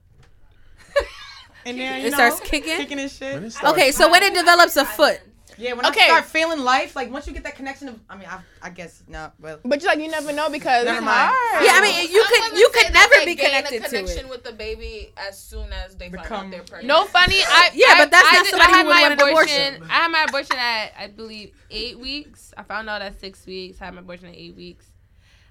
And 1.66 1.80
then, 1.80 2.02
you 2.02 2.08
It 2.08 2.12
know, 2.12 2.18
starts 2.18 2.40
kicking? 2.42 2.76
Kicking 2.76 3.00
and 3.00 3.10
shit. 3.10 3.36
When 3.36 3.46
it 3.46 3.52
starts- 3.52 3.72
Okay, 3.74 3.92
so 3.92 4.12
when 4.12 4.22
it 4.22 4.34
develops 4.34 4.76
a 4.76 4.84
foot. 4.84 5.22
Yeah, 5.58 5.74
when 5.74 5.86
Okay. 5.86 6.02
I 6.04 6.08
start 6.08 6.26
feeling 6.26 6.60
life, 6.60 6.96
like 6.96 7.12
once 7.12 7.28
you 7.28 7.34
get 7.34 7.44
that 7.44 7.56
connection 7.56 7.88
of, 7.90 8.00
I 8.10 8.16
mean, 8.18 8.28
I, 8.30 8.40
I 8.62 8.70
guess 8.70 9.04
no, 9.08 9.32
well, 9.40 9.60
But 9.64 9.82
you 9.82 9.88
like 9.88 10.00
you 10.00 10.10
never 10.10 10.32
know 10.34 10.50
because 10.50 10.86
Never 10.86 10.98
it's 10.98 11.06
mind. 11.06 11.32
hard. 11.34 11.64
Yeah, 11.66 11.74
I 11.76 11.82
mean 11.82 12.12
you 12.12 12.24
could 12.28 12.58
you 12.58 12.70
could 12.74 12.94
never 12.94 13.14
be 13.26 13.36
connected 13.36 13.80
a 13.82 13.84
to 13.84 13.90
connection 13.90 14.26
it. 14.26 14.30
with 14.30 14.44
the 14.44 14.52
baby 14.54 15.12
as 15.18 15.40
soon 15.40 15.72
as 15.74 15.96
they 15.96 16.10
find 16.10 16.24
Become- 16.24 16.46
out 16.48 16.52
they're 16.52 16.64
pregnant. 16.64 16.88
No 16.88 17.06
funny. 17.06 17.38
I 17.48 17.72
Yeah, 17.76 17.88
I- 17.90 17.98
but 18.00 18.12
that's 18.12 18.28
I 18.32 18.36
not 18.38 18.44
did- 18.44 18.50
somebody 18.52 18.72
I 18.74 18.76
had 18.78 18.82
who 18.82 18.88
would 18.88 18.94
my 18.96 19.02
want 19.02 19.14
an 19.22 19.28
abortion. 19.30 19.84
I 19.90 19.94
had 19.94 20.12
my 20.12 20.24
abortion 20.28 20.56
at 20.60 20.92
I 20.98 21.08
believe 21.08 21.52
eight 21.72 22.00
weeks. 22.00 22.54
I 22.58 22.64
found 22.64 22.90
out 22.90 23.02
at 23.02 23.20
six 23.20 23.46
weeks. 23.46 23.82
I 23.82 23.86
had 23.86 23.94
my 23.94 24.02
abortion 24.02 24.28
at 24.30 24.36
eight 24.36 24.56
weeks. 24.56 24.86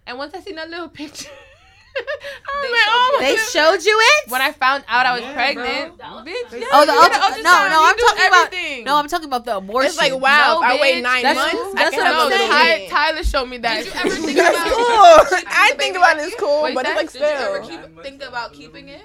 And 0.06 0.18
once 0.18 0.34
I 0.34 0.40
seen 0.40 0.56
that 0.56 0.68
little 0.68 0.88
picture, 0.88 1.30
I 2.44 2.50
was 2.54 2.62
They 2.62 2.72
like, 2.72 2.80
showed 2.80 2.92
oh 2.92 3.12
you- 3.12 3.20
They 3.20 3.36
showed 3.36 3.84
you 3.90 3.96
it? 4.00 4.30
When 4.30 4.40
I 4.40 4.52
found 4.52 4.84
out 4.88 5.06
I 5.06 5.12
was 5.14 5.22
Yeah, 5.22 5.34
pregnant, 5.34 5.98
bro. 5.98 6.06
bitch. 6.24 6.60
yeah, 6.60 6.66
Oh, 6.72 6.86
the 6.86 6.92
ultra- 6.92 7.18
get 7.20 7.36
an 7.38 7.42
no, 7.42 7.68
no, 7.68 7.78
I'm 7.84 7.96
do 7.96 8.02
talking 8.06 8.26
about- 8.28 8.46
everything. 8.46 8.84
No, 8.84 8.96
I'm 8.96 9.08
talking 9.08 9.26
about 9.28 9.44
the 9.44 9.56
abortion. 9.56 9.88
It's 9.90 9.98
like 9.98 10.12
wow, 10.14 10.60
No, 10.60 10.66
I 10.66 10.78
wait 10.80 11.02
nine 11.02 11.22
That's- 11.22 11.36
months. 11.54 11.74
that's 11.74 11.94
I 11.94 11.98
what 11.98 12.04
can 12.04 12.06
I'm 12.06 12.12
no, 12.12 12.28
saying. 12.28 12.40
little 12.40 12.56
Ty- 12.56 12.76
baby. 12.78 12.90
Tyler 12.90 13.22
showed 13.24 13.46
me 13.46 13.58
that. 13.58 13.84
Did 13.84 13.86
you 13.86 13.92
ever 14.00 14.10
think 14.26 14.36
That's 14.38 14.56
about? 14.56 14.72
cool. 14.72 15.38
Keeping 15.38 15.48
I 15.52 15.74
think 15.76 15.96
about 15.96 16.18
it's 16.18 16.36
cool, 16.36 16.62
Wait, 16.62 16.74
but 16.74 16.86
it's 16.86 16.94
that- 16.94 16.96
like 16.96 17.12
Did 17.12 17.20
you 17.20 17.26
ever 17.26 17.64
still. 17.64 17.78
keep, 17.88 18.02
think 18.02 18.22
about 18.22 18.52
keeping 18.52 18.88
it? 18.88 19.02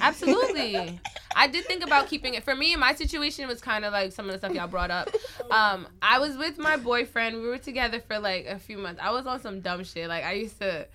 Absolutely. 0.00 1.00
I 1.36 1.46
did 1.46 1.64
think 1.66 1.84
about 1.84 2.08
keeping 2.08 2.34
it. 2.34 2.42
For 2.44 2.54
me, 2.54 2.74
my 2.76 2.94
situation 2.94 3.46
was 3.48 3.60
kind 3.60 3.84
of 3.84 3.92
like 3.92 4.12
some 4.12 4.26
of 4.26 4.32
the 4.32 4.38
stuff 4.38 4.52
y'all 4.54 4.66
brought 4.68 4.90
up. 4.90 5.10
Um, 5.50 5.86
I 6.02 6.18
was 6.18 6.36
with 6.36 6.58
my 6.58 6.76
boyfriend. 6.76 7.36
We 7.40 7.46
were 7.48 7.58
together 7.58 8.00
for 8.00 8.18
like 8.18 8.46
a 8.46 8.58
few 8.58 8.78
months. 8.78 9.00
I 9.02 9.10
was 9.10 9.26
on 9.26 9.40
some 9.40 9.60
dumb 9.60 9.84
shit. 9.84 10.08
Like 10.08 10.24
I 10.24 10.32
used 10.32 10.58
to, 10.60 10.86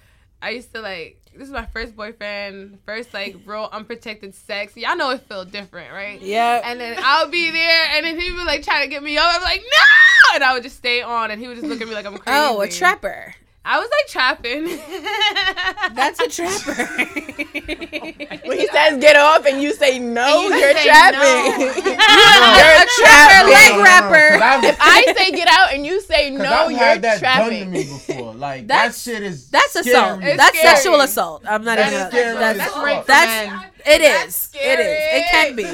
I 0.41 0.49
used 0.51 0.73
to 0.73 0.81
like. 0.81 1.21
This 1.37 1.47
is 1.47 1.53
my 1.53 1.65
first 1.65 1.95
boyfriend, 1.95 2.79
first 2.85 3.13
like 3.13 3.35
real 3.45 3.69
unprotected 3.71 4.33
sex. 4.33 4.75
Y'all 4.77 4.95
know 4.95 5.09
it 5.11 5.21
felt 5.21 5.51
different, 5.51 5.91
right? 5.91 6.21
Yeah. 6.21 6.61
And 6.63 6.79
then 6.79 6.97
I'll 6.99 7.29
be 7.29 7.51
there, 7.51 7.87
and 7.93 8.05
then 8.05 8.19
he 8.19 8.31
would 8.31 8.45
like 8.45 8.63
try 8.63 8.83
to 8.83 8.89
get 8.89 9.03
me 9.03 9.17
up. 9.17 9.25
I'm 9.35 9.41
like, 9.41 9.61
no, 9.61 10.35
and 10.35 10.43
I 10.43 10.53
would 10.53 10.63
just 10.63 10.77
stay 10.77 11.01
on, 11.01 11.31
and 11.31 11.41
he 11.41 11.47
would 11.47 11.57
just 11.57 11.67
look 11.67 11.81
at 11.81 11.87
me 11.87 11.93
like 11.93 12.05
I'm 12.05 12.17
crazy. 12.17 12.39
Oh, 12.39 12.61
a 12.61 12.69
trapper. 12.69 13.35
I 13.67 13.79
was 13.79 13.89
like 13.89 14.07
trapping. 14.07 14.65
That's 15.95 16.19
a 16.19 16.27
trapper. 16.29 16.87
Oh 17.57 18.47
when 18.49 18.59
he 18.59 18.67
says 18.67 18.99
get 19.01 19.15
off 19.15 19.45
and 19.45 19.61
you 19.61 19.73
say 19.73 19.97
no, 19.97 20.43
you 20.43 20.55
you're 20.55 20.73
say 20.73 20.85
trapping. 20.85 21.59
no. 21.59 21.65
you're 21.65 21.95
a 21.95 22.85
trapper, 22.85 23.49
trapping. 23.49 23.53
leg 23.53 23.83
rapper. 23.83 24.29
'cause 24.33 24.41
I've- 24.41 24.67
If 24.67 24.77
I 24.79 25.13
say 25.17 25.31
get 25.31 25.47
out 25.47 25.73
and 25.73 25.85
you 25.85 25.99
say 26.01 26.29
'cause 26.31 26.39
no, 26.39 26.45
I've 26.53 26.69
you're 26.71 26.79
had 26.79 27.01
that 27.01 27.21
done 27.21 27.39
to 27.39 27.49
trapping. 27.49 27.71
me 27.71 27.83
before. 27.85 28.33
Like 28.35 28.67
That's- 28.67 29.03
that 29.03 29.11
shit 29.11 29.23
is 29.23 29.49
That's 29.49 29.71
scary 29.71 29.89
assault. 29.95 30.23
as 30.23 30.37
That's 30.37 30.57
scary. 30.59 30.75
sexual 30.75 31.01
assault. 31.01 31.43
I'm 31.47 31.63
not 31.63 31.77
That 31.77 31.87
even. 31.91 32.01
is 32.01 32.07
scary 32.09 32.33
That's 32.37 32.59
as 32.59 32.65
that's, 32.65 32.73
fuck. 32.75 33.05
that's 33.07 33.65
it 33.87 34.01
is. 34.01 34.07
That's 34.13 34.55
It 34.55 34.79
is. 34.79 34.97
It 35.13 35.25
can 35.31 35.55
be. 35.55 35.65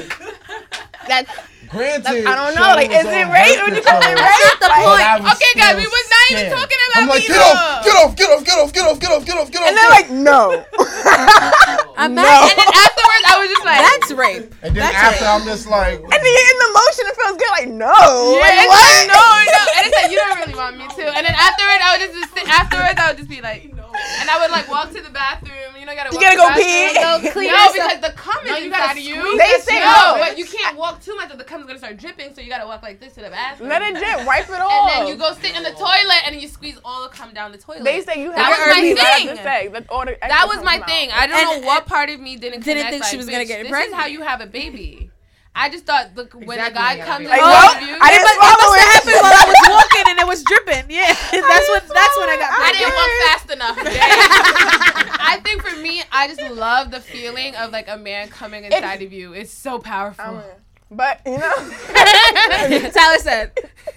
That's 1.08 1.30
Granted, 1.72 2.28
I 2.28 2.36
don't 2.36 2.52
know, 2.52 2.76
like, 2.76 2.92
is 2.92 3.08
it 3.08 3.26
rape? 3.32 3.56
birth 3.56 3.72
you 3.72 3.80
call 3.80 3.96
it 3.96 4.12
rape? 4.12 4.20
That's 4.20 4.44
not 4.44 4.60
the 4.60 4.68
point. 4.76 5.24
Okay, 5.24 5.52
guys, 5.56 5.72
we 5.80 5.88
still 5.88 5.96
was 5.96 6.08
not 6.12 6.24
even 6.28 6.46
talking 6.52 6.80
about 6.84 7.00
I'm 7.00 7.08
like, 7.08 7.24
get 7.24 7.40
off, 7.40 7.80
get 7.80 7.96
off, 7.96 8.12
get 8.12 8.28
off, 8.28 8.44
get 8.44 8.56
off, 8.60 8.70
get 8.76 8.84
off, 8.84 8.98
get 9.00 9.08
off, 9.08 9.24
get 9.24 9.36
off, 9.40 9.48
get 9.48 9.60
off, 9.64 9.68
And 9.72 9.76
they're 9.80 9.88
like, 9.88 10.12
no. 10.12 10.60
I'm 11.96 12.12
Imagine. 12.12 12.52
And 12.52 12.58
then 12.60 12.70
afterwards, 12.76 13.24
I 13.24 13.34
was 13.40 13.48
just 13.48 13.64
like, 13.64 13.80
That's 13.80 14.08
rape. 14.12 14.52
And 14.60 14.76
then 14.76 14.84
That's 14.84 15.00
after, 15.00 15.24
rape. 15.24 15.32
I'm 15.32 15.44
just 15.48 15.64
like, 15.64 15.96
And 15.96 16.20
then 16.20 16.28
you're 16.28 16.50
in 16.52 16.60
the 16.60 16.70
motion, 16.76 17.04
it 17.08 17.16
feels 17.16 17.36
good. 17.40 17.52
Like, 17.56 17.70
no. 17.72 17.88
Yeah, 17.88 18.44
like, 18.44 18.60
it's 18.60 18.68
what? 18.68 18.84
like, 18.84 19.08
no, 19.08 19.24
no. 19.48 19.62
And 19.72 19.82
it's 19.88 19.96
like, 19.96 20.10
you 20.12 20.18
don't 20.20 20.38
really 20.44 20.56
want 20.60 20.76
me 20.76 20.84
to. 20.92 21.04
And 21.08 21.24
then 21.24 21.32
afterwards, 21.32 21.80
I 21.80 21.88
would 21.96 22.02
just, 22.04 22.14
just 22.20 22.30
sit, 22.36 22.44
afterwards, 22.52 23.00
I 23.00 23.04
would 23.08 23.16
just 23.16 23.32
be 23.32 23.40
like, 23.40 23.72
and 24.20 24.30
I 24.30 24.38
would 24.40 24.50
like 24.50 24.68
walk 24.68 24.90
to 24.92 25.00
the 25.02 25.10
bathroom. 25.10 25.74
You 25.78 25.86
know, 25.86 25.92
you 25.92 25.98
gotta 25.98 26.14
You 26.14 26.20
gotta 26.20 26.36
to 26.36 26.42
go 26.42 26.48
the 26.54 26.60
pee. 26.62 26.94
Go 26.94 27.32
clean 27.32 27.50
no, 27.50 27.56
yourself. 27.56 27.72
because 27.74 28.00
the 28.00 28.12
cum 28.16 28.38
No, 28.46 28.54
is 28.54 28.60
you 28.60 28.66
inside 28.66 28.78
gotta 28.78 29.00
of 29.00 29.04
you. 29.04 29.38
They 29.38 29.52
say 29.60 29.78
no, 29.80 29.92
no. 29.92 30.16
but 30.18 30.38
you 30.38 30.44
can't 30.46 30.76
walk 30.76 31.02
too 31.02 31.14
much, 31.16 31.32
or 31.32 31.36
the 31.36 31.44
cum's 31.44 31.66
gonna 31.66 31.78
start 31.78 31.96
dripping. 31.98 32.34
So 32.34 32.40
you 32.40 32.48
gotta 32.48 32.66
walk 32.66 32.82
like 32.82 33.00
this 33.00 33.14
to 33.14 33.20
the 33.20 33.30
bathroom. 33.30 33.68
Let 33.68 33.82
it 33.82 33.94
drip. 33.96 34.26
Wipe 34.26 34.48
it 34.48 34.60
all. 34.60 34.88
and 34.90 34.90
then 34.90 35.06
you 35.08 35.16
go 35.16 35.32
sit 35.34 35.56
in 35.56 35.62
the 35.62 35.72
toilet 35.72 36.22
and 36.26 36.40
you 36.40 36.48
squeeze 36.48 36.78
all 36.84 37.02
the 37.02 37.08
cum 37.10 37.32
down 37.34 37.52
the 37.52 37.58
toilet. 37.58 37.84
They 37.84 38.00
say 38.02 38.20
you 38.22 38.30
That 38.30 38.38
have 38.38 38.48
was 38.50 38.58
to 38.58 38.64
my 38.66 38.78
early 38.78 38.94
right 38.94 39.18
thing. 39.18 39.28
after 39.28 39.42
sex. 39.42 39.72
The 39.72 40.16
that 40.28 40.46
was 40.48 40.62
my 40.64 40.78
comes 40.78 40.86
thing. 40.90 41.10
I 41.12 41.26
don't 41.26 41.38
And- 41.52 41.62
know 41.62 41.66
what 41.66 41.86
part 41.86 42.10
of 42.10 42.20
me 42.20 42.36
didn't 42.36 42.62
Didn't 42.64 42.82
connect, 42.86 42.90
think 42.90 43.04
she 43.04 43.16
was 43.16 43.26
gonna 43.26 43.44
bitch, 43.44 43.48
get 43.48 43.62
This 43.62 43.70
pregnant. 43.70 43.94
is 43.94 44.00
how 44.00 44.06
you 44.06 44.22
have 44.22 44.40
a 44.40 44.46
baby. 44.46 45.10
I 45.54 45.68
just 45.68 45.84
thought, 45.84 46.16
look, 46.16 46.32
when 46.32 46.56
a 46.58 46.70
guy 46.72 46.96
comes 47.04 47.28
yeah. 47.28 47.36
in 47.36 47.42
Like, 47.44 47.44
front 47.44 47.82
of 47.82 47.88
you, 47.88 47.92
I 48.00 48.08
didn't 48.08 48.24
must, 48.24 48.32
it 48.32 48.40
must 48.40 48.56
swallow 48.56 48.72
have 48.72 48.88
happened 48.88 49.20
while 49.20 49.36
I 49.36 49.44
was 49.52 49.60
walking 49.68 50.04
and 50.08 50.16
it 50.18 50.26
was 50.26 50.40
dripping. 50.48 50.84
Yeah, 50.96 51.12
that's 51.28 51.68
when 51.68 51.82
that's 51.92 52.16
when 52.16 52.28
I 52.32 52.36
got. 52.40 52.48
I 52.56 52.72
didn't 52.72 52.96
walk 52.96 53.12
fast 53.28 53.41
enough. 53.52 53.76
I 55.24 55.40
think 55.44 55.62
for 55.62 55.76
me, 55.80 56.02
I 56.10 56.28
just 56.28 56.40
love 56.50 56.90
the 56.90 57.00
feeling 57.00 57.54
of 57.56 57.70
like 57.72 57.88
a 57.88 57.96
man 57.96 58.28
coming 58.28 58.64
inside 58.64 59.02
of 59.02 59.12
you. 59.12 59.32
It's 59.32 59.52
so 59.52 59.78
powerful. 59.78 60.24
Um, 60.24 60.42
But, 60.90 61.20
you 61.24 61.38
know, 61.38 61.52
Tyler 62.90 63.18
said. 63.18 63.52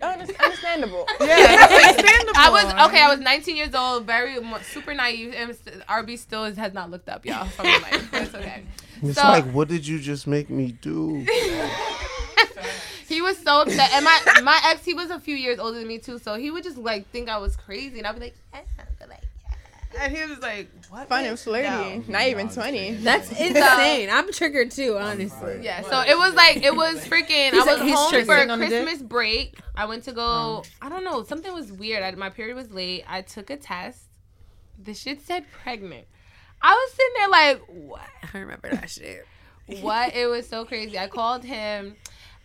under- 0.00 0.34
understandable. 0.42 1.06
Yeah, 1.20 1.66
understandable. 1.70 2.32
I 2.36 2.48
was 2.50 2.64
okay. 2.88 3.02
I 3.02 3.08
was 3.10 3.20
19 3.20 3.56
years 3.56 3.74
old, 3.74 4.06
very 4.06 4.36
super 4.72 4.94
naive, 4.94 5.34
and 5.36 5.50
RB 5.88 6.18
still 6.18 6.44
is, 6.44 6.56
has 6.56 6.72
not 6.72 6.90
looked 6.90 7.08
up, 7.10 7.24
y'all. 7.26 7.44
From 7.46 7.66
my 7.66 7.78
life, 7.78 8.08
but 8.10 8.22
it's 8.22 8.34
okay. 8.34 8.62
it's 9.02 9.18
So- 9.20 9.28
like, 9.28 9.44
what 9.52 9.68
did 9.68 9.86
you 9.86 9.98
just 9.98 10.26
make 10.26 10.48
me 10.50 10.72
do? 10.72 11.26
He 13.12 13.20
was 13.22 13.38
so 13.38 13.62
upset, 13.62 13.90
and 13.92 14.04
my 14.04 14.18
my 14.42 14.60
ex, 14.66 14.84
he 14.84 14.94
was 14.94 15.10
a 15.10 15.20
few 15.20 15.36
years 15.36 15.58
older 15.58 15.78
than 15.78 15.86
me 15.88 15.98
too, 15.98 16.18
so 16.18 16.34
he 16.34 16.50
would 16.50 16.62
just 16.64 16.78
like 16.78 17.08
think 17.10 17.28
I 17.28 17.38
was 17.38 17.56
crazy, 17.56 17.98
and 17.98 18.06
I'd 18.06 18.14
be 18.14 18.20
like, 18.20 18.36
yeah, 18.54 18.60
but, 18.98 19.08
like, 19.08 19.20
And 20.00 20.16
he 20.16 20.24
was 20.24 20.38
like, 20.40 20.68
what? 20.90 21.08
Fun 21.08 21.24
bitch? 21.24 21.28
and 21.28 21.38
flirty. 21.38 21.68
No. 21.68 22.04
Not 22.08 22.22
even 22.28 22.48
20. 22.48 22.92
That's 22.94 23.30
insane. 23.30 24.08
I'm 24.10 24.32
triggered 24.32 24.70
too, 24.70 24.96
honestly. 24.98 25.60
Yeah, 25.62 25.82
so 25.82 26.00
it 26.00 26.16
was 26.16 26.34
like 26.34 26.58
it 26.64 26.74
was 26.74 27.04
freaking. 27.06 27.52
He's 27.52 27.66
I 27.66 27.72
was 27.74 27.80
like- 27.80 27.92
home 27.94 28.24
for 28.24 28.38
On? 28.52 28.58
Christmas 28.58 29.02
break. 29.02 29.58
I 29.76 29.84
went 29.86 30.04
to 30.04 30.12
go. 30.12 30.22
Oh. 30.22 30.62
I 30.80 30.88
don't 30.88 31.04
know. 31.04 31.22
Something 31.24 31.52
was 31.52 31.70
weird. 31.72 32.02
I, 32.02 32.10
my 32.12 32.30
period 32.30 32.56
was 32.56 32.70
late. 32.70 33.04
I 33.08 33.22
took 33.22 33.50
a 33.50 33.56
test. 33.56 34.00
The 34.82 34.94
shit 34.94 35.20
said 35.26 35.44
pregnant. 35.62 36.06
I 36.60 36.72
was 36.74 36.92
sitting 36.92 37.12
there 37.16 37.28
like, 37.28 37.62
what? 37.88 38.08
I 38.34 38.38
remember 38.38 38.70
that 38.70 38.88
shit. 38.90 39.26
What? 39.80 40.14
It 40.14 40.26
was 40.26 40.48
so 40.48 40.64
crazy. 40.64 40.98
I 40.98 41.06
called 41.08 41.44
him. 41.44 41.96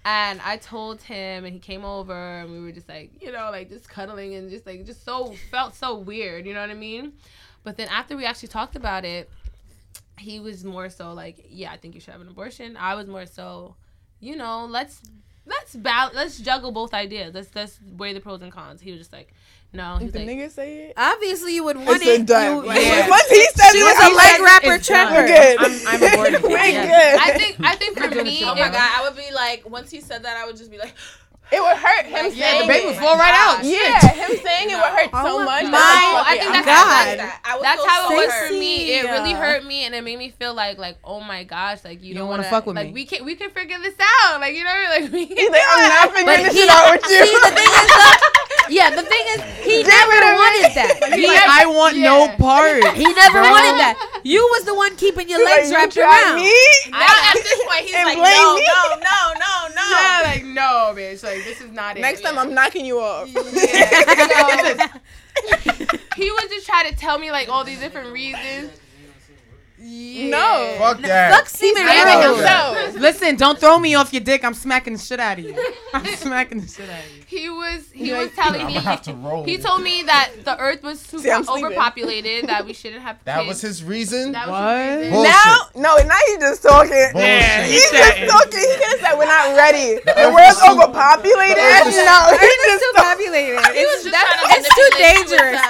And 0.09 0.39
I 0.41 0.55
told 0.55 1.01
him, 1.01 1.43
and 1.43 1.53
he 1.53 1.59
came 1.59 1.83
over, 1.83 2.13
and 2.13 2.49
we 2.49 2.61
were 2.61 2.71
just 2.71 2.87
like, 2.87 3.21
you 3.21 3.29
know, 3.29 3.49
like 3.51 3.67
just 3.67 3.89
cuddling, 3.89 4.35
and 4.35 4.49
just 4.49 4.65
like, 4.65 4.85
just 4.85 5.03
so 5.03 5.33
felt 5.51 5.75
so 5.75 5.97
weird, 5.97 6.45
you 6.45 6.53
know 6.53 6.61
what 6.61 6.69
I 6.69 6.75
mean? 6.75 7.11
But 7.65 7.75
then 7.75 7.89
after 7.89 8.15
we 8.15 8.23
actually 8.23 8.47
talked 8.47 8.77
about 8.77 9.03
it, 9.03 9.29
he 10.17 10.39
was 10.39 10.63
more 10.63 10.89
so 10.89 11.11
like, 11.11 11.47
yeah, 11.49 11.73
I 11.73 11.77
think 11.77 11.93
you 11.93 11.99
should 11.99 12.13
have 12.13 12.21
an 12.21 12.29
abortion. 12.29 12.77
I 12.77 12.95
was 12.95 13.07
more 13.07 13.25
so, 13.25 13.75
you 14.21 14.37
know, 14.37 14.65
let's 14.65 15.01
let's 15.47 15.75
bal- 15.75 16.11
let's 16.13 16.37
juggle 16.39 16.71
both 16.71 16.93
ideas. 16.93 17.33
Let's 17.33 17.49
let's 17.55 17.79
weigh 17.97 18.13
the 18.13 18.19
pros 18.19 18.41
and 18.41 18.51
cons. 18.51 18.81
He 18.81 18.91
was 18.91 18.99
just 18.99 19.13
like, 19.13 19.33
no. 19.73 19.97
He 19.97 20.05
If 20.05 20.13
was 20.13 20.13
the 20.13 20.19
like, 20.25 20.27
nigga 20.37 20.51
say 20.51 20.77
it, 20.87 20.93
Obviously, 20.97 21.55
you 21.55 21.63
would 21.63 21.77
want 21.77 21.89
it's 22.01 22.05
it. 22.05 22.25
done. 22.25 22.65
You, 22.65 22.71
Yeah. 22.73 23.09
Once 23.09 23.27
he 23.29 23.43
said 23.55 23.71
She 23.71 23.79
it, 23.79 23.83
was 23.83 24.11
a 24.11 24.15
leg 24.15 24.27
said 24.35 24.41
rapper 24.43 24.73
it's 24.73 24.87
trapper. 24.87 25.13
We're 25.13 25.27
good. 25.27 25.57
I'm, 25.59 25.87
I'm 25.87 26.13
aborted. 26.13 26.43
We're 26.43 26.49
Yeah. 26.65 26.85
good. 26.85 27.21
I 27.21 27.37
think 27.37 27.55
I 27.61 27.75
think 27.75 27.97
for 27.97 28.23
me, 28.23 28.41
Oh 28.43 28.53
my 28.55 28.69
god, 28.69 28.75
I 28.77 29.01
would 29.07 29.17
be 29.17 29.31
like, 29.33 29.69
once 29.69 29.89
he 29.91 30.01
said 30.01 30.23
that, 30.23 30.37
I 30.37 30.45
would 30.45 30.57
just 30.57 30.71
be 30.71 30.77
like, 30.77 30.93
It 31.49 31.61
would 31.63 31.77
hurt 31.77 32.05
him 32.05 32.11
Like, 32.27 32.33
saying 32.33 32.61
the 32.61 32.67
baby 32.67 32.83
it. 32.83 32.87
would 32.87 32.95
fall 32.97 33.15
right 33.15 33.31
out. 33.33 33.63
Yeah, 33.63 33.99
him 34.11 34.35
saying 34.43 34.69
it 34.69 34.75
would 34.75 34.91
hurt 34.91 35.09
Oh 35.13 35.23
so 35.39 35.45
my 35.45 35.61
much. 35.63 35.71
my 35.71 35.79
that 35.79 36.23
I 36.27 36.31
think 36.37 36.45
I'm 36.47 36.51
that's 36.51 36.65
God. 36.67 36.75
how- 36.75 37.15
that. 37.15 37.41
I 37.45 37.55
would 37.55 37.63
That's 37.63 37.81
feel 37.81 37.89
how 37.89 38.11
it 38.11 38.15
was 38.17 38.31
hurt. 38.33 38.47
for 38.47 38.53
me. 38.53 38.91
It 38.99 39.03
really 39.05 39.31
hurt 39.33 39.63
me, 39.65 39.85
and 39.85 39.95
it 39.95 40.03
made 40.03 40.19
me 40.19 40.29
feel 40.29 40.53
like, 40.53 40.77
like, 40.77 40.97
oh 41.05 41.21
my 41.21 41.43
gosh, 41.45 41.85
like 41.85 42.01
you, 42.03 42.09
You 42.09 42.13
don't 42.15 42.21
don't 42.27 42.29
want 42.29 42.39
wanna 42.41 42.49
fuck 42.51 42.65
with 42.65 42.75
like 42.75 42.87
me. 42.87 42.93
we 42.93 43.05
can 43.05 43.23
we 43.23 43.35
can 43.35 43.49
figure 43.51 43.77
this 43.79 43.95
out, 44.27 44.41
like 44.41 44.55
you 44.55 44.63
know, 44.65 44.75
like 44.89 45.11
we. 45.11 45.25
He's 45.25 45.49
like, 45.49 45.61
I'm 45.69 45.87
not 45.87 46.11
figuring 46.13 46.43
this 46.51 46.69
out 46.69 46.91
with 46.91 47.03
you. 47.09 47.25
see, 47.25 47.39
the 47.39 47.51
thing 47.55 47.71
is, 47.71 47.87
though, 47.95 48.11
Yeah, 48.70 48.89
the 48.91 49.03
thing 49.03 49.24
is, 49.36 49.41
he 49.63 49.84
never 49.84 50.18
wanted 50.36 50.72
that. 50.76 51.11
He's 51.15 51.28
like, 51.28 51.47
I 51.47 51.65
want 51.65 51.97
no 51.97 52.28
part. 52.38 52.84
He 52.95 53.05
never 53.05 53.39
bro. 53.41 53.49
wanted 53.49 53.80
that. 53.80 54.22
You 54.24 54.41
was 54.51 54.65
the 54.65 54.76
one 54.76 54.95
keeping 54.97 55.30
your 55.30 55.39
He's 55.39 55.45
like, 55.45 55.57
legs 55.57 55.70
you 55.72 55.76
wrapped 55.78 55.93
tried 55.93 56.36
around. 56.36 56.36
me? 56.43 56.53
Now 56.91 57.07
at 57.07 57.34
this 57.36 57.59
point, 57.65 57.86
he's 57.86 57.95
And 57.95 58.05
like, 58.05 58.18
no, 58.18 58.55
me? 58.55 58.68
no, 58.68 58.82
no, 58.99 59.20
no, 59.39 59.68
no. 59.76 59.88
Yeah, 59.89 60.22
like 60.26 60.43
no, 60.45 60.93
bitch. 60.95 61.24
Like 61.24 61.43
this 61.45 61.61
is 61.61 61.72
not 61.72 61.97
it. 61.97 62.01
Next 62.01 62.22
time 62.22 62.38
I'm 62.38 62.53
knocking 62.53 62.86
you 62.86 62.99
off. 62.99 63.28
he 66.15 66.32
was 66.32 66.45
just 66.49 66.65
trying 66.65 66.89
to 66.89 66.95
tell 66.95 67.18
me 67.20 67.32
like 67.32 67.47
all 67.49 67.63
these 67.63 67.80
different 67.80 68.11
reasons. 68.11 68.72
No. 69.80 70.75
Fuck 70.80 71.01
that. 71.01 71.32
Fuck 71.34 71.49
semen 71.49 71.86
Damn 71.86 72.34
himself. 72.36 72.95
Listen, 72.95 73.36
don't 73.36 73.59
throw 73.59 73.78
me 73.78 73.93
off 73.95 74.11
your 74.11 74.21
dick. 74.23 74.43
I'm 74.43 74.53
smacking 74.55 74.93
the 74.93 74.99
shit 74.99 75.19
out 75.19 75.38
of 75.38 75.45
you. 75.45 75.55
I'm 75.93 76.05
smacking 76.15 76.61
the 76.61 76.67
shit 76.67 76.89
out 76.89 76.99
of 77.03 77.15
you. 77.15 77.23
He 77.28 77.49
was 77.49 77.91
he 77.91 78.11
was 78.11 78.32
telling 78.32 78.61
I'm 78.61 78.67
me 78.67 78.73
gonna 78.73 78.86
have 78.86 79.01
to 79.03 79.13
roll. 79.13 79.43
he 79.43 79.57
told 79.57 79.82
me 79.84 80.01
that 80.03 80.32
the 80.43 80.57
earth 80.59 80.82
was 80.82 80.99
super 81.11 81.23
See, 81.23 81.32
I'm 81.32 81.47
overpopulated, 81.47 82.47
that 82.47 82.65
we 82.65 82.73
shouldn't 82.73 83.01
have 83.03 83.17
That 83.25 83.39
kids. 83.39 83.47
was 83.47 83.61
his 83.61 83.84
reason. 83.84 84.32
That 84.32 84.47
was 84.47 84.57
What? 84.57 84.78
his 84.80 84.97
reason. 84.97 85.13
Bullshit. 85.13 85.32
Now, 85.32 85.57
no, 85.75 85.97
now 86.07 86.17
he's 86.25 86.39
just 86.39 86.63
talking. 86.63 87.09
Bullshit. 87.13 87.65
He's 87.69 87.91
just 87.91 88.17
talking. 88.32 88.59
He 88.59 88.75
could 88.82 88.91
have 88.97 88.99
said 88.99 89.13
we're 89.17 89.25
not 89.30 89.55
ready. 89.55 89.99
The 90.03 90.13
earth 90.17 90.34
world's 90.34 90.57
is 90.57 90.63
too- 90.63 90.71
overpopulated. 90.73 91.57
the 91.57 91.69
earth 91.69 91.88
is- 91.93 92.01
No, 92.01 92.17
he 92.34 92.45
It's 92.49 92.65
just 92.65 92.82
too 92.82 92.93
populated. 92.97 93.61
He 93.78 93.84
was 93.86 94.03
just 94.03 94.15
trying 94.15 94.41
to 94.41 94.57
it's 94.57 94.69
too 94.73 94.89
dangerous. 94.97 95.61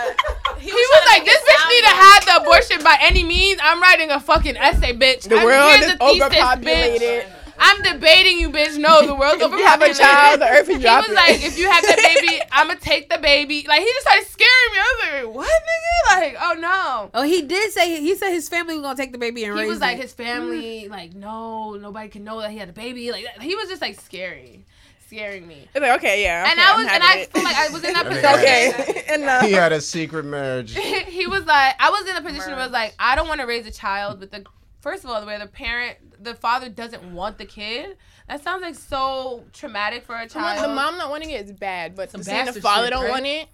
Into- 0.69 0.77
He 0.77 0.85
was 0.91 1.03
like, 1.11 1.25
"This 1.25 1.41
bitch 1.41 1.69
need 1.69 1.81
to 1.81 1.95
have 1.95 2.25
the 2.25 2.35
abortion 2.41 2.83
by 2.83 2.97
any 3.01 3.23
means." 3.23 3.59
I'm 3.63 3.81
writing 3.81 4.11
a 4.11 4.19
fucking 4.19 4.57
essay, 4.57 4.93
bitch. 4.93 5.23
The 5.29 5.37
I'm, 5.37 5.45
world 5.45 5.71
is 5.79 5.91
the 5.91 5.97
thesis, 5.97 6.21
overpopulated. 6.23 7.01
bitch. 7.25 7.31
I'm 7.59 7.81
debating 7.81 8.37
you, 8.39 8.51
bitch. 8.51 8.77
No, 8.77 9.03
the 9.07 9.15
world's 9.15 9.41
If 9.41 9.49
you 9.51 9.65
have 9.65 9.81
a 9.81 9.85
overpopulated. 9.85 9.97
child, 9.97 10.41
the 10.41 10.47
earth 10.47 10.69
is 10.69 10.79
dropping. 10.79 11.09
He 11.09 11.15
was 11.15 11.15
like, 11.27 11.43
"If 11.43 11.57
you 11.57 11.67
have 11.71 11.83
that 11.83 11.97
baby, 12.21 12.39
I'ma 12.51 12.75
take 12.79 13.09
the 13.09 13.17
baby." 13.17 13.65
Like 13.67 13.79
he 13.81 13.85
just 13.87 14.01
started 14.01 14.27
scaring 14.27 14.71
me. 14.73 14.77
I 14.77 14.93
was 14.93 15.25
like, 15.25 15.35
"What, 15.35 15.49
nigga? 15.49 16.21
Like, 16.21 16.35
oh 16.39 16.53
no." 16.59 17.09
Oh, 17.15 17.23
he 17.23 17.41
did 17.41 17.71
say 17.71 17.99
he 17.99 18.15
said 18.15 18.29
his 18.31 18.47
family 18.47 18.75
was 18.75 18.83
gonna 18.83 18.95
take 18.95 19.11
the 19.11 19.17
baby 19.17 19.43
and 19.43 19.53
He 19.53 19.59
raise 19.59 19.65
He 19.65 19.69
was 19.71 19.79
like 19.79 19.97
it. 19.97 20.01
his 20.03 20.13
family, 20.13 20.87
like 20.87 21.15
no, 21.15 21.73
nobody 21.73 22.09
can 22.09 22.23
know 22.23 22.39
that 22.41 22.51
he 22.51 22.57
had 22.59 22.69
a 22.69 22.73
baby. 22.73 23.11
Like 23.11 23.25
he 23.41 23.55
was 23.55 23.67
just 23.69 23.81
like 23.81 23.99
scary, 23.99 24.65
scaring 25.07 25.47
me. 25.47 25.67
It's 25.73 25.81
like, 25.81 25.97
okay, 25.97 26.23
yeah. 26.23 26.49
and 26.49 26.59
okay, 26.59 26.67
I 26.67 26.71
I'm 26.73 26.77
was, 26.83 26.93
and 26.93 27.03
I 27.03 27.17
it. 27.17 27.31
feel 27.33 27.43
like 27.43 27.55
I 27.55 27.69
was 27.69 27.83
in 27.83 27.93
that 27.93 28.05
position. 28.07 28.29
Okay, 28.39 29.13
enough. 29.15 29.43
He 29.47 29.55
uh, 29.55 29.61
had 29.61 29.71
a 29.71 29.81
secret 29.81 30.25
marriage. 30.25 30.75
he 31.07 31.27
was 31.27 31.45
like, 31.45 31.75
I 31.79 31.89
was 31.89 32.07
in 32.09 32.15
a 32.15 32.21
position 32.21 32.51
where 32.51 32.61
I 32.61 32.63
was 32.63 32.71
like, 32.73 32.93
I 32.99 33.15
don't 33.15 33.27
want 33.27 33.41
to 33.41 33.47
raise 33.47 33.65
a 33.65 33.71
child 33.71 34.19
with 34.19 34.31
the 34.31 34.45
first 34.81 35.03
of 35.03 35.09
all, 35.09 35.19
the 35.19 35.27
way 35.27 35.37
the 35.37 35.47
parent, 35.47 36.23
the 36.23 36.33
father 36.35 36.69
doesn't 36.69 37.03
want 37.13 37.37
the 37.37 37.45
kid. 37.45 37.97
That 38.27 38.43
sounds 38.43 38.61
like 38.61 38.75
so 38.75 39.43
traumatic 39.53 40.03
for 40.05 40.15
a 40.15 40.27
Come 40.27 40.43
on, 40.43 40.55
child. 40.55 40.69
the 40.69 40.75
mom 40.75 40.97
not 40.97 41.09
wanting 41.09 41.29
it 41.31 41.45
is 41.45 41.51
bad, 41.51 41.95
but 41.95 42.11
Some 42.11 42.23
seeing 42.23 42.45
the 42.45 42.53
father 42.53 42.85
shit, 42.87 42.91
don't 42.91 43.03
right? 43.03 43.11
want 43.11 43.25
it, 43.25 43.47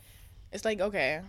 it's 0.51 0.65
like 0.65 0.79
okay, 0.81 1.21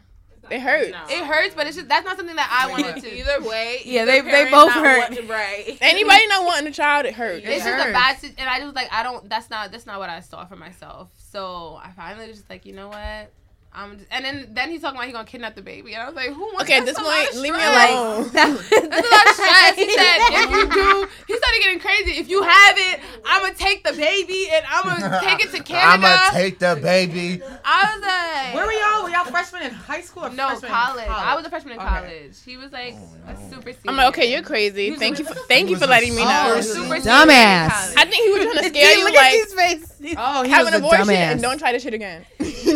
it 0.51 0.61
hurts. 0.61 0.93
It 1.11 1.25
hurts, 1.25 1.55
but 1.55 1.67
it's 1.67 1.77
just 1.77 1.89
that's 1.89 2.05
not 2.05 2.17
something 2.17 2.37
that 2.37 2.49
I 2.51 2.71
wanted 2.71 3.03
to. 3.03 3.15
Either 3.19 3.49
way, 3.49 3.81
Yeah, 3.85 4.05
the 4.05 4.13
they- 4.13 4.21
they 4.21 4.51
both 4.51 4.73
hurt. 4.73 5.11
want- 5.11 5.29
right. 5.29 5.79
Anybody 5.81 6.27
not 6.27 6.45
wanting 6.45 6.67
a 6.69 6.73
child, 6.73 7.07
it 7.07 7.15
hurts. 7.15 7.45
It's 7.47 7.65
just 7.65 7.89
a 7.89 7.93
bad, 7.93 8.19
sit- 8.19 8.35
and 8.39 8.49
I 8.49 8.61
just 8.61 8.75
like, 8.75 8.89
I 8.93 9.03
don't. 9.03 9.29
That's 9.29 9.51
not. 9.51 9.73
That's 9.73 9.87
not 9.87 9.99
what 9.99 10.11
I 10.11 10.21
saw 10.21 10.45
for 10.47 10.57
myself. 10.57 11.09
So 11.33 11.81
I 11.83 11.91
finally 11.93 12.29
was 12.29 12.39
just 12.39 12.51
like, 12.51 12.65
you 12.67 12.73
know 12.75 12.89
what? 12.89 13.31
I'm 13.77 13.99
just, 13.99 14.07
and 14.13 14.25
then 14.25 14.49
then 14.53 14.71
he's 14.71 14.81
talking 14.83 14.97
about 14.97 15.07
he 15.07 15.13
gonna 15.13 15.25
kidnap 15.27 15.57
the 15.57 15.63
baby, 15.63 15.95
and 15.95 16.03
I 16.03 16.07
was 16.07 16.15
like, 16.15 16.31
who 16.31 16.43
wants? 16.43 16.63
Okay, 16.63 16.79
at 16.79 16.85
this 16.87 16.97
point, 16.99 17.35
leave 17.35 17.55
me 17.55 17.61
alone. 17.65 18.31
That's 18.33 18.71
a 18.71 19.11
lot 19.11 19.27
of 19.27 19.35
stress. 19.35 19.75
He 19.75 19.91
said, 19.91 20.17
if 20.31 20.51
you 20.51 20.71
do, 20.71 21.09
he 21.27 21.37
started 21.37 21.61
getting 21.61 21.81
crazy. 21.81 22.13
If 22.19 22.29
you 22.29 22.43
have 22.43 22.77
it, 22.79 23.01
I'm 23.27 23.43
gonna 23.43 23.55
take 23.55 23.83
the 23.83 23.93
baby 23.93 24.49
and 24.53 24.65
I'm 24.71 24.85
gonna 24.85 25.21
take 25.23 25.45
it 25.45 25.51
to 25.57 25.63
Canada. 25.65 26.07
I'ma 26.07 26.31
take 26.39 26.59
the 26.61 26.79
baby. 26.81 27.43
I 27.65 27.95
was 27.97 28.03
like, 28.03 28.55
Where 28.55 28.67
were 28.67 28.73
y'all? 28.73 29.03
Were 29.05 29.11
y'all 29.11 29.25
freshmen 29.25 29.63
in 29.63 29.71
high 29.73 30.03
school 30.03 30.27
or 30.27 30.31
No, 30.31 30.49
freshmen 30.51 30.71
college. 30.71 31.07
college? 31.07 31.27
I 31.27 31.35
was 31.35 31.45
a 31.45 31.51
freshman 31.51 31.73
in 31.75 31.81
Okay. 31.81 31.89
college. 31.89 32.37
He 32.45 32.57
was 32.57 32.71
like 32.71 32.95
oh, 32.97 33.31
a 33.33 33.51
super 33.51 33.73
senior. 33.73 33.81
I'm 33.89 33.97
like, 33.97 34.09
okay, 34.09 34.33
you're 34.33 34.43
crazy. 34.43 34.95
Thank 34.95 35.17
a- 35.17 35.23
you 35.23 35.25
for 35.29 35.35
thank 35.49 35.69
you 35.69 35.73
was 35.75 35.81
for 35.81 35.87
a 35.87 35.91
letting 35.91 36.15
me 36.15 36.23
Oh, 36.25 36.55
know. 36.55 36.61
super 36.61 36.95
Dumbass. 36.97 37.95
I 37.97 38.05
think 38.09 38.25
he 38.25 38.31
was 38.31 38.43
trying 38.53 38.63
to 38.63 38.69
scare 38.79 38.97
you 38.99 39.05
Look 39.05 39.15
like 39.15 39.33
at 39.33 39.45
his 39.45 39.55
face. 39.55 40.15
Oh, 40.17 40.43
he 40.45 40.51
have 40.51 40.65
was 40.67 40.75
an 40.75 40.83
a 40.83 40.87
abortion 40.87 41.07
dumbass. 41.07 41.33
and 41.33 41.43
don't 41.43 41.59
try 41.59 41.73
this 41.73 41.83
shit 41.83 41.95
again. 41.95 42.25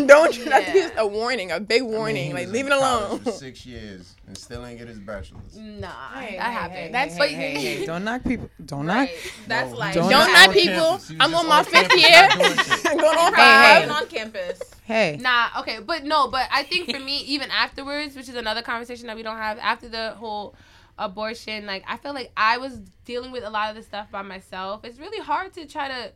don't 0.07 0.33
try. 0.33 0.49
That's 0.63 0.88
Yeah. 0.95 1.03
a 1.03 1.07
warning, 1.07 1.51
a 1.51 1.61
big 1.61 1.83
I 1.83 1.85
mean, 1.85 1.95
warning. 1.95 2.35
like 2.35 2.49
leave 2.49 2.67
it 2.67 2.73
alone. 2.73 3.19
For 3.21 3.33
six 3.33 3.65
years 3.67 4.15
and 4.27 4.37
still 4.37 4.65
ain't 4.67 4.79
get 4.79 4.89
his 4.89 4.99
bachelor's. 4.99 5.57
Nah, 5.57 5.89
Hey, 6.15 6.37
that 6.37 6.47
hey, 6.47 6.53
happened. 6.53 6.75
hey, 6.79 6.91
That's 6.93 7.13
hey, 7.15 7.19
but 7.19 7.29
hey, 7.31 7.55
hey, 7.55 7.77
hey, 7.79 7.87
don't 7.91 8.05
knock 8.05 8.25
people. 8.25 8.51
Don't 8.65 8.87
knock. 8.87 8.97
Right. 9.09 9.33
That's 9.47 9.71
No, 9.73 9.77
like 9.79 9.95
don't 9.95 10.11
Don't 10.11 10.33
knock 10.33 10.53
people. 10.53 10.75
campus. 10.75 11.09
He 11.09 11.17
was 11.17 11.25
I'm 11.27 11.35
on 11.35 11.47
my 11.49 11.59
on 11.59 11.65
fifth 11.65 11.97
year. 11.97 12.11
not 12.11 12.33
doing 12.39 12.57
shit. 12.57 12.87
I'm 12.87 12.97
going 12.99 13.19
on 13.19 13.33
Right, 13.33 13.37
five. 13.37 13.79
even 13.83 13.91
on 13.91 14.07
campus. 14.07 14.61
Hey. 14.85 15.19
Nah, 15.21 15.49
okay, 15.61 15.81
but 15.85 16.05
no, 16.05 16.29
but 16.29 16.49
I 16.53 16.63
think 16.63 16.91
for 16.91 16.99
me, 16.99 17.19
even 17.21 17.51
afterwards, 17.51 18.17
which 18.17 18.29
is 18.29 18.35
another 18.35 18.63
conversation 18.63 19.07
that 19.09 19.17
we 19.17 19.23
don't 19.23 19.37
have 19.37 19.59
after 19.59 19.89
the 19.89 20.13
whole 20.13 20.55
abortion, 20.99 21.67
like 21.67 21.85
I 21.87 21.97
feel 21.97 22.15
like 22.15 22.33
I 22.37 22.59
was 22.59 22.79
dealing 23.05 23.31
with 23.33 23.45
a 23.45 23.51
lot 23.51 23.71
of 23.71 23.77
this 23.77 23.87
stuff 23.87 24.11
by 24.11 24.23
myself. 24.23 24.85
It's 24.85 24.99
really 24.99 25.23
hard 25.23 25.53
to 25.55 25.67
try 25.67 25.89
to 25.89 26.13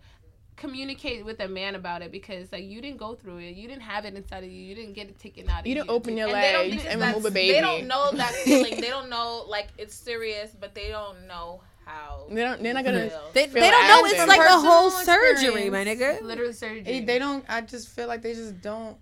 communicate 0.63 1.25
with 1.25 1.41
a 1.41 1.49
man 1.49 1.75
about 1.75 2.03
it 2.03 2.13
because 2.13 2.53
like 2.53 2.65
you 2.65 2.81
didn't 2.81 2.97
go 2.99 3.15
through 3.15 3.39
it, 3.39 3.57
you 3.57 3.67
didn't 3.67 3.83
have 3.83 4.05
it 4.05 4.15
inside 4.15 4.45
of 4.45 4.51
you, 4.51 4.63
you 4.63 4.75
didn't 4.77 4.93
get 4.95 5.09
it 5.09 5.19
taken 5.19 5.51
out 5.51 5.61
of 5.61 5.67
you. 5.67 5.71
You 5.71 5.75
didn't 5.81 5.91
open 5.91 6.17
your 6.17 6.29
And 6.29 6.35
legs 6.35 6.85
and 6.87 7.03
that's- 7.03 7.17
remove 7.17 7.25
a 7.27 7.35
baby. 7.35 7.53
They 7.55 7.61
don't 7.61 7.87
know 7.89 8.11
that 8.13 8.31
feeling. 8.45 8.81
they 8.81 8.89
don't 8.89 9.11
know 9.11 9.45
like 9.49 9.69
it's 9.77 9.95
serious, 9.95 10.55
but 10.59 10.75
they 10.75 10.89
don't 10.89 11.27
know 11.27 11.61
how. 11.85 12.27
They 12.31 12.43
don't. 12.43 12.63
They're 12.63 12.75
not 12.75 12.85
gonna. 12.85 13.11
They, 13.35 13.47
they 13.47 13.71
don't 13.71 13.89
know 13.89 14.03
it's 14.07 14.29
like 14.29 14.41
a 14.41 14.61
whole 14.61 14.91
surgery, 14.91 15.69
my 15.69 15.85
nigga. 15.85 16.23
literal 16.23 16.53
surgery. 16.53 16.83
They, 16.83 17.01
they 17.01 17.19
don't. 17.19 17.45
I 17.49 17.61
just 17.63 17.89
feel 17.89 18.07
like 18.07 18.23
they 18.23 18.35
just 18.35 18.61
don't. 18.61 18.97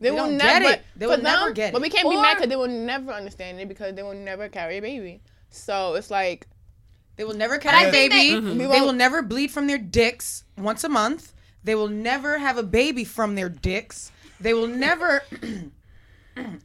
They, 0.00 0.08
They 0.08 0.10
will 0.10 0.26
don't 0.26 0.36
never. 0.36 0.60
get 0.64 0.78
it. 0.80 0.84
They 0.96 1.06
will 1.06 1.18
never 1.18 1.44
them- 1.46 1.54
get 1.54 1.72
But 1.72 1.82
we 1.82 1.88
can't 1.88 2.10
be 2.10 2.16
mad 2.16 2.34
because 2.34 2.50
they 2.50 2.56
will 2.56 2.66
never 2.66 3.12
understand 3.12 3.60
it 3.60 3.68
because 3.68 3.94
they 3.94 4.02
will 4.02 4.14
never 4.14 4.48
carry 4.48 4.78
a 4.78 4.82
baby. 4.82 5.22
So 5.50 5.94
it's 5.94 6.10
like 6.10 6.46
They 7.16 7.24
will 7.24 7.34
never 7.34 7.54
I 7.54 7.58
carry 7.58 7.88
a 7.88 7.92
baby. 7.92 8.14
Mm-hmm. 8.32 8.58
they- 8.58 8.66
we 8.66 8.72
They 8.72 8.80
won't. 8.80 8.96
never 8.96 9.22
bleed 9.22 9.50
from 9.50 9.66
their 9.66 9.78
dicks 9.78 10.44
once 10.58 10.84
a 10.84 10.88
month. 10.88 11.32
They 11.64 11.74
will 11.74 11.88
never 11.88 12.38
have 12.38 12.58
a 12.58 12.62
baby 12.62 13.04
from 13.04 13.34
their 13.34 13.48
dicks. 13.48 14.12
They 14.40 14.54
will 14.54 14.68
never. 14.68 15.22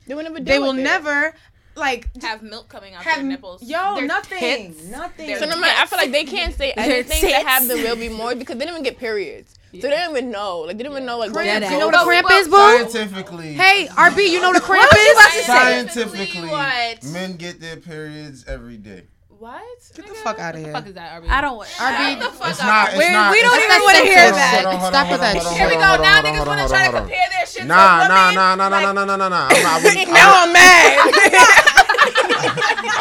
they 0.08 0.14
will 0.14 0.24
never. 0.24 0.40
they 0.40 0.60
will 0.60 0.72
it. 0.78 0.82
never 0.84 1.34
like 1.76 2.10
have 2.22 2.44
milk 2.44 2.68
coming 2.68 2.94
out 2.94 3.02
have 3.04 3.20
their 3.20 3.26
nipples. 3.26 3.64
Yo, 3.64 3.96
Their 3.96 4.06
nothing, 4.06 4.40
tits. 4.74 4.84
nothing. 4.86 5.38
So 5.38 5.46
no 5.46 5.56
matter, 5.58 5.74
I 5.82 5.86
feel 5.86 5.98
like 5.98 6.12
they 6.12 6.26
can't 6.26 6.54
say 6.54 6.74
Their 6.76 6.86
anything 6.86 7.22
to 7.22 7.36
have 7.48 7.64
tits. 7.66 7.74
will 7.82 7.96
be 7.96 8.10
more 8.10 8.36
because 8.36 8.58
they 8.58 8.66
don't 8.66 8.74
even 8.74 8.84
get 8.84 8.98
periods. 9.00 9.56
So 9.74 9.78
they 9.88 9.90
don't 9.90 10.12
even 10.12 10.30
know. 10.32 10.60
Like 10.60 10.78
they 10.78 10.84
don't 10.84 10.92
even 10.92 11.06
know 11.06 11.18
like 11.18 11.34
what 11.34 11.46
Dead 11.46 11.64
you 11.72 11.80
know 11.80 11.86
what 11.88 11.96
a 11.96 12.04
cramp 12.04 12.28
is, 12.32 12.50
boo? 12.50 12.58
Scientifically. 12.58 13.54
Hey, 13.54 13.88
RB, 13.90 14.30
you 14.30 14.42
know 14.42 14.50
what 14.50 14.58
a 14.58 14.62
cramp 14.66 14.92
is? 14.94 15.46
Scientifically, 15.46 16.50
What? 16.50 17.04
men 17.06 17.38
get 17.38 17.62
their 17.62 17.78
periods 17.78 18.44
every 18.48 18.76
day. 18.78 19.04
What? 19.42 19.92
Get 19.96 20.06
the 20.06 20.14
fuck 20.14 20.38
out 20.38 20.54
of 20.54 20.62
here. 20.62 20.72
What 20.72 20.86
the 20.86 20.94
fuck 20.94 20.94
is 20.94 20.94
that, 20.94 21.24
RB? 21.24 21.28
I 21.28 21.42
don't. 21.42 21.66
RB, 21.66 22.20
the 22.20 22.30
fuck 22.30 22.50
It's 22.52 22.60
up. 22.60 22.66
not. 22.68 22.88
It's 22.90 22.98
We're- 23.00 23.12
not. 23.12 23.32
we 23.32 23.42
don't 23.42 23.56
it's 23.58 23.66
even 23.74 23.82
wanna 23.82 23.98
hear 24.06 24.32
that. 24.32 24.66
on, 24.68 24.80
Stop 24.86 25.06
on, 25.08 25.12
with 25.14 25.22
that 25.22 25.42
shit. 25.42 25.58
Here 25.58 25.66
we 25.68 25.74
go. 25.74 25.80
Now 25.82 25.98
hold 25.98 26.06
on, 26.06 26.22
niggas 26.22 26.38
hold 26.38 26.48
on, 26.48 26.58
want 26.58 26.60
to 26.62 26.62
hold 26.62 26.70
try 26.70 26.86
to 26.86 26.98
compare 27.02 27.26
their 27.34 27.46
shit. 27.48 27.66
Nah, 27.66 28.04
to 28.04 28.08
nah, 28.08 28.22
women. 28.30 28.36
nah, 28.36 28.56
nah, 28.56 28.70
nah, 28.70 28.78
Like, 28.78 28.86
nah, 28.86 28.94
nah, 28.94 29.06
nah, 29.06 29.16
nah, 29.18 29.30
nah. 29.30 29.50
I'm 29.50 29.64
not- 29.64 29.74
I 29.74 29.82
would- 29.82 29.98
I 29.98 30.14
Now 30.14 30.30
I'm 30.46 30.54
mad. 30.54 30.94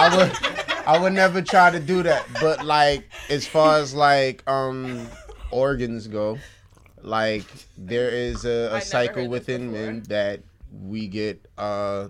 I 0.01 0.16
would 0.16 0.32
I 0.86 0.99
would 0.99 1.12
never 1.12 1.43
try 1.43 1.70
to 1.70 1.78
do 1.78 2.03
that. 2.05 2.24
But 2.41 2.64
like 2.64 3.05
as 3.28 3.47
far 3.47 3.76
as 3.76 3.93
like 3.93 4.43
um 4.49 5.09
organs 5.51 6.07
go, 6.07 6.38
like 7.03 7.45
there 7.76 8.08
is 8.08 8.46
a, 8.46 8.71
a 8.76 8.80
cycle 8.80 9.29
within 9.29 9.72
men 9.72 10.04
that 10.08 10.41
we 10.72 11.07
get 11.07 11.45
uh 11.58 12.08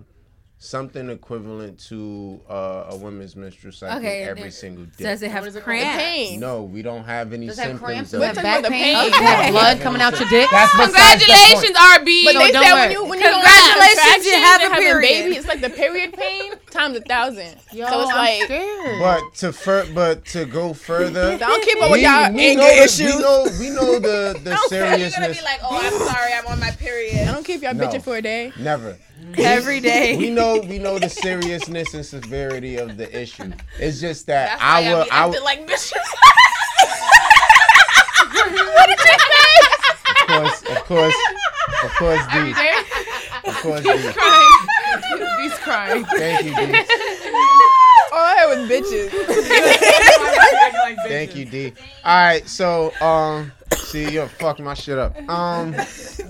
something 0.63 1.09
equivalent 1.09 1.79
to 1.79 2.39
uh, 2.47 2.85
a 2.91 2.95
woman's 2.95 3.35
menstrual 3.35 3.73
cycle 3.73 3.97
Okay, 3.97 4.21
every 4.21 4.43
there- 4.43 4.51
single 4.51 4.85
day. 4.85 5.05
Does 5.05 5.23
it 5.23 5.31
have 5.31 5.51
The 5.51 5.59
cramps? 5.59 5.97
pain. 5.97 6.39
no, 6.39 6.61
we 6.63 6.83
don't 6.83 7.03
have 7.03 7.33
any 7.33 7.47
Does 7.47 7.55
symptoms 7.55 8.13
of 8.13 8.21
Does 8.21 8.21
it 8.21 8.25
have 8.27 8.35
talking 8.35 8.61
back 8.61 8.71
pain? 8.71 8.95
pain. 8.95 9.11
Does 9.11 9.19
have 9.21 9.39
Okay. 9.39 9.51
blood 9.51 9.79
coming 9.81 10.01
out 10.03 10.19
your 10.19 10.29
dick? 10.29 10.47
That's 10.51 10.71
Congratulations. 10.75 11.75
RB. 11.75 12.25
But 12.25 12.33
they 12.37 12.51
don't 12.51 12.63
said 12.63 12.73
worry. 12.73 12.81
when 12.81 12.91
you 12.91 13.03
when 13.05 13.19
you 13.19 13.25
go 13.25 13.31
Congratulations, 13.41 14.25
you 14.27 14.33
have 14.33 14.61
a 14.71 14.75
period. 14.77 15.01
baby, 15.01 15.35
it's 15.35 15.47
like 15.47 15.61
the 15.61 15.69
period 15.71 16.13
pain 16.13 16.51
times 16.71 16.97
a 16.97 17.01
thousand. 17.01 17.55
Yo, 17.71 17.87
so 17.87 18.01
it's 18.01 18.09
I'm 18.11 18.15
like 18.17 18.43
scared. 18.43 18.99
But 18.99 19.33
to 19.35 19.53
fur- 19.53 19.87
but 19.93 20.25
to 20.27 20.45
go 20.45 20.73
further, 20.73 21.31
I 21.33 21.37
don't 21.37 21.63
keep 21.63 21.81
up 21.81 21.91
with 21.91 22.01
y'all 22.01 22.31
we 22.33 22.47
anger 22.51 22.61
know 22.61 22.67
the- 22.75 22.83
issues. 22.83 23.15
We 23.15 23.21
know 23.21 23.47
we 23.59 23.69
know 23.69 23.99
the 23.99 24.39
the 24.43 24.49
don't 24.51 24.69
care. 24.69 24.97
You're 24.97 25.09
gonna 25.11 25.29
be 25.29 25.41
like, 25.41 25.59
oh, 25.63 25.79
I'm 25.81 26.07
sorry, 26.13 26.33
I'm 26.33 26.47
on 26.47 26.59
my 26.59 26.71
period. 26.71 27.27
I 27.27 27.31
don't 27.33 27.45
care 27.45 27.55
if 27.55 27.61
y'all 27.61 27.73
No. 27.73 27.87
bitching 27.87 28.01
for 28.03 28.15
a 28.17 28.21
day. 28.21 28.51
Never. 28.57 28.97
Every 29.37 29.79
day. 29.79 30.17
We 30.17 30.29
know 30.31 30.59
we 30.67 30.79
know 30.79 30.97
the 30.99 31.09
seriousness 31.09 31.93
and 31.93 32.05
severity 32.05 32.77
of 32.77 32.97
the 32.97 33.07
issue. 33.21 33.51
It's 33.79 33.99
just 34.01 34.25
that 34.27 34.59
That's 34.59 34.61
why 34.61 34.67
I 34.67 34.71
I 34.71 34.93
will 34.95 35.03
be 35.05 35.11
I 35.11 35.17
acting 35.19 35.33
will 35.33 35.43
like 35.45 35.67
bitches. 35.67 35.93
of 40.21 40.27
course 40.27 40.61
of 40.63 40.83
course 40.85 41.15
of 41.83 41.91
course 41.95 42.25
Dee. 42.33 42.53
Of 43.49 43.55
course 43.61 43.81
Dee. 43.83 44.11
He's 45.41 45.53
crying. 45.59 46.05
Thank 46.05 46.45
you 46.45 46.55
Dee. 46.55 46.61
All 48.13 48.19
I 48.19 48.35
heard 48.39 48.59
was 48.59 48.69
bitches. 48.69 49.09
Thank 51.07 51.35
you 51.35 51.45
Dee. 51.45 51.73
All 52.03 52.25
right, 52.25 52.47
so 52.47 52.93
um 53.01 53.51
See, 53.91 54.09
you 54.09 54.25
fucked 54.25 54.59
my 54.61 54.73
shit 54.73 54.97
up. 54.97 55.17
Um, 55.29 55.71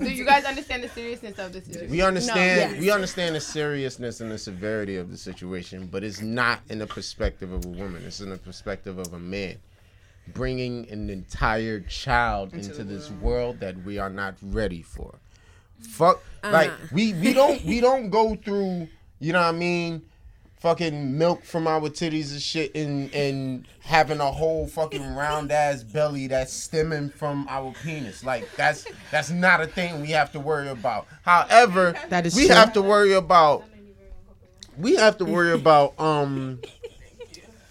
Do 0.00 0.10
you 0.10 0.24
guys 0.24 0.44
understand 0.44 0.82
the 0.82 0.88
seriousness 0.88 1.38
of 1.38 1.52
this 1.52 1.64
situation? 1.64 1.90
we 1.90 2.00
understand 2.02 2.74
No. 2.74 2.80
we 2.80 2.90
understand 2.90 3.36
the 3.36 3.40
seriousness 3.40 4.20
and 4.20 4.30
the 4.30 4.38
severity 4.38 4.96
of 4.96 5.10
the 5.10 5.16
situation, 5.16 5.86
but 5.86 6.02
it's 6.02 6.20
not 6.20 6.60
in 6.70 6.78
the 6.78 6.86
perspective 6.86 7.52
of 7.52 7.64
a 7.64 7.68
woman. 7.68 8.02
It's 8.04 8.20
in 8.20 8.30
the 8.30 8.38
perspective 8.38 8.98
of 8.98 9.12
a 9.12 9.18
man 9.18 9.58
bringing 10.34 10.88
an 10.90 11.10
entire 11.10 11.80
child 11.80 12.52
into, 12.54 12.84
this 12.84 13.10
world 13.10 13.60
that 13.60 13.76
we 13.84 13.98
are 13.98 14.10
not 14.10 14.34
ready 14.42 14.82
for. 14.82 15.14
Fuck, 15.88 16.22
like 16.42 16.70
Uh-huh. 16.70 16.86
we 16.92 17.12
we 17.14 17.32
don't 17.32 17.64
we 17.64 17.80
don't 17.80 18.10
go 18.10 18.34
through. 18.36 18.88
You 19.20 19.32
know 19.32 19.40
what 19.40 19.54
I 19.54 19.58
mean? 19.58 20.02
Fucking 20.60 21.18
milk 21.18 21.44
from 21.44 21.66
our 21.66 21.80
titties 21.88 22.30
and 22.32 22.40
shit, 22.40 22.74
and 22.76 23.12
and 23.14 23.66
having 23.80 24.20
a 24.20 24.30
whole 24.30 24.66
fucking 24.68 25.14
round 25.14 25.50
ass 25.50 25.82
belly 25.82 26.28
that's 26.28 26.52
stemming 26.52 27.10
from 27.10 27.46
our 27.48 27.72
penis. 27.82 28.24
Like 28.24 28.48
that's 28.56 28.86
that's 29.10 29.30
not 29.30 29.60
a 29.60 29.66
thing 29.66 30.00
we 30.00 30.10
have 30.10 30.30
to 30.32 30.40
worry 30.40 30.68
about. 30.68 31.06
However, 31.22 31.94
That 32.10 32.26
is 32.26 32.36
we 32.36 32.46
true. 32.46 32.54
have 32.54 32.72
to 32.74 32.82
worry 32.82 33.12
about. 33.12 33.64
We 34.78 34.94
have 34.96 35.18
to 35.18 35.24
worry 35.24 35.52
about 35.52 35.98
um, 36.00 36.60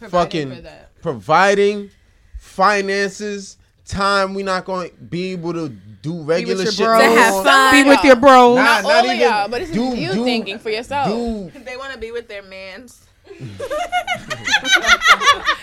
fucking 0.10 0.66
providing 1.02 1.90
finances, 2.38 3.58
time. 3.92 4.34
We 4.34 4.44
not 4.44 4.66
going 4.66 4.90
to 4.90 4.96
be 4.96 5.32
able 5.34 5.54
to 5.54 5.70
do 5.70 6.24
regular 6.24 6.66
shit. 6.66 6.78
bros. 6.86 7.02
To 7.02 7.08
have 7.10 7.44
fun. 7.44 7.74
Be 7.74 7.84
with 7.88 8.04
your 8.04 8.16
bros. 8.16 8.56
Nah, 8.56 8.64
Not 8.64 8.84
not 8.84 8.92
all 8.92 9.00
of 9.00 9.06
even- 9.06 9.20
y'all, 9.20 9.48
but 9.48 9.62
it's 9.62 9.72
do- 9.72 9.96
you 9.96 10.14
do- 10.14 10.24
thinking 10.24 10.58
for 10.60 10.70
yourself. 10.70 11.08
do- 11.10 11.52
they 11.64 11.78
want 11.78 11.94
to 11.94 12.00
be 12.00 12.12
with 12.12 12.28
their 12.28 12.44
mans. 12.44 13.06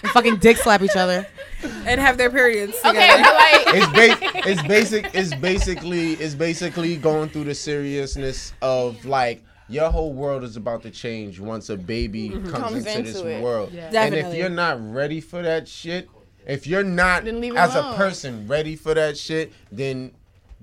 And 0.02 0.12
fucking 0.12 0.36
dick 0.36 0.56
slap 0.58 0.82
each 0.82 0.96
other. 0.96 1.26
and 1.86 2.00
have 2.00 2.16
their 2.16 2.30
periods. 2.30 2.76
Together. 2.76 3.22
but 3.22 3.34
like, 3.34 3.64
it's 3.74 3.86
ba- 3.88 4.48
it's 4.48 4.62
basic 4.62 5.10
it's 5.12 5.34
basically 5.34 6.12
it's 6.12 6.34
basically 6.34 6.96
going 6.96 7.28
through 7.30 7.44
the 7.44 7.54
seriousness 7.54 8.52
of 8.62 9.04
like 9.04 9.42
your 9.68 9.90
whole 9.90 10.12
world 10.12 10.44
is 10.44 10.56
about 10.56 10.82
to 10.82 10.90
change 10.90 11.40
once 11.40 11.68
a 11.68 11.76
baby 11.76 12.30
mm-hmm. 12.30 12.48
comes, 12.50 12.62
Comes 12.62 12.86
into, 12.86 13.12
this 13.12 13.20
it. 13.20 13.42
world. 13.42 13.70
Yeah. 13.72 13.90
And 13.92 14.14
if 14.14 14.34
you're 14.34 14.48
not 14.48 14.78
ready 14.92 15.20
for 15.20 15.42
that 15.42 15.68
shit, 15.68 16.08
if 16.46 16.66
you're 16.66 16.84
not 16.84 17.24
Then 17.24 17.40
leave 17.40 17.54
it 17.54 17.58
as 17.58 17.74
a 17.74 17.94
person 17.96 18.46
ready 18.48 18.76
for 18.76 18.94
that 18.94 19.16
shit, 19.18 19.52
then 19.70 20.12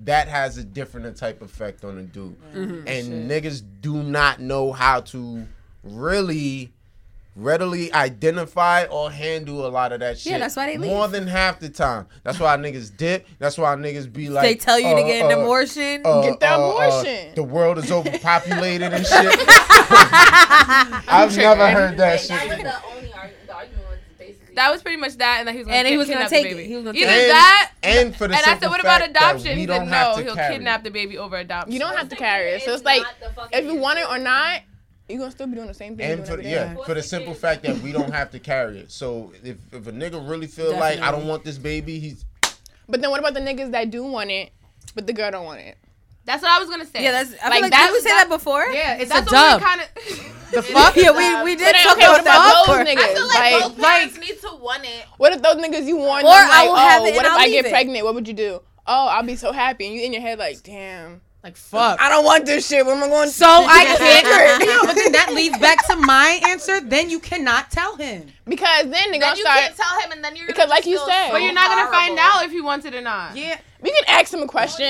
that 0.04 0.28
has 0.28 0.58
a 0.58 0.64
different 0.64 1.16
type 1.16 1.40
effect 1.42 1.84
on 1.84 1.98
a 1.98 2.02
dude. 2.02 2.36
Mm-hmm. 2.54 2.86
And 2.86 3.30
niggas 3.30 3.62
do 3.80 4.02
not 4.02 4.40
know 4.40 4.72
how 4.72 5.00
to 5.00 5.46
really 5.82 6.72
readily 7.36 7.92
identify 7.92 8.84
or 8.86 9.10
handle 9.10 9.66
a 9.66 9.68
lot 9.68 9.92
of 9.92 10.00
that 10.00 10.18
shit. 10.18 10.32
Yeah, 10.32 10.38
that's 10.38 10.56
why 10.56 10.66
they 10.66 10.78
leave. 10.78 10.90
More 10.90 11.06
than 11.06 11.26
half 11.26 11.60
the 11.60 11.68
time. 11.68 12.06
That's 12.24 12.40
why 12.40 12.56
niggas 12.56 12.96
dip. 12.96 13.26
That's 13.38 13.58
why 13.58 13.74
niggas 13.76 14.10
be 14.12 14.28
like 14.30 14.42
they 14.42 14.54
tell 14.54 14.78
you 14.80 14.88
to 14.88 15.02
uh, 15.02 15.06
get 15.06 15.26
an 15.26 15.38
uh, 15.38 15.42
abortion. 15.42 16.02
uh, 16.04 16.22
Get 16.22 16.40
the 16.40 16.50
uh, 16.50 16.58
uh, 16.58 16.70
abortion. 16.70 17.34
the 17.34 17.42
world 17.42 17.78
is 17.78 17.92
overpopulated 17.92 18.92
and 18.92 19.06
shit. 19.06 19.38
I've 21.08 21.36
never 21.36 21.70
heard 21.70 21.96
that 21.98 22.20
shit. 22.20 22.28
That 22.30 22.48
was 22.48 22.56
before. 22.56 22.64
the 22.64 22.96
only 22.96 23.12
argument. 23.12 23.46
The 23.46 23.54
argument 23.54 23.86
was 23.88 23.98
basically. 24.18 24.44
That 24.56 24.72
was 24.72 24.82
pretty 24.82 24.96
much 24.96 25.16
that, 25.18 25.36
and 25.38 25.48
that 25.48 25.52
he 25.52 25.58
was 25.58 25.66
gonna 25.66 25.78
And 25.78 25.86
he 25.88 25.96
was 25.98 26.08
gonna 26.08 26.28
take 26.28 26.44
the 26.44 26.50
it. 26.50 26.54
baby. 26.56 26.68
He 26.68 26.76
was 26.76 26.84
gonna 26.86 26.98
Either 26.98 27.06
take 27.10 27.28
that, 27.28 27.72
And 27.82 28.16
for 28.16 28.26
the 28.26 28.34
and 28.36 28.44
I 28.46 28.58
said, 28.58 28.68
"What 28.68 28.80
about 28.80 29.08
adoption?" 29.08 29.56
He 29.56 29.66
don't 29.66 29.88
said, 29.88 30.16
"No, 30.16 30.22
he'll 30.22 30.34
carry 30.34 30.54
kidnap 30.54 30.82
the 30.82 30.90
baby 30.90 31.18
over 31.18 31.36
adoption." 31.36 31.72
you 31.72 31.78
don't 31.78 31.94
have 31.96 32.08
to 32.08 32.16
carry 32.16 32.52
it. 32.52 32.62
So 32.62 32.70
It's 32.70 32.78
it's 32.80 32.84
like, 32.86 33.02
not 33.02 33.20
the 33.20 33.28
fucking 33.34 33.58
if 33.58 33.64
you 33.66 33.76
want 33.76 33.98
it 33.98 34.08
or 34.08 34.18
not, 34.18 34.62
you're 35.08 35.18
gonna 35.18 35.30
still 35.30 35.46
be 35.46 35.54
doing 35.54 35.66
the 35.68 35.74
same 35.74 35.96
thing. 35.96 36.10
And 36.10 36.26
for 36.26 36.36
doing 36.36 36.44
the, 36.44 36.50
yeah, 36.50 36.74
for 36.86 36.94
the 36.94 37.02
simple 37.02 37.34
fact 37.34 37.62
that 37.64 37.78
we 37.78 37.92
don't 37.92 38.12
have 38.12 38.30
to 38.30 38.38
carry 38.38 38.78
it. 38.78 38.90
So 38.90 39.32
if, 39.44 39.58
if 39.72 39.86
a 39.86 39.92
nigga 39.92 40.26
really 40.28 40.46
feel 40.46 40.72
like 40.74 41.00
I 41.00 41.10
don't 41.10 41.26
want 41.26 41.44
this 41.44 41.58
baby, 41.58 41.98
he's 41.98 42.24
But 42.88 43.02
then 43.02 43.10
what 43.10 43.20
about 43.20 43.34
the 43.34 43.40
niggas 43.40 43.72
that 43.72 43.90
do 43.90 44.04
want 44.04 44.30
it, 44.30 44.52
but 44.94 45.06
the 45.06 45.12
girl 45.12 45.30
don't 45.30 45.44
want 45.44 45.60
it? 45.60 45.76
That's 46.26 46.42
what 46.42 46.50
I 46.50 46.58
was 46.58 46.68
gonna 46.68 46.84
say. 46.84 47.02
yeah, 47.02 47.12
that's. 47.12 47.32
I 47.42 47.48
Like, 47.48 47.52
feel 47.54 47.62
like 47.62 47.70
that's- 47.72 47.88
did 47.88 47.92
we 47.94 48.00
say 48.00 48.10
that 48.10 48.28
before? 48.28 48.66
Yeah, 48.72 48.94
it's 48.96 49.10
That's 49.10 49.30
a 49.30 49.34
what 49.34 49.60
dub. 49.60 49.62
kind 49.62 49.80
of. 49.80 50.32
The 50.52 50.62
fuck? 50.62 50.94
Yeah, 50.94 51.10
we, 51.10 51.42
we 51.42 51.56
did 51.56 51.66
then, 51.66 51.74
talk 51.82 51.96
okay, 51.98 52.06
what 52.06 52.20
about 52.20 52.24
that 52.24 52.64
about 52.64 52.86
those 52.86 52.86
niggas? 52.86 53.02
I 53.02 53.14
feel 53.14 53.26
like, 53.26 53.38
Like, 53.52 53.62
both 53.62 53.78
like, 53.82 54.20
need 54.20 54.40
to 54.42 54.56
want 54.62 54.84
it. 54.84 55.04
what 55.16 55.32
if 55.32 55.42
those 55.42 55.56
niggas 55.56 55.86
you 55.86 55.96
warn 55.96 56.24
Or 56.24 56.30
them 56.30 56.48
I 56.48 56.60
like, 56.60 56.64
will 56.68 56.72
oh, 56.74 56.76
have 56.76 57.02
it 57.02 57.14
what 57.16 57.16
and 57.16 57.26
if 57.26 57.32
I'll 57.32 57.38
I 57.38 57.44
leave 57.46 57.52
get 57.52 57.64
it. 57.66 57.70
pregnant? 57.72 58.04
What 58.04 58.14
would 58.14 58.28
you 58.28 58.32
do? 58.34 58.62
Oh, 58.86 59.08
I'll 59.08 59.24
be 59.24 59.34
so 59.34 59.50
happy, 59.50 59.86
and 59.86 59.94
you 59.94 60.02
in 60.02 60.12
your 60.12 60.22
head 60.22 60.38
like, 60.38 60.62
damn, 60.62 61.20
Like 61.42 61.56
fuck. 61.56 62.00
I 62.00 62.08
don't 62.08 62.24
want 62.24 62.46
this 62.46 62.68
shit. 62.68 62.86
Where 62.86 62.94
am 62.94 63.02
I 63.02 63.08
going? 63.08 63.26
To 63.28 63.32
do? 63.32 63.38
So 63.38 63.46
I 63.48 63.84
can't. 63.98 64.62
you 64.62 64.80
but 64.86 64.94
then 64.94 65.12
that 65.12 65.32
leads 65.34 65.58
back 65.58 65.84
to 65.88 65.96
my 65.96 66.40
answer. 66.48 66.80
Then 66.80 67.10
you 67.10 67.18
cannot 67.18 67.72
tell 67.72 67.96
him. 67.96 68.28
Because 68.48 68.84
then 68.84 69.10
they 69.10 69.18
Then 69.18 69.20
gonna 69.20 69.36
you 69.36 69.42
start. 69.42 69.58
can't 69.58 69.76
tell 69.76 70.00
him, 70.00 70.12
and 70.12 70.24
then 70.24 70.36
you're 70.36 70.46
Because 70.46 70.64
gonna 70.66 70.70
like 70.70 70.86
you 70.86 70.98
said- 70.98 71.26
so 71.26 71.32
But 71.32 71.42
you're 71.42 71.52
not 71.52 71.68
gonna 71.70 71.90
find 71.90 72.18
out 72.18 72.44
if 72.44 72.50
he 72.50 72.60
wants 72.60 72.86
it 72.86 72.94
or 72.94 73.00
not. 73.00 73.36
Yeah. 73.36 73.58
We 73.78 73.90
can 73.90 74.04
ask 74.08 74.32
him 74.32 74.40
a 74.40 74.46
question. 74.46 74.86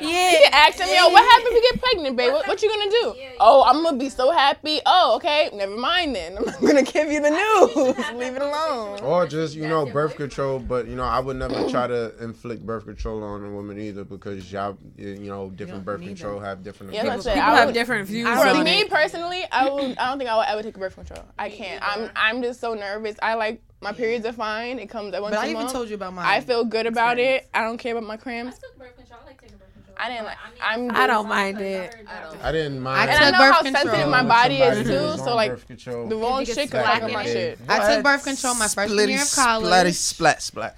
Yeah. 0.00 0.30
You 0.32 0.38
can 0.38 0.54
ask 0.54 0.78
him, 0.80 0.88
yo, 0.88 1.10
what 1.10 1.22
happened 1.22 1.48
if 1.50 1.54
you 1.62 1.70
get 1.70 1.82
pregnant, 1.82 2.16
babe? 2.16 2.32
What, 2.32 2.48
what 2.48 2.62
you 2.62 2.68
gonna 2.70 2.90
do? 2.90 3.14
Yeah, 3.20 3.24
yeah. 3.28 3.36
Oh, 3.38 3.62
I'm 3.62 3.82
gonna 3.84 3.98
be 3.98 4.08
so 4.08 4.30
happy. 4.32 4.80
Oh, 4.86 5.16
okay, 5.16 5.50
never 5.52 5.76
mind 5.76 6.16
then. 6.16 6.38
I'm 6.38 6.66
gonna 6.66 6.82
give 6.82 7.12
you 7.12 7.20
the 7.20 7.28
news. 7.30 7.96
Leave 8.14 8.34
it 8.34 8.42
alone. 8.42 9.00
or 9.00 9.26
just 9.28 9.54
you 9.54 9.68
know 9.68 9.84
birth 9.84 10.16
control. 10.16 10.58
But 10.58 10.88
you 10.88 10.96
know 10.96 11.04
I 11.04 11.20
would 11.20 11.36
never 11.36 11.68
try 11.68 11.86
to 11.86 12.14
inflict 12.24 12.64
birth 12.64 12.86
control 12.86 13.22
on 13.22 13.44
a 13.44 13.50
woman 13.50 13.78
either 13.78 14.02
because 14.02 14.50
y'all 14.50 14.78
you 14.96 15.28
know 15.28 15.50
different 15.50 15.84
birth 15.84 16.00
control 16.02 16.40
have 16.40 16.64
different. 16.64 16.94
Yeah, 16.94 17.00
opinions. 17.00 17.24
that's 17.24 17.36
it. 17.36 17.38
People 17.38 17.52
I 17.52 17.56
have 17.58 17.66
would- 17.66 17.74
different 17.74 18.08
views 18.08 18.28
For 18.28 18.64
me 18.64 18.80
it. 18.80 18.90
personally, 18.90 19.42
I 19.52 19.68
would. 19.68 19.98
I 19.98 20.08
don't 20.08 20.18
think 20.18 20.30
I 20.30 20.36
would 20.36 20.46
ever 20.48 20.62
take 20.62 20.78
birth 20.78 20.94
control. 20.94 21.22
I 21.38 21.50
can't. 21.50 21.82
I'm. 21.86 22.10
I'm 22.16 22.42
just 22.42 22.60
so 22.60 22.72
nervous. 22.72 22.91
I 23.22 23.34
like 23.34 23.60
my 23.80 23.92
periods 23.92 24.24
are 24.26 24.32
fine. 24.32 24.78
It 24.78 24.88
comes 24.88 25.12
at 25.14 25.22
once 25.22 25.34
But 25.34 25.40
a 25.42 25.46
I 25.46 25.50
even 25.50 25.62
month. 25.62 25.72
told 25.72 25.88
you 25.88 25.94
about 25.96 26.14
my. 26.14 26.28
I 26.36 26.40
feel 26.40 26.64
good 26.64 26.86
about 26.86 27.18
it. 27.18 27.48
I 27.52 27.62
don't 27.62 27.78
care 27.78 27.92
about 27.96 28.06
my 28.06 28.14
I 28.14 28.16
cramps. 28.16 28.58
took 28.58 28.78
birth 28.78 28.96
control. 28.96 29.18
I 29.22 29.26
like 29.26 29.40
taking 29.40 29.56
birth 29.58 29.72
control. 29.74 29.96
I 29.98 30.08
didn't 30.08 30.24
like- 30.24 30.36
I 30.62 30.76
mean, 30.76 30.90
I'm 30.90 30.96
I 30.96 31.06
don't 31.08 31.28
mind 31.28 31.60
it. 31.60 31.94
I 32.08 32.22
don't. 32.30 32.44
I 32.44 32.52
didn't 32.52 32.80
mind. 32.80 33.10
I 33.10 33.12
And 33.14 33.24
I 33.24 33.24
took 33.24 33.32
know 33.32 33.38
birth 33.40 33.52
how 33.54 33.62
control. 33.62 33.84
sensitive 33.84 34.08
my 34.08 34.22
body 34.24 34.56
is 34.58 34.86
too. 34.86 35.24
So 35.24 35.34
like 35.34 35.50
birth 35.50 35.66
control. 35.66 36.08
the 36.08 36.16
wrong 36.16 36.44
shit 36.44 36.56
could 36.56 36.70
slack 36.70 37.00
fuck 37.00 37.08
in 37.08 37.14
my 37.14 37.24
it? 37.24 37.32
shit. 37.32 37.58
I 37.68 37.94
took 37.94 38.04
birth 38.04 38.24
control 38.24 38.54
my 38.54 38.68
freshman 38.68 38.98
Splitty, 38.98 39.08
year 39.08 39.22
of 39.22 39.32
college. 39.32 39.72
Splatty, 39.72 39.94
splat, 39.94 40.42
splat. 40.42 40.76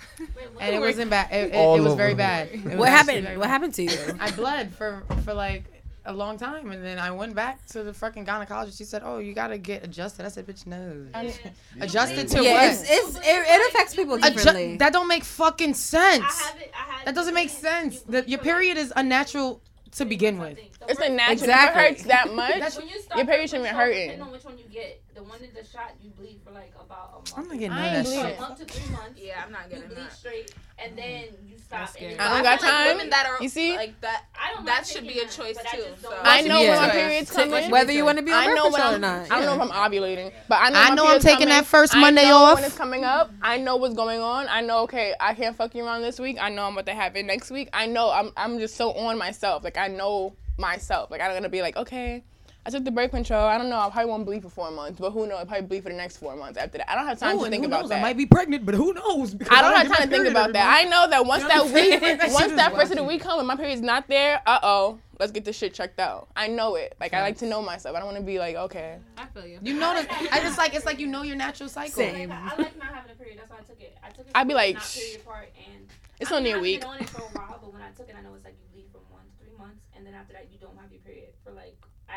and 0.61 0.75
it 0.75 0.81
wasn't 0.81 1.11
bad. 1.11 1.31
It, 1.33 1.55
it, 1.55 1.57
it 1.57 1.83
was 1.83 1.95
very 1.95 2.15
bad. 2.15 2.79
What 2.79 2.89
happened? 2.89 3.39
What 3.39 3.49
happened 3.51 3.75
to 3.75 3.83
you? 3.83 3.99
I 4.19 4.31
bled 4.31 4.75
for 4.75 5.03
for 5.25 5.35
like 5.35 5.65
a 6.07 6.13
long 6.13 6.37
time, 6.39 6.71
and 6.71 6.85
then 6.85 6.99
I 6.99 7.11
went 7.11 7.35
back 7.35 7.65
to 7.67 7.83
the 7.83 7.95
fucking 7.95 8.27
gynecologist. 8.27 8.77
She 8.77 8.85
said, 8.85 9.03
"Oh, 9.05 9.19
you 9.19 9.33
gotta 9.35 9.59
get 9.59 9.85
adjusted." 9.85 10.27
I 10.27 10.29
said, 10.29 10.47
"Bitch, 10.47 10.67
no." 10.67 11.07
Adjusted 11.81 12.29
to 12.29 12.43
yeah, 12.43 12.53
what? 12.53 12.73
it's, 12.73 12.83
it's 12.83 13.17
it, 13.17 13.23
it 13.27 13.71
affects 13.71 13.95
people 13.95 14.19
Adju- 14.19 14.35
differently. 14.35 14.77
that 14.77 14.93
don't 14.93 15.09
make 15.09 15.25
fucking 15.25 15.75
sense. 15.75 16.25
I 16.25 16.49
have 16.49 16.61
it. 16.61 16.73
I 16.75 16.93
had 16.93 17.07
That 17.07 17.15
doesn't 17.15 17.35
make 17.35 17.51
sense. 17.51 18.01
The, 18.03 18.29
your 18.29 18.39
period 18.41 18.77
is 18.77 18.93
unnatural 18.95 19.61
to 19.93 20.05
begin 20.05 20.39
with. 20.39 20.59
It's 20.89 21.01
a 21.01 21.09
natural. 21.09 21.33
Exactly. 21.33 21.83
If 21.83 21.91
it 21.91 21.99
hurts 21.99 22.03
that 22.05 22.35
much, 22.35 22.77
When 22.77 22.89
you 22.89 23.01
start 23.01 23.19
your 23.19 23.27
period 23.27 23.49
shouldn't 23.51 23.65
be 23.65 23.71
birth 23.71 23.79
hurting. 23.79 24.01
Depending 24.03 24.23
on 24.23 24.33
which 24.33 24.45
one 24.45 24.59
you 24.59 24.65
get, 24.71 25.01
the 25.15 25.23
one 25.23 25.39
in 25.43 25.51
the 25.55 25.65
shot 25.65 25.93
you 26.03 26.11
bleed 26.11 26.41
for 26.45 26.51
like 26.53 26.73
about 26.81 27.11
a 27.11 27.15
month. 27.17 27.33
I'm 27.37 27.49
not 27.49 27.59
getting 27.59 27.71
I 27.73 27.77
none 27.77 27.85
ain't 27.85 27.97
of 27.99 28.05
that 28.05 28.11
bleeding. 28.11 28.27
shit. 28.31 28.39
a 28.39 28.41
month 28.41 28.59
to 28.59 28.65
three 28.65 28.93
months. 28.93 29.21
Yeah, 29.21 29.43
I'm 29.45 29.53
not 29.53 29.69
getting 29.71 29.83
You 29.85 29.95
bleed 29.95 30.05
that. 30.07 30.13
straight, 30.13 30.55
and 30.79 30.99
then 30.99 31.25
you 31.47 31.57
stop. 31.59 31.89
scary. 31.89 32.13
And 32.13 32.21
I 32.21 32.35
don't 32.35 32.43
got 32.43 32.61
feel 32.61 32.69
like 32.71 32.79
time. 32.79 32.87
women 32.97 33.11
that 33.11 33.27
are 33.27 33.43
You 33.43 33.49
see? 33.49 33.77
like 33.77 34.01
that. 34.01 34.25
I 34.35 34.55
don't. 34.55 34.67
that 34.67 34.87
should 34.87 35.07
be 35.07 35.21
a 35.21 35.27
choice 35.29 35.57
but 35.57 35.67
I 35.73 35.77
too, 35.77 35.83
just 35.91 36.03
so- 36.03 36.19
I 36.23 36.41
know 36.43 36.61
when 36.61 36.77
my 36.77 36.91
periods 36.91 37.31
Take 37.31 37.51
come 37.51 37.55
in. 37.55 37.71
Whether 37.71 37.93
you 37.93 38.05
want 38.05 38.19
to 38.19 38.25
be 38.25 38.33
on 38.33 38.39
I 38.43 38.47
birth 38.47 38.63
control 38.63 38.95
or 38.95 38.99
not. 38.99 39.31
I 39.31 39.41
don't 39.41 39.47
know 39.59 39.65
if 39.65 39.71
I'm 39.73 39.91
ovulating, 39.93 40.33
but 40.49 40.57
I 40.61 40.71
know. 40.71 40.79
I 40.81 40.95
know 40.95 41.07
I'm 41.07 41.21
taking 41.21 41.49
that 41.49 41.65
first 41.67 41.97
Monday 41.97 42.31
off. 42.31 42.57
when 42.57 42.65
it's 42.65 42.77
coming 42.77 43.05
up. 43.05 43.31
I 43.41 43.59
know 43.59 43.77
what's 43.77 43.95
going 43.95 44.21
on. 44.21 44.49
I 44.49 44.61
know. 44.63 44.81
Okay, 44.81 45.15
I 45.21 45.35
can't 45.35 45.57
fuck 45.57 45.75
you 45.75 45.85
around 45.85 46.03
this 46.03 46.19
week. 46.19 46.39
I 46.41 46.49
know 46.49 46.65
I'm 46.67 46.73
about 46.73 46.87
to 46.87 46.95
have 46.95 47.15
it 47.17 47.25
next 47.25 47.51
week. 47.51 47.69
I 47.73 47.87
know. 47.87 48.11
I'm. 48.11 48.33
I'm 48.37 48.59
just 48.59 48.75
so 48.77 48.93
on 48.93 49.17
myself. 49.17 49.63
Like 49.63 49.77
I 49.79 49.87
know 49.89 50.35
myself. 50.59 51.11
Like 51.11 51.21
I'm 51.21 51.33
gonna 51.33 51.49
be 51.49 51.63
like, 51.63 51.77
okay. 51.77 52.25
I 52.67 52.71
took 52.71 52.83
the 52.85 52.91
birth 52.91 53.11
control. 53.11 53.45
I 53.45 53.59
don't 53.59 53.69
know. 53.69 53.79
I 53.79 53.91
probably 53.91 54.11
won't 54.11 54.25
bleed 54.25 54.43
for 54.43 54.49
four 54.49 54.71
months, 54.71 54.99
but 54.99 55.11
who 55.11 55.27
knows? 55.27 55.39
I 55.41 55.45
probably 55.45 55.67
bleed 55.67 55.83
for 55.83 55.91
the 55.91 55.97
next 55.97 56.17
four 56.17 56.35
months 56.35 56.57
after 56.59 56.79
that. 56.79 56.91
I 56.91 56.95
don't 56.95 57.07
have 57.07 57.19
time 57.19 57.37
Oh, 57.37 57.41
to 57.41 57.45
and 57.45 57.53
think 57.53 57.63
who 57.65 57.69
about 57.69 57.83
knows? 57.83 57.89
that. 57.91 57.99
I 57.99 58.03
might 58.03 58.17
be 58.17 58.25
pregnant, 58.25 58.65
but 58.65 58.75
who 58.75 58.95
knows? 58.95 59.35
Because 59.35 59.55
I 59.57 59.61
don't 59.61 59.73
get 59.73 59.87
have 59.87 59.97
time 59.99 60.09
to 60.09 60.17
think 60.17 60.29
about 60.29 60.43
every 60.45 60.53
that. 60.55 60.85
I 60.85 60.89
know 60.89 61.07
that 61.11 61.27
once 61.27 61.43
You 61.43 61.49
know 61.49 61.55
that 61.55 61.65
what 61.67 61.75
week, 61.75 62.01
saying? 62.01 62.19
That 62.19 62.31
once 62.33 62.53
that 62.55 62.75
first 62.75 62.91
of 62.93 62.97
the 62.97 63.05
week 63.05 63.21
comes 63.21 63.39
and 63.39 63.47
my 63.49 63.57
period's 63.57 63.83
not 63.83 64.09
there, 64.09 64.41
uh 64.47 64.61
oh, 64.63 64.99
let's 65.21 65.31
get 65.31 65.45
this 65.45 65.59
shit 65.59 65.75
checked 65.75 66.01
out. 66.01 66.29
I 66.35 66.47
know 66.49 66.77
it. 66.77 66.97
Like 66.99 67.13
I 67.13 67.21
like 67.21 67.37
to 67.39 67.47
know 67.47 67.61
myself. 67.61 67.95
I 67.97 67.99
don't 67.99 68.07
want 68.07 68.19
to 68.19 68.25
be 68.25 68.39
like, 68.39 68.57
okay. 68.57 68.97
I 69.19 69.27
feel 69.27 69.47
you. 69.47 69.59
You 69.61 69.75
know 69.75 69.93
that. 69.93 70.29
I 70.33 70.41
just 70.41 70.57
like 70.57 70.75
it's 70.75 70.87
like 70.87 70.99
you 70.99 71.07
know 71.07 71.21
your 71.23 71.37
natural 71.37 71.69
cycle. 71.69 71.93
Same. 71.93 72.33
I 72.33 72.45
like 72.57 72.79
not 72.79 72.95
having 72.95 73.11
a 73.11 73.15
period. 73.15 73.41
That's 73.41 73.51
why 73.51 73.57
I 73.59 73.63
took 73.63 73.81
it. 73.83 73.95
I 74.03 74.09
took 74.09 74.21
it. 74.27 74.33
I'd 74.35 74.49
be 74.49 74.55
like, 74.55 74.77
not 74.77 74.91
period 74.95 75.25
part, 75.27 75.49
and 75.71 75.87
It's 76.19 76.33
I 76.33 76.37
only 76.37 76.49
a 76.49 76.53
haven't 76.55 76.63
week. 76.63 76.81
Been 76.81 76.89
on 76.89 76.99
it 77.01 77.11
for 77.11 77.21
a 77.21 77.25
while, 77.27 77.59
but 77.61 77.73
when 77.75 77.83
I 77.83 77.91
took 77.91 78.09
it, 78.09 78.15
I 78.19 78.23
know 78.23 78.33
it's 78.35 78.45
like 78.47 78.55
you 78.59 78.67
bleed 78.73 78.87
for 78.91 79.01
one 79.13 79.21
to 79.23 79.45
three 79.45 79.53
months, 79.59 79.83
and 79.95 80.07
then 80.07 80.15
after 80.15 80.33
that, 80.33 80.49
you 80.51 80.54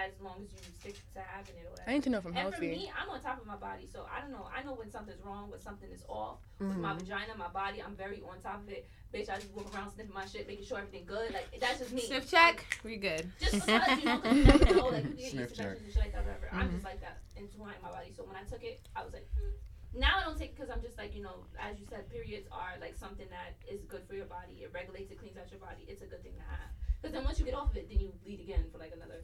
as 0.06 0.14
long 0.22 0.45
as 0.45 0.52
you 0.53 0.60
stick 0.80 0.95
to 1.14 1.22
having 1.26 1.56
it. 1.57 1.65
Or 1.65 1.72
whatever. 1.72 1.90
I 1.90 1.94
need 1.94 2.03
to 2.03 2.10
know 2.10 2.18
if 2.19 2.26
I'm 2.26 2.32
and 2.32 2.40
healthy. 2.40 2.69
And 2.69 2.76
for 2.76 2.82
me, 2.86 2.91
I'm 2.94 3.10
on 3.10 3.22
top 3.22 3.41
of 3.41 3.48
my 3.48 3.56
body, 3.56 3.88
so 3.91 4.06
I 4.14 4.22
don't 4.22 4.32
know. 4.32 4.45
I 4.53 4.64
know 4.64 4.74
when 4.74 4.91
something's 4.91 5.24
wrong, 5.24 5.49
when 5.49 5.61
something 5.61 5.90
is 5.90 6.03
off 6.07 6.38
mm-hmm. 6.60 6.69
with 6.69 6.78
my 6.78 6.94
mm-hmm. 6.94 6.99
vagina, 6.99 7.34
my 7.38 7.48
body. 7.49 7.82
I'm 7.82 7.95
very 7.95 8.22
on 8.30 8.40
top 8.41 8.61
of 8.61 8.69
it, 8.69 8.88
bitch. 9.14 9.30
I 9.30 9.36
just 9.36 9.52
walk 9.53 9.74
around 9.74 9.91
sniffing 9.91 10.14
my 10.14 10.26
shit, 10.26 10.48
making 10.48 10.65
sure 10.65 10.78
everything 10.78 11.06
good. 11.06 11.34
Like 11.34 11.60
that's 11.60 11.80
just 11.80 11.94
me. 11.94 12.02
Sniff 12.02 12.30
check, 12.30 12.65
we 12.84 12.98
good. 12.98 13.32
Just 13.40 13.65
because 13.65 13.99
you 13.99 14.06
know, 14.06 14.19
cause 14.19 14.36
you 14.38 14.44
never 14.44 14.65
know, 14.76 14.88
like 14.88 15.06
you 15.06 15.15
get 15.18 15.32
Sniff 15.32 15.49
used 15.49 15.56
to 15.56 15.64
check. 15.64 15.78
shit 15.94 15.98
like 15.98 16.14
that, 16.14 16.26
whatever. 16.26 16.48
Mm-hmm. 16.48 16.60
I'm 16.60 16.72
just 16.72 16.78
mm-hmm. 16.78 16.86
like 16.88 17.02
that, 17.02 17.18
entwined 17.36 17.82
my 17.82 17.90
body. 17.90 18.14
So 18.15 18.24
when 18.24 18.36
I 18.36 18.44
took 18.44 18.64
it, 18.64 18.82
I 18.95 19.03
was 19.03 19.14
like. 19.14 19.28
Hmm. 19.34 19.56
Now 19.95 20.19
I 20.22 20.30
don't 20.30 20.38
take 20.38 20.53
because 20.53 20.69
I'm 20.69 20.84
just 20.84 20.99
like 20.99 21.15
you 21.15 21.24
know, 21.24 21.48
as 21.57 21.80
you 21.80 21.88
said, 21.90 22.11
periods 22.11 22.45
are 22.52 22.76
like 22.80 22.94
something 22.94 23.26
that 23.32 23.57
is 23.65 23.82
good 23.86 24.03
for 24.06 24.14
your 24.14 24.28
body. 24.28 24.61
It 24.61 24.69
regulates, 24.76 25.10
it 25.10 25.18
cleans 25.18 25.38
out 25.38 25.49
your 25.49 25.64
body. 25.64 25.88
It's 25.88 26.03
a 26.03 26.06
good 26.06 26.22
thing 26.22 26.36
to 26.36 26.45
have. 26.45 26.69
Because 27.02 27.14
then 27.14 27.24
once 27.24 27.40
you 27.40 27.45
get 27.45 27.53
off 27.53 27.72
of 27.72 27.78
it, 27.78 27.90
then 27.90 27.99
you 27.99 28.11
bleed 28.24 28.41
again 28.41 28.65
for 28.72 28.78
like 28.78 28.91
another 28.94 29.22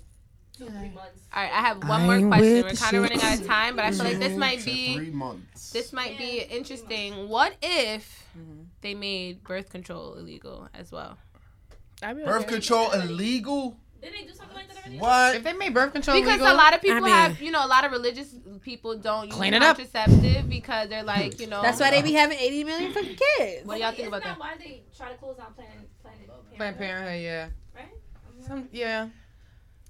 Two, 0.58 0.66
three 0.66 0.90
months. 0.90 1.28
All 1.34 1.42
right, 1.42 1.52
I 1.52 1.62
have 1.62 1.88
one 1.88 2.04
more 2.04 2.28
question. 2.30 2.64
We're 2.64 2.74
kind 2.74 2.96
of 2.96 3.04
running 3.04 3.22
out 3.22 3.40
of 3.40 3.48
time, 3.48 3.76
but 3.76 3.86
I 3.86 3.92
feel 3.92 4.06
like 4.06 4.20
this 4.20 4.38
might 4.38 4.64
be 4.64 4.96
three 4.96 5.10
months. 5.10 5.72
This 5.72 5.92
might 5.92 6.18
be 6.18 6.42
interesting. 6.42 7.28
What 7.28 7.56
if 7.64 8.24
mm-hmm. 8.38 8.64
they 8.82 8.94
made 8.94 9.44
birth 9.44 9.72
control 9.72 10.14
illegal 10.14 10.70
as 10.76 10.92
well? 10.92 11.18
I 12.04 12.14
mean, 12.14 12.26
birth 12.26 12.46
control 12.48 12.92
illegal. 12.92 13.78
Did 14.00 14.14
they 14.14 14.26
do 14.28 14.34
something 14.34 14.56
like 14.56 14.68
that 14.68 14.78
already? 14.78 15.00
What? 15.00 15.36
If 15.38 15.44
they 15.44 15.54
made 15.54 15.74
birth 15.74 15.94
control 15.94 16.20
because 16.20 16.40
legal? 16.40 16.54
a 16.54 16.56
lot 16.56 16.76
of 16.76 16.82
people 16.82 16.98
I 16.98 17.00
mean, 17.00 17.10
have, 17.10 17.42
you 17.42 17.52
know, 17.52 17.66
a 17.66 17.68
lot 17.68 17.86
of 17.86 17.92
religious 17.92 18.36
people 18.62 18.98
don't 18.98 19.30
use 19.30 19.40
it 19.40 19.60
contraceptive 19.60 20.50
because 20.50 20.90
they're 20.90 21.04
like, 21.04 21.40
you 21.40 21.48
know, 21.48 21.62
that's 21.64 21.80
why 21.80 21.90
they 21.90 22.02
be 22.02 22.14
having 22.14 22.38
eighty 22.38 22.64
million 22.64 22.92
fucking 22.94 23.18
kids. 23.38 23.66
What 23.66 23.76
do 23.76 23.82
y'all 23.82 23.92
think 23.94 24.10
about 24.10 24.24
that? 24.24 24.38
Why 24.38 24.56
they 24.60 24.84
try 24.96 25.10
to 25.10 25.18
close 25.18 25.40
out 25.40 25.56
Planned 25.56 25.88
Planned 26.04 26.20
Parenthood? 26.28 26.58
Planned 26.58 26.78
Parenthood, 26.78 27.22
yeah. 27.24 27.50
Right. 27.74 27.90
Some, 28.46 28.70
yeah. 28.72 29.08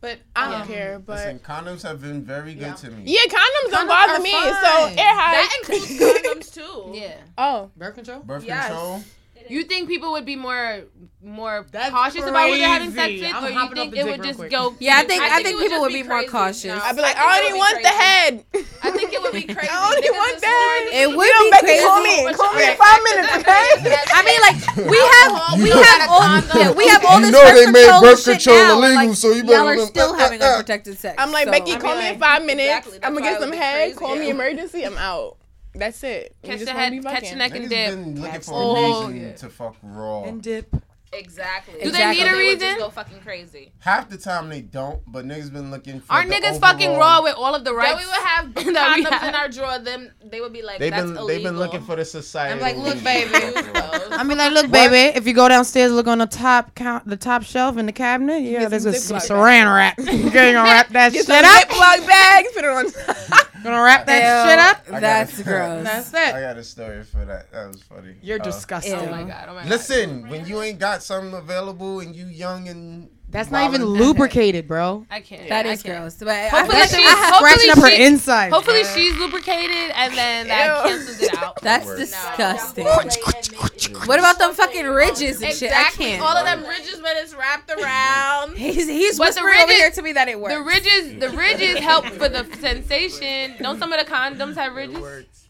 But 0.04 0.20
I 0.36 0.52
don't 0.52 0.62
um, 0.64 0.68
care. 0.68 1.00
But 1.00 1.14
Listen, 1.14 1.40
condoms 1.40 1.82
have 1.84 2.02
been 2.02 2.26
very 2.26 2.56
good 2.56 2.62
yeah. 2.62 2.74
to 2.74 2.92
me. 2.92 3.04
Yeah, 3.06 3.22
condoms, 3.22 3.38
condoms 3.38 3.72
don't 3.72 3.88
bother 3.88 4.22
me. 4.22 4.32
Fine. 4.34 4.54
So 4.54 5.02
air 5.02 5.16
high. 5.16 5.32
That 5.32 5.58
includes 5.62 5.98
condoms 5.98 6.54
too. 6.54 6.92
yeah. 6.94 7.16
Oh, 7.38 7.72
birth 7.78 7.96
control. 7.96 8.20
Birth 8.20 8.44
yes. 8.44 8.68
control. 8.68 9.02
You 9.50 9.64
think 9.64 9.90
people 9.90 10.12
would 10.14 10.26
be 10.26 10.36
more 10.36 10.84
more 11.24 11.66
That's 11.72 11.90
cautious 11.90 12.22
crazy. 12.22 12.30
about 12.30 12.50
they're 12.52 12.68
having 12.68 12.92
sex 12.92 13.22
with, 13.22 13.34
I'm 13.34 13.44
or 13.46 13.50
you 13.50 13.70
think 13.74 13.96
it 13.96 14.06
would 14.06 14.24
just 14.24 14.40
go? 14.50 14.76
Yeah, 14.80 14.98
I 14.98 15.04
think 15.04 15.22
I 15.24 15.38
think, 15.38 15.40
I 15.40 15.44
think 15.44 15.60
people 15.60 15.82
would 15.82 15.94
be, 15.94 16.02
be 16.02 16.08
more 16.08 16.24
cautious. 16.24 16.66
No, 16.66 16.80
I'd 16.84 16.96
be 16.96 17.02
like, 17.02 17.16
I, 17.18 17.40
I 17.40 17.40
only 17.40 17.58
want 17.58 17.74
crazy. 17.74 17.84
the 17.84 17.96
head. 17.96 18.46
I 18.84 18.92
think 18.92 19.14
it 19.14 19.22
would 19.22 19.32
be 19.34 19.44
crazy. 19.54 19.70
I 19.72 19.88
only 19.88 20.10
want 20.12 20.36
the 20.42 20.52
head. 20.52 20.84
It 20.92 21.08
would 21.16 21.34
be 21.40 21.52
crazy. 21.64 21.84
Call 21.84 22.04
me, 22.04 22.34
call 22.34 22.54
me 22.54 22.64
in 22.68 22.76
five 22.76 23.00
minutes, 23.08 23.32
okay? 23.40 23.68
I 24.12 24.20
mean, 24.28 24.40
like 24.44 24.58
we 24.92 25.00
have 25.00 25.32
we 25.64 25.72
have 25.72 26.02
all 26.12 26.76
we 26.76 26.88
have 26.88 27.06
all 27.06 27.22
this 27.22 27.32
birth 27.32 28.24
control 28.26 28.84
illegal, 28.84 29.16
so 29.16 29.32
you 29.32 29.44
better. 29.44 29.80
are 29.80 29.86
still 29.86 30.14
having 30.14 30.42
unprotected 30.42 30.98
sex. 31.00 31.16
I'm 31.18 31.32
like 31.32 31.48
Becky, 31.48 31.78
call 31.78 31.96
me 31.96 32.10
in 32.10 32.20
five 32.20 32.44
minutes. 32.46 33.00
I'm 33.02 33.14
gonna 33.14 33.26
get 33.26 33.40
some 33.40 33.54
head. 33.54 33.96
Call 33.96 34.16
me 34.16 34.30
emergency. 34.30 34.84
I'm 34.84 34.98
out. 34.98 35.38
That's 35.76 36.04
it. 36.04 36.36
Catch 36.44 36.62
the 36.62 36.72
head, 36.72 37.04
catch 37.04 37.30
the 37.30 37.36
neck, 37.36 37.56
and 37.56 37.70
dip. 37.70 37.90
Been 37.92 38.22
looking 38.22 38.42
for 38.42 38.78
a 38.78 38.82
reason 38.82 39.22
yeah. 39.22 39.34
to 39.34 39.50
fuck 39.50 39.76
raw 39.82 40.24
and 40.24 40.42
dip. 40.42 40.76
Exactly. 41.14 41.74
Do 41.76 41.90
exactly. 41.90 42.24
they 42.24 42.24
need 42.24 42.34
a 42.34 42.38
reason? 42.38 42.74
They 42.74 42.78
go 42.78 42.90
fucking 42.90 43.20
crazy. 43.22 43.72
Half 43.80 44.10
the 44.10 44.18
time 44.18 44.50
they 44.50 44.62
don't, 44.62 45.00
but 45.06 45.26
niggas 45.26 45.54
been 45.54 45.70
looking 45.70 46.00
for. 46.00 46.12
Our 46.12 46.24
niggas 46.24 46.56
overall... 46.56 46.60
fucking 46.60 46.98
raw 46.98 47.22
with 47.22 47.36
all 47.36 47.54
of 47.54 47.64
the 47.64 47.74
rights. 47.74 48.04
That 48.04 48.54
we 48.54 48.66
would 48.66 48.76
have 48.76 48.76
condoms 49.04 49.10
have. 49.10 49.30
in 49.30 49.36
our 49.36 49.50
drawer. 49.50 49.80
Them 49.80 50.12
they 50.24 50.42
would 50.42 50.54
be 50.54 50.62
like, 50.62 50.80
they've 50.80 50.92
been 50.92 51.10
illegal. 51.10 51.28
they've 51.28 51.44
been 51.44 51.58
looking 51.58 51.82
for 51.82 51.96
the 51.96 52.06
society. 52.06 52.54
I'm 52.54 52.60
like, 52.60 52.78
look, 52.78 53.04
baby. 53.04 53.32
I 53.34 54.24
mean, 54.24 54.38
like, 54.38 54.54
look, 54.54 54.72
baby. 54.72 55.16
If 55.16 55.28
you 55.28 55.34
go 55.34 55.48
downstairs, 55.48 55.92
look 55.92 56.08
on 56.08 56.18
the 56.18 56.26
top 56.26 56.74
count, 56.76 57.08
the 57.08 57.18
top 57.18 57.44
shelf 57.44 57.78
in 57.78 57.86
the 57.86 57.92
cabinet. 57.92 58.40
Yeah, 58.40 58.68
there's 58.68 58.86
a, 58.86 58.92
saran 58.92 59.74
wrap. 59.74 59.98
You're 60.00 60.32
gonna 60.32 60.64
wrap 60.64 60.90
that 60.90 61.14
Get 61.14 61.26
shit 61.26 61.46
up. 61.46 61.70
Ziploc 61.70 62.08
bags. 62.08 62.50
Put 62.54 62.64
it 62.64 62.70
on. 62.70 63.53
Gonna 63.64 63.82
wrap 63.82 64.06
that 64.06 64.46
Ew, 64.46 64.50
shit 64.50 64.60
up. 64.60 65.02
That's 65.02 65.42
gross. 65.44 65.84
That's 65.84 66.14
I 66.14 66.42
got 66.42 66.58
a 66.58 66.64
story 66.64 67.04
for 67.04 67.24
that. 67.26 67.52
That 67.52 67.68
was 67.70 67.82
funny. 67.84 68.16
You're 68.22 68.40
Uh, 68.42 68.44
disgusting. 68.44 68.94
Oh 68.96 69.06
my 69.10 69.24
god. 69.24 69.46
Oh 69.50 69.54
my 69.56 69.62
god. 69.62 69.70
Listen, 69.70 70.28
when 70.30 70.46
you 70.46 70.62
ain't 70.62 70.80
got 70.80 71.02
something 71.02 71.34
available 71.34 72.00
and 72.02 72.16
you 72.16 72.26
young 72.28 72.68
and 72.68 73.10
that's 73.34 73.50
not 73.50 73.66
even 73.66 73.84
lubricated, 74.00 74.68
bro. 74.68 75.08
I 75.10 75.20
can't. 75.20 75.50
That 75.50 75.66
is 75.66 75.82
gross. 75.82 76.16
But 76.18 76.50
hopefully 76.50 76.78
I, 76.78 76.86
she's 76.86 77.00
I 77.00 77.32
scratching 77.38 77.70
up 77.72 77.78
her 77.80 77.90
she. 77.90 78.52
Hopefully 78.52 78.84
she's 78.84 79.18
lubricated 79.18 79.92
and 79.96 80.14
then 80.14 80.48
that 80.50 80.84
cancels 80.84 81.20
it 81.20 81.36
out. 81.36 81.60
That's 81.62 81.96
disgusting. 81.96 82.86
What 82.86 84.20
about 84.20 84.38
them 84.38 84.54
fucking 84.54 84.86
ridges 84.86 85.42
and 85.42 85.50
exactly. 85.50 85.68
shit? 85.68 85.72
I 85.74 85.90
can't. 85.92 86.22
All 86.22 86.38
of 86.38 86.46
them 86.46 86.64
ridges 86.64 87.02
when 87.02 87.18
it's 87.18 87.34
wrapped 87.34 87.72
around. 87.82 88.56
he's 88.56 88.88
he's 88.88 89.18
but 89.18 89.30
whispering 89.30 89.48
ridges, 89.48 89.64
over 89.64 89.74
here 89.74 89.92
to 89.92 90.02
me 90.04 90.14
that 90.14 90.28
it 90.28 90.40
works. 90.40 90.54
The 90.54 90.62
ridges, 90.62 91.20
the 91.20 91.30
ridges 91.36 91.80
help 91.80 92.06
for 92.06 92.30
the 92.30 92.46
sensation. 92.60 93.56
Don't 93.60 93.80
some 93.80 93.92
of 93.92 94.00
the 94.00 94.06
condoms 94.06 94.54
have 94.56 94.76
ridges? 94.76 95.48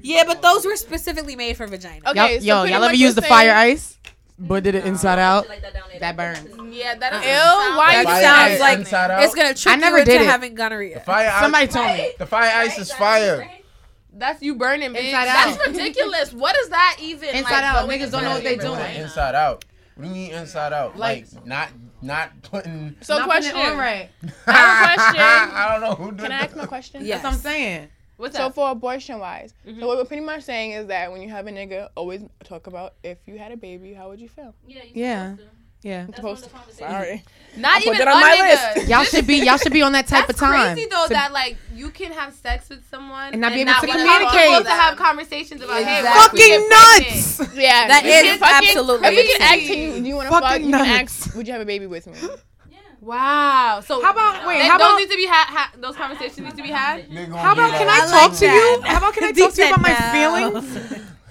Yeah, 0.00 0.24
but 0.26 0.40
those 0.40 0.64
were 0.64 0.76
specifically 0.76 1.36
made 1.36 1.58
for 1.58 1.66
vagina. 1.66 2.08
Okay, 2.08 2.38
y'all, 2.38 2.62
so 2.62 2.64
yo, 2.64 2.76
y'all 2.76 2.84
ever 2.84 2.94
use 2.94 3.14
the 3.14 3.20
fire 3.20 3.52
ice? 3.52 3.97
but 4.38 4.62
did 4.62 4.74
it 4.74 4.84
inside 4.84 5.18
out? 5.18 5.46
That 6.00 6.16
burns. 6.16 6.48
Yeah, 6.74 6.94
that 6.94 7.12
uh-uh. 7.12 7.22
ill 7.24 7.76
white 7.76 8.04
sounds 8.04 8.60
like 8.60 9.22
it's 9.24 9.34
gonna 9.34 9.54
trick 9.54 9.74
I 9.74 9.76
never 9.76 9.98
you 9.98 10.04
did 10.04 10.14
into 10.16 10.24
it. 10.24 10.30
having 10.30 10.54
gonorrhea. 10.54 10.94
The 10.94 11.00
fire 11.00 11.32
Somebody 11.40 11.66
told 11.66 11.86
me 11.86 12.12
the 12.18 12.26
fire 12.26 12.52
ice 12.54 12.78
is 12.78 12.92
fire. 12.92 13.50
That's 14.12 14.42
you 14.42 14.54
burning 14.54 14.94
inside 14.94 15.28
out. 15.28 15.58
That's 15.58 15.68
ridiculous. 15.68 16.32
what 16.32 16.56
is 16.56 16.70
that 16.70 16.96
even? 17.00 17.28
Inside 17.30 17.50
like, 17.50 17.64
out. 17.64 17.88
Niggas 17.88 18.10
don't 18.10 18.24
know 18.24 18.30
what 18.30 18.42
they 18.42 18.56
doing. 18.56 18.96
Inside 18.96 19.34
out. 19.34 19.64
What 19.94 20.04
do 20.04 20.08
you 20.08 20.14
mean 20.14 20.30
inside 20.32 20.72
out? 20.72 20.96
Like, 20.96 21.26
like 21.32 21.46
not 21.46 21.68
not 22.00 22.42
putting. 22.42 22.96
So 23.00 23.18
not 23.18 23.26
question. 23.26 23.52
Putting 23.52 23.66
it 23.66 23.72
on 23.72 23.78
right. 23.78 24.10
I 24.46 24.52
have 24.52 24.90
a 24.90 24.94
question. 24.94 25.20
I 25.22 25.68
don't 25.72 25.80
know 25.80 25.94
who. 26.04 26.16
Can 26.16 26.32
I 26.32 26.36
ask 26.36 26.56
my 26.56 26.66
question? 26.66 27.04
Yes. 27.04 27.22
That's 27.22 27.24
what 27.24 27.32
I'm 27.34 27.52
saying. 27.52 27.88
What's 28.18 28.36
so 28.36 28.50
for 28.50 28.70
abortion 28.70 29.20
wise, 29.20 29.54
mm-hmm. 29.66 29.80
so 29.80 29.86
what 29.86 29.96
we're 29.96 30.04
pretty 30.04 30.24
much 30.24 30.42
saying 30.42 30.72
is 30.72 30.88
that 30.88 31.10
when 31.10 31.22
you 31.22 31.28
have 31.30 31.46
a 31.46 31.50
nigga, 31.50 31.88
always 31.94 32.22
talk 32.44 32.66
about 32.66 32.94
if 33.02 33.18
you 33.26 33.38
had 33.38 33.52
a 33.52 33.56
baby, 33.56 33.94
how 33.94 34.08
would 34.08 34.20
you 34.20 34.28
feel? 34.28 34.54
Yeah. 34.66 34.82
yeah. 34.92 35.36
Yeah, 35.82 36.06
I'm 36.08 36.12
supposed 36.12 36.42
to. 36.44 36.50
Sorry, 36.74 37.22
not 37.56 37.82
even 37.82 37.98
that 37.98 38.08
on 38.08 38.20
my 38.20 38.74
list. 38.74 38.88
y'all 38.88 39.04
should 39.04 39.28
be 39.28 39.36
y'all 39.36 39.58
should 39.58 39.72
be 39.72 39.82
on 39.82 39.92
that 39.92 40.08
type 40.08 40.26
That's 40.26 40.42
of 40.42 40.48
time. 40.48 40.74
Crazy 40.74 40.88
though 40.90 41.04
so, 41.06 41.14
that 41.14 41.32
like 41.32 41.56
you 41.72 41.90
can 41.90 42.10
have 42.10 42.34
sex 42.34 42.68
with 42.68 42.84
someone 42.90 43.32
and 43.32 43.40
not 43.40 43.52
be 43.52 43.60
able 43.60 43.70
not 43.70 43.82
to 43.82 43.86
communicate. 43.86 44.46
Supposed 44.46 44.66
to 44.66 44.72
have 44.72 44.96
conversations 44.96 45.62
about 45.62 45.80
exactly. 45.80 46.40
hey, 46.40 46.58
fucking 46.58 46.68
nuts. 46.68 47.54
Yeah, 47.54 47.86
that 47.86 48.04
is 48.04 48.42
absolutely. 48.42 49.06
If 49.06 49.14
you 49.14 49.38
can 49.38 49.42
ask 49.42 49.70
you, 49.70 50.02
do 50.02 50.08
you 50.08 50.16
want 50.16 50.26
to 50.26 50.40
fuck? 50.40 50.60
You 50.60 50.70
can 50.72 51.00
ask, 51.00 51.36
would 51.36 51.46
you 51.46 51.52
have 51.52 51.62
a 51.62 51.66
baby 51.66 51.86
with 51.86 52.08
me? 52.08 52.14
Wow. 53.00 53.80
So 53.84 54.02
how 54.02 54.12
about 54.12 54.46
wait? 54.46 54.62
How 54.62 54.78
those 54.78 54.86
about, 54.86 54.98
need 54.98 55.10
to 55.10 55.16
be 55.16 55.26
ha-, 55.26 55.46
ha- 55.48 55.72
those 55.78 55.96
conversations 55.96 56.38
need 56.38 56.56
to 56.56 56.62
be 56.62 56.70
had. 56.70 57.04
How 57.32 57.52
about 57.52 57.72
can 57.78 57.88
I, 57.88 58.06
talk 58.10 58.36
to 58.38 58.46
you? 58.46 58.82
How 58.82 58.98
about 58.98 59.14
can 59.14 59.24
I 59.24 59.32
talk 59.32 59.54
to 59.54 59.62
you 59.62 59.68
about 59.68 59.82
my 59.82 59.94
feelings? 60.12 60.74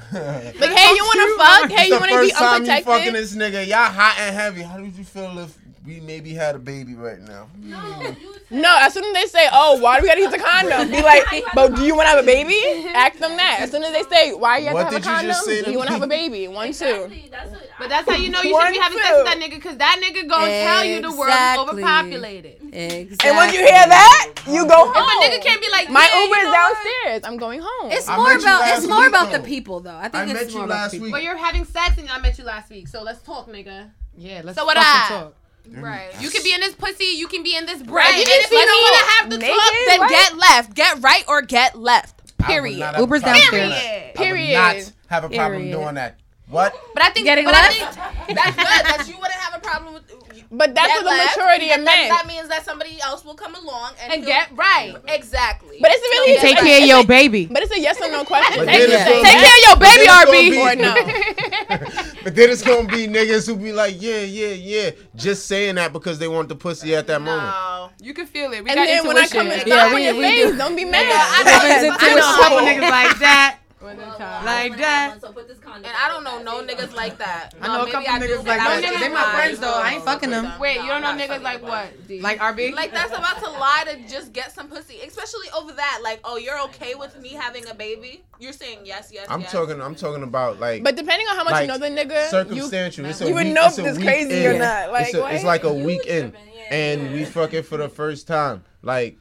like, 0.13 0.71
hey, 0.71 0.95
you 0.95 1.03
want 1.03 1.19
to 1.19 1.37
fuck? 1.37 1.71
Hey, 1.71 1.87
you 1.87 1.99
want 1.99 2.11
to 2.11 2.21
be 2.21 2.33
unprotected? 2.33 2.35
First 2.35 2.37
time 2.37 2.65
you 2.65 2.83
fucking 2.83 3.13
this 3.13 3.35
nigga, 3.35 3.67
y'all 3.67 3.91
hot 3.91 4.15
and 4.19 4.35
heavy. 4.35 4.61
How 4.61 4.77
did 4.77 4.95
you 4.95 5.03
feel 5.03 5.37
if 5.39 5.57
we 5.87 6.01
maybe 6.01 6.33
had 6.33 6.53
a 6.53 6.59
baby 6.59 6.95
right 6.95 7.21
now. 7.21 7.47
No, 7.61 8.15
no 8.51 8.77
as 8.81 8.93
soon 8.93 9.05
as 9.05 9.13
they 9.13 9.27
say, 9.27 9.47
oh, 9.53 9.79
why 9.79 9.95
do 9.97 10.03
we 10.03 10.09
gotta 10.09 10.19
use 10.19 10.33
a 10.33 10.37
condom? 10.37 10.91
Be 10.91 11.01
like, 11.01 11.23
but 11.55 11.75
do 11.75 11.83
you 11.83 11.95
wanna 11.95 12.09
have 12.09 12.19
a 12.19 12.27
baby? 12.27 12.59
Ask 12.93 13.19
them 13.19 13.37
that. 13.37 13.59
As 13.61 13.71
soon 13.71 13.83
as 13.83 13.93
they 13.93 14.03
say, 14.03 14.33
why 14.33 14.57
you 14.57 14.65
have 14.65 14.73
what 14.73 14.89
to 14.89 14.95
have 14.95 15.01
a 15.01 15.05
condom? 15.05 15.35
You, 15.47 15.71
you 15.71 15.77
wanna 15.77 15.91
have 15.91 16.01
a 16.01 16.07
baby? 16.07 16.49
One, 16.49 16.67
exactly. 16.67 17.21
two. 17.21 17.37
But 17.79 17.87
that's 17.87 18.09
how 18.09 18.17
you 18.17 18.29
know 18.29 18.41
you 18.41 18.59
should 18.59 18.73
be 18.73 18.79
having 18.79 18.99
sex 18.99 19.13
with 19.15 19.25
that 19.25 19.39
nigga, 19.39 19.61
cause 19.61 19.77
that 19.77 20.01
nigga 20.03 20.27
gonna 20.27 20.51
exactly. 20.51 20.65
tell 20.65 20.85
you 20.85 21.01
the 21.01 21.15
world's 21.15 21.71
overpopulated. 21.71 22.57
Exactly. 22.73 23.29
And 23.29 23.37
when 23.37 23.53
you 23.53 23.59
hear 23.59 23.87
that, 23.87 24.33
you 24.45 24.67
go 24.67 24.91
home. 24.91 25.23
If 25.23 25.31
a 25.31 25.39
nigga 25.39 25.43
can't 25.43 25.61
be 25.61 25.69
like, 25.71 25.89
my 25.89 26.03
Uber 26.03 26.47
is 26.47 26.51
downstairs. 26.51 27.21
I'm 27.23 27.37
going 27.37 27.61
home. 27.63 27.91
It's 27.91 28.07
more 28.07 28.35
about 28.35 28.77
it's 28.77 28.85
more 28.85 28.99
week, 28.99 29.07
about 29.07 29.31
though. 29.31 29.37
the 29.37 29.43
people 29.43 29.79
though. 29.79 29.95
I 29.95 30.09
think 30.09 30.35
I 30.35 30.39
it's 30.41 30.53
more 30.53 30.65
about 30.65 30.91
the 30.91 30.97
people. 30.97 31.11
But 31.11 31.23
you're 31.23 31.37
having 31.37 31.63
sex 31.63 31.97
and 31.97 32.09
I 32.09 32.19
met 32.19 32.37
you 32.37 32.43
last 32.43 32.69
week, 32.69 32.89
so 32.89 33.03
let's 33.03 33.21
talk, 33.21 33.47
nigga. 33.47 33.91
Yeah, 34.17 34.41
let's 34.43 34.57
so 34.57 34.65
what 34.65 34.77
I, 34.77 35.05
talk. 35.07 35.36
Right. 35.75 36.09
You 36.19 36.29
can 36.29 36.43
be 36.43 36.53
in 36.53 36.61
this 36.61 36.75
pussy. 36.75 37.05
You 37.05 37.27
can 37.27 37.43
be 37.43 37.55
in 37.55 37.65
this 37.65 37.81
bread. 37.81 38.05
Right. 38.05 38.15
You 38.15 38.21
and 38.21 38.43
if 38.43 38.51
you 38.51 38.57
don't 38.57 38.83
want 38.83 38.97
to 38.97 39.11
have 39.11 39.29
the 39.29 39.37
naked, 39.37 39.55
talk, 39.55 39.73
then 39.87 40.07
get 40.09 40.37
left. 40.37 40.73
Get 40.73 41.01
right 41.01 41.23
or 41.27 41.41
get 41.41 41.77
left. 41.77 42.37
Period. 42.37 42.95
Uber's 42.97 43.21
downstairs. 43.21 43.73
Period. 43.73 44.15
Period. 44.15 44.55
I 44.55 44.73
would 44.75 44.83
not 44.83 44.93
have 45.07 45.23
a 45.23 45.29
problem 45.29 45.61
Period. 45.61 45.71
doing 45.71 45.95
that. 45.95 46.19
What? 46.49 46.73
But 46.93 47.03
I 47.03 47.09
think 47.09 47.25
getting 47.25 47.45
but 47.45 47.53
left. 47.53 47.81
I 47.99 48.11
think 48.25 48.39
that's 48.39 48.55
good. 48.55 48.65
that 48.65 49.05
you 49.07 49.15
wouldn't 49.15 49.33
have 49.33 49.55
a 49.55 49.59
problem 49.59 49.93
with. 49.93 50.03
But 50.49 50.73
that's 50.73 50.93
what 50.93 51.03
the 51.03 51.41
maturity 51.41 51.71
of 51.71 51.83
men. 51.83 52.07
That 52.07 52.25
means 52.25 52.47
that 52.47 52.63
somebody 52.63 53.01
else 53.01 53.25
will 53.25 53.35
come 53.35 53.53
along 53.55 53.93
and, 54.01 54.13
and 54.13 54.25
get 54.25 54.49
right. 54.55 54.95
Exactly. 55.09 55.77
But 55.81 55.91
it's 55.91 56.01
really 56.01 56.33
you 56.33 56.39
take 56.39 56.57
care 56.57 56.81
of 56.81 56.87
your 56.87 57.05
baby. 57.05 57.47
But 57.47 57.63
it's 57.63 57.75
a 57.75 57.79
yes 57.79 57.99
or 57.99 58.09
no 58.09 58.23
question. 58.23 58.65
take, 58.65 58.89
yeah. 58.89 59.03
take 59.03 59.23
yeah. 59.23 59.43
care 59.43 59.57
of 59.57 59.63
your 59.67 59.77
baby, 59.77 60.07
RB. 60.07 60.51
Be, 60.51 60.61
or 60.61 60.75
no. 60.75 62.13
but 62.23 62.35
then 62.35 62.49
it's 62.49 62.63
gonna 62.63 62.87
be 62.87 63.07
niggas 63.07 63.45
who 63.45 63.57
be 63.57 63.73
like, 63.73 64.01
yeah, 64.01 64.21
yeah, 64.21 64.53
yeah, 64.53 64.91
just 65.15 65.47
saying 65.47 65.75
that 65.75 65.91
because 65.91 66.17
they 66.17 66.29
want 66.29 66.47
the 66.47 66.55
pussy 66.55 66.95
at 66.95 67.07
that 67.07 67.21
no. 67.21 67.35
moment. 67.35 67.93
You 68.01 68.13
can 68.13 68.25
feel 68.25 68.53
it. 68.53 68.63
We 68.63 68.69
and 68.69 68.77
got 68.77 68.85
then 68.85 69.05
intuition. 69.05 69.07
when 69.07 69.17
I 69.17 69.27
come 69.27 69.47
and 69.51 69.67
yeah, 69.67 69.93
we, 69.93 70.17
we 70.17 70.23
face, 70.23 70.51
do. 70.51 70.57
don't 70.57 70.75
be 70.77 70.85
mad. 70.85 71.07
Yeah, 71.07 71.25
I 71.27 71.43
know. 71.43 71.95
I 71.99 72.13
know. 72.13 72.19
A 72.19 72.41
couple 72.41 72.57
niggas 72.59 72.89
like 72.89 73.19
that. 73.19 73.59
Like 73.81 74.77
that. 74.77 75.17
So 75.21 75.31
put 75.31 75.47
this 75.47 75.56
and 75.83 75.93
I 75.97 76.07
don't 76.09 76.23
know 76.23 76.41
no 76.41 76.65
niggas 76.65 76.95
like 76.95 77.17
that. 77.17 77.53
I 77.61 77.67
know 77.67 77.85
a 77.85 77.91
couple 77.91 78.07
niggas 78.07 78.45
like 78.45 78.59
that. 78.59 78.99
They 78.99 79.09
my 79.09 79.23
friends 79.35 79.59
though. 79.59 79.73
I 79.73 79.93
ain't 79.93 80.03
fucking 80.03 80.29
them. 80.29 80.59
Wait, 80.59 80.81
you 80.81 80.87
don't 80.87 81.01
know 81.01 81.09
niggas 81.09 81.41
like 81.41 81.61
what? 81.61 81.91
Like 82.09 82.39
RB? 82.39 82.73
Like 82.73 82.91
that's 82.91 83.11
about 83.11 83.39
to 83.43 83.49
lie 83.51 83.85
to 83.87 84.07
just 84.07 84.33
get 84.33 84.51
some 84.51 84.67
pussy, 84.67 84.99
especially 85.05 85.47
over 85.55 85.73
that. 85.73 85.99
Like, 86.03 86.19
oh, 86.23 86.37
you're 86.37 86.59
okay 86.65 86.95
with 86.95 87.19
me 87.19 87.29
having 87.29 87.67
a 87.67 87.73
baby? 87.73 88.23
You're 88.39 88.53
saying 88.53 88.79
yes, 88.83 89.11
yes. 89.13 89.27
I'm 89.29 89.43
talking. 89.43 89.81
I'm 89.81 89.95
talking 89.95 90.23
about 90.23 90.59
like. 90.59 90.83
But 90.83 90.95
depending 90.95 91.27
on 91.27 91.35
how 91.35 91.43
much 91.43 91.61
you 91.61 91.67
know 91.67 91.77
the 91.77 91.87
nigga, 91.87 92.29
circumstantial. 92.29 93.05
You, 93.27 93.33
would 93.33 93.47
know 93.47 93.67
if 93.67 93.75
this 93.75 93.97
crazy 93.97 94.45
or 94.45 94.57
not. 94.57 94.91
Like, 94.91 95.13
it's, 95.13 95.15
it's 95.15 95.43
like 95.43 95.63
a 95.63 95.73
weekend, 95.73 96.33
and 96.69 97.11
we 97.13 97.25
fucking 97.25 97.63
for 97.63 97.77
the 97.77 97.89
first 97.89 98.27
time. 98.27 98.63
Like 98.81 99.17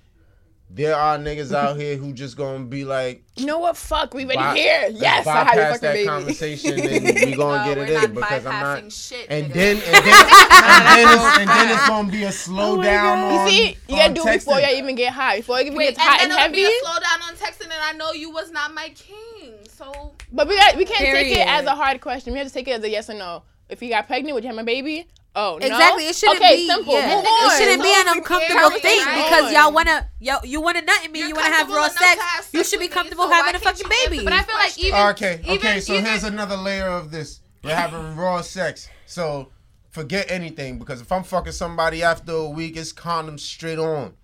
there 0.77 0.95
are 0.95 1.17
niggas 1.17 1.55
out 1.55 1.79
here 1.79 1.97
who 1.97 2.13
just 2.13 2.37
gonna 2.37 2.65
be 2.65 2.85
like, 2.85 3.25
You 3.37 3.47
know 3.47 3.59
what? 3.59 3.79
Fuck, 3.79 4.13
we 4.13 4.25
ready 4.27 4.37
by- 4.37 4.55
here. 4.57 4.83
let's 4.91 5.01
Yes, 5.01 5.27
I 5.27 5.33
have 5.45 5.55
your 5.55 5.65
bypass 5.65 5.81
that 5.81 5.93
baby. 5.95 6.07
conversation 6.07 6.73
and 6.79 7.05
we 7.25 7.35
gonna 7.35 7.65
No, 7.67 7.75
get 7.75 7.79
it 7.79 8.05
in 8.05 8.15
because 8.15 8.45
I'm 8.47 8.83
not. 8.85 8.93
shit, 8.93 9.27
and 9.31 9.51
then 9.53 9.77
and 9.77 9.83
then 9.83 9.95
and 9.97 10.05
then, 10.05 11.09
it's, 11.17 11.39
and 11.39 11.49
then 11.49 11.69
it's 11.71 11.89
gonna 11.89 12.13
be 12.13 12.25
a 12.25 12.29
oh 12.29 12.31
slow 12.31 12.83
down 12.83 13.19
on. 13.19 13.33
You 13.47 13.51
see, 13.51 13.77
you 13.89 13.97
gotta 13.97 14.13
do 14.15 14.27
it 14.29 14.35
before 14.39 14.61
you 14.61 14.69
even 14.77 14.95
get 14.97 15.13
high. 15.15 15.39
Before 15.39 15.59
it 15.61 15.67
even 15.67 15.79
Wait, 15.79 15.97
gets 15.97 15.99
hot 15.99 16.21
and 16.21 16.31
and, 16.31 16.33
then 16.33 16.39
it'll 16.39 16.43
heavy. 16.43 16.57
be 16.57 16.77
a 16.77 16.85
slow 16.85 17.01
down 17.01 17.23
on 17.29 17.35
texting, 17.37 17.65
and 17.65 17.83
I 17.83 17.93
know 17.93 18.13
you 18.13 18.31
was 18.31 18.51
not 18.51 18.75
my 18.75 18.91
king. 18.91 19.55
So 19.69 20.13
But 20.31 20.47
we 20.47 20.57
got, 20.57 20.77
we 20.77 20.85
can't 20.85 21.01
take 21.05 21.37
it 21.37 21.47
as 21.47 21.65
a 21.65 21.75
hard 21.75 22.01
question. 22.03 22.33
We 22.35 22.39
have 22.39 22.49
to 22.49 22.53
take 22.55 22.69
it 22.69 22.73
as 22.73 22.85
a 22.85 22.91
yes 22.91 23.09
or 23.09 23.15
no. 23.15 23.45
If 23.71 23.83
you 23.83 23.89
got 23.89 24.07
pregnant, 24.07 24.35
would 24.35 24.45
you 24.45 24.49
have 24.49 24.57
my 24.57 24.63
baby? 24.63 25.07
Oh, 25.39 25.59
no. 25.61 25.67
Exactly. 25.67 26.07
It 26.09 26.17
shouldn't 26.17 26.41
okay, 26.41 26.57
be. 26.57 26.67
simple. 26.67 26.95
yeah. 26.95 27.15
Move 27.15 27.25
on. 27.27 27.53
It 27.53 27.59
shouldn't 27.59 27.83
be 27.83 27.93
an 27.95 28.17
uncomfortable 28.17 28.65
on. 28.65 28.81
thing 28.81 29.01
because 29.05 29.53
y'all 29.53 29.71
wanna 29.71 30.09
yo 30.19 30.37
you 30.45 30.63
wanna 30.63 30.81
nut 30.81 31.05
in 31.05 31.13
me. 31.13 31.19
You're 31.19 31.29
you 31.29 31.35
wanna 31.35 31.55
have 31.55 31.69
raw 31.69 31.85
enough 31.85 31.93
sex. 31.99 32.17
to 32.17 32.23
have 32.23 32.49
You 32.53 32.65
should 32.65 32.81
be 32.81 32.89
comfortable 32.89 33.25
so 33.25 33.33
having 33.33 33.55
a 33.55 33.59
fucking 33.59 33.87
baby. 33.89 34.25
But 34.25 34.33
I 34.33 34.43
feel 34.43 34.57
like 34.57 34.79
even 34.79 34.99
Okay, 35.11 35.41
even, 35.45 35.59
okay. 35.59 35.81
So 35.81 35.93
even, 35.93 36.07
here's 36.07 36.25
another 36.25 36.57
layer 36.57 36.89
of 36.89 37.11
this. 37.11 37.41
We're 37.63 37.75
having 37.75 38.17
raw 38.17 38.41
sex. 38.41 38.89
So 39.05 39.51
forget 39.91 40.31
anything 40.31 40.79
because 40.79 41.03
if 41.03 41.13
I'm 41.13 41.23
fucking 41.23 41.53
somebody 41.53 42.03
after 42.03 42.33
a 42.33 42.49
week, 42.49 42.79
it's 42.79 42.93
condom 42.93 43.37
straight 43.37 43.79
on. 43.79 44.15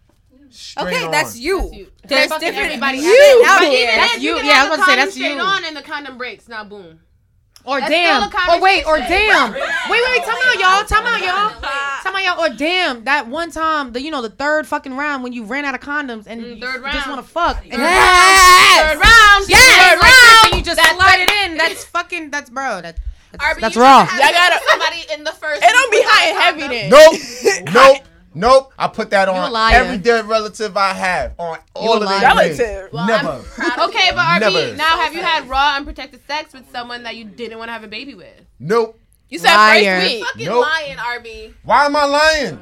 Straight 0.48 0.86
Okay, 0.86 1.04
on. 1.04 1.10
that's 1.10 1.38
you. 1.38 1.70
There's 2.06 2.28
There's 2.28 2.40
different 2.40 2.56
everybody 2.68 2.98
you 2.98 3.44
out 3.46 3.62
out 3.62 3.68
here. 3.68 3.86
That's 3.96 4.18
you. 4.18 4.36
Yeah, 4.36 4.64
I 4.64 4.68
was 4.68 4.78
gonna 4.78 4.82
say, 4.82 4.84
condom 4.84 4.96
that's 5.04 5.14
straight 5.14 5.38
on 5.38 5.64
and 5.66 5.76
the 5.76 5.82
condom 5.82 6.16
breaks. 6.18 6.48
Now 6.48 6.64
boom. 6.64 7.00
Or 7.64 7.78
That's 7.78 7.90
damn. 7.92 8.28
still 8.28 8.54
Or 8.56 8.60
wait, 8.60 8.84
or 8.86 8.98
damn. 8.98 9.52
Wait, 9.52 9.60
wait, 9.62 10.02
wait. 10.10 10.24
Time 10.24 10.34
out, 10.34 10.58
y'all. 10.58 10.84
Time 10.84 11.06
out, 11.06 11.20
y'all. 11.20 11.60
Time 12.02 12.16
out, 12.16 12.24
y'all. 12.24 12.40
Or 12.44 12.48
damn, 12.56 13.04
that 13.04 13.28
one 13.28 13.50
time, 13.52 13.92
the 13.92 14.02
you 14.02 14.10
know, 14.10 14.20
the 14.20 14.30
third 14.30 14.66
fucking 14.66 14.96
round 14.96 15.22
when 15.22 15.32
you 15.32 15.44
ran 15.44 15.64
out 15.64 15.74
of 15.74 15.80
condoms 15.80 16.24
and 16.26 16.40
mm, 16.42 16.56
you 16.56 16.60
third 16.60 16.82
just 16.82 17.06
round. 17.06 17.10
want 17.16 17.24
to 17.26 17.32
fuck. 17.32 17.62
And 17.62 17.80
Yes. 17.80 18.80
Third 18.80 18.98
round. 19.00 19.48
Yes. 19.48 19.90
Third 19.90 19.98
Like 20.00 20.10
this, 20.10 20.32
round. 20.42 20.52
and 20.52 20.58
you 20.58 20.64
just 20.64 20.76
That's 20.76 20.96
slide 20.96 21.20
it 21.20 21.50
in. 21.50 21.56
That's 21.62 21.84
fucking. 21.84 22.30
That's 22.30 22.50
bro. 22.50 22.80
That, 22.82 22.98
that's, 23.30 23.44
RB, 23.44 23.60
that's 23.60 23.76
you 23.76 23.80
raw. 23.82 24.06
should 24.06 24.20
have 24.20 24.34
Y'all 24.34 24.40
gotta- 24.40 24.64
somebody 24.68 25.04
in 25.14 25.24
the 25.24 25.32
first. 25.32 25.62
It 25.62 25.70
don't 25.72 25.90
be 25.90 25.96
week 25.98 26.06
hot 26.08 26.28
and 26.28 26.38
heavy 26.42 26.60
condom. 26.60 26.90
then. 26.90 27.72
Nope. 27.72 28.02
Nope. 28.02 28.08
Nope. 28.34 28.72
I 28.78 28.88
put 28.88 29.10
that 29.10 29.28
on 29.28 29.54
every 29.74 29.98
dead 29.98 30.26
relative 30.26 30.76
I 30.76 30.92
have 30.92 31.34
on 31.38 31.58
all 31.74 31.96
of 31.96 32.02
liar. 32.02 32.20
their 32.20 32.34
names. 32.34 32.58
Relative. 32.58 32.92
Never. 32.94 33.44
Okay, 33.88 34.10
but 34.10 34.18
RB, 34.24 34.40
Never. 34.40 34.76
now 34.76 34.96
have 34.98 35.14
you 35.14 35.22
had 35.22 35.48
raw 35.48 35.74
unprotected 35.76 36.20
sex 36.26 36.52
with 36.54 36.70
someone 36.70 37.02
that 37.04 37.16
you 37.16 37.24
didn't 37.24 37.58
want 37.58 37.68
to 37.68 37.72
have 37.72 37.84
a 37.84 37.88
baby 37.88 38.14
with? 38.14 38.40
Nope. 38.58 38.98
You 39.28 39.38
said 39.38 39.54
Liar. 39.54 40.00
first 40.00 40.12
week. 40.12 40.24
Fucking 40.26 40.46
Nope. 40.46 40.66
lying, 40.66 40.96
RB. 40.96 41.54
Why 41.62 41.86
am 41.86 41.96
I 41.96 42.04
lying? 42.04 42.60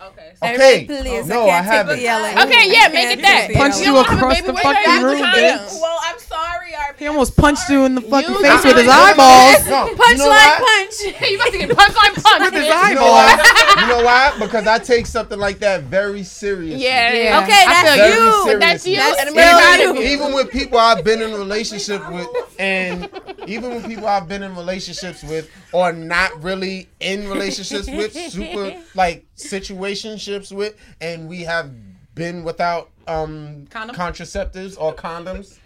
Okay. 0.00 0.32
Okay. 0.42 0.84
Please, 0.86 1.24
oh, 1.24 1.26
no, 1.26 1.46
I 1.48 1.58
I 1.58 1.62
haven't. 1.62 2.00
yelling. 2.00 2.38
Okay, 2.38 2.70
yeah, 2.70 2.88
make 2.88 3.18
it 3.18 3.22
that. 3.22 3.48
Punch 3.54 3.76
You 3.78 3.86
you 3.86 3.92
don't 3.94 4.06
have 4.06 4.14
a 4.14 4.16
across 4.16 4.40
the 4.42 4.52
fucking 4.54 5.02
room, 5.02 5.18
you 5.18 5.24
bitch. 5.24 5.80
Well, 5.80 5.98
I'm 6.04 6.18
sorry, 6.20 6.70
RB. 6.72 6.98
He 6.98 7.06
almost 7.08 7.36
punched 7.36 7.68
you 7.68 7.84
in 7.84 7.94
the 7.96 8.00
fucking 8.02 8.30
You 8.30 8.40
face 8.42 8.64
with 8.64 8.76
his 8.76 8.86
eyeballs. 8.88 9.66
No, 9.66 9.86
you 9.86 9.96
know 9.96 10.02
Punchline 10.04 10.28
why? 10.28 10.86
punch. 10.86 11.20
you 11.30 11.36
about 11.36 11.50
to 11.52 11.58
get 11.58 11.76
punch 11.76 11.96
line 11.96 12.14
punch. 12.14 12.40
With 12.44 12.54
his 12.54 12.64
bitch. 12.72 12.88
You 12.90 12.94
know 12.94 13.10
why? 13.10 13.74
You 13.80 13.86
know 13.88 14.04
why? 14.04 14.36
Because 14.38 14.66
I 14.68 14.78
take 14.78 15.06
something 15.06 15.38
like 15.38 15.58
that 15.60 15.82
very 15.84 16.22
seriously. 16.22 16.82
Yeah, 16.84 17.12
Yeah. 17.12 17.22
yeah. 17.22 17.42
Okay, 17.42 17.64
that's 17.66 17.96
you. 17.96 18.42
serious. 18.44 18.60
That's 18.60 18.86
you. 18.86 18.96
That's 18.96 19.20
and 19.20 19.28
I'm 19.30 19.34
still 19.34 19.58
proud 19.58 19.80
you. 19.80 19.90
of. 19.90 19.96
Even 20.12 20.32
with 20.32 20.50
people 20.50 20.78
I've 20.78 21.04
been 21.04 21.22
in 21.22 21.32
relationship 21.32 22.08
with, 22.12 22.28
and 22.60 23.10
even 23.46 23.70
with 23.74 23.86
people 23.86 24.06
I've 24.06 24.28
been 24.28 24.42
in 24.44 24.54
relationships 24.54 25.24
with, 25.24 25.50
or 25.72 25.92
not 25.92 26.40
really 26.42 26.88
in 27.00 27.28
relationships 27.28 27.88
with, 27.88 28.12
super 28.12 28.76
like 28.94 29.24
situationships 29.38 30.52
with, 30.52 30.76
and 31.00 31.28
we 31.28 31.42
have 31.42 31.70
been 32.14 32.44
without 32.44 32.90
um 33.06 33.66
Condom? 33.70 33.96
contraceptives 33.96 34.76
or 34.78 34.94
condoms. 34.94 35.58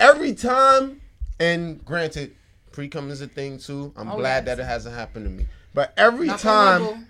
Every 0.00 0.34
time, 0.34 1.00
and 1.40 1.82
granted, 1.84 2.34
pre 2.72 2.88
cum 2.88 3.10
is 3.10 3.20
a 3.20 3.26
thing 3.26 3.58
too. 3.58 3.92
I'm 3.96 4.10
Oh, 4.10 4.16
glad 4.16 4.46
yes. 4.46 4.56
that 4.56 4.62
it 4.62 4.66
hasn't 4.66 4.94
happened 4.94 5.24
to 5.26 5.30
me. 5.30 5.46
But 5.72 5.92
every 5.96 6.28
on 6.28 6.38
time 6.38 7.06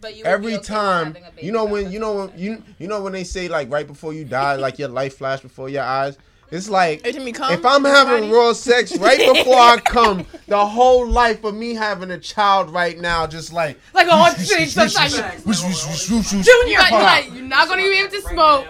But 0.00 0.16
you 0.16 0.24
every 0.24 0.54
okay 0.54 0.62
time 0.62 1.06
having 1.08 1.24
a 1.24 1.30
baby 1.30 1.46
you 1.46 1.52
know 1.52 1.64
when 1.64 1.90
you 1.92 1.98
know 1.98 2.14
when 2.26 2.38
you 2.38 2.62
you 2.78 2.86
know 2.88 3.00
when 3.02 3.12
they 3.12 3.24
say 3.24 3.48
like 3.48 3.70
right 3.70 3.86
before 3.86 4.12
you 4.12 4.24
die 4.24 4.56
like 4.56 4.78
your 4.78 4.88
life 4.88 5.16
flashed 5.18 5.42
before 5.42 5.68
your 5.68 5.84
eyes 5.84 6.18
it's 6.50 6.68
like 6.68 7.04
Every 7.04 7.32
come, 7.32 7.52
if 7.52 7.64
i'm 7.66 7.84
having 7.84 8.14
everybody- 8.14 8.32
raw 8.32 8.52
sex 8.52 8.96
right 8.98 9.18
before 9.34 9.58
i 9.58 9.78
come 9.84 10.26
the 10.46 10.64
whole 10.64 11.06
life 11.08 11.42
of 11.44 11.54
me 11.54 11.74
having 11.74 12.10
a 12.12 12.18
child 12.18 12.70
right 12.70 12.98
now 12.98 13.26
just 13.26 13.52
like 13.52 13.78
Like 13.94 14.06
a 14.08 14.12
hot 14.16 14.38
shit. 14.38 14.68
Sometimes. 14.68 15.44
whoosh, 15.44 15.62
whoosh, 15.64 15.86
whoosh, 15.86 16.10
whoosh, 16.10 16.32
whoosh. 16.32 16.46
You're, 16.46 16.78
like, 16.78 16.90
you're, 16.92 17.00
like, 17.02 17.32
you're 17.32 17.42
not 17.42 17.68
gonna 17.68 17.82
be 17.82 17.98
able 17.98 18.10
to 18.10 18.20
smoke. 18.22 18.66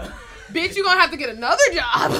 Bitch, 0.52 0.74
you're 0.76 0.84
gonna 0.84 1.00
have 1.00 1.10
to 1.10 1.16
get 1.16 1.28
another 1.30 1.62
job. 1.74 2.12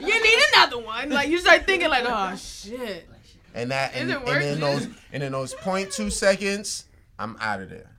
you 0.00 0.22
need 0.22 0.38
another 0.54 0.78
one. 0.78 1.10
Like 1.10 1.28
you 1.28 1.38
start 1.38 1.66
thinking 1.66 1.88
like, 1.90 2.04
oh 2.06 2.36
shit. 2.36 3.06
and 3.54 3.70
that 3.70 3.94
and, 3.94 4.10
and 4.10 4.24
worth 4.24 4.42
in 4.44 4.60
those 4.60 4.88
and 5.12 5.22
in 5.22 5.32
those 5.32 5.54
0.2 5.54 6.10
seconds 6.12 6.84
i'm 7.18 7.36
out 7.40 7.60
of 7.60 7.68
there 7.68 7.90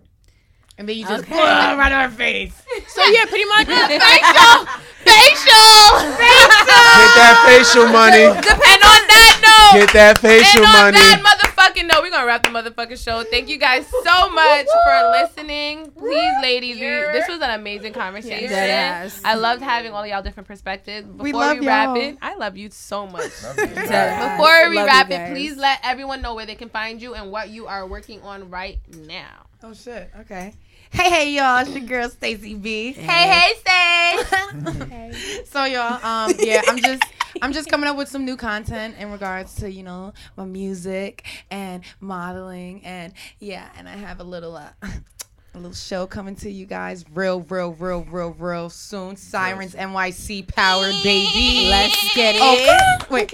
And 0.80 0.88
then 0.88 0.96
you 0.96 1.06
just 1.06 1.26
Okay. 1.26 1.36
right 1.38 1.92
on 1.92 2.10
her 2.10 2.16
face. 2.16 2.56
So 2.88 3.04
yeah, 3.12 3.26
pretty 3.26 3.44
much. 3.46 3.68
Facial, 3.70 4.66
facial, 5.04 6.00
facial. 6.16 6.70
get 7.00 7.12
that 7.16 7.36
facial 7.48 7.88
money 7.88 8.24
And 8.24 8.82
on 8.84 9.02
that 9.10 9.36
note, 9.74 9.80
get 9.80 9.94
that 9.94 10.18
facial 10.20 10.64
and 10.66 10.76
on 10.76 10.94
money 10.94 10.98
that 11.00 11.20
motherfucking 11.24 11.88
note, 11.88 12.02
we're 12.04 12.12
gonna 12.12 12.26
wrap 12.26 12.44
the 12.44 12.50
motherfucking 12.50 13.04
show. 13.04 13.24
Thank 13.24 13.50
you 13.50 13.58
guys 13.58 13.88
so 14.04 14.30
much 14.30 14.68
for 14.86 15.12
listening. 15.22 15.92
Please, 15.92 16.34
ladies, 16.42 16.76
we, 16.76 16.82
this 16.88 17.28
was 17.28 17.42
an 17.42 17.50
amazing 17.60 17.94
conversation. 17.94 18.50
Yes. 18.52 19.20
I 19.26 19.36
loved 19.36 19.62
having 19.62 19.92
all 19.94 20.06
y'all 20.06 20.22
different 20.22 20.48
perspectives. 20.48 21.08
Before 21.08 21.24
we, 21.24 21.34
love 21.34 21.60
wrap 21.66 21.88
y'all. 21.88 21.96
it, 21.98 22.18
I 22.22 22.36
love 22.36 22.56
you 22.58 22.70
so 22.70 23.08
much. 23.08 23.32
Yes. 23.58 24.38
Before 24.38 24.70
we 24.70 24.76
Love 24.78 24.86
wrap 24.88 25.12
it, 25.12 25.32
please 25.32 25.58
let 25.58 25.80
everyone 25.84 26.22
know 26.22 26.36
where 26.36 26.46
they 26.46 26.56
can 26.56 26.70
find 26.70 27.02
you 27.02 27.16
and 27.16 27.32
what 27.32 27.50
you 27.50 27.68
are 27.68 27.86
working 27.88 28.22
on 28.22 28.50
right 28.50 28.80
now. 29.06 29.46
Oh 29.64 29.74
shit. 29.74 30.10
Okay. 30.22 30.54
Hey 30.92 31.10
hey 31.10 31.32
y'all, 31.32 31.60
it's 31.60 31.70
your 31.72 31.82
girl 31.86 32.10
Staci 32.10 32.60
B. 32.62 32.94
Hey, 32.94 33.28
hey, 33.30 33.54
stay. 33.60 35.42
So 35.46 35.64
y'all, 35.66 36.04
um, 36.06 36.32
yeah, 36.40 36.62
I'm 36.68 36.78
just 36.78 37.04
I'm 37.42 37.54
just 37.54 37.70
coming 37.70 37.90
up 37.90 37.96
with 37.98 38.08
some 38.10 38.26
new 38.26 38.36
content 38.38 38.96
in 39.00 39.12
regards 39.12 39.56
to 39.56 39.72
you 39.72 39.84
know 39.84 40.14
my 40.36 40.46
music 40.46 41.26
and 41.52 41.84
modeling 42.00 42.82
and 42.86 43.14
yeah, 43.40 43.70
and 43.78 43.88
I 43.88 43.94
have 43.96 44.20
a 44.20 44.24
little 44.24 44.56
uh, 44.56 44.70
a 44.84 45.58
little 45.58 45.74
show 45.74 46.06
coming 46.08 46.36
to 46.38 46.50
you 46.52 46.66
guys 46.66 47.06
real, 47.14 47.42
real, 47.42 47.74
real, 47.74 48.04
real, 48.04 48.32
real 48.32 48.70
soon. 48.70 49.16
Sirens 49.16 49.76
NYC 49.76 50.48
powered 50.48 50.94
baby. 51.04 51.68
Let's 51.70 52.16
get 52.16 52.36
it. 52.36 52.42
Okay. 52.42 53.06
Wait. 53.10 53.34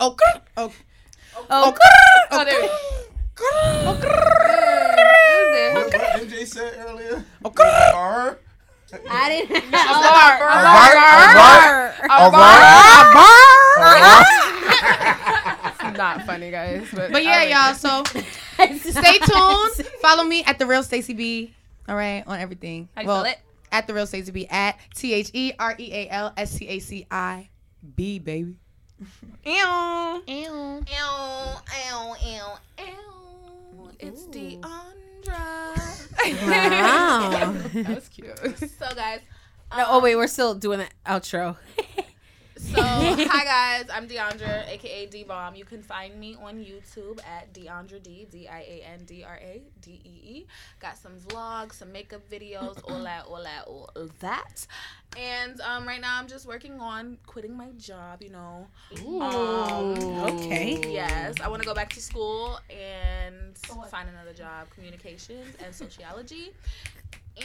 Okay. 0.00 0.40
Okay. 0.56 0.74
Oh, 1.50 1.74
Oh, 2.30 2.44
there 2.44 2.60
we 2.60 2.68
go. 5.58 5.74
what, 5.74 5.92
what 5.92 6.22
MJ 6.28 6.46
said 6.46 6.74
earlier 6.86 7.24
Okay. 7.44 7.90
Ar- 7.94 8.38
I 9.10 9.28
didn't. 9.28 9.74
Ar- 9.74 10.42
Ar- 10.42 11.92
Ar- 12.10 12.28
Ar- 13.78 14.24
It's 15.70 15.96
not 15.98 16.22
funny, 16.24 16.50
guys. 16.50 16.86
But, 16.94 17.12
But 17.12 17.22
yeah, 17.22 17.42
y'all. 17.44 17.74
So 17.74 18.02
stay 18.54 19.18
tuned. 19.18 19.86
Follow 20.00 20.24
me 20.24 20.42
at 20.44 20.58
the 20.58 20.66
real 20.66 20.82
Staci 20.82 21.16
B. 21.16 21.52
All 21.88 21.96
right, 21.96 22.22
on 22.26 22.38
everything. 22.40 22.88
How 22.94 23.02
you 23.02 23.08
well, 23.08 23.20
spell 23.22 23.32
it? 23.32 23.38
at 23.72 23.86
the 23.86 23.94
real 23.94 24.06
Staci 24.06 24.32
B 24.32 24.46
at 24.48 24.76
T 24.94 25.12
H 25.14 25.30
E 25.32 25.52
R 25.58 25.74
E 25.78 25.92
A 25.92 26.08
L 26.10 26.32
S 26.36 26.56
T 26.58 26.66
A 26.68 26.78
C 26.78 27.06
I 27.10 27.48
B 27.94 28.18
baby. 28.18 28.54
Ew. 29.44 29.54
Ew. 29.54 30.22
Ew, 30.26 30.82
ew, 30.86 32.14
ew, 32.24 32.42
ew. 32.78 33.90
It's 34.00 34.22
Diandra. 34.24 34.82
Wow. 35.28 35.74
That 37.72 37.88
was 37.94 38.08
cute. 38.08 38.36
so 38.58 38.94
guys. 38.94 39.20
No, 39.76 39.84
oh 39.88 39.96
um, 39.98 40.02
wait, 40.02 40.16
we're 40.16 40.26
still 40.26 40.54
doing 40.54 40.78
the 40.78 40.88
outro. 41.06 41.56
So 42.58 42.82
hi 42.82 43.44
guys, 43.44 43.86
I'm 43.92 44.08
Diandra, 44.08 44.68
aka 44.68 45.06
Dee 45.06 45.22
Bomb. 45.22 45.54
You 45.54 45.64
can 45.64 45.80
find 45.80 46.18
me 46.18 46.36
on 46.42 46.56
YouTube 46.56 47.20
at 47.24 47.52
Diandra 47.54 48.02
Dee, 48.02 48.26
D 48.28 48.48
I 48.48 48.60
A 48.60 48.82
N 48.94 49.04
D 49.06 49.22
R 49.22 49.36
A 49.36 49.62
D 49.80 50.00
E 50.04 50.08
E. 50.38 50.46
Got 50.80 50.98
some 50.98 51.12
vlogs, 51.28 51.74
some 51.74 51.92
makeup 51.92 52.28
videos, 52.28 52.80
all 52.90 53.04
that, 53.04 53.26
all 53.26 53.42
that, 53.44 53.64
all 53.68 53.90
that. 54.18 54.66
And 55.16 55.60
um, 55.60 55.86
right 55.86 56.00
now 56.00 56.18
I'm 56.18 56.26
just 56.26 56.46
working 56.46 56.80
on 56.80 57.18
quitting 57.26 57.56
my 57.56 57.70
job. 57.78 58.22
You 58.22 58.30
know. 58.30 58.66
Um, 59.22 59.96
Okay. 60.28 60.80
Yes, 60.92 61.36
I 61.40 61.48
want 61.48 61.62
to 61.62 61.66
go 61.68 61.74
back 61.74 61.90
to 61.90 62.00
school 62.00 62.58
and 62.68 63.56
find 63.88 64.08
another 64.08 64.32
job, 64.32 64.68
communications 64.74 65.54
and 65.64 65.72
sociology. 65.72 66.52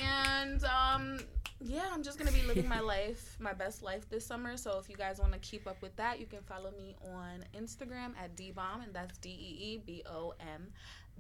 And 0.02 0.64
um, 0.66 1.20
yeah, 1.60 1.90
I'm 1.92 2.04
just 2.04 2.18
gonna 2.18 2.32
be 2.32 2.42
living 2.44 2.68
my 2.68 2.80
life, 2.94 3.38
my 3.40 3.54
best 3.54 3.82
life 3.82 4.10
this 4.10 4.26
summer. 4.26 4.58
So 4.58 4.80
if 4.80 4.90
you 4.90 4.96
guys 4.96 5.20
want 5.20 5.34
to 5.34 5.40
keep 5.40 5.68
up 5.68 5.82
with 5.82 5.96
that, 5.96 6.20
you 6.20 6.26
can 6.26 6.42
follow 6.44 6.72
me 6.72 6.96
on 7.14 7.44
Instagram 7.58 8.14
at 8.22 8.36
dbomb, 8.36 8.84
and 8.84 8.94
that's 8.94 9.18
D 9.20 9.30
E 9.30 9.74
E 9.74 9.78
B 9.86 10.04
O 10.10 10.34
M 10.40 10.68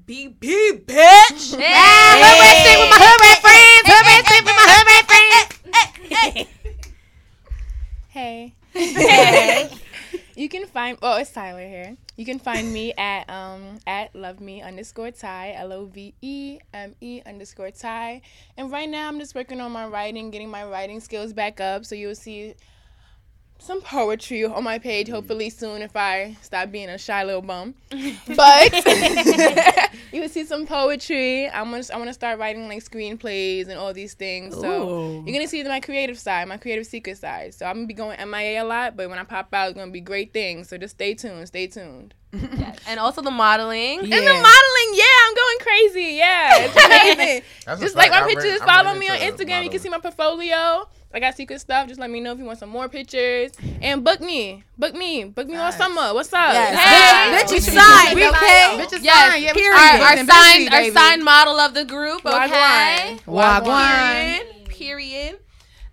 B 0.05 0.27
B 0.27 0.71
bitch. 0.85 1.57
Yeah, 1.59 2.15
with 2.15 2.89
my 2.89 2.99
hood 2.99 3.37
friends. 3.41 3.85
Hood 3.85 4.45
with 4.45 4.55
my 4.55 4.67
hood 4.73 5.05
friends. 5.05 6.49
Hey. 8.09 8.53
Hey. 8.73 9.69
find 10.67 10.97
oh 11.01 11.17
it's 11.17 11.31
Tyler 11.31 11.67
here. 11.67 11.95
You 12.17 12.25
can 12.25 12.39
find 12.39 12.71
me 12.73 12.93
at 12.97 13.29
um 13.29 13.79
at 13.87 14.15
love 14.15 14.39
me 14.39 14.61
underscore 14.61 15.11
Ty 15.11 15.53
L 15.53 15.73
O 15.73 15.85
V 15.85 16.13
E 16.21 16.59
M 16.73 16.95
E 17.01 17.21
underscore 17.25 17.71
Ty. 17.71 18.21
And 18.57 18.71
right 18.71 18.89
now 18.89 19.07
I'm 19.07 19.19
just 19.19 19.35
working 19.35 19.61
on 19.61 19.71
my 19.71 19.87
writing, 19.87 20.31
getting 20.31 20.49
my 20.49 20.65
writing 20.65 20.99
skills 20.99 21.33
back 21.33 21.59
up. 21.59 21.85
So 21.85 21.95
you'll 21.95 22.15
see 22.15 22.55
some 23.59 23.81
poetry 23.81 24.43
on 24.43 24.63
my 24.63 24.77
page 24.77 25.07
hopefully 25.07 25.49
soon 25.49 25.81
if 25.81 25.95
I 25.95 26.35
stop 26.41 26.69
being 26.71 26.89
a 26.89 26.97
shy 26.97 27.23
little 27.23 27.41
bum. 27.41 27.75
But 28.35 28.73
you 28.73 28.81
see 30.33 30.45
some 30.45 30.65
poetry. 30.65 31.47
I'm 31.49 31.71
gonna 31.71 31.83
I 31.93 31.97
want 31.97 32.09
to 32.09 32.13
start 32.13 32.39
writing 32.39 32.67
like 32.67 32.83
screenplays 32.83 33.67
and 33.67 33.77
all 33.77 33.93
these 33.93 34.13
things. 34.13 34.55
So 34.55 34.89
Ooh. 34.89 35.23
you're 35.25 35.33
gonna 35.33 35.47
see 35.47 35.63
my 35.63 35.79
creative 35.79 36.19
side, 36.19 36.47
my 36.47 36.57
creative 36.57 36.85
secret 36.85 37.17
side. 37.17 37.53
So 37.53 37.65
I'm 37.65 37.75
gonna 37.75 37.87
be 37.87 37.93
going 37.93 38.17
MIA 38.29 38.63
a 38.63 38.65
lot, 38.65 38.97
but 38.97 39.09
when 39.09 39.19
I 39.19 39.23
pop 39.23 39.53
out, 39.53 39.69
it's 39.69 39.77
gonna 39.77 39.91
be 39.91 40.01
great 40.01 40.33
things. 40.33 40.69
So 40.69 40.77
just 40.77 40.95
stay 40.95 41.13
tuned. 41.13 41.47
Stay 41.47 41.67
tuned. 41.67 42.13
and 42.87 42.99
also 42.99 43.21
the 43.21 43.29
modeling. 43.29 43.99
And 43.99 44.11
the 44.11 44.17
modeling, 44.17 44.91
yeah, 44.93 45.03
I'm 45.27 45.35
going 45.35 45.59
crazy. 45.59 46.15
Yeah, 46.15 46.49
it's 46.57 47.17
amazing. 47.17 47.43
Just 47.79 47.95
like 47.95 48.09
my 48.09 48.23
pictures, 48.23 48.59
follow 48.63 48.95
me 48.95 49.09
on 49.09 49.17
into 49.17 49.45
Instagram. 49.45 49.63
You 49.63 49.69
can 49.69 49.79
see 49.79 49.89
my 49.89 49.99
portfolio. 49.99 50.87
I 51.15 51.19
got 51.19 51.35
secret 51.35 51.61
stuff. 51.61 51.87
Just 51.87 51.99
let 51.99 52.09
me 52.09 52.19
know 52.19 52.31
if 52.31 52.39
you 52.39 52.45
want 52.45 52.57
some 52.57 52.69
more 52.69 52.89
pictures. 52.89 53.51
And 53.81 54.03
book 54.03 54.19
me. 54.19 54.63
Book 54.79 54.95
me. 54.95 55.25
Book 55.25 55.47
me 55.47 55.55
all 55.55 55.71
summer. 55.71 56.13
What's 56.13 56.33
up? 56.33 56.53
Yes. 56.53 56.79
Hey. 56.79 57.37
Bitch, 57.37 57.55
bitch 57.55 57.57
is 57.57 57.73
signed, 57.73 58.17
okay? 58.17 58.77
Bitches 58.79 59.03
Yes, 59.03 59.31
signed. 59.31 59.43
Yeah, 59.43 59.53
period. 59.53 59.77
Our, 59.77 60.01
our 60.01 60.17
signed, 60.25 60.73
our 60.73 60.91
signed 60.91 61.23
model 61.23 61.59
of 61.59 61.75
the 61.75 61.85
group. 61.85 62.25
Okay. 62.25 63.19
Wagwan. 63.27 64.43
Period. 64.69 64.69
Period. 64.69 65.39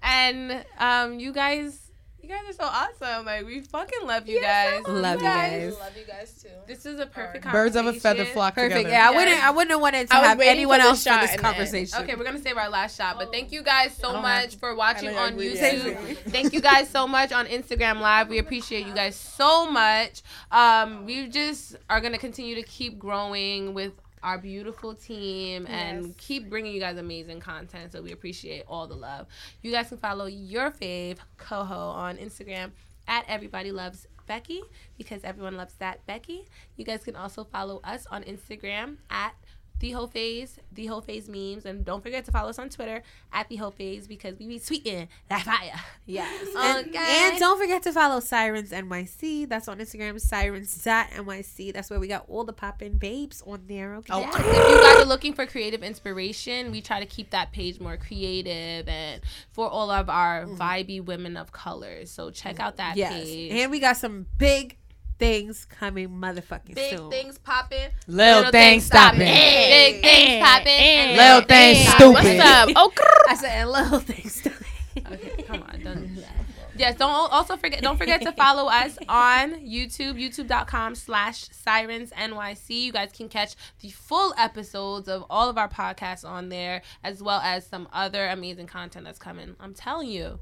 And 0.02 0.64
um, 0.78 1.20
you 1.20 1.32
guys, 1.32 1.78
you 1.88 1.89
guys 2.30 2.48
are 2.48 2.52
so 2.52 2.64
awesome. 2.64 3.26
Like 3.26 3.44
we 3.44 3.60
fucking 3.60 4.06
love 4.06 4.28
you 4.28 4.40
guys. 4.40 4.82
Love 4.86 5.18
you 5.18 5.26
guys. 5.26 5.78
Love 5.78 5.96
you 5.96 6.04
guys 6.04 6.42
too. 6.42 6.48
This 6.66 6.86
is 6.86 7.00
a 7.00 7.06
perfect 7.06 7.44
Birds 7.50 7.76
of 7.76 7.86
a 7.86 7.92
feather 7.92 8.24
flock 8.24 8.54
Perfect. 8.54 8.76
together. 8.76 8.94
Yeah, 8.94 9.08
I 9.08 9.16
wouldn't. 9.16 9.44
I 9.44 9.50
wouldn't 9.50 9.70
have 9.70 9.80
wanted 9.80 10.08
to 10.08 10.14
I 10.14 10.20
was 10.20 10.28
have 10.28 10.40
anyone 10.40 10.78
for 10.78 10.84
the 10.84 10.88
else 10.90 11.02
for 11.02 11.10
shot 11.10 11.20
this 11.22 11.30
in 11.32 11.36
the 11.36 11.42
conversation. 11.42 12.02
Okay, 12.02 12.14
we're 12.14 12.24
gonna 12.24 12.40
save 12.40 12.56
our 12.56 12.70
last 12.70 12.96
shot, 12.96 13.18
but 13.18 13.32
thank 13.32 13.52
you 13.52 13.62
guys 13.62 13.94
so 13.94 14.12
don't 14.12 14.22
much 14.22 14.56
for 14.56 14.74
watching 14.74 15.16
on 15.16 15.34
YouTube. 15.34 15.98
greedy. 15.98 16.14
thank 16.30 16.52
you 16.52 16.60
guys 16.60 16.88
so 16.88 17.06
much 17.06 17.32
on 17.32 17.46
Instagram 17.46 18.00
Live. 18.00 18.28
We 18.28 18.38
appreciate 18.38 18.86
you 18.86 18.94
guys 18.94 19.16
so 19.16 19.70
much. 19.70 20.22
Um, 20.50 21.06
we 21.06 21.28
just 21.28 21.76
are 21.88 22.00
gonna 22.00 22.18
continue 22.18 22.54
to 22.54 22.62
keep 22.62 22.98
growing 22.98 23.74
with 23.74 23.92
our 24.22 24.38
beautiful 24.38 24.94
team 24.94 25.66
and 25.66 26.06
Yes. 26.06 26.14
keep 26.18 26.48
bringing 26.50 26.72
you 26.74 26.80
guys 26.80 26.96
amazing 26.98 27.40
content. 27.40 27.92
So 27.92 28.02
we 28.02 28.12
appreciate 28.12 28.64
all 28.68 28.86
the 28.86 28.94
love. 28.96 29.26
You 29.62 29.70
guys 29.72 29.88
can 29.88 29.98
follow 29.98 30.26
your 30.26 30.70
fave 30.70 31.18
coho 31.38 31.74
on 31.74 32.16
Instagram 32.16 32.70
at 33.08 33.24
Everybody 33.28 33.72
Loves 33.72 34.06
Becky 34.26 34.60
because 34.96 35.24
everyone 35.24 35.56
loves 35.56 35.74
that 35.78 36.04
Becky. 36.06 36.46
You 36.76 36.84
guys 36.84 37.02
can 37.02 37.16
also 37.16 37.42
follow 37.44 37.80
us 37.82 38.06
on 38.10 38.22
Instagram 38.24 38.98
at 39.10 39.34
the 39.80 39.90
Hoe 39.92 40.06
Phase, 40.06 40.58
the 40.72 40.86
Hoe 40.86 41.00
Phase 41.00 41.28
memes, 41.28 41.64
and 41.64 41.84
don't 41.84 42.02
forget 42.02 42.24
to 42.26 42.30
follow 42.30 42.50
us 42.50 42.58
on 42.58 42.68
Twitter 42.68 43.02
at 43.32 43.48
the 43.48 43.56
Hoe 43.56 43.70
Phase 43.70 44.06
because 44.06 44.38
we 44.38 44.46
be 44.46 44.58
tweeting 44.58 45.08
that 45.28 45.42
fire. 45.42 45.80
Yes. 46.06 46.48
And, 46.60 46.88
Okay. 46.88 46.98
and 46.98 47.38
don't 47.38 47.58
forget 47.58 47.82
to 47.84 47.92
follow 47.92 48.20
Sirens 48.20 48.70
NYC. 48.70 49.48
That's 49.48 49.66
on 49.68 49.78
Instagram, 49.78 50.20
sirens.nyc. 50.20 51.72
That's 51.72 51.88
where 51.90 51.98
we 51.98 52.06
got 52.08 52.26
all 52.28 52.44
the 52.44 52.52
poppin' 52.52 52.98
babes 52.98 53.42
on 53.46 53.62
there. 53.66 53.94
Okay. 53.96 54.20
Yes. 54.20 54.34
If 54.36 54.70
you 54.70 54.80
guys 54.82 55.04
are 55.04 55.08
looking 55.08 55.32
for 55.32 55.46
creative 55.46 55.82
inspiration, 55.82 56.70
we 56.70 56.80
try 56.82 57.00
to 57.00 57.06
keep 57.06 57.30
that 57.30 57.52
page 57.52 57.80
more 57.80 57.96
creative 57.96 58.88
and 58.88 59.22
for 59.52 59.68
all 59.68 59.90
of 59.90 60.10
our 60.10 60.44
mm-hmm. 60.44 60.60
vibey 60.60 61.04
women 61.04 61.36
of 61.36 61.52
color. 61.52 62.04
So 62.04 62.30
check 62.30 62.60
out 62.60 62.76
that 62.76 62.96
Yes. 62.96 63.12
page. 63.12 63.52
And 63.52 63.70
we 63.70 63.80
got 63.80 63.96
some 63.96 64.26
big 64.36 64.76
things 65.20 65.66
coming 65.66 66.08
motherfucking 66.08 66.74
Big 66.74 66.96
soon. 66.96 67.10
things 67.10 67.38
popping, 67.38 67.90
Little 68.08 68.50
things 68.50 68.86
stopping. 68.86 69.20
Big 69.20 70.02
things 70.02 70.44
popping, 70.44 70.72
and 70.72 71.16
Little 71.16 71.42
things 71.42 71.88
stupid. 71.90 72.14
What's 72.14 72.40
up? 72.40 72.68
Oh, 72.74 72.92
I 73.28 73.34
said, 73.36 73.50
and 73.50 73.70
little 73.70 74.00
things. 74.00 74.34
Stupid. 74.34 74.66
okay, 75.12 75.42
come 75.42 75.62
on, 75.62 75.80
don't 75.84 76.08
do 76.14 76.20
that. 76.22 76.34
Yes, 76.76 76.96
don't 76.96 77.10
also 77.10 77.58
forget 77.58 77.82
don't 77.82 77.98
forget 77.98 78.22
to 78.22 78.32
follow 78.32 78.70
us 78.70 78.96
on 79.06 79.52
YouTube, 79.56 80.14
youtube.com 80.14 80.94
slash 80.94 81.48
sirens 81.50 82.10
NYC. 82.12 82.70
You 82.84 82.92
guys 82.92 83.10
can 83.12 83.28
catch 83.28 83.54
the 83.80 83.90
full 83.90 84.32
episodes 84.38 85.06
of 85.06 85.24
all 85.28 85.50
of 85.50 85.58
our 85.58 85.68
podcasts 85.68 86.26
on 86.26 86.48
there, 86.48 86.80
as 87.04 87.22
well 87.22 87.40
as 87.44 87.66
some 87.66 87.86
other 87.92 88.26
amazing 88.28 88.66
content 88.66 89.04
that's 89.04 89.18
coming. 89.18 89.56
I'm 89.60 89.74
telling 89.74 90.08
you. 90.08 90.40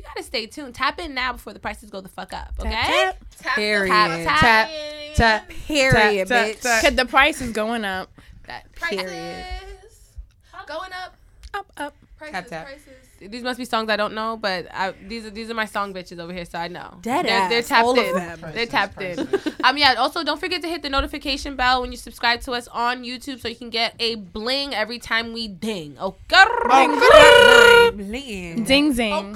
You 0.00 0.06
gotta 0.06 0.22
stay 0.22 0.46
tuned. 0.46 0.74
Tap 0.74 0.98
in 0.98 1.12
now 1.12 1.34
before 1.34 1.52
the 1.52 1.58
prices 1.58 1.90
go 1.90 2.00
the 2.00 2.08
fuck 2.08 2.32
up. 2.32 2.54
Okay? 2.58 2.70
tap. 3.38 3.54
Period. 3.54 3.90
Tap, 3.90 4.10
tap, 4.40 4.68
Tap, 4.70 5.16
tap, 5.16 5.48
Period, 5.50 6.26
tap, 6.28 6.46
bitch. 6.46 6.60
tap. 6.62 6.82
Cause 6.82 6.94
the 6.96 7.04
price 7.04 7.42
is 7.42 7.52
going 7.52 7.84
up. 7.84 8.08
That 8.46 8.64
Period. 8.72 9.44
going 10.66 10.90
up. 11.04 11.14
Up, 11.52 11.66
up. 11.76 11.94
Prices, 12.16 12.32
Tap, 12.34 12.46
tap. 12.48 12.66
prices. 12.66 12.86
These 13.30 13.42
must 13.42 13.58
be 13.58 13.66
songs 13.66 13.90
I 13.90 13.96
don't 13.96 14.14
know, 14.14 14.38
but 14.40 14.66
I, 14.72 14.92
these 15.06 15.26
are 15.26 15.30
these 15.30 15.50
are 15.50 15.54
my 15.54 15.66
song 15.66 15.92
bitches 15.92 16.18
over 16.18 16.32
here, 16.32 16.46
so 16.46 16.58
I 16.58 16.68
know. 16.68 16.96
Dead 17.02 17.26
they're, 17.26 17.48
they're 17.50 17.62
tapped 17.62 17.84
all 17.84 17.98
of 17.98 18.06
in. 18.06 18.14
them. 18.14 18.40
They're 18.40 18.66
Prices, 18.66 18.68
tapped 18.70 19.02
in. 19.02 19.26
prices. 19.26 19.54
Um, 19.64 19.76
yeah. 19.76 19.94
Also, 19.98 20.24
don't 20.24 20.40
forget 20.40 20.62
to 20.62 20.68
hit 20.68 20.80
the 20.80 20.88
notification 20.88 21.54
bell 21.56 21.82
when 21.82 21.90
you 21.92 21.98
subscribe 21.98 22.40
to 22.42 22.52
us 22.52 22.66
on 22.68 23.02
YouTube, 23.04 23.40
so 23.40 23.48
you 23.48 23.56
can 23.56 23.68
get 23.68 23.94
a 24.00 24.14
bling 24.14 24.74
every 24.74 24.98
time 24.98 25.34
we 25.34 25.48
ding. 25.48 25.98
Okay. 26.00 26.44
Bling. 27.92 28.64
Ding 28.64 28.92
zing. 28.94 29.34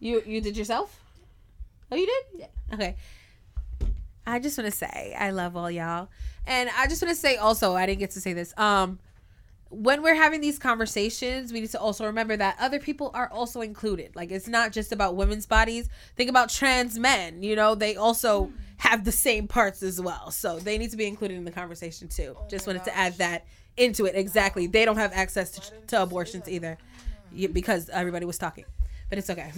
You 0.00 0.22
you 0.26 0.40
did 0.40 0.56
yourself? 0.56 0.98
Oh, 1.92 1.96
you 1.96 2.06
did? 2.06 2.40
Yeah. 2.40 2.74
Okay. 2.74 2.96
I 4.26 4.38
just 4.38 4.56
want 4.56 4.70
to 4.70 4.76
say 4.76 5.14
I 5.18 5.30
love 5.30 5.56
all 5.56 5.70
y'all, 5.70 6.08
and 6.46 6.70
I 6.76 6.86
just 6.86 7.02
want 7.02 7.14
to 7.14 7.20
say 7.20 7.36
also 7.36 7.74
I 7.74 7.86
didn't 7.86 8.00
get 8.00 8.12
to 8.12 8.20
say 8.20 8.32
this. 8.32 8.56
Um, 8.56 8.98
when 9.68 10.02
we're 10.02 10.16
having 10.16 10.40
these 10.40 10.58
conversations, 10.58 11.52
we 11.52 11.60
need 11.60 11.70
to 11.70 11.80
also 11.80 12.04
remember 12.06 12.36
that 12.36 12.56
other 12.58 12.80
people 12.80 13.10
are 13.14 13.30
also 13.30 13.60
included. 13.60 14.16
Like 14.16 14.30
it's 14.32 14.48
not 14.48 14.72
just 14.72 14.90
about 14.90 15.16
women's 15.16 15.46
bodies. 15.46 15.88
Think 16.16 16.30
about 16.30 16.48
trans 16.48 16.98
men. 16.98 17.42
You 17.42 17.54
know, 17.54 17.74
they 17.74 17.96
also 17.96 18.52
have 18.78 19.04
the 19.04 19.12
same 19.12 19.46
parts 19.46 19.82
as 19.82 20.00
well, 20.00 20.30
so 20.30 20.58
they 20.58 20.78
need 20.78 20.90
to 20.90 20.96
be 20.96 21.06
included 21.06 21.36
in 21.36 21.44
the 21.44 21.52
conversation 21.52 22.08
too. 22.08 22.36
just 22.48 22.66
wanted 22.66 22.84
to 22.84 22.96
add 22.96 23.18
that 23.18 23.46
into 23.76 24.06
it. 24.06 24.14
Exactly. 24.14 24.66
They 24.66 24.84
don't 24.84 24.96
have 24.96 25.12
access 25.12 25.50
to, 25.52 25.72
to 25.88 26.02
abortions 26.02 26.48
either, 26.48 26.78
because 27.52 27.88
everybody 27.90 28.24
was 28.24 28.38
talking. 28.38 28.64
But 29.10 29.18
it's 29.18 29.28
okay. 29.28 29.52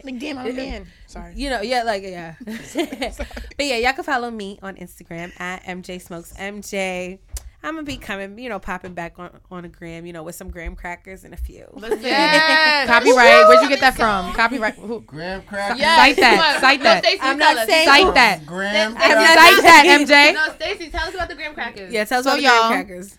Like 0.04 0.18
damn, 0.18 0.38
I'm 0.38 0.46
a 0.48 0.52
man. 0.52 0.86
Sorry. 1.06 1.34
You 1.36 1.50
know, 1.50 1.60
yeah, 1.60 1.82
like 1.84 2.02
yeah. 2.02 2.34
but 2.44 3.66
yeah, 3.66 3.76
y'all 3.76 3.92
can 3.92 4.02
follow 4.04 4.30
me 4.30 4.58
on 4.62 4.76
Instagram 4.76 5.38
at 5.40 5.62
MJ 5.64 6.00
Smokes 6.00 6.32
MJ. 6.38 7.18
I'm 7.62 7.74
gonna 7.74 7.82
be 7.84 7.96
coming, 7.96 8.38
you 8.38 8.48
know, 8.48 8.58
popping 8.60 8.94
back 8.94 9.18
on 9.18 9.30
on 9.50 9.64
a 9.64 9.68
gram, 9.68 10.06
you 10.06 10.12
know, 10.12 10.22
with 10.22 10.36
some 10.36 10.48
graham 10.48 10.74
crackers 10.76 11.24
and 11.24 11.34
a 11.34 11.36
few. 11.36 11.66
Yes. 12.00 12.86
Copyright. 12.88 13.48
Where'd 13.48 13.62
you 13.62 13.68
get 13.68 13.80
that 13.80 13.94
from? 13.96 14.32
Copyright. 14.32 14.74
Who? 14.76 15.00
Graham 15.00 15.42
crackers. 15.42 15.80
Yes. 15.80 15.98
Cite 15.98 16.16
that. 16.16 16.36
Come 16.36 16.54
on. 16.54 16.60
Cite 16.60 16.78
No, 16.78 16.84
that. 16.84 17.04
Staci, 17.04 17.18
I'm 17.20 17.38
not 17.38 17.66
saying- 17.66 17.88
Cite 17.88 18.14
that. 18.14 18.46
Graham 18.46 18.94
Staci, 18.94 18.96
crackers. 18.96 19.34
Cite 19.34 19.62
that, 19.64 20.06
MJ. 20.08 20.34
No, 20.34 20.66
Staci, 20.66 20.90
tell 20.92 21.08
us 21.08 21.14
about 21.14 21.28
the 21.28 21.34
graham 21.34 21.54
crackers. 21.54 21.92
Yeah, 21.92 22.04
tell 22.04 22.20
us 22.20 22.24
So, 22.24 22.30
about 22.30 22.36
the 22.36 22.42
graham 22.44 22.60
y'all- 22.60 22.68
crackers. 22.70 23.18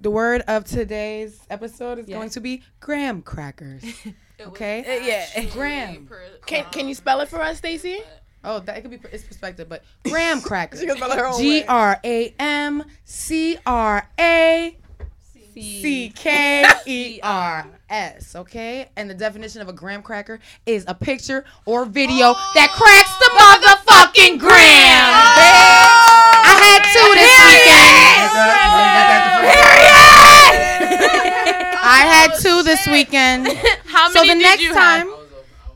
The 0.00 0.10
word 0.12 0.42
of 0.46 0.64
today's 0.64 1.40
episode 1.50 1.98
is 1.98 2.08
Yeah. 2.08 2.16
going 2.16 2.30
to 2.30 2.40
be 2.40 2.62
graham 2.78 3.20
crackers. 3.22 3.82
Okay? 4.40 4.80
Uh, 4.80 5.04
yeah. 5.04 5.44
Graham. 5.50 6.08
Can 6.46 6.64
Can 6.70 6.88
you 6.88 6.94
spell 6.94 7.20
it 7.20 7.28
for 7.28 7.40
us, 7.42 7.60
Staci? 7.60 8.00
Oh, 8.44 8.60
that 8.60 8.76
it 8.78 8.82
could 8.82 8.90
be 8.90 9.00
it's 9.12 9.24
perspective, 9.24 9.68
but 9.68 9.82
graham 10.04 10.40
crackers. 10.48 10.80
She 10.80 10.86
can 10.86 10.96
spell 10.96 11.10
it 11.10 11.18
her 11.18 11.26
own 11.26 11.38
G 11.40 11.60
way. 11.60 11.66
R 11.66 12.00
A 12.04 12.34
M 12.38 12.84
C 13.04 13.58
R 13.66 14.08
A 14.18 14.76
C 15.54 16.12
K 16.14 16.64
E 16.86 17.20
R 17.22 17.66
S. 17.90 18.36
Okay, 18.36 18.88
and 18.96 19.10
the 19.10 19.14
definition 19.14 19.60
of 19.60 19.68
a 19.68 19.72
graham 19.72 20.02
cracker 20.02 20.38
is 20.66 20.84
a 20.86 20.94
picture 20.94 21.44
or 21.66 21.84
video 21.84 22.34
that 22.54 22.70
cracks 22.70 23.18
the 23.18 23.30
motherfucking 23.34 24.38
gram. 24.38 25.08
I 26.44 26.54
had 26.62 26.82
two 26.94 27.14
this 27.18 27.34
weekend. 27.44 28.28
I 31.90 32.04
had 32.06 32.38
two 32.40 32.62
this 32.62 32.86
weekend. 32.86 33.48
How 33.98 34.10
So 34.10 34.20
the 34.20 34.26
did 34.26 34.38
next 34.38 34.62
you 34.62 34.72
time, 34.72 35.08
have? 35.08 35.18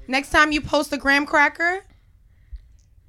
next 0.07 0.31
time 0.31 0.53
you 0.53 0.61
post 0.61 0.93
a 0.93 0.97
graham 0.97 1.27
cracker, 1.27 1.81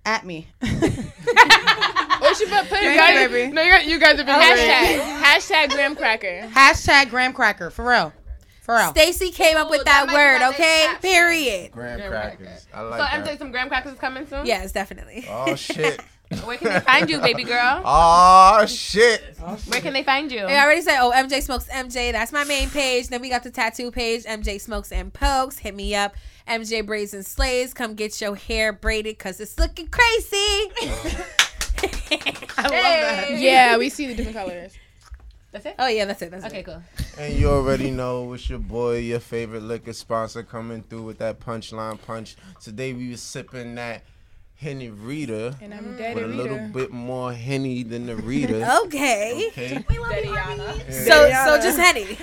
at 0.05 0.25
me. 0.25 0.47
Or 0.61 2.33
she 2.35 2.45
put, 2.45 2.67
put 2.69 2.81
you, 2.81 2.95
guys, 2.95 3.29
baby. 3.29 3.51
No, 3.53 3.61
you 3.61 3.71
guys, 3.71 3.85
you 3.85 3.99
guys 3.99 4.17
have 4.17 4.25
been 4.25 4.35
Hashtag. 4.35 4.99
hashtag 5.21 5.21
hashtag 5.67 5.69
graham 5.69 5.95
cracker. 5.95 6.47
Hashtag 6.51 7.09
graham 7.09 7.33
cracker 7.33 7.69
for 7.69 7.85
real, 7.87 8.13
for 8.61 8.75
real. 8.75 8.91
Staci 8.93 9.33
came 9.33 9.57
up 9.57 9.69
with 9.69 9.83
that, 9.85 10.07
that 10.07 10.13
word, 10.13 10.49
okay? 10.53 10.87
Period. 11.01 11.71
Graham 11.71 11.97
Graham 11.97 12.11
crackers. 12.11 12.67
I 12.73 12.81
like 12.81 12.93
So 12.93 12.97
like 13.19 13.25
MJ, 13.27 13.37
some 13.37 13.51
graham 13.51 13.67
crackers 13.67 13.93
is 13.93 13.99
coming 13.99 14.25
soon. 14.25 14.45
Yes, 14.45 14.71
definitely. 14.71 15.25
Oh 15.29 15.55
shit. 15.55 16.01
Where 16.41 16.57
can 16.57 16.69
they 16.73 16.79
find 16.79 17.09
you, 17.09 17.19
baby 17.19 17.43
girl? 17.43 17.81
Oh 17.85 18.65
shit. 18.65 19.21
Where 19.67 19.81
can 19.81 19.93
they 19.93 20.03
find 20.03 20.31
you? 20.31 20.47
Hey, 20.47 20.57
I 20.57 20.63
already 20.63 20.81
said, 20.81 20.99
oh, 21.01 21.11
MJ 21.15 21.41
Smokes 21.41 21.67
MJ. 21.67 22.11
That's 22.11 22.31
my 22.31 22.43
main 22.43 22.69
page. 22.69 23.07
Then 23.09 23.21
we 23.21 23.29
got 23.29 23.43
the 23.43 23.51
tattoo 23.51 23.91
page, 23.91 24.23
MJ 24.23 24.59
Smokes 24.59 24.91
and 24.91 25.13
Pokes. 25.13 25.57
Hit 25.59 25.75
me 25.75 25.95
up. 25.95 26.13
MJ 26.47 26.85
Braids 26.85 27.13
and 27.13 27.25
Slays. 27.25 27.73
Come 27.73 27.95
get 27.95 28.19
your 28.21 28.35
hair 28.35 28.73
braided 28.73 29.17
because 29.17 29.39
it's 29.39 29.57
looking 29.59 29.87
crazy. 29.87 30.35
I 32.57 32.61
love 32.63 32.71
that. 32.71 33.27
Yeah, 33.37 33.77
we 33.77 33.89
see 33.89 34.07
the 34.07 34.15
different 34.15 34.37
colors. 34.37 34.73
That's 35.51 35.65
it. 35.67 35.75
Oh, 35.77 35.87
yeah, 35.87 36.05
that's 36.05 36.21
it. 36.21 36.31
That's 36.31 36.45
Okay, 36.45 36.59
it. 36.59 36.65
cool. 36.65 36.81
And 37.17 37.35
you 37.35 37.49
already 37.49 37.91
know 37.91 38.33
it's 38.33 38.49
your 38.49 38.57
boy, 38.59 38.97
your 38.97 39.19
favorite 39.19 39.61
liquor 39.63 39.93
sponsor, 39.93 40.41
coming 40.41 40.81
through 40.81 41.03
with 41.03 41.19
that 41.19 41.39
punchline 41.39 42.01
punch. 42.01 42.35
Today 42.61 42.93
we 42.93 43.09
was 43.09 43.21
sipping 43.21 43.75
that 43.75 44.03
Henny 44.63 44.89
Rita 44.89 45.57
And 45.61 45.73
I'm 45.73 45.97
dead 45.97 46.15
with 46.15 46.23
a 46.23 46.27
little 46.27 46.57
bit 46.69 46.91
more 46.91 47.33
Henny 47.33 47.83
than 47.83 48.05
the 48.05 48.15
Rita. 48.15 48.63
Okay. 48.85 49.49
Okay. 49.51 49.83
So, 50.89 51.29
so 51.45 51.59
just 51.61 51.77
Henny. 51.77 52.17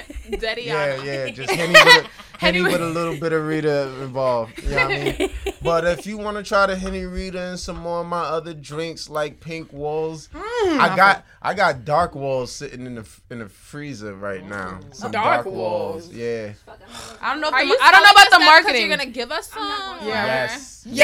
Yeah, 0.66 1.02
yeah, 1.02 1.28
just 1.30 1.50
Henny 1.50 1.72
with 1.72 2.06
a, 2.06 2.08
Henny 2.40 2.62
with 2.62 2.80
a 2.80 2.86
little 2.86 3.16
bit 3.18 3.34
of 3.34 3.46
Rita 3.46 3.92
involved. 4.00 4.62
You 4.62 4.70
know 4.70 4.76
what 4.76 4.84
I 4.90 5.16
mean? 5.18 5.30
But 5.62 5.84
if 5.84 6.06
you 6.06 6.16
want 6.16 6.38
to 6.38 6.42
try 6.42 6.64
the 6.64 6.74
Henny 6.74 7.04
Rita 7.04 7.38
and 7.38 7.60
some 7.60 7.76
more 7.76 8.00
of 8.00 8.06
my 8.06 8.22
other 8.22 8.54
drinks 8.54 9.10
like 9.10 9.40
Pink 9.40 9.74
Walls, 9.74 10.30
I 10.34 10.94
got 10.96 11.26
I 11.42 11.52
got 11.52 11.84
Dark 11.84 12.14
Walls 12.14 12.50
sitting 12.50 12.86
in 12.86 12.94
the 12.94 13.06
in 13.28 13.40
the 13.40 13.48
freezer 13.50 14.14
right 14.14 14.42
now. 14.42 14.80
Some 14.92 15.12
Dark 15.12 15.44
Walls. 15.44 16.10
Yeah. 16.10 16.54
I 17.20 17.32
don't 17.32 17.42
know. 17.42 17.48
If 17.48 17.54
Are 17.54 17.60
the, 17.60 17.66
you 17.66 17.78
I 17.82 17.90
don't 17.92 18.02
know 18.02 18.10
about 18.10 18.30
the 18.30 18.38
marketing. 18.42 18.88
You're 18.88 18.96
gonna 18.96 19.10
give 19.10 19.30
us 19.30 19.50
some. 19.50 19.98
Yes. 20.02 20.86
Um, 20.86 20.94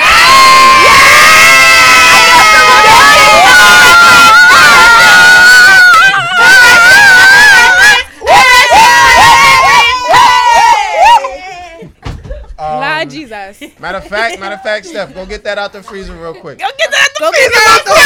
Lord 13.07 13.11
Jesus. 13.13 13.79
Matter 13.81 13.99
of 13.99 14.05
fact, 14.07 14.41
matter 14.41 14.55
of 14.57 14.63
fact, 14.63 14.87
Steph, 14.87 15.15
go 15.15 15.25
get 15.27 15.45
that 15.45 15.59
out 15.59 15.73
the 15.73 15.83
freezer 15.83 16.15
real 16.15 16.35
quick. 16.35 16.59
Go 16.59 16.67
get 16.79 16.91
that. 16.91 17.09
out 17.21 17.85
the 17.85 17.97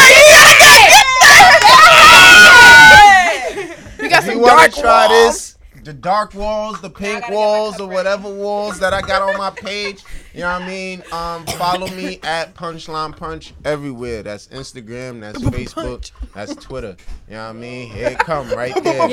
We 4.02 4.08
got 4.08 4.22
If 4.22 4.26
you 4.28 4.32
some 4.32 4.40
want 4.40 4.58
dark 4.58 4.72
to 4.72 4.80
try 4.80 5.06
walls. 5.08 5.36
this, 5.36 5.56
the 5.84 5.92
dark 5.92 6.34
walls, 6.34 6.80
the 6.80 6.88
pink 6.90 7.28
walls, 7.28 7.78
or 7.80 7.88
whatever 7.88 8.28
walls 8.32 8.78
that 8.80 8.92
I 8.94 9.00
got 9.02 9.20
on 9.22 9.36
my 9.36 9.50
page, 9.50 10.02
you 10.34 10.40
know 10.40 10.52
what 10.52 10.62
I 10.62 10.66
mean? 10.68 11.02
Um, 11.12 11.44
follow 11.58 11.86
me 11.88 12.18
at 12.24 12.54
Punchline 12.54 13.16
Punch 13.16 13.52
everywhere. 13.64 14.22
That's 14.22 14.46
Instagram, 14.48 15.20
that's 15.20 15.38
Facebook, 15.42 16.10
that's 16.34 16.54
Twitter. 16.54 16.96
You 17.28 17.34
know 17.34 17.44
what 17.44 17.50
I 17.50 17.58
mean? 17.58 17.90
Here 17.90 18.08
it 18.10 18.18
come 18.18 18.50
right 18.50 18.74
there. 18.84 19.08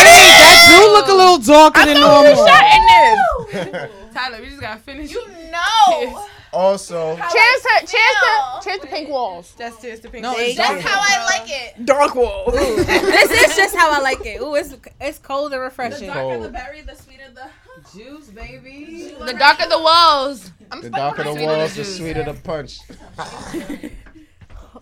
That 0.00 0.29
do 0.70 0.92
look 0.92 1.08
a 1.08 1.12
little 1.12 1.38
darker 1.38 1.84
than 1.86 2.00
normal. 2.00 2.26
I 2.26 2.34
thought 2.34 3.50
we 3.50 3.52
were 3.52 3.60
shutting 3.66 3.90
this. 3.90 3.90
Tyler, 4.14 4.40
we 4.40 4.48
just 4.48 4.60
gotta 4.60 4.80
finish. 4.80 5.10
You 5.12 5.26
No. 5.50 6.26
Also, 6.52 7.14
Cheers 7.14 7.62
to 7.62 7.86
cheers 7.86 8.16
to 8.22 8.60
cheers 8.64 8.80
to 8.80 8.86
pink 8.88 9.08
walls. 9.08 9.54
That's 9.56 9.80
just 9.80 10.02
the 10.02 10.08
pink. 10.08 10.22
No, 10.22 10.32
No, 10.32 10.38
it's 10.38 10.56
That's 10.56 10.82
how 10.82 10.98
I 11.00 11.24
like 11.24 11.48
it. 11.48 11.86
Dark 11.86 12.16
walls. 12.16 12.52
this 12.54 13.30
is 13.30 13.56
just 13.56 13.76
how 13.76 13.92
I 13.92 14.00
like 14.00 14.26
it. 14.26 14.40
Ooh, 14.40 14.56
it's 14.56 14.74
it's 15.00 15.18
cold 15.18 15.52
and 15.52 15.62
refreshing. 15.62 16.08
The 16.08 16.14
darker 16.14 16.38
cold. 16.38 16.52
berry, 16.52 16.80
the 16.82 16.96
sweeter 16.96 17.30
the. 17.32 17.48
Juice, 17.96 18.28
baby. 18.28 19.14
the 19.20 19.32
darker 19.32 19.68
the 19.68 19.78
walls. 19.78 20.50
the 20.82 20.90
darker 20.90 21.22
the 21.22 21.34
walls, 21.34 21.76
the 21.76 21.84
sweeter 21.84 22.24
the 22.24 22.34
punch. 22.34 22.80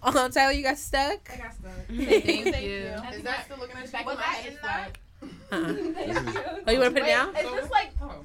Oh, 0.02 0.28
Tyler, 0.32 0.52
you 0.52 0.62
got 0.62 0.78
stuck. 0.78 1.31
I 1.32 1.36
got 1.36 1.55
stuck. 1.55 1.73
Thank 1.86 2.62
you. 2.62 2.94
Is 3.12 3.23
that 3.23 3.44
still 3.44 3.59
looking 3.59 3.77
at 3.77 4.06
Was 4.06 4.16
that 4.16 4.44
in 4.47 4.56
that? 4.62 4.98
Uh-uh. 5.50 5.74
Oh, 6.66 6.70
you 6.72 6.80
want 6.80 6.94
to 6.94 7.00
put 7.00 7.02
it 7.02 7.06
down? 7.06 7.34
Is 7.36 7.50
this 7.50 7.70
like 7.70 7.90
oh. 8.02 8.24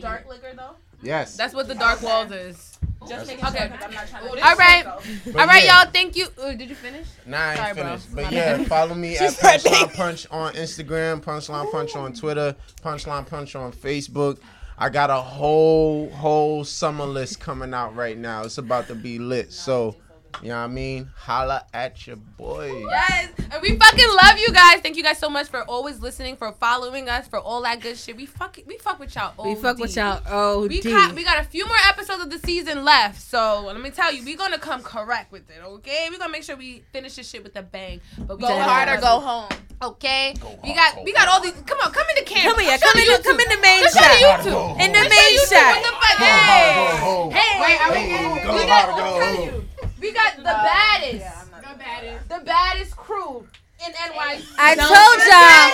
dark 0.00 0.28
liquor 0.28 0.52
though? 0.56 0.76
Yes. 1.02 1.36
That's 1.36 1.54
what 1.54 1.66
the 1.66 1.74
dark 1.74 2.02
walls 2.02 2.30
is. 2.30 2.78
Just 3.08 3.26
making 3.26 3.44
Okay. 3.46 3.58
sure 3.58 3.68
'cause 3.68 3.78
I'm 3.82 3.94
not 3.94 4.08
trying 4.08 4.22
to. 4.24 4.28
All 4.46 4.56
right, 4.56 4.86
all 4.86 5.46
right, 5.46 5.64
yeah. 5.64 5.82
y'all. 5.82 5.90
Thank 5.90 6.16
you. 6.16 6.26
Ooh, 6.44 6.54
did 6.54 6.68
you 6.68 6.74
finish? 6.74 7.06
Nah, 7.24 7.38
I 7.38 7.54
Sorry, 7.56 7.68
ain't 7.68 7.76
bro. 7.78 7.84
finished. 7.86 8.12
My 8.12 8.22
But 8.24 8.32
yeah, 8.32 8.64
follow 8.64 8.94
me 8.94 9.16
at 9.16 9.30
Punchline 9.32 9.94
Punch 9.94 10.26
on 10.30 10.52
Instagram, 10.52 11.22
Punchline 11.22 11.72
Punch 11.72 11.96
on 11.96 12.12
Twitter, 12.12 12.54
Punchline 12.82 13.26
Punch 13.26 13.56
on 13.56 13.72
Facebook. 13.72 14.38
I 14.76 14.90
got 14.90 15.08
a 15.10 15.16
whole 15.16 16.10
whole 16.10 16.64
summer 16.64 17.06
list 17.06 17.40
coming 17.40 17.72
out 17.72 17.96
right 17.96 18.16
now. 18.18 18.42
It's 18.44 18.58
about 18.58 18.86
to 18.88 18.94
be 18.94 19.18
lit. 19.18 19.52
So, 19.52 19.96
you 20.42 20.48
know 20.48 20.56
what 20.58 20.64
I 20.64 20.66
mean? 20.68 21.10
Holla 21.16 21.64
at 21.74 22.06
your 22.06 22.16
boy. 22.16 22.84
Yes, 22.88 23.30
and 23.52 23.62
we 23.62 23.76
fucking 23.76 24.08
love 24.22 24.38
you 24.38 24.50
guys. 24.52 24.80
Thank 24.80 24.96
you 24.96 25.02
guys 25.02 25.18
so 25.18 25.28
much 25.28 25.48
for 25.48 25.62
always 25.64 26.00
listening, 26.00 26.36
for 26.36 26.52
following 26.52 27.08
us, 27.08 27.28
for 27.28 27.38
all 27.38 27.62
that 27.62 27.80
good 27.80 27.96
shit. 27.96 28.16
We 28.16 28.26
fuck, 28.26 28.58
we 28.66 28.78
fuck 28.78 28.98
with 28.98 29.14
y'all. 29.14 29.32
We 29.44 29.54
fuck 29.54 29.78
with 29.78 29.94
y'all. 29.96 30.20
Oh, 30.28 30.66
We 30.66 30.80
got, 30.82 31.14
we 31.14 31.24
got 31.24 31.38
a 31.40 31.44
few 31.44 31.66
more 31.66 31.76
episodes 31.88 32.22
of 32.22 32.30
the 32.30 32.38
season 32.38 32.84
left, 32.84 33.20
so 33.20 33.64
let 33.66 33.80
me 33.80 33.90
tell 33.90 34.12
you, 34.12 34.24
we're 34.24 34.36
gonna 34.36 34.58
come 34.58 34.82
correct 34.82 35.32
with 35.32 35.48
it, 35.50 35.62
okay? 35.64 36.08
We're 36.10 36.18
gonna 36.18 36.32
make 36.32 36.42
sure 36.44 36.56
we 36.56 36.82
finish 36.92 37.16
this 37.16 37.28
shit 37.28 37.42
with 37.42 37.56
a 37.56 37.62
bang. 37.62 38.00
But 38.18 38.36
we 38.36 38.42
Go 38.42 38.48
gotta- 38.48 38.62
hard 38.62 38.88
or 38.88 39.00
go 39.00 39.20
home. 39.20 39.48
Okay, 39.82 40.34
we 40.62 40.74
got 40.74 41.02
we 41.04 41.12
got 41.14 41.26
all 41.28 41.40
these. 41.40 41.54
Come 41.64 41.78
on, 41.82 41.90
come 41.90 42.04
in 42.10 42.22
the 42.22 42.30
camera. 42.30 42.52
Come 42.52 42.60
here, 42.62 42.76
come 42.76 43.00
in, 43.00 43.06
the, 43.06 43.22
come 43.24 43.40
in 43.40 43.48
the 43.48 43.60
main 43.62 43.80
Let's 43.82 43.94
show 43.96 44.02
shot. 44.02 44.40
YouTube. 44.40 44.72
In 44.78 44.92
the 44.92 45.00
main 45.08 45.38
shot. 45.48 45.72
What 45.72 45.82
the 45.82 45.92
fuck? 45.96 46.18
Hey, 46.20 47.30
hey, 47.32 47.60
Wait, 47.62 47.80
are 47.80 47.90
we- 47.90 47.98
hey, 47.98 48.44
Go 48.44 48.52
we 48.54 48.60
hard, 48.68 48.68
got. 48.68 48.88
go 48.88 49.02
I'm 49.02 49.34
telling 49.34 49.50
home. 49.52 49.66
You, 50.00 50.08
we 50.08 50.14
got 50.14 50.36
the 50.36 50.42
baddest, 50.42 51.50
the 51.50 51.78
baddest 51.78 52.28
The 52.28 52.40
baddest 52.44 52.96
crew 52.96 53.46
in 53.86 53.92
NYC. 53.92 54.44
I 54.58 54.74
told 54.76 55.18
y'all, 55.24 55.70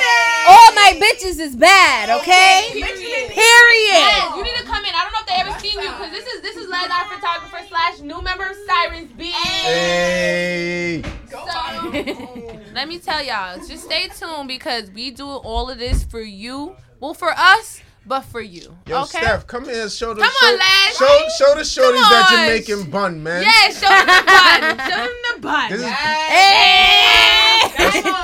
all 0.48 0.72
my 0.74 0.94
bitches 1.00 1.40
is 1.40 1.56
bad. 1.56 2.10
Okay. 2.20 2.70
Yes, 2.74 2.98
Period. 3.34 4.36
you 4.36 4.44
need 4.44 4.58
to 4.60 4.64
come 4.64 4.84
in. 4.84 4.94
I 4.94 5.02
don't 5.02 5.12
know 5.12 5.20
if 5.20 5.26
they 5.26 5.34
ever 5.40 5.58
seen 5.58 5.80
you 5.80 5.90
because 5.90 6.10
this 6.12 6.26
is 6.26 6.42
this 6.42 6.56
is 6.56 6.68
led 6.68 6.90
our 6.90 7.04
photographer 7.06 7.66
slash 7.68 8.00
new 8.00 8.22
member 8.22 8.44
of 8.44 8.56
Sirens 8.66 9.12
B. 9.12 9.30
Hey. 9.30 11.02
So, 11.30 11.44
let 12.74 12.88
me 12.88 12.98
tell 12.98 13.22
y'all, 13.22 13.56
just 13.66 13.84
stay 13.84 14.08
tuned 14.08 14.48
because 14.48 14.90
we 14.92 15.10
do 15.10 15.26
all 15.26 15.70
of 15.70 15.78
this 15.78 16.04
for 16.04 16.20
you. 16.20 16.76
Well, 17.00 17.14
for 17.14 17.32
us, 17.36 17.80
but 18.06 18.20
for 18.22 18.40
you. 18.40 18.76
Yo, 18.86 19.02
okay? 19.02 19.18
Steph, 19.18 19.46
come 19.46 19.64
here. 19.64 19.88
Show 19.88 20.14
the 20.14 20.20
Come 20.22 20.32
show, 20.40 20.46
on, 20.46 20.58
lads. 20.58 20.96
Show, 20.96 21.28
show 21.38 21.54
the 21.54 21.60
shorties 21.62 22.08
that 22.10 22.28
on. 22.32 22.38
you're 22.38 22.48
making 22.56 22.90
bun, 22.90 23.22
man. 23.22 23.42
Yeah, 23.42 23.70
show 23.70 23.88
them 23.88 24.06
the 24.06 24.22
bun. 24.26 24.78
Show 24.90 24.96
them 24.96 25.16
the 25.34 25.40
bun. 25.40 25.70
This 25.70 25.80
is- 25.80 25.86
Hey! 25.86 27.62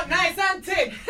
nice 0.09 0.39
and 0.39 0.65
thick. 0.65 0.93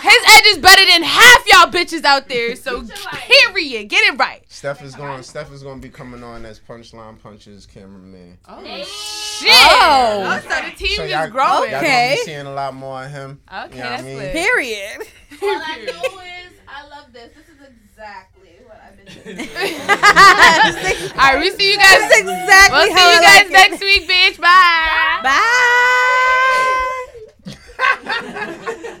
His 0.00 0.22
edge 0.36 0.46
is 0.46 0.58
better 0.58 0.84
than 0.86 1.02
half 1.02 1.44
y'all 1.46 1.66
bitches 1.70 2.04
out 2.04 2.28
there. 2.28 2.56
So 2.56 2.82
period. 3.12 3.88
Get 3.88 4.02
it 4.14 4.18
right. 4.18 4.42
Steph 4.48 4.82
is 4.82 4.94
going. 4.94 5.22
Steph 5.22 5.52
is 5.52 5.62
going 5.62 5.80
to 5.80 5.86
be 5.86 5.92
coming 5.92 6.22
on 6.22 6.44
as 6.46 6.58
Punchline 6.60 7.20
Punches 7.22 7.66
cameraman. 7.66 8.38
Oh, 8.48 8.62
shit. 8.64 9.50
Oh. 9.52 10.24
oh. 10.26 10.40
so 10.48 10.48
the 10.70 10.76
team 10.76 10.96
So 10.96 11.02
is 11.04 11.10
y'all, 11.10 11.28
growing. 11.28 11.70
y'all 11.70 11.80
Okay. 11.80 12.08
gonna 12.08 12.16
be 12.16 12.22
seeing 12.24 12.46
a 12.46 12.52
lot 12.52 12.74
more 12.74 13.04
of 13.04 13.10
him. 13.10 13.40
Okay, 13.52 13.76
You 13.76 13.82
know 13.82 13.90
what 13.90 13.98
I 14.00 14.02
mean? 14.02 14.16
lit. 14.18 14.32
Period. 14.32 14.98
All 15.42 15.48
I 15.48 15.84
know 15.84 16.20
is 16.20 16.57
I 16.70 16.86
love 16.88 17.12
this. 17.12 17.32
This 17.34 17.48
is 17.48 17.60
exactly 17.66 18.50
what 18.66 18.80
I've 18.84 18.96
been 18.96 19.06
doing. 19.06 19.48
All 21.18 21.34
right, 21.34 21.40
we 21.40 21.50
see 21.50 21.70
you 21.72 21.78
guys. 21.78 21.98
That's 22.00 22.18
exactly 22.18 22.78
We'll 22.78 22.86
see 22.86 22.92
how 22.92 23.10
you 23.12 23.20
guys 23.20 23.36
like 23.38 23.46
it. 23.46 23.52
next 23.52 23.80
week, 23.80 24.08
bitch. 24.08 24.38
Bye. 24.40 25.20
Bye. 25.22 25.34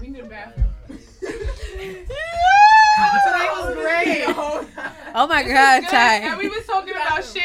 We 0.00 0.06
need 0.08 0.20
a 0.24 0.28
bathroom. 0.28 0.66
Today 1.18 1.96
was 3.50 3.74
great. 3.74 4.24
Oh 5.14 5.26
my 5.28 5.42
God, 5.42 5.82
Ty. 5.88 6.14
And 6.18 6.38
we 6.38 6.48
was 6.48 6.64
talking 6.66 6.94
about 6.94 7.24
shit. 7.24 7.42